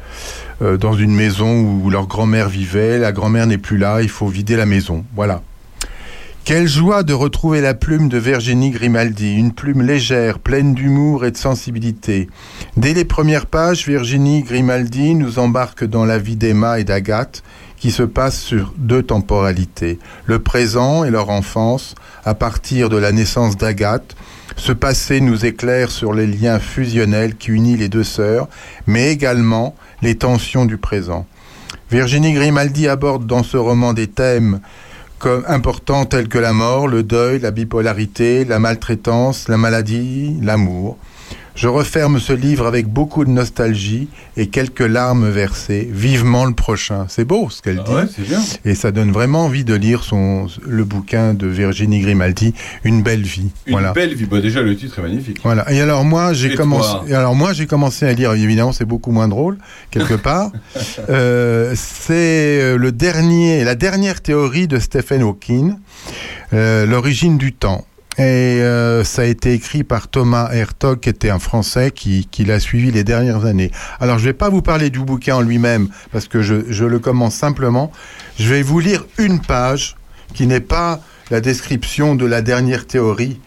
euh, 0.62 0.76
dans 0.76 0.92
une 0.94 1.14
maison 1.14 1.60
où 1.60 1.90
leur 1.90 2.06
grand-mère 2.06 2.48
vivait. 2.48 2.98
La 2.98 3.12
grand-mère 3.12 3.46
n'est 3.46 3.58
plus 3.58 3.78
là, 3.78 4.02
il 4.02 4.08
faut 4.08 4.28
vider 4.28 4.56
la 4.56 4.66
maison. 4.66 5.04
Voilà. 5.14 5.42
Quelle 6.44 6.66
joie 6.66 7.02
de 7.02 7.12
retrouver 7.12 7.60
la 7.60 7.74
plume 7.74 8.08
de 8.08 8.16
Virginie 8.16 8.70
Grimaldi, 8.70 9.34
une 9.34 9.52
plume 9.52 9.82
légère, 9.82 10.38
pleine 10.38 10.72
d'humour 10.72 11.26
et 11.26 11.30
de 11.30 11.36
sensibilité. 11.36 12.30
Dès 12.78 12.94
les 12.94 13.04
premières 13.04 13.44
pages, 13.44 13.86
Virginie 13.86 14.42
Grimaldi 14.42 15.14
nous 15.14 15.38
embarque 15.38 15.84
dans 15.84 16.06
la 16.06 16.16
vie 16.16 16.36
d'Emma 16.36 16.80
et 16.80 16.84
d'Agathe, 16.84 17.42
qui 17.76 17.90
se 17.90 18.02
passe 18.02 18.40
sur 18.40 18.72
deux 18.78 19.02
temporalités, 19.02 19.98
le 20.24 20.38
présent 20.38 21.04
et 21.04 21.10
leur 21.10 21.28
enfance, 21.28 21.94
à 22.24 22.34
partir 22.34 22.88
de 22.88 22.96
la 22.96 23.12
naissance 23.12 23.58
d'Agathe. 23.58 24.16
Ce 24.56 24.72
passé 24.72 25.20
nous 25.20 25.44
éclaire 25.46 25.90
sur 25.90 26.12
les 26.12 26.26
liens 26.26 26.58
fusionnels 26.58 27.36
qui 27.36 27.50
unissent 27.50 27.78
les 27.78 27.88
deux 27.88 28.04
sœurs, 28.04 28.48
mais 28.86 29.12
également 29.12 29.74
les 30.02 30.16
tensions 30.16 30.64
du 30.64 30.78
présent. 30.78 31.26
Virginie 31.90 32.32
Grimaldi 32.32 32.88
aborde 32.88 33.26
dans 33.26 33.42
ce 33.42 33.56
roman 33.56 33.92
des 33.92 34.08
thèmes 34.08 34.60
importants 35.46 36.04
tels 36.04 36.28
que 36.28 36.38
la 36.38 36.52
mort, 36.52 36.86
le 36.86 37.02
deuil, 37.02 37.40
la 37.40 37.50
bipolarité, 37.50 38.44
la 38.44 38.58
maltraitance, 38.58 39.48
la 39.48 39.56
maladie, 39.56 40.36
l'amour. 40.42 40.96
Je 41.58 41.66
referme 41.66 42.20
ce 42.20 42.32
livre 42.32 42.68
avec 42.68 42.86
beaucoup 42.86 43.24
de 43.24 43.30
nostalgie 43.30 44.06
et 44.36 44.46
quelques 44.46 44.78
larmes 44.78 45.28
versées. 45.28 45.88
Vivement 45.90 46.44
le 46.44 46.54
prochain. 46.54 47.06
C'est 47.08 47.24
beau 47.24 47.50
ce 47.50 47.62
qu'elle 47.62 47.82
Ah 47.84 48.04
dit. 48.06 48.22
ouais. 48.30 48.38
Et 48.64 48.76
ça 48.76 48.92
donne 48.92 49.10
vraiment 49.10 49.44
envie 49.46 49.64
de 49.64 49.74
lire 49.74 50.04
son, 50.04 50.46
le 50.64 50.84
bouquin 50.84 51.34
de 51.34 51.48
Virginie 51.48 51.98
Grimaldi, 51.98 52.54
Une 52.84 53.02
belle 53.02 53.22
vie. 53.22 53.50
Une 53.66 53.72
voilà. 53.72 53.92
belle 53.92 54.14
vie. 54.14 54.26
Bah, 54.26 54.40
déjà, 54.40 54.62
le 54.62 54.76
titre 54.76 55.00
est 55.00 55.02
magnifique. 55.02 55.40
Voilà. 55.42 55.68
Et 55.72 55.80
alors 55.80 56.04
moi 56.04 56.32
j'ai 56.32 56.54
commencé. 56.54 56.90
toi 56.92 57.04
et 57.08 57.14
alors 57.14 57.34
moi 57.34 57.52
j'ai 57.52 57.66
commencé 57.66 58.06
à 58.06 58.12
lire. 58.12 58.32
Évidemment 58.34 58.70
c'est 58.72 58.84
beaucoup 58.84 59.10
moins 59.10 59.26
drôle 59.26 59.58
quelque 59.90 60.14
part. 60.28 60.52
Euh, 61.10 61.72
c'est 61.74 62.60
euh, 62.62 62.76
le 62.78 62.92
dernier, 62.92 63.64
la 63.64 63.74
dernière 63.74 64.20
théorie 64.20 64.68
de 64.68 64.78
Stephen 64.78 65.22
Hawking, 65.22 65.74
euh, 66.52 66.86
l'origine 66.86 67.36
du 67.36 67.52
temps. 67.52 67.84
Et 68.18 68.60
euh, 68.62 69.04
ça 69.04 69.22
a 69.22 69.24
été 69.26 69.52
écrit 69.52 69.84
par 69.84 70.08
Thomas 70.08 70.50
Hertog, 70.52 70.98
qui 70.98 71.08
était 71.08 71.30
un 71.30 71.38
Français 71.38 71.92
qui, 71.92 72.26
qui 72.28 72.44
l'a 72.44 72.58
suivi 72.58 72.90
les 72.90 73.04
dernières 73.04 73.44
années. 73.44 73.70
Alors 74.00 74.18
je 74.18 74.24
vais 74.24 74.32
pas 74.32 74.48
vous 74.48 74.60
parler 74.60 74.90
du 74.90 74.98
bouquin 74.98 75.36
en 75.36 75.40
lui-même 75.40 75.88
parce 76.10 76.26
que 76.26 76.42
je, 76.42 76.56
je 76.68 76.84
le 76.84 76.98
commence 76.98 77.36
simplement. 77.36 77.92
Je 78.36 78.52
vais 78.52 78.62
vous 78.62 78.80
lire 78.80 79.06
une 79.18 79.40
page 79.40 79.96
qui 80.34 80.48
n'est 80.48 80.58
pas 80.58 81.00
la 81.30 81.40
description 81.40 82.16
de 82.16 82.26
la 82.26 82.42
dernière 82.42 82.88
théorie 82.88 83.40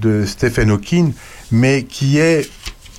de 0.00 0.26
Stephen 0.26 0.70
Hawking, 0.70 1.14
mais 1.50 1.84
qui 1.84 2.18
est 2.18 2.50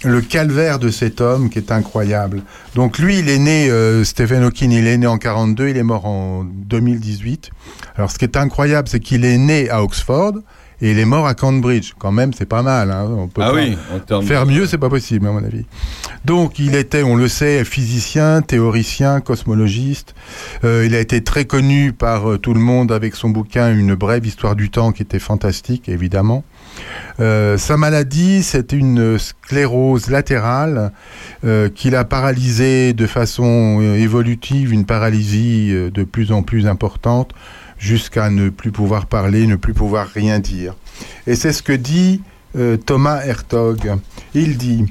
le 0.03 0.21
calvaire 0.21 0.79
de 0.79 0.89
cet 0.89 1.21
homme 1.21 1.49
qui 1.49 1.59
est 1.59 1.71
incroyable. 1.71 2.41
Donc 2.73 2.97
lui, 2.97 3.19
il 3.19 3.29
est 3.29 3.37
né, 3.37 3.69
euh, 3.69 4.03
Stephen 4.03 4.43
Hawking, 4.43 4.71
il 4.71 4.87
est 4.87 4.97
né 4.97 5.07
en 5.07 5.17
42, 5.17 5.69
il 5.69 5.77
est 5.77 5.83
mort 5.83 6.05
en 6.05 6.43
2018. 6.43 7.51
Alors 7.95 8.09
ce 8.09 8.17
qui 8.17 8.25
est 8.25 8.37
incroyable, 8.37 8.87
c'est 8.87 8.99
qu'il 8.99 9.25
est 9.25 9.37
né 9.37 9.69
à 9.69 9.83
Oxford 9.83 10.33
Et 10.81 10.91
il 10.91 10.99
est 10.99 11.05
mort 11.05 11.27
à 11.27 11.33
Cambridge. 11.33 11.91
Quand 11.99 12.11
même, 12.11 12.31
c'est 12.33 12.45
pas 12.47 12.61
mal. 12.63 12.89
hein. 12.91 13.05
On 13.17 13.27
peut 13.27 13.41
Ah 13.43 13.49
pas- 13.51 13.53
oui, 13.55 13.77
en 14.11 14.21
Faire 14.21 14.45
de- 14.45 14.51
mieux, 14.51 14.65
c'est 14.65 14.77
pas 14.77 14.89
possible, 14.89 15.27
à 15.27 15.31
mon 15.31 15.43
avis. 15.43 15.65
Donc, 16.23 16.57
il 16.59 16.75
était, 16.75 17.03
on 17.03 17.15
le 17.15 17.27
sait, 17.27 17.65
physicien, 17.65 18.41
théoricien, 18.41 19.19
cosmologiste. 19.19 20.15
Euh, 20.63 20.85
il 20.85 20.95
a 20.95 20.99
été 20.99 21.21
très 21.23 21.43
connu 21.45 21.91
par 21.91 22.29
euh, 22.31 22.37
tout 22.37 22.53
le 22.53 22.59
monde 22.61 22.91
avec 22.91 23.15
son 23.15 23.29
bouquin 23.29 23.73
Une 23.73 23.93
brève 23.95 24.25
histoire 24.25 24.55
du 24.55 24.69
temps, 24.69 24.91
qui 24.93 25.01
était 25.03 25.19
fantastique, 25.19 25.89
évidemment. 25.89 26.43
Euh, 27.19 27.57
sa 27.57 27.75
maladie, 27.75 28.41
c'est 28.41 28.71
une 28.71 29.17
sclérose 29.19 30.09
latérale 30.09 30.91
qui 31.75 31.89
l'a 31.89 32.05
paralysé 32.05 32.93
de 32.93 33.05
façon 33.07 33.81
évolutive, 33.81 34.71
une 34.71 34.85
paralysie 34.85 35.71
de 35.93 36.03
plus 36.03 36.31
en 36.31 36.41
plus 36.43 36.67
importante, 36.67 37.31
jusqu'à 37.79 38.29
ne 38.29 38.49
plus 38.49 38.71
pouvoir 38.71 39.07
parler, 39.07 39.47
ne 39.47 39.55
plus 39.55 39.73
pouvoir 39.73 40.07
rien 40.07 40.39
dire. 40.39 40.75
Et 41.25 41.35
c'est 41.35 41.53
ce 41.53 41.63
que 41.63 41.73
dit 41.73 42.21
euh, 42.57 42.77
Thomas 42.77 43.21
Hertog. 43.23 43.95
Il 44.33 44.57
dit 44.57 44.85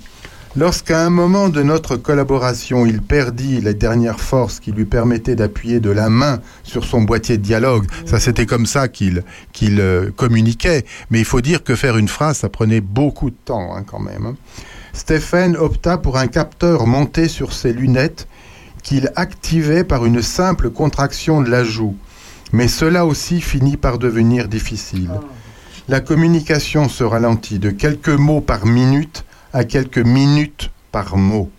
Lorsqu'à 0.57 1.05
un 1.05 1.11
moment 1.11 1.51
de 1.51 1.63
notre 1.63 1.97
collaboration, 1.97 2.87
il 2.87 3.01
perdit 3.03 3.61
les 3.61 3.75
dernières 3.75 4.19
forces 4.19 4.59
qui 4.59 4.73
lui 4.73 4.87
permettaient 4.87 5.37
d'appuyer 5.37 5.79
de 5.79 5.91
la 5.91 6.09
main 6.09 6.41
sur 6.65 6.85
son 6.85 7.03
boîtier 7.03 7.37
de 7.37 7.43
dialogue, 7.43 7.87
ça 8.07 8.19
c'était 8.19 8.47
comme 8.47 8.67
ça 8.67 8.89
qu'il 8.89 9.23
euh, 9.63 10.11
communiquait, 10.17 10.85
mais 11.11 11.21
il 11.21 11.25
faut 11.27 11.43
dire 11.43 11.63
que 11.63 11.77
faire 11.77 11.97
une 11.97 12.09
phrase, 12.09 12.39
ça 12.39 12.49
prenait 12.49 12.81
beaucoup 12.81 13.31
de 13.31 13.37
temps 13.45 13.77
hein, 13.77 13.85
quand 13.87 14.01
même. 14.01 14.27
hein. 14.27 14.37
Stephen 14.95 15.55
opta 15.57 15.99
pour 15.99 16.17
un 16.17 16.27
capteur 16.27 16.87
monté 16.87 17.29
sur 17.29 17.53
ses 17.53 17.73
lunettes 17.73 18.27
qu'il 18.83 19.13
activait 19.15 19.85
par 19.85 20.07
une 20.07 20.23
simple 20.23 20.71
contraction 20.71 21.41
de 21.43 21.51
la 21.51 21.63
joue. 21.63 21.95
Mais 22.53 22.69
cela 22.69 23.05
aussi 23.05 23.41
finit 23.41 23.77
par 23.77 23.99
devenir 23.99 24.49
difficile. 24.49 25.11
La 25.89 26.01
communication 26.01 26.89
se 26.89 27.05
ralentit 27.05 27.59
de 27.59 27.71
quelques 27.71 28.09
mots 28.09 28.41
par 28.41 28.67
minute 28.67 29.25
à 29.53 29.65
quelques 29.65 29.99
minutes 29.99 30.71
par 30.93 31.17
mot. 31.17 31.51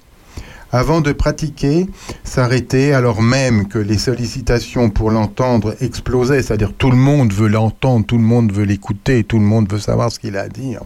Avant 0.71 1.01
de 1.01 1.11
pratiquer, 1.11 1.87
s'arrêter 2.23 2.93
alors 2.93 3.23
même 3.23 3.67
que 3.67 3.79
les 3.79 3.97
sollicitations 3.97 4.91
pour 4.91 5.09
l'entendre 5.09 5.75
explosaient, 5.81 6.43
c'est-à-dire 6.43 6.73
tout 6.77 6.91
le 6.91 6.97
monde 6.97 7.33
veut 7.33 7.47
l'entendre, 7.47 8.05
tout 8.05 8.17
le 8.17 8.23
monde 8.23 8.51
veut 8.51 8.65
l'écouter, 8.65 9.23
tout 9.23 9.39
le 9.39 9.45
monde 9.45 9.71
veut 9.71 9.79
savoir 9.79 10.11
ce 10.11 10.19
qu'il 10.19 10.37
a 10.37 10.41
à 10.41 10.47
dire. 10.47 10.81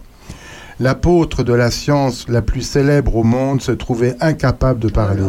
L'apôtre 0.80 1.42
de 1.42 1.52
la 1.52 1.70
science 1.70 2.26
la 2.28 2.40
plus 2.40 2.62
célèbre 2.62 3.14
au 3.16 3.24
monde 3.24 3.60
se 3.60 3.72
trouvait 3.72 4.16
incapable 4.20 4.80
de 4.80 4.88
parler. 4.88 5.22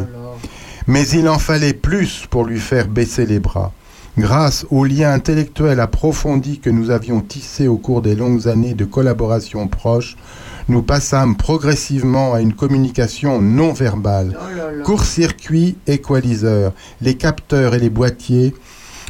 Mais 0.88 1.06
il 1.10 1.28
en 1.28 1.38
fallait 1.38 1.74
plus 1.74 2.26
pour 2.30 2.46
lui 2.46 2.60
faire 2.60 2.88
baisser 2.88 3.26
les 3.26 3.40
bras. 3.40 3.74
Grâce 4.18 4.66
au 4.72 4.86
lien 4.86 5.12
intellectuel 5.12 5.82
approfondi 5.82 6.60
que 6.60 6.70
nous 6.70 6.90
avions 6.90 7.20
tissé 7.20 7.68
au 7.68 7.76
cours 7.76 8.02
des 8.02 8.16
longues 8.16 8.48
années 8.48 8.74
de 8.74 8.86
collaboration 8.86 9.68
proche, 9.68 10.16
nous 10.70 10.82
passâmes 10.82 11.36
progressivement 11.36 12.34
à 12.34 12.40
une 12.40 12.54
communication 12.54 13.42
non 13.42 13.74
verbale. 13.74 14.38
Court-circuit, 14.86 15.78
équaliseur, 15.86 16.72
les 17.02 17.16
capteurs 17.16 17.76
et 17.76 17.80
les 17.80 17.90
boîtiers, 17.90 18.56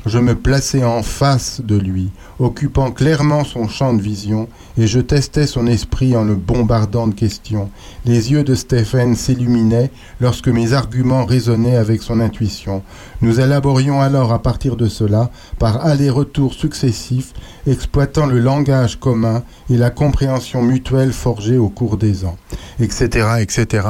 je 0.08 0.18
me 0.18 0.34
plaçais 0.34 0.84
en 0.84 1.04
face 1.04 1.62
de 1.62 1.78
lui, 1.78 2.10
occupant 2.40 2.92
clairement 2.92 3.44
son 3.44 3.68
champ 3.68 3.94
de 3.94 4.02
vision, 4.02 4.48
et 4.78 4.88
je 4.88 5.00
testais 5.00 5.48
son 5.48 5.68
esprit 5.68 6.16
en 6.16 6.24
le 6.24 6.36
bombardant 6.36 7.08
de 7.08 7.14
questions. 7.14 7.70
Les 8.06 8.32
yeux 8.32 8.44
de 8.44 8.56
Stephen 8.56 9.16
s'illuminaient 9.16 9.92
lorsque 10.20 10.48
mes 10.48 10.74
arguments 10.74 11.26
résonnaient 11.26 11.78
avec 11.78 12.02
son 12.02 12.20
intuition. 12.20 12.84
Nous 13.22 13.40
élaborions 13.40 14.02
alors 14.02 14.34
à 14.34 14.42
partir 14.42 14.76
de 14.76 14.88
cela, 14.88 15.32
par 15.60 15.86
allers-retours 15.86 16.54
successifs, 16.54 17.34
exploitant 17.68 18.26
le 18.26 18.40
langage 18.40 19.00
commun 19.00 19.44
et 19.70 19.78
la 19.78 19.90
compréhension 19.90 20.62
mutuelle 20.62 21.14
forgée 21.14 21.58
au 21.58 21.70
cours 21.70 21.98
des 21.98 22.26
ans, 22.26 22.38
etc., 22.80 23.28
etc. 23.40 23.88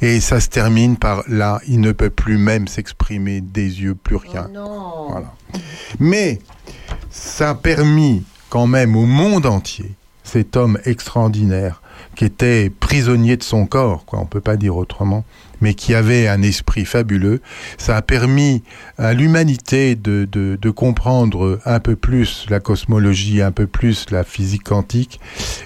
Et 0.00 0.20
ça 0.20 0.40
se 0.40 0.48
termine 0.48 0.96
par 0.96 1.22
là, 1.28 1.60
il 1.66 1.80
ne 1.80 1.92
peut 1.92 2.10
plus 2.10 2.38
même 2.38 2.68
s'exprimer 2.68 3.40
des 3.40 3.82
yeux, 3.82 3.94
plus 3.94 4.16
rien. 4.16 4.48
Voilà. 5.08 5.32
Mais 5.98 6.40
ça 7.10 7.50
a 7.50 7.54
permis 7.54 8.24
quand 8.50 8.66
même 8.66 8.96
au 8.96 9.06
monde 9.06 9.46
entier, 9.46 9.94
cet 10.26 10.56
homme 10.56 10.78
extraordinaire, 10.84 11.80
qui 12.16 12.24
était 12.24 12.70
prisonnier 12.80 13.36
de 13.36 13.42
son 13.42 13.66
corps, 13.66 14.04
quoi, 14.04 14.18
on 14.18 14.26
peut 14.26 14.40
pas 14.40 14.56
dire 14.56 14.76
autrement, 14.76 15.24
mais 15.60 15.74
qui 15.74 15.94
avait 15.94 16.28
un 16.28 16.42
esprit 16.42 16.84
fabuleux, 16.84 17.40
ça 17.78 17.96
a 17.96 18.02
permis 18.02 18.62
à 18.98 19.14
l'humanité 19.14 19.94
de, 19.94 20.28
de, 20.30 20.58
de 20.60 20.70
comprendre 20.70 21.60
un 21.64 21.80
peu 21.80 21.96
plus 21.96 22.46
la 22.50 22.60
cosmologie, 22.60 23.40
un 23.40 23.52
peu 23.52 23.66
plus 23.66 24.10
la 24.10 24.24
physique 24.24 24.64
quantique, 24.64 25.20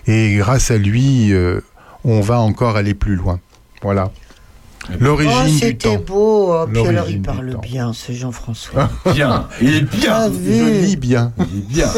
et 0.06 0.36
grâce 0.36 0.70
à 0.70 0.76
lui, 0.78 1.32
euh, 1.32 1.60
on 2.04 2.20
va 2.20 2.38
encore 2.38 2.76
aller 2.76 2.94
plus 2.94 3.16
loin. 3.16 3.40
Voilà. 3.82 4.10
L'origine 4.98 5.32
oh, 5.42 5.46
du 5.46 5.58
c'était 5.58 5.96
temps. 5.96 6.02
beau. 6.06 6.52
Oh, 6.54 6.66
puis 6.66 6.86
alors, 6.86 7.08
il 7.08 7.22
parle 7.22 7.56
bien, 7.62 7.92
ce 7.92 8.12
Jean-François. 8.12 8.90
Bien, 9.14 9.48
il 9.60 9.74
est 9.74 9.82
bien. 9.82 10.12
Ah, 10.12 10.28
Je 10.30 10.84
lis 10.84 10.96
bien. 10.96 11.32
Il 11.38 11.58
est 11.58 11.68
bien. 11.68 11.88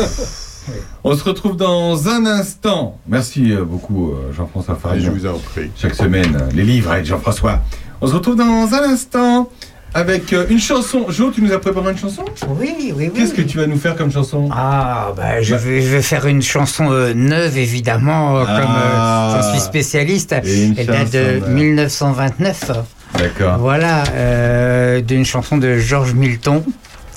On 1.05 1.17
se 1.17 1.25
retrouve 1.25 1.57
dans 1.57 2.09
un 2.09 2.25
instant. 2.27 2.99
Merci 3.09 3.53
euh, 3.53 3.65
beaucoup, 3.65 4.11
euh, 4.13 4.33
Jean-François 4.33 4.77
Farine. 4.77 5.03
Je 5.05 5.11
vous 5.11 5.27
en 5.27 5.39
prie. 5.39 5.71
Chaque 5.77 5.95
semaine, 5.95 6.37
euh, 6.41 6.49
les 6.55 6.63
livres 6.63 6.93
avec 6.93 7.05
Jean-François. 7.07 7.61
On 8.01 8.07
se 8.07 8.15
retrouve 8.15 8.37
dans 8.37 8.45
un 8.73 8.83
instant 8.93 9.49
avec 9.95 10.33
une 10.33 10.59
chanson. 10.59 11.07
Jo, 11.11 11.31
tu 11.31 11.43
nous 11.43 11.53
as 11.53 11.59
préparé 11.59 11.91
une 11.93 11.99
chanson? 11.99 12.25
Oui, 12.59 12.75
oui, 12.79 12.93
oui. 12.97 13.11
Qu'est-ce 13.15 13.35
que 13.35 13.43
tu 13.43 13.59
vas 13.59 13.67
nous 13.67 13.77
faire 13.77 13.95
comme 13.95 14.11
chanson? 14.11 14.49
Ah, 14.51 15.13
bah, 15.17 15.43
je, 15.43 15.55
vais, 15.55 15.83
je 15.83 15.89
vais 15.89 16.03
faire 16.03 16.27
une 16.27 16.41
chanson 16.43 16.91
euh, 16.91 17.13
neuve, 17.15 17.59
évidemment, 17.59 18.39
euh, 18.39 18.45
Ah. 18.49 18.61
comme 18.61 18.75
euh, 18.75 19.43
j'en 19.43 19.51
suis 19.53 19.61
spécialiste. 19.61 20.33
Elle 20.33 20.87
date 20.87 21.13
de 21.13 21.19
chanson 21.19 21.47
neuve. 21.47 21.51
1929. 21.51 22.71
D'accord. 23.19 23.59
Voilà, 23.59 24.05
euh, 24.15 25.03
d'une 25.03 25.27
chanson 25.27 25.59
de 25.59 25.77
Georges 25.77 26.15
Milton 26.15 26.63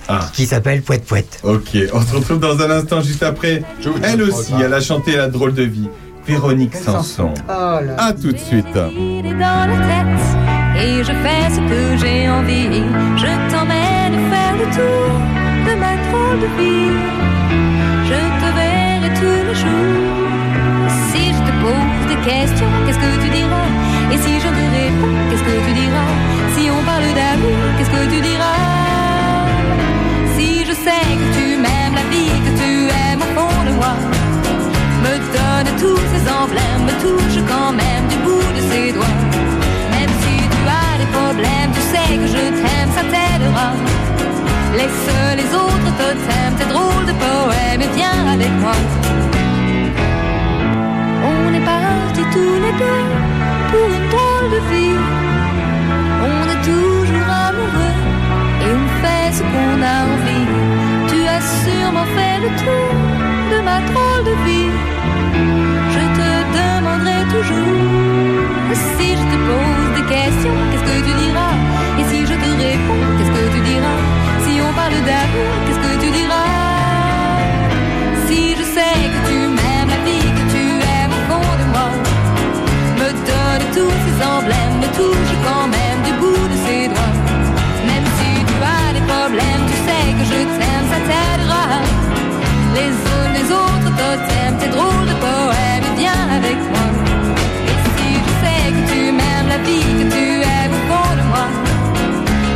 Ah. 0.08 0.30
qui 0.34 0.46
s'appelle 0.46 0.82
Poète 0.82 1.06
Poète. 1.06 1.40
Ok, 1.44 1.78
on 1.94 2.02
se 2.02 2.16
retrouve 2.16 2.40
dans 2.40 2.60
un 2.62 2.70
instant 2.70 3.02
juste 3.02 3.24
après. 3.24 3.64
Elle 4.04 4.22
aussi, 4.22 4.54
elle 4.64 4.74
a 4.74 4.82
chanté 4.82 5.16
La 5.16 5.28
drôle 5.28 5.54
de 5.54 5.64
vie. 5.64 5.90
Véronique 6.28 6.76
Sanson. 6.76 7.34
Oh 7.48 7.52
là. 7.52 7.96
À 7.98 8.14
tout 8.14 8.32
de 8.32 8.38
suite. 8.38 8.66
Il 8.98 9.26
est 9.26 9.34
dans 9.34 9.68
la 9.68 9.78
tête 9.78 10.84
et 10.84 11.04
je 11.04 11.12
fais 11.12 11.54
ce 11.54 11.60
que 11.60 11.98
j'ai 11.98 12.28
envie. 12.30 12.82
Je 13.18 13.52
t'emmène 13.52 14.16
faire 14.32 14.56
le 14.58 14.66
tour 14.76 15.12
de 15.68 15.80
ma 15.80 15.96
drôle 16.10 16.40
de 16.42 16.50
vie. 16.58 16.98
Je 18.10 18.20
te 18.42 18.48
verrai 18.58 19.14
tous 19.20 19.48
les 19.48 19.56
jours. 19.56 20.30
Si 21.12 21.28
je 21.34 21.42
te 21.48 21.54
pose 21.62 22.08
des 22.10 22.22
questions, 22.30 22.72
qu'est-ce 22.86 23.00
que 23.00 23.24
tu 23.24 23.30
diras? 23.30 23.70
Et 24.12 24.18
si 24.18 24.40
je 24.40 24.48
te 24.48 24.66
réponds, 24.78 25.18
qu'est-ce 25.30 25.44
que 25.44 25.68
tu 25.68 25.74
diras? 25.80 26.35
Que 31.20 31.28
tu 31.38 31.46
m'aimes 31.64 31.96
la 31.96 32.06
vie, 32.12 32.38
que 32.46 32.54
tu 32.62 32.72
aimes 33.02 33.22
au 33.22 33.32
fond 33.38 33.64
de 33.68 33.74
moi 33.80 33.96
me 35.06 35.18
donne 35.38 35.70
tous 35.82 36.02
ces 36.12 36.24
emblèmes, 36.40 36.84
me 36.90 36.96
touche 37.06 37.40
quand 37.52 37.72
même 37.84 38.06
du 38.12 38.18
bout 38.26 38.50
de 38.58 38.62
ses 38.72 38.92
doigts. 38.92 39.18
Même 39.94 40.14
si 40.22 40.36
tu 40.54 40.62
as 40.82 40.94
des 41.02 41.10
problèmes, 41.18 41.72
tu 41.78 41.82
sais 41.94 42.12
que 42.22 42.28
je 42.36 42.44
t'aime, 42.62 42.92
ça 42.98 43.04
t'aidera. 43.14 43.70
Laisse 44.78 45.08
les 45.40 45.50
autres 45.64 45.92
totems, 46.00 46.56
tes 46.60 46.70
drôles 46.74 47.06
de 47.10 47.16
poèmes 47.24 47.82
et 47.86 47.92
viens 47.96 48.22
avec 48.36 48.52
moi. 48.64 48.78
On 51.32 51.54
est 51.58 51.66
partis 51.74 52.28
tous 52.36 52.58
les 52.66 52.76
deux 52.84 53.06
pour 53.72 53.88
une 53.98 54.08
drôle 54.16 54.48
de 54.56 54.62
vie. 54.72 55.00
On 56.32 56.42
est 56.54 56.64
toujours 56.72 57.30
amoureux 57.50 57.98
et 58.64 58.72
on 58.82 58.88
fait 59.02 59.28
ce 59.38 59.44
qu'on 59.52 59.78
a 59.94 59.98
envie. 60.12 60.25
De 62.48 63.62
ma 63.62 63.80
drôle 63.90 64.24
de 64.24 64.36
vie. 64.46 64.72
Je 65.94 66.04
te 66.18 66.30
demanderai 66.58 67.24
toujours 67.34 68.16
si 68.98 69.10
je 69.20 69.26
te 69.32 69.38
pose 69.48 69.90
des 69.96 70.06
questions, 70.14 70.58
qu'est-ce 70.72 70.84
que 70.84 70.98
tu 70.98 71.14
diras 71.14 71.25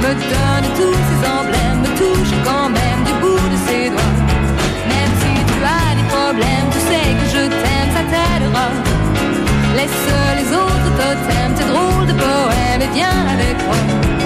Le 0.10 0.16
teint 0.16 0.62
de 0.62 0.70
tous 0.76 0.98
ces 1.08 1.30
emblèmes 1.30 1.82
me 1.82 1.92
touche 1.96 2.34
quand 2.44 2.70
même 2.70 3.04
du 3.06 3.14
bout 3.22 3.48
de 3.54 3.58
ses 3.68 3.92
doigts. 3.92 4.18
Même 4.88 5.14
si 5.22 5.32
tu 5.46 5.58
as 5.62 5.94
des 5.98 6.08
problèmes, 6.10 6.68
tu 6.72 6.80
sais 6.80 7.10
que 7.20 7.26
je 7.36 7.44
t'aime, 7.48 7.92
ça 7.94 8.04
t'aidera. 8.12 8.70
Laisse 9.76 10.10
les 10.40 10.52
autres 10.52 10.90
totems, 10.98 11.54
tes 11.56 11.66
drôles 11.72 12.08
de 12.08 12.14
poèmes 12.14 12.82
et 12.82 12.92
viens 12.96 13.22
avec 13.36 13.56
moi. 13.68 14.19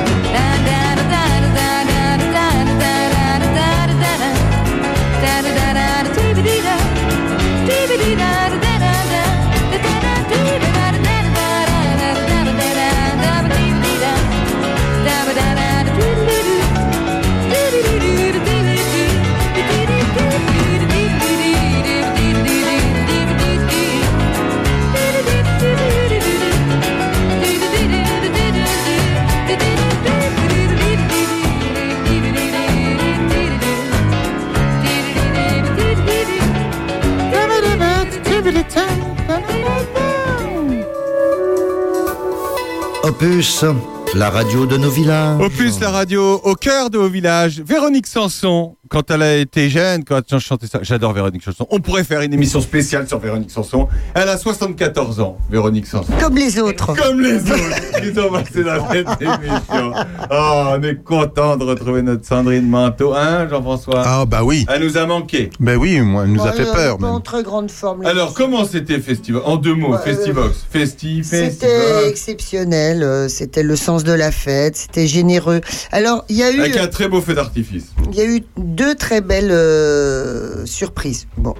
Opus, 43.03 43.65
la 44.15 44.29
radio 44.29 44.65
de 44.65 44.77
nos 44.77 44.89
villages. 44.89 45.41
Opus, 45.41 45.77
la 45.81 45.91
radio 45.91 46.39
au 46.41 46.55
cœur 46.55 46.89
de 46.89 46.97
vos 46.97 47.09
villages. 47.09 47.59
Véronique 47.59 48.07
Sanson, 48.07 48.77
quand 48.93 49.09
elle 49.09 49.23
a 49.23 49.37
été 49.37 49.71
jeune, 49.71 50.03
quand 50.03 50.21
elle 50.31 50.39
chantait 50.39 50.67
ça, 50.67 50.77
j'adore 50.83 51.13
Véronique 51.13 51.41
Sanson. 51.43 51.65
On 51.71 51.79
pourrait 51.79 52.03
faire 52.03 52.21
une 52.21 52.31
émission 52.31 52.61
spéciale 52.61 53.07
sur 53.07 53.17
Véronique 53.17 53.49
Sanson. 53.49 53.87
Elle 54.13 54.29
a 54.29 54.37
74 54.37 55.19
ans, 55.19 55.35
Véronique 55.49 55.87
Sanson. 55.87 56.13
Comme 56.19 56.35
les 56.35 56.59
autres. 56.59 56.93
Comme 56.95 57.19
les 57.19 57.37
autres 57.37 58.01
qui 58.03 58.13
sont 58.13 58.29
passés 58.29 58.63
dans 58.63 58.91
cette 58.91 59.19
émission. 59.19 59.93
Oh, 60.29 60.63
on 60.77 60.83
est 60.83 61.03
content 61.03 61.57
de 61.57 61.63
retrouver 61.63 62.03
notre 62.03 62.23
Sandrine 62.23 62.69
Manteau, 62.69 63.15
hein, 63.15 63.47
Jean-François? 63.49 64.03
Ah 64.05 64.25
bah 64.27 64.43
oui. 64.43 64.67
Elle 64.71 64.83
nous 64.83 64.95
a 64.95 65.07
manqué. 65.07 65.49
Ben 65.59 65.75
oui, 65.75 65.99
moi, 66.01 66.25
elle 66.25 66.31
nous 66.33 66.45
a 66.45 66.51
fait 66.51 66.67
euh, 66.67 66.73
peur. 66.73 66.97
pas 66.99 67.05
même. 67.07 67.15
en 67.15 67.19
très 67.19 67.41
grande 67.41 67.71
forme. 67.71 68.03
là. 68.03 68.09
Alors, 68.09 68.35
comment 68.35 68.63
c'était 68.63 68.99
Festival 68.99 69.41
En 69.45 69.55
deux 69.57 69.73
mots, 69.73 69.89
Bah, 69.93 70.03
euh, 70.05 70.13
Festivox? 70.13 70.67
Festi, 70.69 71.23
C'était 71.23 71.45
Festivox. 71.49 72.07
exceptionnel, 72.09 73.01
euh, 73.01 73.27
c'était 73.27 73.63
le 73.63 73.75
sens 73.75 74.03
de 74.03 74.13
la 74.13 74.31
fête, 74.31 74.75
c'était 74.77 75.07
généreux. 75.07 75.61
Alors, 75.91 76.25
il 76.29 76.37
y 76.37 76.43
a 76.43 76.51
eu, 76.51 76.59
Avec 76.59 76.77
un 76.77 76.87
très 76.87 77.07
beau 77.07 77.21
feu 77.21 77.33
d'artifice. 77.33 77.85
il 78.11 78.15
y 78.15 78.21
a 78.21 78.25
eu 78.25 78.43
deux 78.57 78.82
très 78.91 79.21
belles 79.21 79.51
euh, 79.51 80.65
surprises. 80.65 81.27
Bon, 81.37 81.55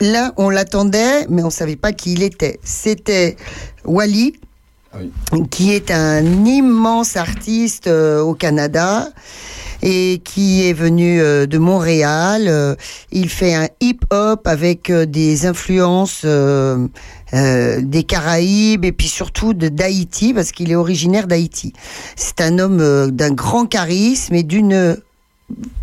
là, 0.00 0.32
on 0.36 0.50
l'attendait, 0.50 1.26
mais 1.28 1.42
on 1.42 1.50
savait 1.50 1.76
pas 1.76 1.92
qui 1.92 2.12
il 2.12 2.22
était. 2.22 2.58
C'était 2.62 3.36
Wally, 3.84 4.34
qui 5.50 5.72
est 5.72 5.90
un 5.90 6.44
immense 6.44 7.16
artiste 7.16 7.86
euh, 7.86 8.20
au 8.20 8.34
Canada 8.34 9.08
et 9.82 10.22
qui 10.24 10.66
est 10.66 10.72
venu 10.72 11.20
euh, 11.20 11.46
de 11.46 11.58
Montréal. 11.58 12.46
Euh, 12.48 12.74
il 13.12 13.28
fait 13.28 13.54
un 13.54 13.68
hip-hop 13.80 14.46
avec 14.46 14.90
des 14.90 15.46
influences 15.46 16.24
des 17.32 18.02
Caraïbes 18.04 18.84
et 18.84 18.92
puis 18.92 19.08
surtout 19.08 19.52
de 19.52 19.68
d'Haïti 19.68 20.32
parce 20.32 20.52
qu'il 20.52 20.70
est 20.70 20.76
originaire 20.76 21.26
d'Haïti. 21.26 21.72
C'est 22.14 22.40
un 22.40 22.58
homme 22.58 23.10
d'un 23.10 23.32
grand 23.32 23.66
charisme 23.66 24.34
et 24.34 24.42
d'une 24.42 24.96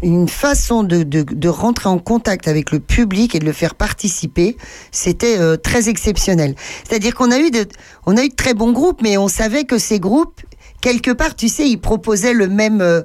une 0.02 0.28
façon 0.28 0.84
de, 0.84 1.04
de, 1.04 1.24
de 1.24 1.50
rentrer 1.50 1.88
en 1.88 1.98
contact 1.98 2.48
avec 2.48 2.72
le 2.72 2.80
public 2.80 3.34
et 3.34 3.40
de 3.40 3.46
le 3.46 3.54
faire 3.54 3.76
participer, 3.76 4.58
c'était 4.92 5.40
euh, 5.40 5.56
très 5.56 5.88
exceptionnel. 5.88 6.56
C'est-à-dire 6.88 7.16
qu'on 7.16 7.32
a 7.32 7.40
eu 7.40 7.50
de, 7.50 7.66
on 8.06 8.18
a 8.18 8.24
eu 8.24 8.30
de 8.30 8.36
très 8.36 8.54
bons 8.54 8.74
groupes, 8.74 9.02
mais 9.02 9.18
on 9.18 9.30
savait 9.30 9.64
que 9.64 9.78
ces 9.78 10.00
groupes, 10.00 10.42
quelque 10.82 11.12
part, 11.12 11.36
tu 11.36 11.48
sais, 11.48 11.70
ils 11.70 11.80
proposaient 11.80 12.34
le 12.34 12.48
même, 12.48 12.82
euh, 12.82 13.04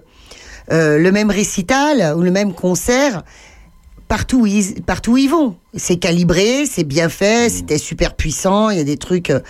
euh, 0.72 0.98
le 0.98 1.12
même 1.12 1.30
récital 1.30 2.14
ou 2.16 2.22
le 2.22 2.30
même 2.32 2.52
concert 2.52 3.22
partout 4.08 4.40
où 4.40 4.46
ils, 4.46 4.82
partout 4.82 5.12
où 5.12 5.16
ils 5.18 5.28
vont. 5.30 5.54
C'est 5.74 5.98
calibré, 5.98 6.64
c'est 6.66 6.84
bien 6.84 7.08
fait, 7.08 7.50
c'était 7.50 7.78
super 7.78 8.14
puissant, 8.16 8.70
il 8.70 8.78
y 8.78 8.80
a 8.80 8.84
des 8.84 8.96
trucs. 8.96 9.30
euh, 9.30 9.40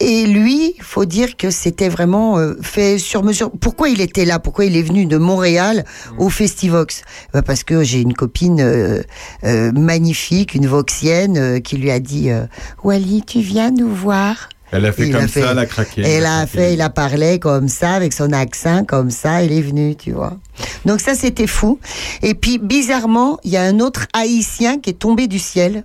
et 0.00 0.26
lui, 0.26 0.74
faut 0.80 1.04
dire 1.04 1.36
que 1.36 1.50
c'était 1.50 1.88
vraiment 1.88 2.38
euh, 2.38 2.54
fait 2.62 2.98
sur 2.98 3.22
mesure. 3.22 3.50
Pourquoi 3.60 3.88
il 3.88 4.00
était 4.00 4.24
là? 4.24 4.38
Pourquoi 4.38 4.64
il 4.64 4.76
est 4.76 4.82
venu 4.82 5.06
de 5.06 5.16
Montréal 5.16 5.84
au 6.18 6.28
Festivox? 6.28 7.02
Bah, 7.32 7.42
Parce 7.42 7.64
que 7.64 7.82
j'ai 7.82 8.00
une 8.00 8.14
copine 8.14 8.60
euh, 8.60 9.02
euh, 9.44 9.72
magnifique, 9.72 10.54
une 10.54 10.66
voxienne, 10.66 11.36
euh, 11.36 11.60
qui 11.60 11.76
lui 11.78 11.90
a 11.90 11.98
dit 12.00 12.30
euh, 12.30 12.46
Wally, 12.84 13.22
tu 13.26 13.40
viens 13.40 13.70
nous 13.70 13.92
voir? 13.92 14.48
Elle 14.70 14.84
a 14.84 14.92
fait 14.92 15.06
Il 15.06 15.12
comme 15.14 15.22
a 15.24 15.28
fait- 15.28 15.40
ça, 15.40 15.50
elle 15.52 15.58
a 15.58 15.66
craqué. 15.66 16.02
Elle 16.02 16.26
a 16.26 16.46
fait, 16.46 16.74
il 16.74 16.80
a 16.82 16.90
parlé 16.90 17.38
comme 17.38 17.68
ça, 17.68 17.92
avec 17.94 18.12
son 18.12 18.32
accent 18.32 18.84
comme 18.84 19.10
ça, 19.10 19.42
il 19.42 19.50
est 19.50 19.62
venu, 19.62 19.96
tu 19.96 20.12
vois. 20.12 20.36
Donc 20.84 21.00
ça, 21.00 21.14
c'était 21.14 21.46
fou. 21.46 21.78
Et 22.22 22.34
puis, 22.34 22.58
bizarrement, 22.58 23.38
il 23.44 23.50
y 23.50 23.56
a 23.56 23.62
un 23.62 23.80
autre 23.80 24.06
haïtien 24.12 24.78
qui 24.78 24.90
est 24.90 24.98
tombé 24.98 25.26
du 25.26 25.38
ciel, 25.38 25.84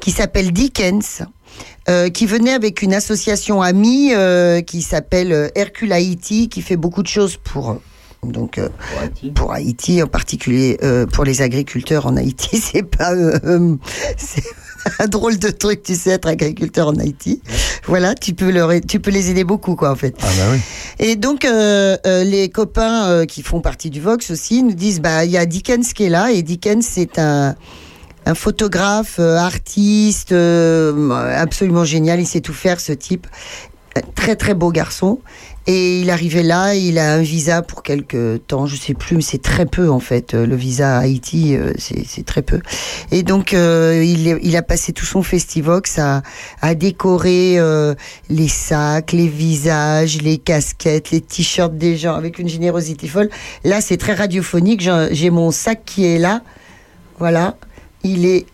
qui 0.00 0.12
s'appelle 0.12 0.50
Dickens, 0.52 1.22
euh, 1.88 2.08
qui 2.08 2.26
venait 2.26 2.52
avec 2.52 2.82
une 2.82 2.94
association 2.94 3.62
amie 3.62 4.12
euh, 4.12 4.60
qui 4.60 4.82
s'appelle 4.82 5.32
euh, 5.32 5.48
Hercule 5.54 5.92
Haïti, 5.92 6.48
qui 6.48 6.62
fait 6.62 6.76
beaucoup 6.76 7.02
de 7.02 7.08
choses 7.08 7.36
pour... 7.36 7.80
Donc 8.22 8.58
euh, 8.58 8.68
pour 9.34 9.52
Haïti. 9.52 10.02
en 10.02 10.06
particulier 10.06 10.78
euh, 10.82 11.06
pour 11.06 11.24
les 11.24 11.42
agriculteurs 11.42 12.06
en 12.06 12.16
Haïti. 12.16 12.58
C'est 12.72 12.82
pas 12.82 13.12
euh, 13.12 13.76
c'est 14.16 14.42
un 14.98 15.06
drôle 15.06 15.38
de 15.38 15.50
truc 15.50 15.82
tu 15.82 15.94
sais 15.94 16.10
être 16.10 16.28
agriculteur 16.28 16.88
en 16.88 16.96
Haïti. 16.96 17.40
Voilà 17.86 18.14
tu 18.14 18.34
peux 18.34 18.50
leur 18.50 18.72
tu 18.80 19.00
peux 19.00 19.10
les 19.10 19.30
aider 19.30 19.44
beaucoup 19.44 19.76
quoi 19.76 19.90
en 19.90 19.96
fait. 19.96 20.16
Ah 20.20 20.26
bah 20.38 20.44
oui. 20.52 20.58
et 20.98 21.16
donc, 21.16 21.44
les 21.44 22.48
copains 22.48 23.26
qui 23.26 23.42
font 23.42 23.60
partie 23.60 23.90
du 23.90 24.00
Vox 24.00 24.30
aussi 24.30 24.62
nous 24.62 24.74
disent, 24.74 25.00
bah, 25.00 25.24
il 25.24 25.30
y 25.30 25.38
a 25.38 25.46
Dickens 25.46 25.92
qui 25.92 26.04
est 26.04 26.08
là, 26.08 26.30
et 26.30 26.42
Dickens, 26.42 26.84
c'est 26.84 27.18
un, 27.18 27.54
un 28.26 28.34
photographe, 28.34 29.16
euh, 29.20 29.36
artiste, 29.36 30.32
euh, 30.32 31.10
absolument 31.10 31.84
génial, 31.84 32.20
il 32.20 32.26
sait 32.26 32.40
tout 32.40 32.52
faire, 32.52 32.80
ce 32.80 32.92
type. 32.92 33.26
Euh, 33.96 34.00
Très, 34.14 34.36
très 34.36 34.52
beau 34.52 34.70
garçon. 34.70 35.20
Et 35.68 36.00
il 36.00 36.10
arrivait 36.10 36.42
là, 36.42 36.74
il 36.74 36.98
a 36.98 37.14
un 37.14 37.22
visa 37.22 37.62
pour 37.62 37.82
quelques 37.82 38.46
temps, 38.46 38.66
je 38.66 38.76
sais 38.76 38.94
plus, 38.94 39.16
mais 39.16 39.22
c'est 39.22 39.42
très 39.42 39.66
peu 39.66 39.90
en 39.90 39.98
fait. 39.98 40.32
Le 40.34 40.54
visa 40.54 40.96
à 40.96 41.00
Haïti, 41.00 41.56
c'est 41.76 42.24
très 42.24 42.42
peu. 42.42 42.60
Et 43.10 43.24
donc, 43.24 43.50
il, 43.52 44.56
a 44.56 44.62
passé 44.62 44.92
tout 44.92 45.04
son 45.04 45.24
festivox 45.24 45.98
à, 45.98 46.74
décorer 46.76 47.58
les 48.28 48.46
sacs, 48.46 49.10
les 49.10 49.26
visages, 49.26 50.22
les 50.22 50.38
casquettes, 50.38 51.10
les 51.10 51.20
t-shirts 51.20 51.76
des 51.76 51.96
gens 51.96 52.14
avec 52.14 52.38
une 52.38 52.48
générosité 52.48 53.08
folle. 53.08 53.30
Là, 53.64 53.80
c'est 53.80 53.96
très 53.96 54.14
radiophonique. 54.14 54.88
J'ai 55.10 55.30
mon 55.30 55.50
sac 55.50 55.82
qui 55.84 56.06
est 56.06 56.18
là. 56.18 56.42
Voilà. 57.18 57.56
Il 58.04 58.24
est 58.26 58.46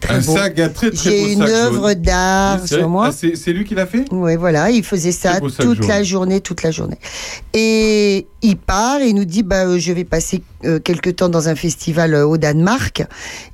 très 0.00 0.14
Un 0.16 0.20
beau. 0.20 0.36
sac, 0.36 0.58
un 0.58 0.68
très 0.68 0.90
très 0.90 1.10
J'ai 1.10 1.32
une 1.32 1.42
œuvre 1.42 1.94
d'art 1.94 2.58
Oui, 2.62 2.68
sur 2.68 2.88
moi. 2.88 3.08
ah, 3.10 3.12
c'est 3.12 3.52
lui 3.52 3.64
qui 3.64 3.74
l'a 3.74 3.86
fait? 3.86 4.04
Oui, 4.10 4.36
voilà, 4.36 4.70
il 4.70 4.84
faisait 4.84 5.12
ça 5.12 5.40
toute 5.40 5.60
jaune. 5.60 5.88
la 5.88 6.02
journée, 6.02 6.40
toute 6.40 6.62
la 6.62 6.70
journée. 6.70 6.98
Et 7.54 8.26
il 8.42 8.56
part 8.56 9.00
et 9.00 9.08
il 9.08 9.14
nous 9.14 9.24
dit, 9.24 9.42
bah, 9.42 9.64
euh, 9.66 9.78
je 9.78 9.92
vais 9.92 10.04
passer 10.04 10.42
euh, 10.64 10.78
quelques 10.78 11.16
temps 11.16 11.28
dans 11.28 11.48
un 11.48 11.54
festival 11.54 12.14
euh, 12.14 12.26
au 12.26 12.36
Danemark, 12.36 13.04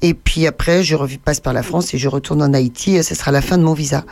et 0.03 0.15
puis 0.15 0.47
après, 0.47 0.83
je 0.83 0.95
repasse 0.97 1.41
par 1.41 1.53
la 1.53 1.63
France 1.63 1.95
et 1.95 1.99
je 1.99 2.09
retourne 2.09 2.43
en 2.43 2.53
Haïti, 2.55 3.03
ce 3.03 3.15
sera 3.15 3.31
la 3.33 3.43
fin 3.43 3.59
de 3.59 3.63
mon 3.63 3.75
visa. 3.75 4.05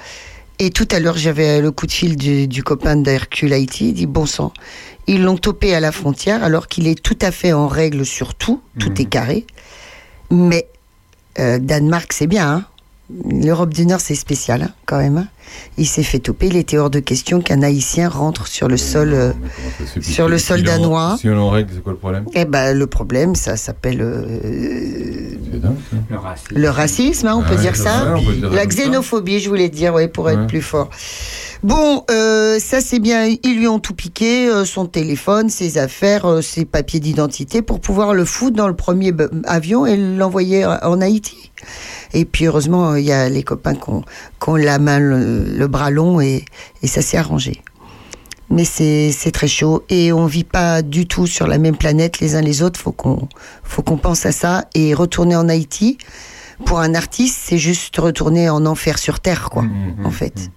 Et 0.61 0.71
tout 0.71 0.89
à 0.91 0.99
l'heure, 0.99 1.17
j'avais 1.17 1.61
le 1.61 1.71
coup 1.71 1.87
de 1.87 1.93
fil 1.93 2.17
du, 2.17 2.49
du 2.49 2.65
copain 2.65 2.97
d'Hercule 2.97 3.53
Haïti, 3.53 3.91
il 3.91 3.95
dit, 3.95 4.07
bon 4.07 4.27
sang, 4.27 4.53
ils 5.07 5.23
l'ont 5.23 5.37
topé 5.37 5.73
à 5.75 5.81
la 5.81 5.93
frontière, 5.93 6.43
alors 6.45 6.67
qu'il 6.69 6.87
est 6.89 7.01
tout 7.01 7.19
à 7.23 7.31
fait 7.31 7.53
en 7.53 7.69
règle 7.69 8.05
sur 8.05 8.35
tout, 8.35 8.61
tout 8.79 9.01
est 9.01 9.05
carré, 9.07 9.47
mais 10.31 10.67
euh, 11.39 11.59
Danemark, 11.59 12.13
c'est 12.13 12.27
bien, 12.27 12.49
hein 12.49 12.65
L'Europe 13.31 13.73
du 13.73 13.87
Nord, 13.87 14.01
c'est 14.01 14.15
spécial, 14.15 14.63
hein, 14.65 14.71
quand 14.85 14.99
même. 14.99 15.17
hein. 15.17 15.29
Il 15.79 15.87
s'est 15.87 16.03
fait 16.03 16.19
toper. 16.19 16.49
Il 16.49 16.57
était 16.59 16.77
hors 16.77 16.91
de 16.91 17.01
question 17.01 17.41
qu'un 17.41 17.63
Haïtien 17.63 18.07
rentre 18.11 18.47
sur 18.47 18.69
le 18.69 18.77
sol, 18.77 19.15
euh, 19.15 19.33
sur 20.03 20.29
le 20.29 20.37
sol 20.37 20.63
danois. 20.63 21.17
Si 21.19 21.27
on 21.31 21.39
en 21.39 21.49
règle, 21.49 21.71
c'est 21.75 21.83
quoi 21.83 21.93
le 21.93 21.99
problème? 21.99 22.27
Eh 22.35 22.45
ben, 22.45 22.77
le 22.77 22.87
problème, 22.87 23.35
ça 23.35 23.57
s'appelle 23.57 24.03
euh, 24.03 24.27
Le 26.11 26.19
racisme. 26.19 26.55
le 26.55 26.69
racisme, 26.69 27.27
hein, 27.29 27.35
on 27.39 27.43
peut 27.43 27.55
Ouais, 27.55 27.63
dire 27.63 27.71
ouais, 27.73 27.79
ça. 27.79 28.15
on 28.15 28.23
peut 28.23 28.35
dire 28.35 28.51
La 28.51 28.67
xénophobie, 28.67 29.41
je 29.41 29.49
voulais 29.49 29.71
dire, 29.71 29.95
ouais, 29.95 30.09
pour 30.09 30.29
être 30.29 30.47
plus 30.47 30.61
fort. 30.63 30.91
Bon, 31.63 32.05
euh, 32.11 32.59
ça 32.61 32.81
c'est 32.81 33.01
bien. 33.01 33.27
Ils 33.43 33.59
lui 33.59 33.67
ont 33.67 33.81
tout 33.81 33.95
piqué, 33.95 34.49
euh, 34.49 34.65
son 34.65 34.87
téléphone, 34.87 35.51
ses 35.51 35.79
affaires, 35.79 36.25
euh, 36.25 36.41
ses 36.41 36.65
papiers 36.65 37.01
d'identité, 37.01 37.63
pour 37.63 37.81
pouvoir 37.81 38.15
le 38.15 38.25
foutre 38.25 38.57
dans 38.57 38.69
le 38.69 38.77
premier 38.77 39.13
avion 39.45 39.85
et 39.85 39.97
l'envoyer 39.97 40.65
en 40.65 41.01
Haïti. 41.01 41.51
Et 42.15 42.25
puis 42.25 42.47
heureusement, 42.47 42.95
il 42.95 43.05
y 43.05 43.13
a 43.13 43.29
les 43.29 43.43
copains 43.43 43.75
qui 43.75 43.91
ont, 44.49 44.57
la 44.57 44.79
main, 44.79 45.01
le, 45.01 45.45
le 45.45 45.67
bras 45.67 45.91
long 45.91 46.21
et, 46.21 46.45
et 46.83 46.87
ça 46.87 47.03
s'est 47.03 47.17
arrangé. 47.17 47.61
Mais 48.51 48.65
c'est 48.65 49.31
très 49.33 49.49
chaud 49.49 49.85
et 49.91 50.11
on 50.11 50.25
vit 50.25 50.45
pas 50.45 50.81
du 50.81 51.07
tout 51.07 51.27
sur 51.27 51.47
la 51.47 51.59
même 51.59 51.77
planète 51.77 52.19
les 52.21 52.35
uns 52.35 52.41
les 52.41 52.63
autres. 52.63 52.81
Faut 52.81 52.93
qu'on 52.93 53.29
faut 53.63 53.83
qu'on 53.83 53.99
pense 53.99 54.25
à 54.25 54.33
ça 54.33 54.65
et 54.75 54.95
retourner 54.95 55.37
en 55.37 55.51
Haïti 55.51 55.99
pour 56.65 56.81
un 56.81 56.95
artiste, 56.95 57.39
c'est 57.45 57.59
juste 57.59 57.97
retourner 57.99 58.49
en 58.51 58.67
enfer 58.67 58.99
sur 58.99 59.21
terre, 59.21 59.49
quoi, 59.51 59.63
Mmh, 59.63 60.07
en 60.07 60.11
fait. 60.11 60.51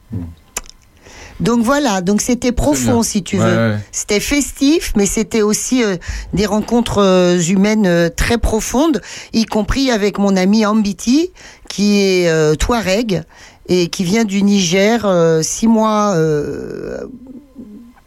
Donc 1.41 1.63
voilà, 1.63 2.01
donc 2.01 2.22
c'était 2.22 2.51
profond 2.51 3.01
si 3.03 3.23
tu 3.23 3.38
Ouais, 3.39 3.43
veux. 3.45 3.72
ouais. 3.73 3.77
C'était 3.91 4.19
festif, 4.19 4.93
mais 4.95 5.05
c'était 5.07 5.41
aussi 5.41 5.84
euh, 5.84 5.97
des 6.34 6.45
rencontres 6.45 6.99
euh, 6.99 7.39
humaines 7.41 7.88
euh, 7.88 8.09
très 8.15 8.38
profondes, 8.38 9.01
y 9.34 9.45
compris 9.45 9.89
avec 9.89 10.19
mon 10.19 10.35
ami 10.38 10.65
Ambiti, 10.65 11.31
qui 11.68 11.99
est 11.99 12.30
euh, 12.30 12.53
Touareg 12.55 13.23
et 13.68 13.88
qui 13.88 14.03
vient 14.03 14.23
du 14.23 14.43
Niger, 14.43 15.05
euh, 15.05 15.41
six 15.41 15.68
mois, 15.68 16.13
euh, 16.15 16.99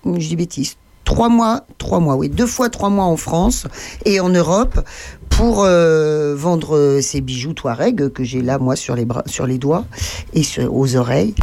je 0.05 0.29
dis 0.29 0.37
bêtise, 0.37 0.77
trois 1.05 1.29
mois, 1.29 1.65
trois 1.79 2.01
mois, 2.01 2.17
oui, 2.17 2.29
deux 2.29 2.47
fois 2.47 2.69
trois 2.71 2.91
mois 2.91 3.05
en 3.05 3.17
France 3.17 3.67
et 4.05 4.21
en 4.21 4.29
Europe 4.31 4.81
pour 5.29 5.65
euh, 5.65 6.35
vendre 6.37 7.01
ses 7.01 7.21
bijoux 7.21 7.55
Touareg 7.55 8.09
que 8.13 8.23
j'ai 8.23 8.41
là 8.41 8.59
moi 8.59 8.77
sur 8.77 8.95
les 8.95 9.05
bras, 9.05 9.25
sur 9.27 9.47
les 9.47 9.59
doigts 9.59 9.85
et 10.33 10.43
sur- 10.45 10.73
aux 10.75 10.95
oreilles. 10.97 11.35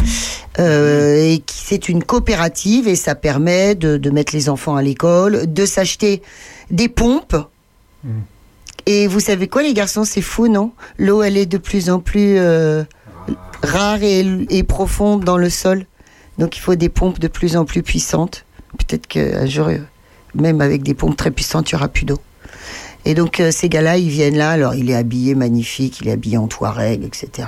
Euh, 0.60 1.16
et 1.18 1.44
c'est 1.52 1.90
une 1.90 2.04
coopérative 2.04 2.88
et 2.88 2.96
ça 2.96 3.16
permet 3.16 3.76
de, 3.76 3.98
de 3.98 4.10
mettre 4.10 4.34
les 4.34 4.48
enfants 4.50 4.76
à 4.76 4.82
l'école, 4.82 5.52
de 5.52 5.66
s'acheter 5.66 6.22
des 6.70 6.88
pompes. 6.88 7.36
Et 8.86 9.08
vous 9.08 9.20
savez 9.20 9.48
quoi 9.48 9.62
les 9.62 9.74
garçons, 9.74 10.06
c'est 10.06 10.22
fou 10.22 10.48
non? 10.48 10.72
L'eau 10.98 11.22
elle 11.22 11.38
est 11.38 11.46
de 11.46 11.58
plus 11.58 11.90
en 11.90 12.00
plus 12.00 12.38
euh, 12.40 12.84
rare 13.62 14.02
et, 14.04 14.26
et 14.50 14.64
profonde 14.64 15.24
dans 15.24 15.38
le 15.38 15.50
sol. 15.50 15.86
Donc 16.38 16.58
il 16.58 16.62
faut 16.62 16.76
des 16.76 16.90
pompes 16.90 17.20
de 17.20 17.28
plus 17.28 17.58
en 17.58 17.66
plus 17.66 17.84
puissantes. 17.84 18.46
Peut-être 18.78 19.08
qu'un 19.08 19.46
jour, 19.46 19.68
euh, 19.68 19.78
même 20.36 20.62
avec 20.62 20.84
des 20.84 20.94
pompes 20.94 21.18
très 21.18 21.32
puissantes, 21.32 21.72
il 21.72 21.76
n'y 21.76 21.80
aura 21.80 21.88
plus 21.88 22.06
d'eau. 22.06 22.20
Et 23.04 23.16
donc 23.16 23.40
euh, 23.40 23.52
ces 23.52 23.68
gars-là, 23.68 23.98
ils 23.98 24.10
viennent 24.10 24.38
là, 24.38 24.52
alors 24.52 24.76
il 24.76 24.90
est 24.90 24.96
habillé 24.96 25.34
magnifique, 25.34 26.02
il 26.02 26.08
est 26.08 26.12
habillé 26.12 26.38
en 26.38 26.48
Touareg, 26.48 27.04
etc. 27.04 27.48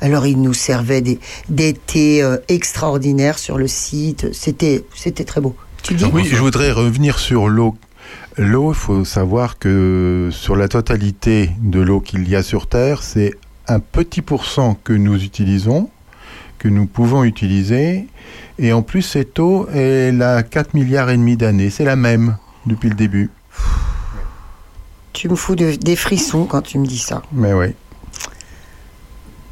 Alors 0.00 0.26
il 0.26 0.40
nous 0.40 0.52
servait 0.52 1.00
des, 1.00 1.18
des 1.48 1.72
thés 1.72 2.22
euh, 2.22 2.36
extraordinaires 2.48 3.38
sur 3.38 3.56
le 3.56 3.66
site, 3.66 4.32
c'était 4.34 4.84
c'était 4.94 5.24
très 5.24 5.40
beau. 5.40 5.56
Tu 5.82 5.94
dis 5.94 6.04
Oui, 6.12 6.24
je 6.26 6.36
voudrais 6.36 6.70
revenir 6.70 7.18
sur 7.18 7.48
l'eau. 7.48 7.76
L'eau, 8.36 8.72
il 8.72 8.76
faut 8.76 9.04
savoir 9.04 9.58
que 9.58 10.28
sur 10.32 10.56
la 10.56 10.68
totalité 10.68 11.50
de 11.60 11.80
l'eau 11.80 12.00
qu'il 12.00 12.28
y 12.28 12.36
a 12.36 12.42
sur 12.42 12.66
Terre, 12.66 13.02
c'est 13.02 13.32
un 13.68 13.80
petit 13.80 14.22
pourcent 14.22 14.76
que 14.84 14.92
nous 14.92 15.22
utilisons, 15.22 15.88
que 16.58 16.68
nous 16.68 16.86
pouvons 16.86 17.24
utiliser. 17.24 18.06
Et 18.58 18.72
en 18.72 18.82
plus, 18.82 19.02
cette 19.02 19.38
eau, 19.38 19.66
elle 19.72 20.22
a 20.22 20.42
4 20.42 20.74
milliards 20.74 21.10
et 21.10 21.16
demi 21.16 21.36
d'années. 21.36 21.70
C'est 21.70 21.84
la 21.84 21.96
même 21.96 22.36
depuis 22.66 22.88
le 22.88 22.94
début. 22.94 23.30
Tu 25.12 25.28
me 25.28 25.36
fous 25.36 25.54
de- 25.56 25.74
des 25.76 25.96
frissons 25.96 26.44
quand 26.44 26.62
tu 26.62 26.78
me 26.78 26.86
dis 26.86 26.98
ça. 26.98 27.22
Mais 27.32 27.52
oui. 27.52 27.68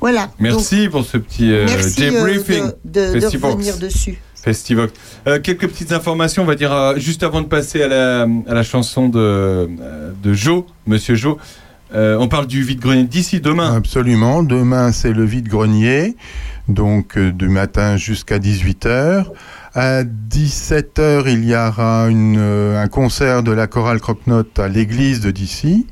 Voilà. 0.01 0.31
Merci 0.41 0.89
pour 0.89 1.05
ce 1.05 1.17
petit 1.17 1.53
euh, 1.53 1.65
Merci, 1.67 2.05
euh, 2.07 2.11
débriefing. 2.11 2.65
de- 2.85 3.01
de- 3.09 3.15
de 3.15 3.21
Festivox. 3.21 3.55
revenir 3.55 3.79
dessus. 3.79 4.19
Festivox. 4.35 4.93
Euh, 5.29 5.39
quelques 5.41 5.69
petites 5.69 5.93
informations, 5.93 6.43
on 6.43 6.47
va 6.47 6.57
dire, 6.57 6.73
euh, 6.73 6.97
juste 6.99 7.23
avant 7.23 7.41
de 7.43 7.47
passer 7.47 7.83
à 7.83 7.89
la, 7.89 8.23
à 8.49 8.55
la 8.55 8.63
chanson 8.65 9.09
de, 9.09 9.19
euh, 9.21 10.13
de 10.21 10.33
Joe, 10.33 10.65
Monsieur 10.87 11.15
Joe. 11.15 11.37
Euh, 11.95 12.17
on 12.19 12.29
parle 12.29 12.47
du 12.47 12.63
vide-grenier 12.63 13.05
d'ici 13.05 13.41
demain. 13.41 13.75
Absolument. 13.77 14.43
Demain, 14.43 14.93
c'est 14.93 15.13
le 15.13 15.25
vide-grenier, 15.25 16.17
donc 16.69 17.17
euh, 17.17 17.33
du 17.33 17.49
matin 17.49 17.97
jusqu'à 17.97 18.39
18h. 18.39 19.27
À 19.75 20.03
17h, 20.03 21.25
il 21.29 21.45
y 21.45 21.55
aura 21.55 22.09
une, 22.09 22.37
euh, 22.39 22.83
un 22.83 22.89
concert 22.89 23.43
de 23.43 23.53
la 23.53 23.67
chorale 23.67 24.01
Croque-Note 24.01 24.59
à 24.59 24.69
l'église 24.69 25.21
de 25.21 25.31
Dissy. 25.31 25.87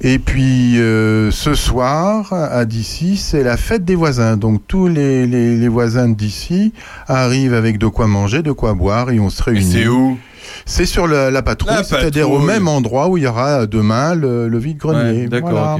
Et 0.00 0.18
puis 0.18 0.74
ce 0.74 1.54
soir, 1.54 2.32
à 2.32 2.64
Dissy, 2.64 3.16
c'est 3.16 3.44
la 3.44 3.56
fête 3.56 3.84
des 3.84 3.94
voisins. 3.94 4.36
Donc 4.36 4.62
tous 4.66 4.88
les, 4.88 5.28
les, 5.28 5.56
les 5.56 5.68
voisins 5.68 6.08
de 6.08 6.14
Dissy 6.14 6.72
arrivent 7.06 7.54
avec 7.54 7.78
de 7.78 7.86
quoi 7.86 8.08
manger, 8.08 8.42
de 8.42 8.50
quoi 8.50 8.74
boire, 8.74 9.10
et 9.10 9.20
on 9.20 9.30
se 9.30 9.40
réunit. 9.40 9.70
c'est 9.70 9.86
où? 9.86 10.18
C'est 10.66 10.86
sur 10.86 11.06
la, 11.06 11.30
la 11.30 11.42
patrouille, 11.42 11.84
c'est-à-dire 11.84 12.30
au 12.30 12.38
même 12.38 12.68
endroit 12.68 13.08
où 13.08 13.16
il 13.16 13.24
y 13.24 13.26
aura 13.26 13.66
demain 13.66 14.14
le, 14.14 14.48
le 14.48 14.58
vide-grenier. 14.58 15.22
Ouais, 15.22 15.28
D'accord, 15.28 15.50
Voilà. 15.50 15.78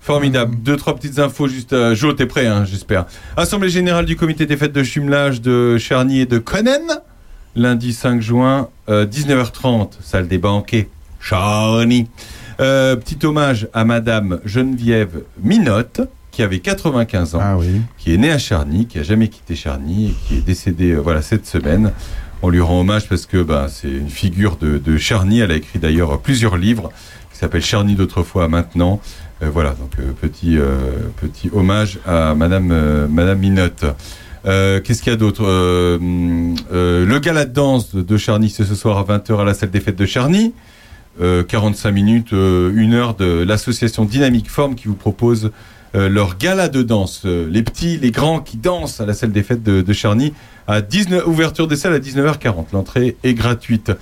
Formidable. 0.00 0.56
Deux, 0.62 0.76
trois 0.76 0.94
petites 0.94 1.18
infos 1.18 1.48
juste. 1.48 1.72
Euh, 1.72 1.94
Jo, 1.94 2.12
t'es 2.12 2.26
prêt, 2.26 2.46
hein, 2.46 2.64
j'espère. 2.66 3.06
Assemblée 3.38 3.70
générale 3.70 4.04
du 4.04 4.16
comité 4.16 4.44
des 4.44 4.56
fêtes 4.58 4.72
de 4.74 4.82
jumelage 4.82 5.40
de 5.40 5.78
Charny 5.78 6.20
et 6.20 6.26
de 6.26 6.36
Connen. 6.38 6.82
Lundi 7.56 7.92
5 7.94 8.20
juin, 8.20 8.68
euh, 8.90 9.06
19h30, 9.06 9.92
salle 10.02 10.28
des 10.28 10.38
banquets. 10.38 10.88
Charny. 11.20 12.08
Euh, 12.60 12.96
petit 12.96 13.24
hommage 13.24 13.68
à 13.72 13.84
Madame 13.84 14.40
Geneviève 14.44 15.22
Minotte, 15.42 16.02
qui 16.30 16.42
avait 16.42 16.58
95 16.58 17.34
ans, 17.36 17.40
Ah 17.42 17.56
qui 17.96 18.12
est 18.12 18.16
née 18.18 18.30
à 18.30 18.38
Charny, 18.38 18.86
qui 18.86 18.98
a 18.98 19.02
jamais 19.02 19.28
quitté 19.28 19.54
Charny 19.54 20.10
et 20.10 20.14
qui 20.28 20.34
est 20.36 20.44
décédée 20.44 20.90
euh, 20.92 20.98
voilà 21.00 21.22
cette 21.22 21.46
semaine. 21.46 21.92
On 22.46 22.50
lui 22.50 22.60
rend 22.60 22.80
hommage 22.80 23.08
parce 23.08 23.24
que 23.24 23.42
ben, 23.42 23.68
c'est 23.68 23.88
une 23.88 24.10
figure 24.10 24.58
de, 24.58 24.98
Charny. 24.98 25.40
Elle 25.40 25.50
a 25.50 25.56
écrit 25.56 25.78
d'ailleurs 25.78 26.20
plusieurs 26.20 26.58
livres 26.58 26.90
qui 27.32 27.38
s'appellent 27.38 27.64
Charny 27.64 27.94
d'autrefois 27.94 28.48
maintenant. 28.48 29.00
Euh, 29.42 29.48
voilà, 29.50 29.70
donc 29.70 29.92
euh, 29.98 30.12
petit, 30.12 30.58
euh, 30.58 30.76
petit 31.18 31.48
hommage 31.54 32.00
à 32.06 32.34
Madame, 32.34 33.06
Madame 33.08 33.38
Minotte. 33.38 33.86
Qu'est-ce 34.44 35.02
qu'il 35.02 35.10
y 35.10 35.14
a 35.14 35.16
d'autre? 35.16 35.42
Le 35.46 37.18
gala 37.18 37.46
de 37.46 37.52
danse 37.54 37.94
de- 37.94 38.16
Charny, 38.18 38.50
c'est 38.50 38.64
ce 38.64 38.74
soir 38.74 38.98
à 38.98 39.04
20h 39.04 39.40
à 39.40 39.44
la 39.44 39.54
salle 39.54 39.70
des 39.70 39.80
fêtes 39.80 39.96
de 39.96 40.04
Charny. 40.04 40.52
Euh, 41.22 41.44
45 41.44 41.92
minutes, 41.92 42.34
euh, 42.34 42.72
une 42.74 42.92
heure 42.92 43.14
de 43.14 43.42
l'association 43.42 44.04
Dynamique 44.04 44.50
Forme 44.50 44.74
qui 44.74 44.88
vous 44.88 44.96
propose 44.96 45.50
leur 45.94 46.36
gala 46.38 46.68
de 46.68 46.82
danse. 46.82 47.24
Les 47.24 47.62
petits, 47.62 47.98
les 47.98 48.10
grands 48.10 48.40
qui 48.40 48.56
dansent 48.56 49.00
à 49.00 49.06
la 49.06 49.14
salle 49.14 49.30
des 49.30 49.44
fêtes 49.44 49.62
de 49.62 49.92
Charny. 49.92 50.34
À 50.66 50.80
19, 50.80 51.26
ouverture 51.26 51.66
des 51.68 51.76
salles 51.76 51.94
à 51.94 51.98
19h40. 51.98 52.66
L'entrée 52.72 53.16
est 53.22 53.34
gratuite. 53.34 53.92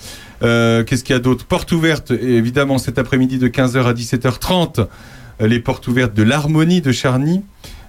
Euh, 0.42 0.84
Qu'est-ce 0.84 1.02
qu'il 1.04 1.14
y 1.14 1.16
a 1.16 1.20
d'autre? 1.20 1.44
Porte 1.44 1.72
ouverte, 1.72 2.10
évidemment, 2.12 2.78
cet 2.78 2.98
après-midi 2.98 3.38
de 3.38 3.48
15h 3.48 3.84
à 3.84 3.92
17h30. 3.94 4.86
euh, 5.40 5.46
les 5.46 5.58
portes 5.60 5.88
ouvertes 5.88 6.14
de 6.14 6.22
l'Harmonie 6.22 6.80
de 6.80 6.92
Charny. 6.92 7.42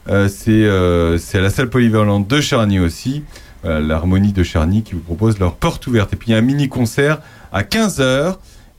Euh, 0.09 0.27
c'est 0.27 0.49
euh, 0.51 1.17
à 1.33 1.37
la 1.39 1.49
salle 1.49 1.69
polyvalente 1.69 2.27
de 2.27 2.41
Charny 2.41 2.79
aussi. 2.79 3.23
L'Harmonie 3.65 4.33
de 4.33 4.43
Charny 4.43 4.83
qui 4.83 4.93
vous 4.93 4.99
propose 4.99 5.39
leur 5.39 5.55
porte 5.55 5.87
ouverte. 5.87 6.11
Et 6.11 6.15
puis 6.17 6.29
il 6.29 6.31
y 6.31 6.35
a 6.35 6.39
un 6.39 6.41
mini-concert 6.41 7.19
à 7.53 7.63
15h. 7.63 8.35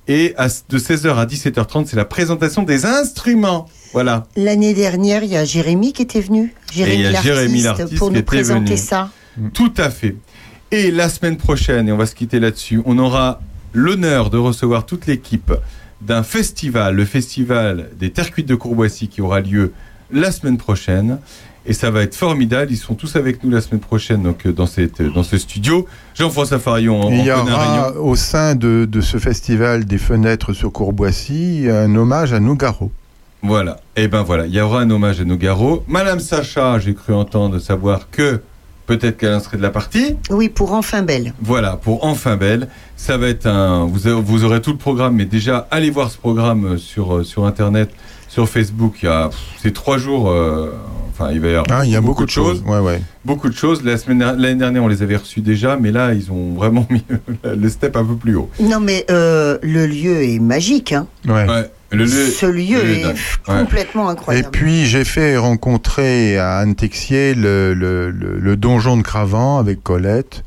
Et 0.08 0.34
à, 0.36 0.48
de 0.48 0.78
16h 0.78 1.14
à 1.16 1.24
17h30, 1.24 1.86
c'est 1.86 1.96
la 1.96 2.04
présentation 2.04 2.64
des 2.64 2.84
instruments. 2.84 3.66
Voilà. 3.94 4.26
L'année 4.36 4.74
dernière, 4.74 5.24
il 5.24 5.30
y 5.30 5.36
a 5.38 5.46
Jérémy 5.46 5.94
qui 5.94 6.02
était 6.02 6.20
venu. 6.20 6.52
Jérémy 6.70 7.62
l'artiste 7.62 7.96
pour 7.96 8.10
nous 8.10 8.22
présenter 8.22 8.64
venu. 8.66 8.76
ça. 8.76 9.08
Tout 9.52 9.72
à 9.76 9.90
fait. 9.90 10.16
Et 10.70 10.90
la 10.90 11.08
semaine 11.08 11.36
prochaine, 11.36 11.88
et 11.88 11.92
on 11.92 11.96
va 11.96 12.06
se 12.06 12.14
quitter 12.14 12.40
là-dessus, 12.40 12.82
on 12.84 12.98
aura 12.98 13.40
l'honneur 13.72 14.30
de 14.30 14.38
recevoir 14.38 14.86
toute 14.86 15.06
l'équipe 15.06 15.52
d'un 16.00 16.22
festival, 16.22 16.94
le 16.96 17.04
festival 17.04 17.90
des 17.98 18.10
Terres 18.10 18.30
Cuites 18.30 18.48
de 18.48 18.54
Courboissy, 18.54 19.08
qui 19.08 19.20
aura 19.20 19.40
lieu 19.40 19.72
la 20.10 20.32
semaine 20.32 20.58
prochaine. 20.58 21.18
Et 21.66 21.72
ça 21.72 21.90
va 21.90 22.02
être 22.02 22.14
formidable. 22.14 22.70
Ils 22.72 22.76
sont 22.76 22.94
tous 22.94 23.16
avec 23.16 23.42
nous 23.42 23.50
la 23.50 23.62
semaine 23.62 23.80
prochaine 23.80 24.22
donc, 24.22 24.44
euh, 24.46 24.52
dans, 24.52 24.66
cette, 24.66 25.00
dans 25.00 25.22
ce 25.22 25.38
studio. 25.38 25.86
Jean-François 26.14 26.58
Farion 26.58 27.10
il 27.10 27.24
y 27.24 27.30
aura 27.32 27.92
au 27.92 28.16
sein 28.16 28.54
de, 28.54 28.86
de 28.90 29.00
ce 29.00 29.16
festival 29.16 29.86
des 29.86 29.96
fenêtres 29.96 30.52
sur 30.52 30.70
Courboissy 30.72 31.66
un 31.70 31.94
hommage 31.94 32.34
à 32.34 32.40
Nougaro. 32.40 32.92
Voilà. 33.42 33.78
Et 33.96 34.08
ben 34.08 34.22
voilà, 34.22 34.46
il 34.46 34.54
y 34.54 34.60
aura 34.60 34.80
un 34.80 34.90
hommage 34.90 35.20
à 35.20 35.24
Nogaro. 35.24 35.84
Madame 35.86 36.18
Sacha, 36.18 36.78
j'ai 36.78 36.94
cru 36.94 37.12
entendre 37.12 37.58
savoir 37.58 38.10
que 38.10 38.40
peut-être 38.86 39.16
qu'elle 39.16 39.40
serait 39.40 39.56
de 39.56 39.62
la 39.62 39.70
partie. 39.70 40.16
Oui, 40.30 40.48
pour 40.48 40.72
Enfin 40.72 41.02
Belle. 41.02 41.32
Voilà, 41.40 41.76
pour 41.76 42.04
Enfin 42.04 42.36
Belle. 42.36 42.68
Ça 42.96 43.16
va 43.16 43.28
être 43.28 43.46
un. 43.46 43.86
Vous, 43.86 44.44
aurez 44.44 44.60
tout 44.60 44.72
le 44.72 44.78
programme, 44.78 45.16
mais 45.16 45.24
déjà, 45.24 45.66
allez 45.70 45.90
voir 45.90 46.10
ce 46.10 46.18
programme 46.18 46.64
euh, 46.64 46.78
sur, 46.78 47.16
euh, 47.16 47.24
sur 47.24 47.44
Internet, 47.44 47.90
sur 48.34 48.48
Facebook. 48.48 48.96
Il 49.02 49.06
y 49.06 49.08
a. 49.08 49.30
C'est 49.62 49.72
trois 49.72 49.96
jours. 49.96 50.28
euh, 50.28 50.72
enfin, 51.12 51.30
il 51.32 51.40
va 51.40 51.46
y 51.48 51.50
avoir. 51.54 51.66
Ah, 51.70 51.84
il 51.84 51.92
y 51.92 51.96
a 51.96 52.00
beaucoup 52.00 52.24
de 52.24 52.30
choses. 52.30 52.62
Ouais, 52.66 52.80
ouais. 52.80 53.00
Beaucoup 53.24 53.48
de 53.48 53.54
choses. 53.54 53.84
La 53.84 53.96
semaine 53.96 54.18
L'année 54.18 54.56
dernière, 54.56 54.82
on 54.82 54.88
les 54.88 55.02
avait 55.02 55.16
reçus 55.16 55.40
déjà, 55.40 55.76
mais 55.80 55.92
là, 55.92 56.12
ils 56.14 56.32
ont 56.32 56.54
vraiment 56.54 56.86
mis 56.90 57.04
le 57.44 57.68
step 57.68 57.96
un 57.96 58.04
peu 58.04 58.16
plus 58.16 58.34
haut. 58.34 58.50
Non, 58.60 58.80
mais 58.80 59.06
euh, 59.10 59.56
le 59.62 59.86
lieu 59.86 60.22
est 60.24 60.40
magique. 60.40 60.92
Hein. 60.92 61.06
Ouais. 61.28 61.46
Le 61.92 62.04
lieu- 62.06 62.08
Ce 62.08 62.46
lieu 62.46 62.78
le 62.82 62.82
lieu 62.88 62.90
est 62.98 63.02
dingue. 63.04 63.16
Ouais. 63.46 63.58
complètement 63.60 64.08
Et 64.08 64.12
incroyable. 64.12 64.48
puis 64.50 64.84
j'ai 64.86 65.04
fait 65.04 65.36
rencontrer 65.36 66.36
à 66.38 66.56
Anne 66.58 66.74
Texier 66.74 67.34
le, 67.34 67.72
le- 67.72 68.10
le- 68.10 68.38
le 68.40 68.56
donjon 68.56 68.96
de 68.96 69.02
Cravant 69.02 69.58
avec 69.58 69.80
Colette, 69.84 70.42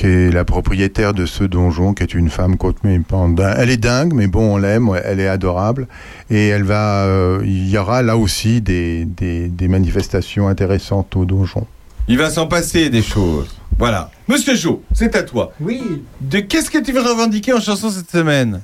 qui 0.00 0.06
est 0.06 0.30
la 0.32 0.46
propriétaire 0.46 1.12
de 1.12 1.26
ce 1.26 1.44
donjon, 1.44 1.92
qui 1.92 2.02
est 2.02 2.14
une 2.14 2.30
femme 2.30 2.56
dingue. 2.56 3.54
Elle 3.58 3.68
est 3.68 3.76
dingue, 3.76 4.14
mais 4.14 4.28
bon, 4.28 4.54
on 4.54 4.56
l'aime, 4.56 4.88
elle 5.04 5.20
est 5.20 5.28
adorable. 5.28 5.86
Et 6.30 6.48
elle 6.48 6.62
va, 6.62 7.04
euh, 7.04 7.42
il 7.44 7.68
y 7.68 7.76
aura 7.76 8.00
là 8.00 8.16
aussi 8.16 8.62
des, 8.62 9.04
des- 9.04 9.48
des 9.48 9.68
manifestations 9.68 10.48
intéressantes 10.48 11.14
au 11.16 11.26
donjon. 11.26 11.66
Il 12.08 12.16
va 12.16 12.30
s'en 12.30 12.46
passer 12.46 12.88
des 12.88 13.02
choses. 13.02 13.54
Voilà. 13.78 14.10
Monsieur 14.26 14.54
Jo, 14.56 14.82
c'est 14.94 15.14
à 15.16 15.22
toi. 15.22 15.52
Oui. 15.60 16.02
De 16.22 16.40
qu'est-ce 16.40 16.70
que 16.70 16.78
tu 16.78 16.92
veux 16.92 17.02
revendiquer 17.02 17.52
en 17.52 17.60
chanson 17.60 17.90
cette 17.90 18.10
semaine? 18.10 18.62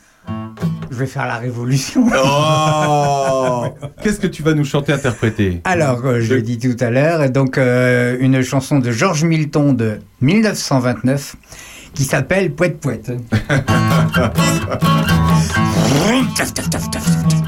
Je 0.91 0.97
vais 0.97 1.07
faire 1.07 1.27
la 1.27 1.37
révolution. 1.37 2.07
Oh 2.17 3.65
Qu'est-ce 4.03 4.19
que 4.19 4.27
tu 4.27 4.43
vas 4.43 4.55
nous 4.55 4.65
chanter, 4.65 4.93
interpréter? 4.93 5.61
Alors, 5.65 6.05
euh, 6.05 6.21
je 6.21 6.35
l'ai 6.35 6.43
dit 6.43 6.59
tout 6.59 6.83
à 6.83 6.91
l'heure, 6.91 7.29
donc 7.31 7.59
euh, 7.59 8.17
une 8.19 8.43
chanson 8.43 8.79
de 8.79 8.91
Georges 8.91 9.25
Milton 9.25 9.77
de 9.77 9.99
1929 10.23 11.37
qui 11.95 12.05
s'appelle 12.05 12.53
Poète 12.53 12.81
Poète. 12.81 13.13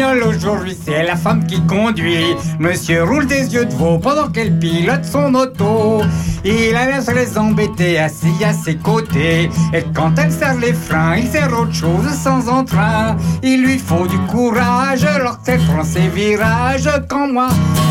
Aujourd'hui, 0.00 0.74
c'est 0.86 1.02
la 1.02 1.16
femme 1.16 1.44
qui 1.46 1.60
conduit. 1.66 2.34
Monsieur 2.58 3.04
roule 3.04 3.26
des 3.26 3.52
yeux 3.52 3.66
de 3.66 3.74
veau 3.74 3.98
pendant 3.98 4.28
qu'elle 4.28 4.58
pilote 4.58 5.04
son 5.04 5.34
auto. 5.34 6.00
Il 6.44 6.74
a 6.74 6.86
l'air 6.86 7.04
de 7.04 7.12
les 7.12 7.36
embêter 7.36 7.98
assis 7.98 8.42
à 8.42 8.54
ses 8.54 8.76
côtés. 8.76 9.50
Et 9.74 9.84
quand 9.94 10.12
elle 10.18 10.32
serre 10.32 10.58
les 10.58 10.72
freins, 10.72 11.16
il 11.16 11.28
sert 11.28 11.52
autre 11.52 11.74
chose 11.74 12.08
sans 12.10 12.48
entrain. 12.48 13.16
Il 13.42 13.64
lui 13.64 13.78
faut 13.78 14.06
du 14.06 14.16
courage 14.30 15.06
lorsqu'elle 15.22 15.60
prend 15.60 15.84
ses 15.84 16.08
virages. 16.08 16.88
Quand 17.08 17.30
moi, 17.30 17.48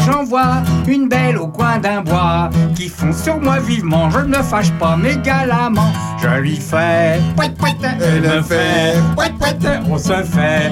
j'en 0.07 0.23
vois 0.23 0.63
une 0.87 1.07
belle 1.07 1.37
au 1.37 1.47
coin 1.47 1.77
d'un 1.77 2.01
bois 2.01 2.49
qui 2.75 2.89
fonce 2.89 3.21
sur 3.21 3.39
moi 3.39 3.59
vivement. 3.59 4.09
Je 4.09 4.19
ne 4.19 4.41
fâche 4.41 4.71
pas, 4.79 4.97
mais 4.97 5.17
galamment, 5.17 5.93
je 6.21 6.39
lui 6.41 6.57
fais. 6.57 7.19
Elle 8.01 8.21
me 8.21 8.41
fait. 8.41 8.95
On 9.87 9.97
se 9.97 10.23
fait. 10.23 10.71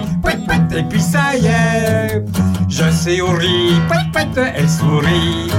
Et 0.75 0.83
puis 0.83 1.01
ça 1.01 1.18
y 1.35 1.45
est, 1.45 2.23
je 2.69 2.89
souris. 2.91 3.73
Poète 3.87 4.11
poète. 4.11 4.53
Elle 4.55 4.69
sourit. 4.69 5.51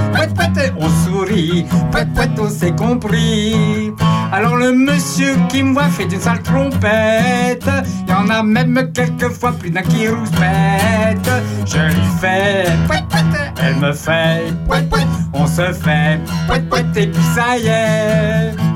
On 0.79 0.89
sourit. 1.05 1.65
Poète 1.91 2.13
poète. 2.13 2.31
On 2.39 2.49
s'est 2.49 2.75
compris. 2.75 3.91
Alors 4.31 4.55
le 4.55 4.71
monsieur 4.71 5.35
qui 5.49 5.63
me 5.63 5.73
voit 5.73 5.89
fait 5.89 6.03
une 6.03 6.19
sale 6.19 6.41
trompette. 6.41 7.69
Y 8.07 8.13
en 8.13 8.29
a 8.29 8.43
même 8.43 8.91
quelquefois 8.93 9.51
plus 9.51 9.71
d'un 9.71 9.81
qui 9.81 10.07
rouspète. 10.07 11.29
Je 11.65 11.79
lui 11.79 12.07
fais. 12.19 12.65
Elle 13.63 13.75
me 13.75 13.91
fait. 13.91 14.53
On 15.33 15.45
se 15.45 15.73
fait 15.73 16.19
poète 16.47 16.69
poète. 16.69 16.97
Et 16.97 17.07
puis 17.07 17.23
ça 17.35 17.57
y 17.57 17.67
est. 17.67 18.70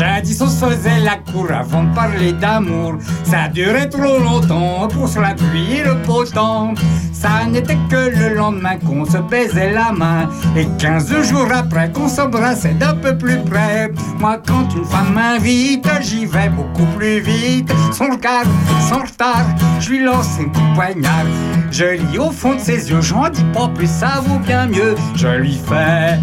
Jadis 0.00 0.40
on 0.40 0.46
se 0.46 0.64
faisait 0.64 1.00
la 1.00 1.16
cour 1.30 1.48
avant 1.52 1.84
de 1.84 1.94
parler 1.94 2.32
d'amour. 2.32 2.94
Ça 3.22 3.48
durait 3.48 3.86
trop 3.86 4.18
longtemps 4.18 4.88
pour 4.88 5.06
sur 5.06 5.20
la 5.20 5.34
pluie 5.34 5.76
et 5.76 5.84
le 5.84 5.92
beau 6.06 6.24
temps. 6.24 6.72
Ça 7.12 7.44
n'était 7.46 7.76
que 7.90 8.08
le 8.08 8.34
lendemain 8.34 8.78
qu'on 8.78 9.04
se 9.04 9.18
baisait 9.18 9.72
la 9.72 9.92
main. 9.92 10.30
Et 10.56 10.66
15 10.78 11.28
jours 11.28 11.48
après 11.52 11.92
qu'on 11.92 12.08
s'embrassait 12.08 12.72
d'un 12.72 12.94
peu 12.94 13.18
plus 13.18 13.40
près. 13.40 13.92
Moi 14.18 14.40
quand 14.46 14.74
une 14.74 14.86
femme 14.86 15.12
m'invite, 15.12 15.86
j'y 16.00 16.24
vais 16.24 16.48
beaucoup 16.48 16.86
plus 16.96 17.20
vite. 17.20 17.70
Sans 17.92 18.10
regard, 18.10 18.44
sans 18.88 19.02
retard, 19.02 19.44
je 19.80 19.90
lui 19.90 20.02
lance 20.02 20.38
un 20.40 20.44
coup 20.44 20.66
de 20.66 20.74
poignard. 20.76 21.26
Je 21.70 21.84
lis 21.84 22.18
au 22.18 22.30
fond 22.30 22.54
de 22.54 22.60
ses 22.60 22.90
yeux, 22.90 23.02
j'en 23.02 23.28
dis 23.28 23.44
pas 23.52 23.68
plus, 23.68 23.90
ça 23.90 24.22
vaut 24.24 24.38
bien 24.38 24.66
mieux. 24.66 24.94
Je 25.14 25.28
lui 25.28 25.60
fais 25.68 26.18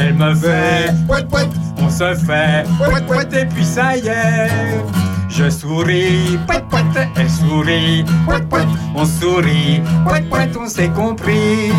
elle 0.00 0.14
me 0.14 0.34
fait. 0.34 0.90
On 1.80 1.90
se 1.90 2.14
fait 2.14 2.64
poète 3.06 3.32
et 3.34 3.46
puis 3.46 3.64
ça 3.64 3.96
y 3.96 4.06
est. 4.06 4.48
Je 5.28 5.50
souris, 5.50 6.38
poète 6.46 6.64
poète, 6.68 7.08
elle 7.16 7.30
sourit, 7.30 8.04
poète 8.26 8.48
poète, 8.48 8.66
on 8.94 9.04
sourit, 9.04 9.82
poète 10.04 10.28
poète, 10.28 10.56
on 10.58 10.66
s'est 10.66 10.88
compris. 10.88 11.70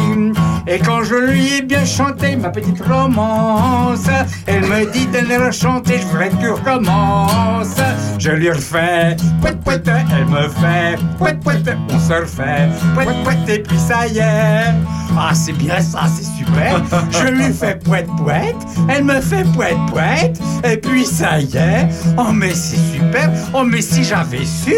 Et 0.67 0.77
quand 0.79 1.03
je 1.03 1.15
lui 1.15 1.55
ai 1.55 1.61
bien 1.61 1.83
chanté 1.83 2.35
ma 2.35 2.49
petite 2.49 2.81
romance, 2.85 4.07
elle 4.45 4.61
me 4.61 4.89
dit 4.91 5.07
de 5.07 5.27
la 5.27 5.51
chanter, 5.51 5.97
je 5.99 6.05
voudrais 6.05 6.29
que 6.29 6.35
tu 6.37 6.49
recommences. 6.51 7.75
Je 8.19 8.31
lui 8.31 8.51
refais, 8.51 9.17
poète 9.41 9.59
poète, 9.61 9.87
elle 9.87 10.25
me 10.25 10.47
fait, 10.47 10.97
poète, 11.17 11.75
on 11.91 11.99
se 11.99 12.13
refait, 12.13 12.69
poète, 12.93 13.49
et 13.49 13.59
puis 13.59 13.79
ça 13.79 14.07
y 14.07 14.19
est. 14.19 14.98
Ah, 15.21 15.33
c'est 15.33 15.51
bien 15.51 15.81
ça, 15.81 16.03
c'est 16.07 16.25
super. 16.25 16.81
Je 17.11 17.27
lui 17.27 17.51
fais 17.53 17.75
poète 17.75 18.07
poète, 18.17 18.55
elle 18.87 19.03
me 19.03 19.19
fait 19.19 19.43
poète 19.53 19.77
poète, 19.91 20.39
et 20.63 20.77
puis 20.77 21.05
ça 21.05 21.39
y 21.41 21.57
est. 21.57 21.89
Oh, 22.17 22.31
mais 22.33 22.53
c'est 22.53 22.77
super. 22.77 23.29
Oh, 23.53 23.65
mais 23.65 23.81
si 23.81 24.03
j'avais 24.05 24.45
su, 24.45 24.73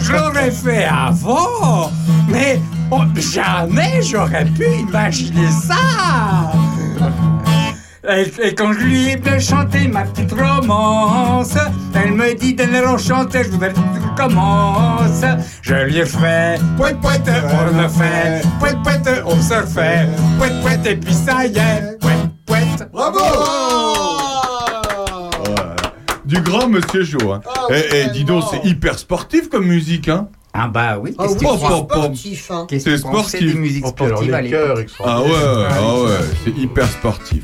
je 0.00 0.12
l'aurais 0.12 0.50
fait 0.50 0.86
avant. 0.86 1.92
Mais 2.28 2.58
oh, 2.90 3.02
jamais 3.16 4.00
j'aurais 4.02 4.46
pu 4.46 4.64
imaginer 4.88 5.50
ça. 5.50 6.52
Et, 8.08 8.48
et 8.48 8.54
quand 8.54 8.72
je 8.72 8.78
lui 8.78 9.10
ai 9.10 9.16
bien 9.16 9.38
chanté 9.38 9.88
ma 9.88 10.02
petite 10.02 10.32
romance, 10.32 11.54
elle 11.94 12.12
me 12.12 12.34
dit 12.34 12.54
de 12.54 12.62
le 12.62 12.88
rechanter, 12.88 13.42
je 13.44 13.50
voudrais 13.50 13.70
que 13.72 13.74
tu 13.78 14.08
recommences. 14.10 15.24
Je 15.62 15.74
lui 15.74 15.98
ai 15.98 16.06
fait 16.06 16.60
poète 16.76 17.00
poète, 17.00 17.28
on 17.28 17.76
le 17.82 17.88
fait, 17.88 18.42
poète 18.60 18.76
poète, 18.84 19.22
on 19.26 19.40
se 19.42 19.54
refait, 19.54 20.06
poète 20.38 20.60
poète, 20.62 20.86
et 20.86 20.96
puis 20.96 21.12
ça 21.14 21.46
y 21.46 21.56
est, 21.56 21.98
poète 22.00 22.16
poète. 22.46 22.88
Bravo 22.92 23.18
Du 26.24 26.40
grand 26.40 26.68
Monsieur 26.68 27.02
Jo. 27.02 27.32
Hein. 27.32 27.40
Eh, 27.70 27.82
eh, 27.92 28.10
dis 28.12 28.24
donc, 28.24 28.44
c'est 28.50 28.64
hyper 28.68 28.98
sportif 28.98 29.48
comme 29.48 29.66
musique, 29.66 30.08
hein 30.08 30.28
Ah 30.54 30.68
bah 30.68 30.98
oui, 31.00 31.14
Oh, 31.18 31.22
qu'est-ce 31.24 31.38
que 31.38 31.44
oh, 31.44 31.58
oh, 31.60 31.86
oh. 31.90 31.92
Sportif, 31.92 32.50
hein. 32.52 32.66
Qu'est-ce 32.68 32.84
que 32.84 32.96
C'est 32.96 33.02
tu 33.02 33.10
pensais 33.10 33.28
sportif. 33.38 33.52
des 33.52 33.58
musiques 33.58 33.84
Oh, 33.84 33.90
sportives 33.90 34.34
à 34.34 34.40
les 34.42 34.50
chœurs 34.50 34.76
l'époque 34.76 34.92
Ah 35.04 35.20
ouais, 35.22 35.28
ah 35.70 35.94
ouais, 36.04 36.10
c'est 36.44 36.56
hyper 36.56 36.88
sportif. 36.88 37.42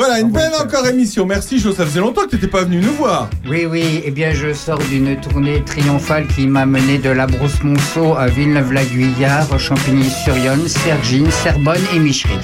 Voilà, 0.00 0.18
une 0.18 0.30
belle 0.30 0.54
encore 0.58 0.86
émission. 0.86 1.26
Merci 1.26 1.58
Jo, 1.58 1.72
ça 1.72 1.84
faisait 1.84 2.00
longtemps 2.00 2.22
que 2.22 2.30
t'étais 2.30 2.46
pas 2.46 2.64
venu 2.64 2.78
nous 2.78 2.94
voir. 2.94 3.28
Oui, 3.46 3.66
oui, 3.66 4.00
eh 4.02 4.10
bien 4.10 4.32
je 4.32 4.54
sors 4.54 4.78
d'une 4.78 5.14
tournée 5.20 5.62
triomphale 5.62 6.26
qui 6.26 6.46
m'a 6.46 6.64
mené 6.64 6.96
de 6.96 7.10
la 7.10 7.26
Brosse-Monceau 7.26 8.14
à 8.16 8.28
Villeneuve-la-Guyard, 8.28 9.58
Champigny-sur-Yonne, 9.58 10.66
Sergine, 10.68 11.30
Serbonne 11.30 11.82
et 11.94 11.98
Michery. 11.98 12.38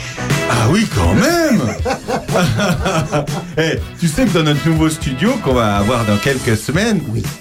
Ah 0.51 0.69
oui, 0.71 0.87
quand 0.95 1.15
même 1.15 1.46
Eh, 3.59 3.79
Tu 3.99 4.09
sais 4.09 4.25
que 4.27 4.31
dans 4.31 4.43
notre 4.43 4.67
nouveau 4.69 4.91
studio 4.91 5.33
qu'on 5.43 5.55
va 5.55 5.77
avoir 5.77 6.05
dans 6.05 6.17
quelques 6.19 6.57
semaines, 6.57 7.01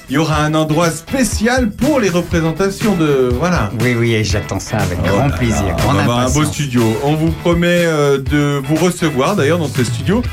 il 0.10 0.16
y 0.16 0.18
aura 0.18 0.38
un 0.44 0.54
endroit 0.54 0.90
spécial 0.92 1.70
pour 1.72 2.00
les 2.00 2.10
représentations 2.10 2.96
de... 2.96 3.30
Voilà. 3.38 3.70
Oui, 3.82 3.96
oui, 3.98 4.14
et 4.14 4.24
j'attends 4.24 4.60
ça 4.60 4.78
avec 4.78 4.98
Oh 5.04 5.08
grand 5.08 5.28
là 5.28 5.38
plaisir, 5.38 5.66
là, 5.66 5.76
on 5.80 5.84
grande 5.84 5.96
va 5.98 6.02
avoir 6.04 6.20
un 6.20 6.30
beau 6.32 6.46
studio. 6.46 6.84
On 7.04 7.16
vous 7.16 7.32
promet 7.32 7.86
euh, 7.86 8.18
de 8.20 8.62
vous 8.66 8.76
recevoir 8.76 9.36
d'ailleurs 9.36 9.60
dans 9.60 9.68
ce 9.68 9.84
studio. 9.84 10.24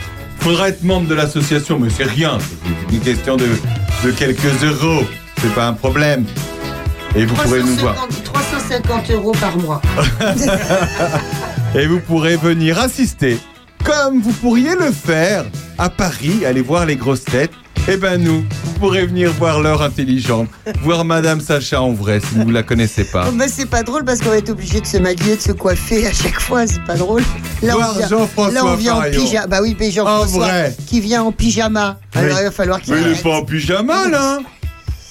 Faudra 0.40 0.68
être 0.68 0.82
membre 0.82 1.08
de 1.08 1.14
l'association, 1.14 1.78
mais 1.78 1.88
c'est 1.90 2.04
rien. 2.04 2.38
C'est 2.88 2.94
une 2.96 3.00
question 3.02 3.36
de, 3.36 3.46
de 4.04 4.10
quelques 4.12 4.62
euros. 4.64 5.04
C'est 5.40 5.54
pas 5.54 5.66
un 5.66 5.72
problème. 5.72 6.24
Et 7.14 7.24
vous 7.26 7.34
pourrez 7.34 7.60
nous 7.60 7.76
voir. 7.76 7.94
350 7.94 8.22
350 8.32 9.10
euros 9.10 9.32
par 9.40 9.56
mois. 9.58 9.82
Et 11.74 11.86
vous 11.86 12.00
pourrez 12.00 12.36
venir 12.36 12.78
assister, 12.78 13.38
comme 13.84 14.20
vous 14.20 14.32
pourriez 14.32 14.74
le 14.74 14.90
faire 14.92 15.44
à 15.78 15.88
Paris, 15.90 16.44
aller 16.44 16.62
voir 16.62 16.86
les 16.86 16.96
grosses 16.96 17.24
têtes. 17.24 17.52
Eh 17.88 17.96
ben 17.96 18.16
nous, 18.22 18.44
vous 18.64 18.72
pourrez 18.78 19.06
venir 19.06 19.32
voir 19.32 19.60
l'heure 19.60 19.82
intelligente, 19.82 20.48
voir 20.84 21.04
Madame 21.04 21.40
Sacha 21.40 21.82
en 21.82 21.92
vrai 21.92 22.20
si 22.20 22.36
vous 22.38 22.50
la 22.50 22.62
connaissez 22.62 23.02
pas. 23.02 23.24
Oh, 23.28 23.32
mais 23.34 23.48
c'est 23.48 23.66
pas 23.66 23.82
drôle 23.82 24.04
parce 24.04 24.20
qu'on 24.20 24.28
va 24.28 24.36
être 24.38 24.50
obligé 24.50 24.80
de 24.80 24.86
se 24.86 24.98
maquiller, 24.98 25.34
de 25.34 25.40
se 25.40 25.50
coiffer 25.50 26.06
à 26.06 26.12
chaque 26.12 26.38
fois, 26.40 26.64
c'est 26.64 26.84
pas 26.84 26.94
drôle. 26.94 27.22
Là, 27.60 27.74
Voir 27.74 27.90
on 27.92 27.98
vient, 27.98 28.08
Jean-François 28.08 28.52
là, 28.52 28.64
on 28.66 28.76
vient 28.76 28.94
en 28.94 29.02
pyjama. 29.10 29.46
Bah 29.48 29.58
oui, 29.62 29.76
mais 29.80 29.90
Jean-François 29.90 30.46
vrai. 30.46 30.76
qui 30.86 31.00
vient 31.00 31.24
en 31.24 31.32
pyjama. 31.32 31.98
Alors 32.14 32.38
il 32.38 32.44
va 32.44 32.50
falloir 32.52 32.80
qu'il 32.80 32.94
Mais 32.94 33.00
il 33.00 33.06
est 33.06 33.10
arrête. 33.10 33.22
pas 33.24 33.30
en 33.30 33.44
pyjama 33.44 34.08
là 34.08 34.38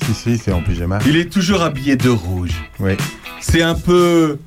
Si, 0.06 0.14
si, 0.14 0.38
c'est 0.42 0.54
en 0.54 0.62
pyjama. 0.62 1.00
Il 1.06 1.18
est 1.18 1.30
toujours 1.30 1.64
habillé 1.64 1.98
de 1.98 2.10
rouge. 2.10 2.52
Oui. 2.80 2.94
C'est 3.42 3.64
un 3.64 3.76
peu. 3.76 4.38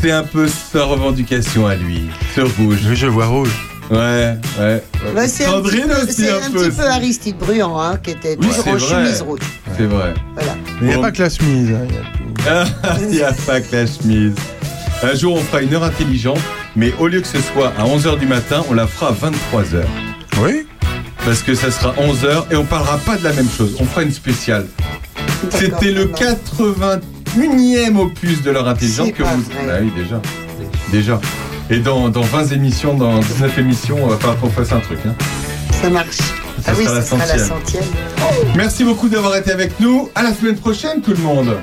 C'est 0.00 0.10
un 0.12 0.22
peu 0.22 0.46
sa 0.48 0.84
revendication 0.84 1.66
à 1.66 1.74
lui, 1.74 2.02
ce 2.34 2.40
rouge. 2.42 2.78
Oui, 2.88 2.96
je 2.96 3.06
vois 3.06 3.26
rouge. 3.26 3.50
Ouais, 3.90 4.36
ouais. 4.58 4.82
Bah, 5.14 5.26
c'est 5.28 5.44
un 5.44 5.60
petit 5.60 5.80
peu, 5.80 5.92
aussi 6.02 6.12
c'est 6.22 6.30
un 6.30 6.36
un 6.46 6.50
peu. 6.50 6.68
petit 6.68 6.76
peu 6.76 6.86
Aristide 6.86 7.36
Bruand 7.36 7.78
hein, 7.80 7.98
qui 8.02 8.10
était 8.12 8.36
Oui, 8.40 8.46
toujours 8.48 8.64
c'est 8.64 8.70
en 8.70 8.76
vrai. 8.76 8.88
chemise 9.06 9.22
rouge. 9.22 9.40
C'est 9.76 9.84
vrai. 9.86 10.14
Voilà. 10.34 10.54
Il 10.80 10.86
n'y 10.86 10.92
a 10.92 10.96
Bon. 10.96 11.02
pas 11.02 11.10
que 11.12 11.22
la 11.22 11.30
chemise. 11.30 11.70
hein, 11.70 11.86
il 12.40 12.48
a 12.48 13.06
n'y 13.06 13.22
a 13.22 13.32
pas 13.32 13.60
que 13.60 13.74
la 13.76 13.86
chemise. 13.86 14.34
Un 15.02 15.14
jour, 15.14 15.34
on 15.34 15.40
fera 15.40 15.62
une 15.62 15.74
heure 15.74 15.82
intelligente, 15.84 16.40
mais 16.76 16.94
au 17.00 17.08
lieu 17.08 17.20
que 17.20 17.26
ce 17.26 17.40
soit 17.40 17.72
à 17.76 17.84
11h 17.84 18.18
du 18.18 18.26
matin, 18.26 18.64
on 18.70 18.74
la 18.74 18.86
fera 18.86 19.08
à 19.08 19.12
23h. 19.12 19.82
Oui 20.40 20.64
Parce 21.24 21.42
que 21.42 21.54
ça 21.54 21.70
sera 21.70 21.92
11h 21.94 22.44
et 22.52 22.56
on 22.56 22.64
parlera 22.64 22.98
pas 22.98 23.16
de 23.18 23.24
la 23.24 23.32
même 23.32 23.50
chose. 23.50 23.76
On 23.80 23.84
fera 23.84 24.04
une 24.04 24.12
spéciale. 24.12 24.66
C'était 25.50 25.90
le 25.90 26.06
81e 27.36 27.96
opus 27.98 28.42
de 28.42 28.50
l'heure 28.50 28.68
intelligente 28.68 29.06
C'est 29.06 29.12
que 29.12 29.22
vous. 29.22 29.42
vrai. 29.42 29.68
Ah 29.70 29.78
oui, 29.82 29.92
déjà. 29.96 30.20
Déjà. 30.90 31.20
Et 31.70 31.78
dans, 31.78 32.08
dans 32.08 32.20
20 32.22 32.52
émissions, 32.52 32.94
dans 32.94 33.18
19 33.18 33.58
émissions, 33.58 33.98
on 34.02 34.08
va 34.08 34.16
falloir 34.16 34.38
qu'on 34.38 34.50
fasse 34.50 34.72
un 34.72 34.80
truc. 34.80 34.98
hein. 35.06 35.14
Ça 35.80 35.88
marche. 35.90 36.16
Ça 36.18 36.24
ah 36.68 36.72
oui, 36.78 36.84
la 36.84 37.02
ce 37.02 37.08
sera 37.08 37.18
la 37.18 37.38
centième. 37.38 37.48
centième. 37.48 37.84
Merci 38.56 38.84
beaucoup 38.84 39.08
d'avoir 39.08 39.34
été 39.36 39.50
avec 39.50 39.80
nous. 39.80 40.10
À 40.14 40.22
la 40.22 40.32
semaine 40.34 40.56
prochaine, 40.56 41.00
tout 41.00 41.10
le 41.12 41.16
monde. 41.22 41.56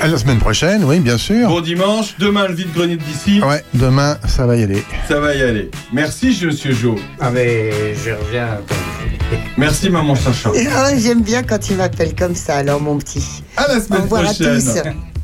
À 0.00 0.08
la 0.08 0.18
semaine 0.18 0.38
prochaine, 0.38 0.84
oui, 0.84 1.00
bien 1.00 1.16
sûr. 1.16 1.48
Bon 1.48 1.60
dimanche, 1.60 2.14
demain 2.18 2.46
le 2.48 2.54
vide-grenier 2.54 2.96
d'ici. 2.96 3.40
Ouais, 3.42 3.64
demain, 3.74 4.18
ça 4.28 4.46
va 4.46 4.56
y 4.56 4.62
aller. 4.62 4.82
Ça 5.08 5.18
va 5.20 5.34
y 5.34 5.42
aller. 5.42 5.70
Merci, 5.92 6.38
monsieur 6.44 6.72
Jo. 6.72 6.96
Ah 7.18 7.30
mais 7.30 7.94
je 7.94 8.10
reviens. 8.10 8.58
Merci, 9.56 9.88
maman 9.90 10.14
Sacha. 10.14 10.50
Ah, 10.74 10.90
J'aime 10.98 11.22
bien 11.22 11.42
quand 11.42 11.70
il 11.70 11.76
m'appelle 11.76 12.14
comme 12.14 12.34
ça, 12.34 12.56
alors 12.56 12.80
mon 12.80 12.98
petit. 12.98 13.42
À 13.56 13.68
la 13.68 13.80
semaine 13.80 14.00
Au 14.00 14.04
revoir 14.04 14.22
prochaine. 14.24 14.46
à 14.46 14.82
tous. 14.92 15.15